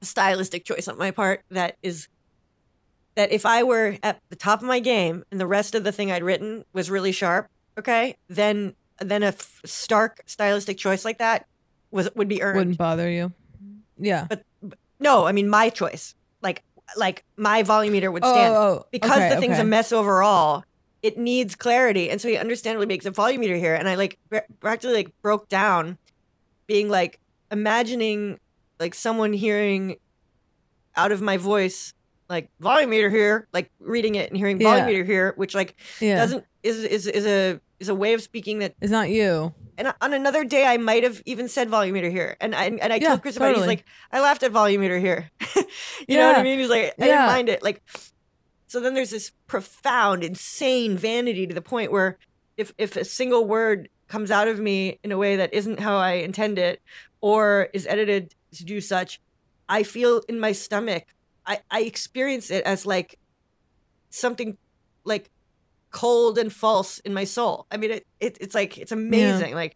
a 0.01 0.05
stylistic 0.05 0.65
choice 0.65 0.87
on 0.87 0.97
my 0.97 1.11
part. 1.11 1.43
That 1.51 1.77
is 1.83 2.07
that 3.13 3.31
if 3.31 3.45
I 3.45 3.61
were 3.61 3.97
at 4.01 4.19
the 4.29 4.35
top 4.35 4.61
of 4.63 4.67
my 4.67 4.79
game 4.79 5.23
and 5.29 5.39
the 5.39 5.45
rest 5.45 5.75
of 5.75 5.83
the 5.83 5.91
thing 5.91 6.11
I'd 6.11 6.23
written 6.23 6.63
was 6.73 6.89
really 6.89 7.11
sharp, 7.11 7.47
okay, 7.77 8.15
then 8.29 8.75
then 8.99 9.23
a 9.23 9.27
f- 9.27 9.61
stark 9.65 10.21
stylistic 10.25 10.77
choice 10.77 11.05
like 11.05 11.19
that 11.19 11.45
was 11.91 12.09
would 12.15 12.27
be 12.27 12.41
earned. 12.41 12.57
Wouldn't 12.57 12.77
bother 12.77 13.09
you. 13.09 13.31
Yeah, 13.99 14.25
But, 14.29 14.43
but 14.61 14.77
no, 14.99 15.25
I 15.25 15.31
mean 15.31 15.49
my 15.49 15.69
choice. 15.69 16.13
Like 16.41 16.63
like 16.95 17.23
my 17.35 17.63
volume 17.63 17.95
eater 17.95 18.11
would 18.11 18.23
Oh, 18.23 18.31
stand 18.33 18.55
oh, 18.55 18.59
oh, 18.59 18.85
because 18.91 19.11
okay, 19.17 19.29
the 19.35 19.41
thing's 19.41 19.59
a 19.59 19.63
mess 19.63 19.91
overall. 19.91 20.63
It 21.03 21.17
needs 21.17 21.55
clarity, 21.55 22.09
and 22.09 22.19
so 22.19 22.27
he 22.27 22.37
understandably 22.37 22.87
makes 22.87 23.05
a 23.05 23.11
volume 23.11 23.43
eater 23.43 23.55
here. 23.55 23.75
And 23.75 23.87
I 23.87 23.95
like 23.95 24.17
pr- 24.29 24.47
practically 24.59 24.95
like 24.95 25.11
broke 25.21 25.47
down, 25.47 25.97
being 26.67 26.89
like 26.89 27.19
imagining 27.51 28.39
like 28.79 28.93
someone 28.95 29.33
hearing 29.33 29.97
out 30.95 31.11
of 31.11 31.21
my 31.21 31.37
voice 31.37 31.93
like 32.29 32.49
volume 32.59 32.91
eater 32.93 33.09
here, 33.09 33.47
like 33.53 33.71
reading 33.79 34.15
it 34.15 34.29
and 34.29 34.37
hearing 34.37 34.59
volume 34.59 34.85
Yeah. 34.87 34.91
meter 34.91 35.03
here, 35.03 35.33
which 35.37 35.55
like 35.55 35.75
Yeah. 36.01 36.17
doesn't 36.17 36.43
is 36.63 36.83
is 36.83 37.07
is 37.07 37.25
a 37.25 37.61
is 37.79 37.89
a 37.89 37.95
way 37.95 38.13
of 38.13 38.21
speaking 38.21 38.59
that 38.59 38.73
is 38.81 38.91
not 38.91 39.09
you. 39.09 39.53
and 39.77 39.93
on 40.01 40.13
another 40.13 40.43
day, 40.43 40.65
I 40.65 40.77
might 40.77 41.03
have 41.03 41.21
even 41.25 41.47
said 41.47 41.69
volume 41.69 41.95
eater 41.97 42.09
here. 42.09 42.35
And 42.41 42.55
I 42.55 42.65
and 42.65 42.91
I 42.93 42.97
Yeah, 42.97 43.09
told 43.09 43.21
Chris 43.21 43.37
about 43.37 43.51
it. 43.51 43.57
He's 43.57 43.67
like, 43.67 43.85
I 44.11 44.21
laughed 44.21 44.43
at 44.43 44.51
volume 44.51 44.83
eater 44.83 44.97
here. 44.99 45.29
you 46.07 46.17
know 46.17 46.27
what 46.27 46.35
I 46.37 46.43
mean? 46.43 46.59
He's 46.59 46.69
like, 46.69 46.93
I 46.99 47.05
Yeah. 47.05 47.05
didn't 47.07 47.25
mind 47.27 47.49
it. 47.49 47.61
Like, 47.63 47.81
so 48.67 48.79
then 48.79 48.93
there's 48.95 49.11
this 49.11 49.31
profound, 49.47 50.23
insane 50.23 50.97
vanity 50.97 51.47
to 51.47 51.53
the 51.53 51.61
point 51.61 51.91
where 51.91 52.17
if 52.57 52.73
if 52.77 52.95
a 52.95 53.05
single 53.05 53.45
word 53.45 53.89
comes 54.09 54.31
out 54.31 54.47
of 54.47 54.59
me 54.59 54.99
in 55.03 55.11
a 55.11 55.17
way 55.17 55.35
that 55.37 55.53
isn't 55.53 55.79
how 55.79 55.97
I 55.97 56.13
intend 56.13 56.57
it, 56.57 56.81
or 57.21 57.69
is 57.73 57.85
edited 57.85 58.33
to 58.55 58.65
do 58.65 58.81
such, 58.81 59.19
I 59.69 59.83
feel 59.83 60.21
in 60.27 60.39
my 60.39 60.53
stomach. 60.53 61.03
I 61.45 61.59
I 61.69 61.81
experience 61.81 62.49
it 62.51 62.63
as 62.65 62.85
like 62.85 63.15
something 64.09 64.57
like 65.05 65.29
cold 65.91 66.37
and 66.37 66.51
false 66.51 66.99
in 66.99 67.13
my 67.13 67.23
soul. 67.23 67.65
I 67.71 67.77
mean, 67.77 67.91
it, 67.91 68.07
it 68.19 68.37
it's 68.41 68.55
like 68.55 68.77
it's 68.77 68.91
amazing. 68.91 69.53
Like, 69.55 69.75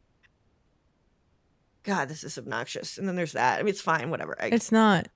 God, 1.83 2.09
this 2.09 2.23
is 2.23 2.37
obnoxious. 2.37 2.97
And 2.97 3.07
then 3.07 3.15
there's 3.15 3.33
that. 3.33 3.59
I 3.59 3.63
mean, 3.63 3.69
it's 3.69 3.81
fine, 3.81 4.09
whatever. 4.09 4.35
I, 4.39 4.47
It's 4.47 4.71
not. 4.71 5.07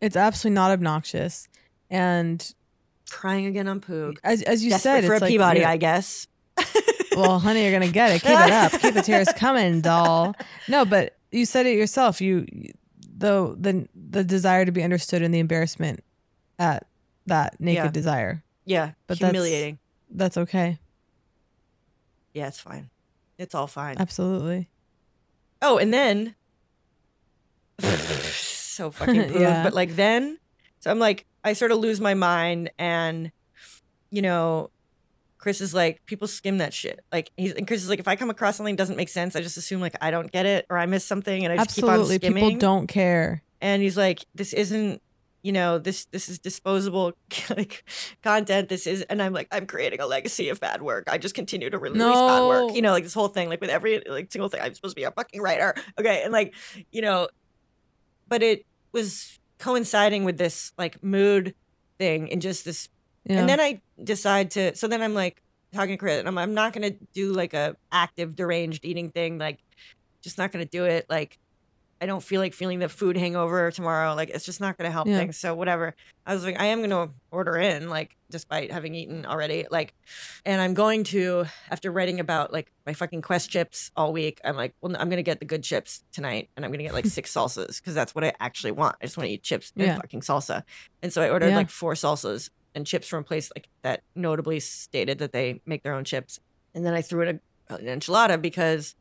It's 0.00 0.16
absolutely 0.16 0.54
not 0.54 0.70
obnoxious. 0.70 1.48
And 1.90 2.54
crying 3.10 3.46
again 3.46 3.68
on 3.68 3.80
Poog. 3.80 4.16
As 4.22 4.42
as 4.42 4.62
you 4.64 4.70
Desperate 4.70 5.02
said, 5.02 5.04
for 5.06 5.14
it's 5.14 5.22
a 5.22 5.24
like 5.24 5.30
Peabody, 5.30 5.60
you're- 5.60 5.72
I 5.72 5.76
guess. 5.76 6.26
well, 7.16 7.38
honey, 7.38 7.62
you're 7.64 7.72
gonna 7.72 7.90
get 7.90 8.10
it. 8.12 8.22
Keep 8.22 8.30
it 8.30 8.52
up. 8.52 8.72
Keep 8.80 8.94
the 8.94 9.02
tears 9.02 9.28
coming, 9.36 9.80
doll. 9.80 10.34
No, 10.68 10.84
but 10.84 11.16
you 11.32 11.44
said 11.46 11.66
it 11.66 11.76
yourself. 11.76 12.20
You, 12.20 12.46
the 13.16 13.56
the 13.58 13.88
the 13.94 14.24
desire 14.24 14.64
to 14.64 14.72
be 14.72 14.82
understood 14.82 15.22
and 15.22 15.32
the 15.34 15.38
embarrassment 15.38 16.04
at 16.58 16.86
that 17.26 17.58
naked 17.60 17.84
Yeah. 17.86 17.90
desire. 17.90 18.44
Yeah, 18.66 18.92
But 19.08 19.18
humiliating. 19.18 19.78
That's 20.10 20.36
okay. 20.36 20.78
Yeah, 22.34 22.48
it's 22.48 22.60
fine. 22.60 22.90
It's 23.38 23.54
all 23.54 23.66
fine. 23.66 23.96
Absolutely. 23.98 24.68
Oh, 25.62 25.78
and 25.78 25.92
then 25.92 26.34
so 27.80 28.90
fucking. 28.90 29.34
Yeah. 29.40 29.62
But 29.64 29.74
like 29.74 29.96
then, 29.96 30.38
so 30.80 30.90
I'm 30.90 30.98
like, 30.98 31.26
I 31.44 31.52
sort 31.54 31.72
of 31.72 31.78
lose 31.78 32.00
my 32.00 32.14
mind, 32.14 32.70
and 32.78 33.32
you 34.10 34.22
know, 34.22 34.70
Chris 35.38 35.60
is 35.60 35.72
like, 35.72 36.04
people 36.06 36.28
skim 36.28 36.58
that 36.58 36.74
shit. 36.74 37.00
Like 37.12 37.30
he's 37.36 37.52
and 37.52 37.66
Chris 37.66 37.82
is 37.82 37.88
like, 37.88 37.98
if 37.98 38.08
I 38.08 38.16
come 38.16 38.30
across 38.30 38.56
something 38.56 38.74
that 38.76 38.82
doesn't 38.82 38.96
make 38.96 39.08
sense, 39.08 39.36
I 39.36 39.40
just 39.40 39.56
assume 39.56 39.80
like 39.80 39.96
I 40.00 40.10
don't 40.10 40.30
get 40.30 40.46
it 40.46 40.66
or 40.70 40.76
I 40.78 40.86
miss 40.86 41.04
something, 41.04 41.44
and 41.44 41.52
I 41.52 41.56
just 41.56 41.78
Absolutely. 41.78 42.18
keep 42.18 42.24
on 42.24 42.32
skimming. 42.32 42.44
People 42.44 42.58
don't 42.60 42.86
care. 42.86 43.42
and 43.60 43.82
he's 43.82 43.96
like 43.96 44.24
this 44.34 44.52
isn't 44.52 45.02
you 45.42 45.52
know 45.52 45.78
this 45.78 46.04
this 46.06 46.28
is 46.28 46.38
disposable 46.38 47.12
like 47.56 47.84
content. 48.22 48.68
This 48.68 48.86
is 48.86 49.02
and 49.02 49.22
i'm 49.22 49.32
like 49.32 49.48
i'm 49.52 49.66
creating 49.66 50.00
a 50.00 50.06
legacy 50.06 50.48
of 50.50 50.60
bad 50.60 50.82
work. 50.82 51.04
I 51.10 51.18
just 51.18 51.34
continue 51.34 51.70
to 51.70 51.78
release 51.78 52.02
bad 52.02 52.46
work 52.46 52.74
you 52.74 52.82
know 52.82 52.92
like 52.92 53.04
this 53.04 53.14
whole 53.14 53.28
thing 53.28 53.48
like 53.48 53.60
with 53.60 53.70
every 53.70 54.02
like 54.06 54.30
single 54.30 54.48
thing 54.48 54.60
i'm 54.60 54.74
supposed 54.74 54.94
to 54.96 55.00
be 55.00 55.04
a 55.04 55.10
fucking 55.10 55.40
writer. 55.40 55.74
Okay 55.98 56.22
and 56.22 56.32
like 56.32 56.54
you 56.92 57.02
know 57.02 57.28
but 58.28 58.42
it 58.42 58.64
was 58.92 59.38
coinciding 59.58 60.24
with 60.24 60.38
this 60.38 60.72
like 60.78 61.02
mood 61.02 61.54
thing 61.98 62.30
and 62.32 62.40
just 62.42 62.64
this 62.64 62.88
Yeah. 63.24 63.40
and 63.40 63.48
then 63.48 63.60
i 63.60 63.80
decide 64.02 64.50
to 64.52 64.74
so 64.74 64.88
then 64.88 65.02
i'm 65.02 65.14
like 65.14 65.42
talking 65.72 65.94
to 65.94 65.96
chris 65.98 66.18
and 66.18 66.28
i'm, 66.28 66.38
I'm 66.38 66.54
not 66.54 66.72
gonna 66.72 66.92
do 67.12 67.32
like 67.32 67.54
a 67.54 67.76
active 67.92 68.34
deranged 68.36 68.84
eating 68.84 69.10
thing 69.10 69.38
like 69.38 69.58
just 70.22 70.38
not 70.38 70.50
gonna 70.52 70.64
do 70.64 70.84
it 70.84 71.06
like 71.10 71.38
I 72.02 72.06
don't 72.06 72.22
feel 72.22 72.40
like 72.40 72.54
feeling 72.54 72.78
the 72.78 72.88
food 72.88 73.16
hangover 73.16 73.70
tomorrow. 73.70 74.14
Like 74.14 74.30
it's 74.30 74.44
just 74.46 74.60
not 74.60 74.78
going 74.78 74.88
to 74.88 74.92
help 74.92 75.06
Yeah. 75.06 75.18
things. 75.18 75.36
So 75.38 75.54
whatever. 75.54 75.94
I 76.26 76.34
was 76.34 76.44
like, 76.44 76.60
I 76.60 76.66
am 76.66 76.78
going 76.78 76.90
to 76.90 77.10
order 77.32 77.56
in, 77.56 77.88
like, 77.88 78.14
despite 78.30 78.70
having 78.70 78.94
eaten 78.94 79.26
already. 79.26 79.66
Like, 79.70 79.92
and 80.44 80.60
I'm 80.60 80.74
going 80.74 81.04
to 81.04 81.46
after 81.70 81.90
writing 81.90 82.20
about 82.20 82.52
like 82.52 82.70
my 82.86 82.92
fucking 82.92 83.22
Quest 83.22 83.50
chips 83.50 83.90
all 83.96 84.12
week. 84.12 84.40
I'm 84.44 84.56
like, 84.56 84.72
well, 84.80 84.94
I'm 84.98 85.08
going 85.08 85.16
to 85.18 85.22
get 85.24 85.40
the 85.40 85.46
good 85.46 85.62
chips 85.64 86.02
tonight, 86.12 86.48
and 86.56 86.64
I'm 86.64 86.70
going 86.70 86.78
to 86.78 86.84
get 86.84 86.94
like 86.94 87.06
six 87.18 87.32
salsas 87.34 87.78
because 87.80 87.94
that's 87.94 88.14
what 88.14 88.22
I 88.24 88.32
actually 88.38 88.72
want. 88.72 88.96
I 89.02 89.06
just 89.06 89.16
want 89.16 89.26
to 89.28 89.32
eat 89.34 89.42
chips 89.42 89.72
and 89.76 89.86
Yeah. 89.86 89.96
fucking 89.96 90.20
salsa. 90.20 90.62
And 91.02 91.12
so 91.12 91.20
I 91.22 91.30
ordered 91.30 91.48
Yeah. 91.50 91.56
like 91.56 91.70
four 91.70 91.94
salsas 91.94 92.48
and 92.74 92.86
chips 92.86 93.08
from 93.08 93.20
a 93.20 93.24
place 93.24 93.50
like 93.56 93.68
that 93.82 94.02
notably 94.14 94.60
stated 94.60 95.18
that 95.18 95.32
they 95.32 95.60
make 95.66 95.82
their 95.82 95.94
own 95.94 96.04
chips. 96.04 96.38
And 96.74 96.86
then 96.86 96.94
I 96.94 97.02
threw 97.02 97.22
in 97.28 97.40
a, 97.68 97.74
an 97.74 97.86
enchilada 98.00 98.40
because 98.40 98.94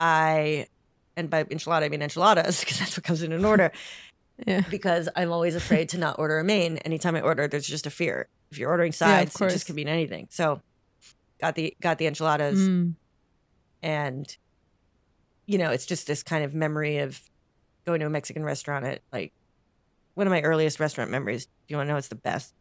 I, 0.00 0.66
and 1.16 1.30
by 1.30 1.44
enchilada 1.44 1.82
I 1.84 1.88
mean 1.88 2.02
enchiladas 2.02 2.60
because 2.64 2.78
that's 2.78 2.96
what 2.96 3.04
comes 3.04 3.22
in 3.22 3.32
an 3.32 3.44
order. 3.44 3.72
Yeah. 4.48 4.62
Because 4.68 5.08
I'm 5.14 5.30
always 5.30 5.54
afraid 5.54 5.90
to 5.90 5.98
not 5.98 6.18
order 6.18 6.40
a 6.40 6.44
main. 6.44 6.78
Anytime 6.78 7.14
I 7.14 7.20
order, 7.20 7.46
there's 7.46 7.68
just 7.68 7.86
a 7.86 7.90
fear. 7.90 8.26
If 8.50 8.58
you're 8.58 8.68
ordering 8.68 8.90
Yeah, 8.90 8.96
sides, 8.96 9.40
it 9.40 9.50
just 9.50 9.66
could 9.66 9.76
mean 9.76 9.86
anything. 9.86 10.26
So, 10.28 10.60
got 11.40 11.54
the 11.54 11.76
got 11.80 11.98
the 11.98 12.08
enchiladas, 12.08 12.58
Mm. 12.58 12.94
and 13.80 14.36
you 15.46 15.56
know, 15.56 15.70
it's 15.70 15.86
just 15.86 16.08
this 16.08 16.24
kind 16.24 16.44
of 16.44 16.52
memory 16.52 16.98
of 16.98 17.20
going 17.86 18.00
to 18.00 18.06
a 18.06 18.10
Mexican 18.10 18.42
restaurant 18.42 18.84
at 18.84 19.02
like 19.12 19.32
one 20.14 20.26
of 20.26 20.32
my 20.32 20.42
earliest 20.42 20.80
restaurant 20.80 21.12
memories. 21.12 21.46
Do 21.46 21.52
you 21.68 21.76
want 21.76 21.86
to 21.86 21.88
know 21.90 21.94
what's 21.94 22.08
the 22.08 22.16
best? 22.16 22.52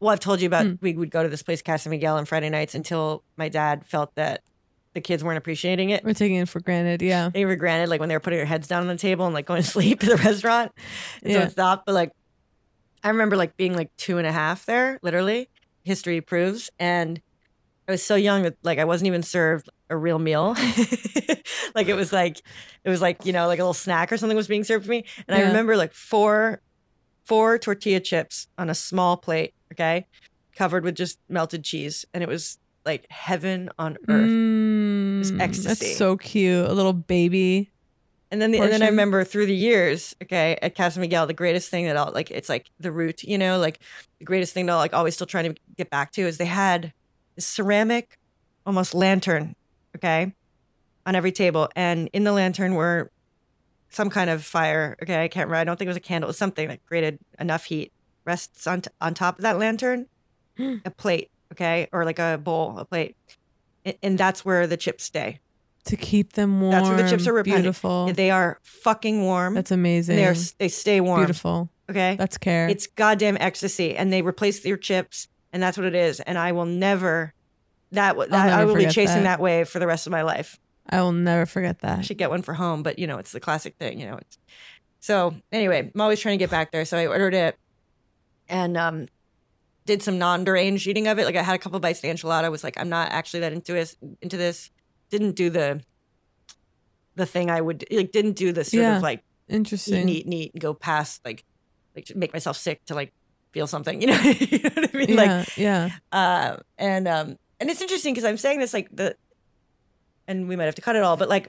Well, 0.00 0.10
I've 0.10 0.20
told 0.20 0.42
you 0.42 0.48
about 0.48 0.66
Mm. 0.66 0.82
we 0.82 0.92
would 0.92 1.10
go 1.10 1.22
to 1.22 1.30
this 1.30 1.42
place, 1.42 1.62
Casa 1.62 1.88
Miguel, 1.88 2.16
on 2.18 2.26
Friday 2.26 2.50
nights 2.50 2.74
until 2.74 3.24
my 3.38 3.48
dad 3.48 3.86
felt 3.86 4.14
that 4.16 4.42
the 4.94 5.00
kids 5.00 5.22
weren't 5.22 5.38
appreciating 5.38 5.90
it. 5.90 6.04
We're 6.04 6.14
taking 6.14 6.36
it 6.36 6.48
for 6.48 6.60
granted. 6.60 7.02
Yeah. 7.02 7.30
They 7.32 7.44
were 7.44 7.56
granted, 7.56 7.88
like 7.88 8.00
when 8.00 8.08
they 8.08 8.16
were 8.16 8.20
putting 8.20 8.38
their 8.38 8.46
heads 8.46 8.66
down 8.68 8.82
on 8.82 8.88
the 8.88 8.96
table 8.96 9.26
and 9.26 9.34
like 9.34 9.46
going 9.46 9.62
to 9.62 9.68
sleep 9.68 10.02
at 10.02 10.08
the 10.08 10.16
restaurant. 10.16 10.72
And 11.22 11.32
So 11.32 11.38
Yeah. 11.38 11.44
it 11.44 11.52
stopped. 11.52 11.86
But 11.86 11.94
like, 11.94 12.12
I 13.04 13.08
remember 13.10 13.36
like 13.36 13.56
being 13.56 13.74
like 13.74 13.90
two 13.96 14.18
and 14.18 14.26
a 14.26 14.32
half 14.32 14.66
there, 14.66 14.98
literally. 15.02 15.48
History 15.84 16.20
proves. 16.20 16.70
And 16.78 17.20
I 17.86 17.92
was 17.92 18.02
so 18.02 18.16
young 18.16 18.42
that 18.42 18.56
like 18.62 18.78
I 18.78 18.84
wasn't 18.84 19.06
even 19.06 19.22
served 19.22 19.68
a 19.88 19.96
real 19.96 20.18
meal. 20.18 20.48
like 21.74 21.88
it 21.88 21.94
was 21.94 22.12
like, 22.12 22.42
it 22.84 22.90
was 22.90 23.00
like, 23.00 23.24
you 23.24 23.32
know, 23.32 23.46
like 23.46 23.58
a 23.58 23.62
little 23.62 23.72
snack 23.74 24.12
or 24.12 24.16
something 24.16 24.36
was 24.36 24.48
being 24.48 24.64
served 24.64 24.84
to 24.84 24.90
me. 24.90 25.04
And 25.26 25.36
I 25.36 25.42
remember 25.42 25.76
like 25.76 25.94
four, 25.94 26.60
four 27.24 27.58
tortilla 27.58 28.00
chips 28.00 28.48
on 28.58 28.68
a 28.68 28.74
small 28.74 29.16
plate, 29.16 29.54
okay, 29.72 30.06
covered 30.56 30.84
with 30.84 30.96
just 30.96 31.18
melted 31.28 31.64
cheese. 31.64 32.04
And 32.12 32.22
it 32.22 32.28
was 32.28 32.58
like 32.88 33.06
heaven 33.10 33.70
on 33.78 33.96
earth. 34.08 34.32
it 34.32 35.18
was 35.18 35.32
Mm, 35.32 35.40
ecstasy. 35.40 35.68
That's 35.68 35.96
so 35.96 36.16
cute. 36.16 36.66
A 36.68 36.72
little 36.72 36.92
baby. 36.92 37.70
And 38.30 38.42
then, 38.42 38.50
the, 38.50 38.60
and 38.60 38.70
then 38.72 38.82
I 38.82 38.88
remember 38.88 39.24
through 39.24 39.46
the 39.46 39.54
years, 39.54 40.14
okay, 40.22 40.58
at 40.60 40.74
Casa 40.74 41.00
Miguel, 41.00 41.26
the 41.26 41.32
greatest 41.32 41.70
thing 41.70 41.86
that 41.86 41.96
I'll 41.96 42.12
like, 42.12 42.30
it's 42.30 42.48
like 42.48 42.66
the 42.78 42.92
root, 42.92 43.22
you 43.22 43.38
know, 43.38 43.58
like 43.58 43.80
the 44.18 44.26
greatest 44.26 44.52
thing 44.52 44.66
that 44.66 44.72
I'll 44.72 44.78
like 44.78 44.92
always 44.92 45.14
still 45.14 45.26
trying 45.26 45.54
to 45.54 45.60
get 45.76 45.88
back 45.88 46.12
to 46.12 46.22
is 46.22 46.36
they 46.36 46.44
had 46.44 46.92
this 47.36 47.46
ceramic, 47.46 48.18
almost 48.66 48.94
lantern, 48.94 49.54
okay, 49.96 50.34
on 51.06 51.14
every 51.14 51.32
table, 51.32 51.70
and 51.74 52.10
in 52.12 52.24
the 52.24 52.32
lantern 52.32 52.74
were 52.74 53.10
some 53.88 54.10
kind 54.10 54.28
of 54.28 54.44
fire. 54.44 54.94
Okay, 55.02 55.24
I 55.24 55.28
can't 55.28 55.46
remember. 55.46 55.60
I 55.60 55.64
don't 55.64 55.78
think 55.78 55.86
it 55.86 55.90
was 55.90 55.96
a 55.96 56.00
candle. 56.00 56.28
It 56.28 56.30
was 56.30 56.38
something 56.38 56.68
that 56.68 56.84
created 56.84 57.18
enough 57.40 57.64
heat. 57.64 57.92
Rests 58.26 58.66
on 58.66 58.82
t- 58.82 58.90
on 59.00 59.14
top 59.14 59.38
of 59.38 59.42
that 59.42 59.58
lantern, 59.58 60.06
a 60.58 60.90
plate, 60.90 61.30
okay, 61.52 61.88
or 61.92 62.04
like 62.04 62.18
a 62.18 62.38
bowl, 62.42 62.78
a 62.78 62.84
plate, 62.84 63.16
and, 64.02 64.18
that's 64.18 64.44
where 64.44 64.66
the 64.66 64.76
chips 64.76 65.04
stay. 65.04 65.40
To 65.84 65.96
keep 65.96 66.34
them 66.34 66.60
warm. 66.60 66.72
That's 66.72 66.88
where 66.88 67.02
the 67.02 67.08
chips 67.08 67.26
are 67.26 67.32
repentant. 67.32 67.62
Beautiful. 67.64 68.12
They 68.12 68.30
are 68.30 68.58
fucking 68.62 69.22
warm. 69.22 69.54
That's 69.54 69.70
amazing. 69.70 70.16
They 70.16 70.26
are. 70.26 70.34
They 70.58 70.68
stay 70.68 71.00
warm. 71.00 71.20
Beautiful. 71.20 71.70
Okay. 71.90 72.16
That's 72.16 72.36
care. 72.36 72.68
It's 72.68 72.86
goddamn 72.86 73.38
ecstasy, 73.40 73.96
and 73.96 74.12
they 74.12 74.20
replace 74.20 74.64
your 74.64 74.76
chips, 74.76 75.28
and 75.52 75.62
that's 75.62 75.78
what 75.78 75.86
it 75.86 75.94
is. 75.94 76.20
And 76.20 76.36
I 76.36 76.52
will 76.52 76.66
never. 76.66 77.32
That, 77.92 78.18
that 78.18 78.32
I 78.32 78.66
will 78.66 78.74
be 78.74 78.84
chasing 78.86 79.22
that. 79.22 79.38
that. 79.38 79.40
wave 79.40 79.66
for 79.68 79.78
the 79.78 79.86
rest 79.86 80.06
of 80.06 80.10
my 80.10 80.20
life. 80.20 80.58
I 80.90 81.00
will 81.00 81.12
never 81.12 81.46
forget 81.46 81.80
that. 81.80 82.00
I 82.00 82.02
should 82.02 82.18
get 82.18 82.28
one 82.28 82.42
for 82.42 82.52
home, 82.52 82.82
but 82.82 82.98
you 82.98 83.06
know 83.06 83.18
it's 83.18 83.32
the 83.32 83.40
classic 83.40 83.76
thing. 83.76 83.98
You 83.98 84.06
know. 84.10 84.16
It's, 84.16 84.38
so 85.00 85.34
anyway, 85.52 85.90
I'm 85.94 86.00
always 86.00 86.20
trying 86.20 86.38
to 86.38 86.42
get 86.42 86.50
back 86.50 86.70
there. 86.70 86.84
So 86.84 86.98
I 86.98 87.06
ordered 87.06 87.32
it, 87.32 87.58
and 88.48 88.76
um, 88.76 89.06
did 89.88 90.02
some 90.02 90.18
non-deranged 90.18 90.86
eating 90.86 91.08
of 91.08 91.18
it. 91.18 91.24
Like 91.24 91.34
I 91.34 91.42
had 91.42 91.56
a 91.56 91.58
couple 91.58 91.80
bites 91.80 91.98
of 91.98 92.04
enchilada. 92.04 92.48
Was 92.50 92.62
like, 92.62 92.78
I'm 92.78 92.88
not 92.90 93.10
actually 93.10 93.40
that 93.40 93.52
into 93.52 93.72
this. 93.72 93.96
Into 94.22 94.36
this. 94.36 94.70
Didn't 95.10 95.32
do 95.32 95.50
the. 95.50 95.80
The 97.16 97.26
thing 97.26 97.50
I 97.50 97.60
would 97.60 97.84
like 97.90 98.12
didn't 98.12 98.34
do 98.36 98.52
the 98.52 98.62
sort 98.62 98.82
Yeah. 98.82 98.96
of 98.98 99.02
like 99.02 99.24
Interesting. 99.48 99.94
and 100.02 100.10
eat 100.10 100.24
and 100.26 100.32
eat 100.34 100.52
and 100.54 100.60
go 100.60 100.72
past 100.72 101.24
like 101.24 101.42
like 101.96 102.14
make 102.14 102.32
myself 102.32 102.56
sick 102.56 102.84
to 102.84 102.94
like 102.94 103.12
feel 103.50 103.66
something. 103.66 104.00
You 104.00 104.06
know, 104.08 104.20
you 104.22 104.58
know 104.60 104.70
what 104.72 104.94
I 104.94 104.96
mean? 104.98 105.08
Yeah. 105.08 105.16
Like 105.38 105.56
yeah. 105.56 105.90
uh, 106.12 106.56
and 106.78 107.08
um 107.08 107.36
and 107.58 107.70
it's 107.70 107.80
interesting 107.82 108.14
because 108.14 108.24
I'm 108.24 108.36
saying 108.36 108.60
this 108.60 108.72
like 108.72 108.88
the 108.94 109.16
and 110.28 110.48
we 110.48 110.54
might 110.54 110.66
have 110.66 110.76
to 110.76 110.82
cut 110.82 110.94
it 110.94 111.02
all, 111.02 111.16
but 111.16 111.28
like 111.28 111.48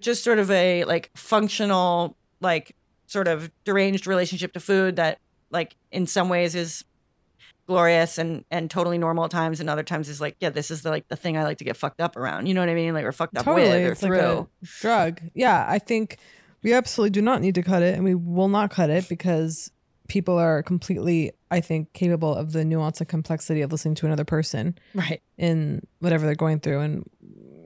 just 0.00 0.22
sort 0.22 0.38
of 0.38 0.50
a 0.50 0.84
like 0.84 1.10
functional, 1.14 2.14
like 2.42 2.76
sort 3.06 3.26
of 3.26 3.50
deranged 3.64 4.06
relationship 4.06 4.52
to 4.52 4.60
food 4.60 4.96
that 4.96 5.18
like 5.50 5.76
in 5.90 6.06
some 6.06 6.28
ways 6.28 6.54
is 6.54 6.84
glorious 7.68 8.18
and 8.18 8.44
and 8.50 8.70
totally 8.70 8.98
normal 8.98 9.26
at 9.26 9.30
times 9.30 9.60
and 9.60 9.68
other 9.70 9.82
times 9.82 10.08
is 10.08 10.20
like 10.20 10.34
yeah 10.40 10.48
this 10.48 10.70
is 10.70 10.82
the 10.82 10.88
like 10.90 11.06
the 11.08 11.16
thing 11.16 11.36
i 11.36 11.44
like 11.44 11.58
to 11.58 11.64
get 11.64 11.76
fucked 11.76 12.00
up 12.00 12.16
around 12.16 12.46
you 12.46 12.54
know 12.54 12.60
what 12.62 12.68
i 12.68 12.74
mean 12.74 12.94
like 12.94 13.04
we're 13.04 13.12
fucked 13.12 13.36
up 13.36 13.44
Totally. 13.44 13.68
with 13.68 13.88
or 13.88 13.92
It's 13.92 14.00
through 14.00 14.16
like 14.16 14.46
a 14.46 14.66
drug. 14.80 15.20
Yeah. 15.34 15.64
I 15.68 15.78
think 15.78 16.18
we 16.62 16.72
absolutely 16.72 17.10
do 17.10 17.22
not 17.22 17.40
need 17.40 17.54
to 17.54 17.62
cut 17.62 17.82
it 17.82 17.94
and 17.94 18.04
we 18.04 18.14
will 18.14 18.48
not 18.48 18.70
cut 18.70 18.90
it 18.90 19.08
because 19.08 19.70
people 20.08 20.38
are 20.38 20.62
completely, 20.62 21.32
I 21.50 21.60
think, 21.60 21.92
capable 21.92 22.34
of 22.34 22.52
the 22.52 22.64
nuance 22.64 23.00
and 23.00 23.08
complexity 23.08 23.60
of 23.62 23.70
listening 23.70 23.94
to 23.96 24.06
another 24.06 24.24
person 24.24 24.78
right 24.94 25.22
in 25.36 25.86
whatever 26.00 26.26
they're 26.26 26.34
going 26.34 26.60
through 26.60 26.80
and, 26.80 27.10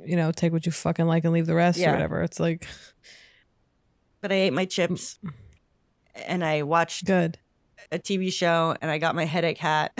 you 0.05 0.17
know, 0.17 0.33
take 0.33 0.53
what 0.53 0.67
you 0.67 0.73
fucking 0.73 1.07
like 1.07 1.25
and 1.25 1.33
leave 1.33 1.47
the 1.47 1.55
rest 1.55 1.79
Yeah. 1.79 1.91
or 1.91 1.93
whatever. 1.95 2.23
It's 2.23 2.41
like, 2.41 2.67
but 4.21 4.33
i 4.33 4.37
ate 4.37 4.53
my 4.53 4.67
mm. 4.67 4.71
chips 4.71 5.19
and 6.27 6.45
i 6.45 6.63
watched 6.63 7.07
good. 7.07 7.39
A 7.91 7.99
TV 7.99 8.33
show 8.33 8.77
and 8.81 8.91
I 8.91 8.99
got 8.99 9.15
my 9.15 9.25
headache 9.25 9.59
hat, 9.59 9.93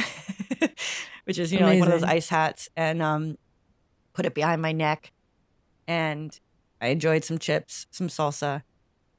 which 1.25 1.39
is, 1.39 1.53
you 1.53 1.61
know, 1.61 1.67
like 1.67 1.81
one 1.81 1.89
of 1.91 2.01
those 2.01 2.09
ice 2.09 2.29
hats, 2.29 2.69
and 2.77 3.03
um, 3.03 3.37
put 4.13 4.27
it 4.27 4.35
behind 4.35 4.63
my 4.63 4.73
neck. 4.73 5.13
And 5.89 6.39
I 6.81 6.89
enjoyed 6.89 7.25
some 7.25 7.39
chips, 7.39 7.87
some 7.91 8.09
salsa, 8.09 8.63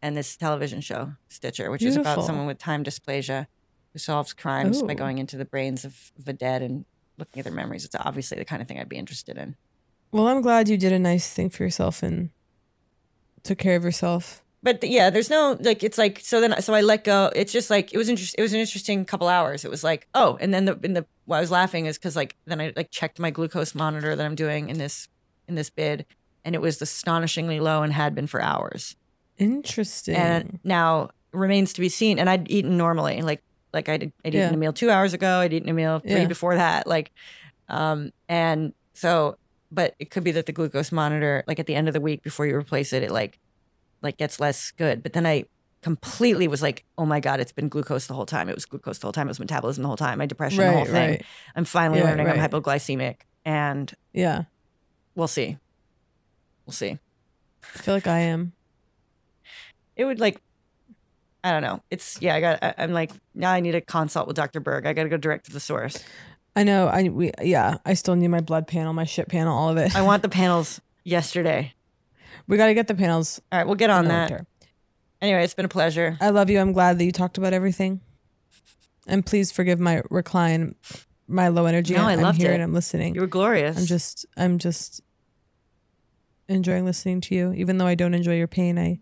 and 0.01 0.17
this 0.17 0.35
television 0.35 0.81
show, 0.81 1.13
Stitcher, 1.29 1.71
which 1.71 1.83
is 1.83 1.95
about 1.95 2.25
someone 2.25 2.45
with 2.45 2.57
time 2.57 2.83
dysplasia 2.83 3.47
who 3.93 3.99
solves 3.99 4.33
crimes 4.33 4.81
by 4.81 4.93
going 4.95 5.17
into 5.17 5.37
the 5.37 5.45
brains 5.45 5.85
of 5.85 6.11
the 6.17 6.33
dead 6.33 6.61
and 6.61 6.85
looking 7.17 7.39
at 7.39 7.45
their 7.45 7.53
memories. 7.53 7.85
It's 7.85 7.95
obviously 7.97 8.37
the 8.37 8.45
kind 8.45 8.61
of 8.61 8.67
thing 8.67 8.79
I'd 8.79 8.89
be 8.89 8.97
interested 8.97 9.37
in. 9.37 9.55
Well, 10.11 10.27
I'm 10.27 10.41
glad 10.41 10.67
you 10.67 10.77
did 10.77 10.91
a 10.91 10.99
nice 10.99 11.31
thing 11.31 11.49
for 11.49 11.63
yourself 11.63 12.03
and 12.03 12.31
took 13.43 13.57
care 13.59 13.75
of 13.75 13.83
yourself. 13.83 14.42
But 14.63 14.83
yeah, 14.83 15.09
there's 15.09 15.29
no 15.29 15.57
like 15.59 15.83
it's 15.83 15.97
like 15.97 16.19
so 16.21 16.41
then 16.41 16.59
so 16.61 16.73
I 16.73 16.81
let 16.81 17.03
go. 17.03 17.29
It's 17.35 17.51
just 17.53 17.69
like 17.69 17.93
it 17.93 17.97
was 17.97 18.09
interesting. 18.09 18.35
It 18.39 18.41
was 18.41 18.53
an 18.53 18.59
interesting 18.59 19.05
couple 19.05 19.27
hours. 19.27 19.63
It 19.65 19.69
was 19.71 19.83
like 19.83 20.07
oh, 20.15 20.37
and 20.41 20.53
then 20.53 20.65
the 20.65 20.79
in 20.83 20.93
the 20.93 21.05
why 21.25 21.37
I 21.37 21.41
was 21.41 21.51
laughing 21.51 21.85
is 21.85 21.97
because 21.97 22.15
like 22.15 22.35
then 22.47 22.59
I 22.59 22.73
like 22.75 22.89
checked 22.89 23.19
my 23.19 23.29
glucose 23.29 23.75
monitor 23.75 24.15
that 24.15 24.25
I'm 24.25 24.35
doing 24.35 24.69
in 24.69 24.77
this 24.77 25.07
in 25.47 25.55
this 25.55 25.69
bid, 25.69 26.05
and 26.45 26.55
it 26.55 26.61
was 26.61 26.81
astonishingly 26.81 27.59
low 27.59 27.83
and 27.83 27.93
had 27.93 28.15
been 28.15 28.27
for 28.27 28.41
hours. 28.41 28.95
Interesting. 29.37 30.15
And 30.15 30.59
now 30.63 31.09
remains 31.33 31.73
to 31.73 31.81
be 31.81 31.89
seen. 31.89 32.19
And 32.19 32.29
I'd 32.29 32.49
eaten 32.49 32.77
normally, 32.77 33.21
like 33.21 33.41
like 33.73 33.89
I'd, 33.89 34.11
I'd 34.23 34.33
Yeah. 34.33 34.43
eaten 34.45 34.53
a 34.53 34.57
meal 34.57 34.73
two 34.73 34.89
hours 34.91 35.13
ago. 35.13 35.39
I'd 35.39 35.51
eaten 35.53 35.69
a 35.69 35.73
meal 35.73 35.99
three 35.99 36.21
Yeah. 36.21 36.27
before 36.27 36.55
that. 36.55 36.85
Like, 36.87 37.11
um, 37.67 38.11
and 38.29 38.73
so, 38.93 39.35
but 39.71 39.95
it 39.99 40.11
could 40.11 40.23
be 40.23 40.31
that 40.33 40.45
the 40.45 40.51
glucose 40.51 40.91
monitor, 40.91 41.43
like 41.47 41.59
at 41.59 41.65
the 41.65 41.73
end 41.75 41.87
of 41.87 41.93
the 41.95 42.01
week 42.01 42.21
before 42.21 42.45
you 42.45 42.55
replace 42.55 42.93
it, 42.93 43.01
it 43.03 43.11
like 43.11 43.39
like 44.03 44.17
gets 44.17 44.39
less 44.39 44.71
good. 44.71 45.01
But 45.01 45.13
then 45.13 45.25
I 45.25 45.45
completely 45.81 46.47
was 46.47 46.61
like, 46.61 46.85
oh 46.97 47.05
my 47.05 47.19
god, 47.19 47.39
it's 47.39 47.51
been 47.51 47.69
glucose 47.69 48.07
the 48.07 48.13
whole 48.13 48.25
time. 48.25 48.49
It 48.49 48.55
was 48.55 48.65
glucose 48.65 48.99
the 48.99 49.07
whole 49.07 49.11
time. 49.13 49.27
It 49.27 49.31
was 49.31 49.39
metabolism 49.39 49.81
the 49.81 49.87
whole 49.87 49.97
time. 49.97 50.19
My 50.19 50.25
depression, 50.25 50.59
the 50.59 50.71
whole 50.71 50.85
thing. 50.85 51.09
right. 51.11 51.25
I'm 51.55 51.65
finally 51.65 51.99
Yeah, 51.99 52.05
learning 52.05 52.27
I'm 52.29 52.37
hypoglycemic, 52.37 53.17
and 53.45 53.91
yeah, 54.13 54.43
we'll 55.15 55.27
see. 55.27 55.57
We'll 56.65 56.73
see. 56.73 56.99
I 57.63 57.77
feel 57.79 57.93
like 57.93 58.07
I 58.07 58.19
am. 58.19 58.53
it 59.95 60.05
would 60.05 60.19
like 60.19 60.39
I 61.43 61.51
don't 61.51 61.61
know. 61.61 61.81
It's 61.91 62.21
yeah. 62.21 62.35
I 62.35 62.41
got. 62.41 62.59
I, 62.63 62.73
I'm 62.77 62.93
like 62.93 63.11
now. 63.35 63.51
I 63.51 63.59
need 63.59 63.75
a 63.75 63.81
consult 63.81 64.27
with 64.27 64.35
Dr. 64.37 64.61
Berg. 64.61 64.85
I 64.85 64.93
got 64.93 65.03
to 65.03 65.09
go 65.09 65.17
direct 65.17 65.45
to 65.47 65.51
the 65.51 65.59
source. 65.59 65.97
I 66.55 66.63
know. 66.63 66.87
I 66.87 67.09
we 67.09 67.31
yeah. 67.41 67.77
I 67.85 67.95
still 67.95 68.15
need 68.15 68.29
my 68.29 68.39
blood 68.39 68.65
panel, 68.67 68.93
my 68.93 69.03
shit 69.03 69.27
panel, 69.27 69.53
all 69.57 69.69
of 69.69 69.77
it. 69.77 69.93
I 69.95 70.03
want 70.03 70.21
the 70.21 70.29
panels 70.41 70.79
yesterday. 71.03 71.73
We 72.47 72.57
got 72.57 72.67
to 72.67 72.73
get 72.73 72.87
the 72.87 72.95
panels. 72.95 73.41
All 73.51 73.59
right, 73.59 73.65
we'll 73.65 73.75
get 73.75 73.89
on 73.89 74.07
that. 74.07 74.29
winter. 74.29 74.47
Anyway, 75.21 75.43
it's 75.43 75.53
been 75.53 75.65
a 75.65 75.69
pleasure. 75.69 76.17
I 76.19 76.29
love 76.29 76.49
you. 76.49 76.59
I'm 76.59 76.73
glad 76.73 76.99
that 76.99 77.05
you 77.05 77.11
talked 77.11 77.37
about 77.37 77.53
everything. 77.53 78.01
And 79.07 79.25
please 79.25 79.51
forgive 79.51 79.79
my 79.79 80.01
recline, 80.09 80.75
my 81.27 81.47
low 81.49 81.65
energy. 81.65 81.93
No, 81.93 82.03
I 82.07 82.13
I'm 82.13 82.21
loved 82.21 82.41
here 82.41 82.51
it. 82.51 82.55
and 82.55 82.63
I'm 82.63 82.73
listening. 82.73 83.15
You 83.15 83.21
were 83.21 83.27
glorious. 83.27 83.77
I'm 83.77 83.85
just, 83.85 84.25
I'm 84.35 84.57
just 84.59 85.01
enjoying 86.47 86.85
listening 86.85 87.21
to 87.21 87.35
you, 87.35 87.53
even 87.53 87.77
though 87.77 87.87
I 87.87 87.95
don't 87.95 88.13
enjoy 88.13 88.35
your 88.35 88.47
pain. 88.47 88.77
I 88.77 88.99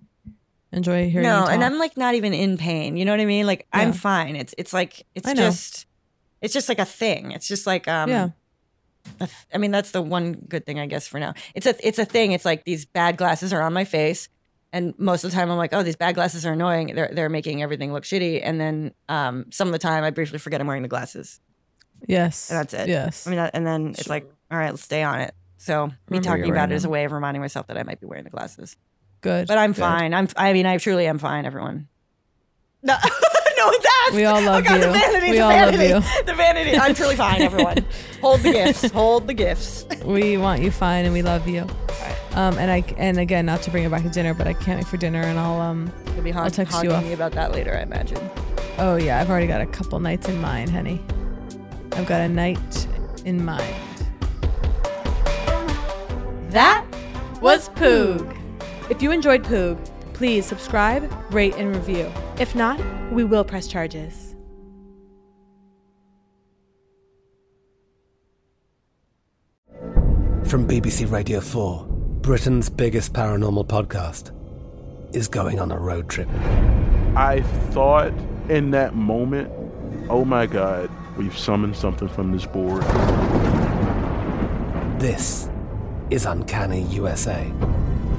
enjoy 0.71 1.09
hearing 1.09 1.27
no, 1.27 1.45
and 1.47 1.63
I'm 1.63 1.77
like 1.77 1.97
not 1.97 2.15
even 2.15 2.33
in 2.33 2.57
pain. 2.57 2.97
You 2.97 3.05
know 3.05 3.11
what 3.11 3.19
I 3.19 3.25
mean? 3.25 3.45
Like 3.45 3.67
I'm 3.73 3.93
fine. 3.93 4.35
It's 4.35 4.53
it's 4.57 4.73
like 4.73 5.05
it's 5.15 5.31
just 5.33 5.85
it's 6.41 6.53
just 6.53 6.69
like 6.69 6.79
a 6.79 6.85
thing. 6.85 7.31
It's 7.31 7.47
just 7.47 7.67
like 7.67 7.87
um 7.87 8.09
Yeah. 8.09 8.29
A 9.19 9.25
th- 9.27 9.37
I 9.53 9.57
mean 9.57 9.71
that's 9.71 9.91
the 9.91 10.01
one 10.01 10.33
good 10.33 10.65
thing 10.65 10.79
I 10.79 10.85
guess 10.85 11.07
for 11.07 11.19
now. 11.19 11.33
It's 11.55 11.65
a 11.65 11.75
it's 11.87 11.99
a 11.99 12.05
thing. 12.05 12.31
It's 12.31 12.45
like 12.45 12.63
these 12.65 12.85
bad 12.85 13.17
glasses 13.17 13.53
are 13.53 13.61
on 13.61 13.73
my 13.73 13.83
face. 13.85 14.29
And 14.73 14.93
most 14.97 15.25
of 15.25 15.31
the 15.31 15.35
time 15.35 15.51
I'm 15.51 15.57
like, 15.57 15.73
oh, 15.73 15.83
these 15.83 15.97
bad 15.97 16.15
glasses 16.15 16.45
are 16.45 16.53
annoying. 16.53 16.95
They're 16.95 17.11
they're 17.13 17.29
making 17.29 17.61
everything 17.61 17.91
look 17.93 18.03
shitty. 18.03 18.41
And 18.43 18.59
then 18.59 18.93
um 19.09 19.45
some 19.51 19.67
of 19.67 19.71
the 19.73 19.79
time 19.79 20.03
I 20.03 20.11
briefly 20.11 20.39
forget 20.39 20.61
I'm 20.61 20.67
wearing 20.67 20.83
the 20.83 20.87
glasses. 20.89 21.39
yes. 22.07 22.49
And 22.49 22.59
that's 22.59 22.73
it. 22.73 22.87
Yes. 22.87 23.27
I 23.27 23.29
mean, 23.31 23.37
that- 23.37 23.51
and 23.53 23.67
then 23.67 23.89
it's 23.89 24.09
like, 24.09 24.31
all 24.49 24.57
right, 24.57 24.69
let's 24.71 24.83
stay 24.83 25.03
on 25.03 25.19
it. 25.19 25.33
So 25.57 25.87
me 25.87 25.93
Remember 26.09 26.27
talking 26.29 26.43
about 26.45 26.55
wearing 26.55 26.71
it 26.71 26.75
is 26.75 26.85
a 26.85 26.89
way 26.89 27.03
of 27.05 27.11
reminding 27.11 27.41
myself 27.41 27.67
that 27.67 27.77
I 27.77 27.83
might 27.83 27.99
be 27.99 28.07
wearing 28.07 28.23
the 28.23 28.29
glasses. 28.31 28.75
Good. 29.21 29.47
But 29.47 29.57
I'm 29.59 29.73
good. 29.73 29.79
fine. 29.81 30.13
I'm. 30.15 30.27
I 30.35 30.53
mean, 30.53 30.65
I 30.65 30.77
truly 30.77 31.05
am 31.05 31.19
fine. 31.19 31.45
Everyone. 31.45 31.87
No, 32.81 32.95
no 33.61 33.67
one's 33.67 33.85
asked. 34.05 34.15
We 34.15 34.25
all 34.25 34.41
love 34.41 34.63
oh 34.63 34.67
God, 34.67 34.75
you. 34.75 34.87
The 34.87 34.91
vanity. 34.91 35.31
We 35.31 35.37
the 35.37 35.41
all 35.43 35.49
love 35.49 35.73
vanity, 35.75 35.93
you. 35.93 36.23
The 36.25 36.33
vanity. 36.33 36.77
I'm 36.77 36.95
truly 36.95 37.15
fine. 37.15 37.41
Everyone, 37.41 37.85
hold 38.21 38.41
the 38.41 38.51
gifts. 38.51 38.91
Hold 38.91 39.27
the 39.27 39.33
gifts. 39.33 39.85
we 40.03 40.37
want 40.37 40.61
you 40.61 40.71
fine 40.71 41.05
and 41.05 41.13
we 41.13 41.21
love 41.21 41.47
you. 41.47 41.67
Um, 42.33 42.57
and 42.57 42.71
I 42.71 42.83
and 42.97 43.19
again, 43.19 43.45
not 43.45 43.61
to 43.63 43.71
bring 43.71 43.83
it 43.83 43.91
back 43.91 44.03
to 44.03 44.09
dinner, 44.09 44.33
but 44.33 44.47
I 44.47 44.53
can't 44.53 44.79
wait 44.79 44.87
for 44.87 44.97
dinner, 44.97 45.21
and 45.21 45.37
I'll 45.37 45.59
um, 45.59 45.91
You'll 46.15 46.23
be 46.23 46.31
I'll 46.31 46.43
hog- 46.43 46.53
text 46.53 46.81
you 46.83 46.89
me 46.89 47.13
about 47.13 47.33
that 47.33 47.51
later. 47.51 47.75
I 47.75 47.81
imagine. 47.81 48.29
Oh 48.77 48.95
yeah, 48.95 49.19
I've 49.19 49.29
already 49.29 49.47
got 49.47 49.61
a 49.61 49.65
couple 49.65 49.99
nights 49.99 50.27
in 50.27 50.39
mind, 50.41 50.69
honey. 50.71 51.01
I've 51.93 52.07
got 52.07 52.21
a 52.21 52.29
night 52.29 52.87
in 53.25 53.43
mind. 53.43 53.75
That 56.49 56.85
was 57.41 57.69
Poog. 57.69 58.37
If 58.89 59.01
you 59.01 59.11
enjoyed 59.11 59.43
Poog, 59.43 59.77
please 60.21 60.45
subscribe, 60.45 61.11
rate, 61.33 61.55
and 61.55 61.75
review. 61.75 62.07
If 62.37 62.53
not, 62.53 62.79
we 63.11 63.23
will 63.23 63.43
press 63.43 63.65
charges. 63.65 64.35
From 70.45 70.67
BBC 70.67 71.11
Radio 71.11 71.39
4, 71.39 71.87
Britain's 72.21 72.69
biggest 72.69 73.13
paranormal 73.13 73.65
podcast 73.65 74.29
is 75.15 75.27
going 75.27 75.59
on 75.59 75.71
a 75.71 75.79
road 75.79 76.07
trip. 76.07 76.29
I 77.15 77.41
thought 77.71 78.13
in 78.47 78.69
that 78.71 78.93
moment, 78.93 79.51
oh 80.07 80.23
my 80.23 80.45
God, 80.45 80.91
we've 81.17 81.35
summoned 81.35 81.75
something 81.75 82.07
from 82.07 82.31
this 82.31 82.45
board. 82.45 82.83
This 85.01 85.49
is 86.11 86.25
Uncanny 86.25 86.83
USA. 86.83 87.51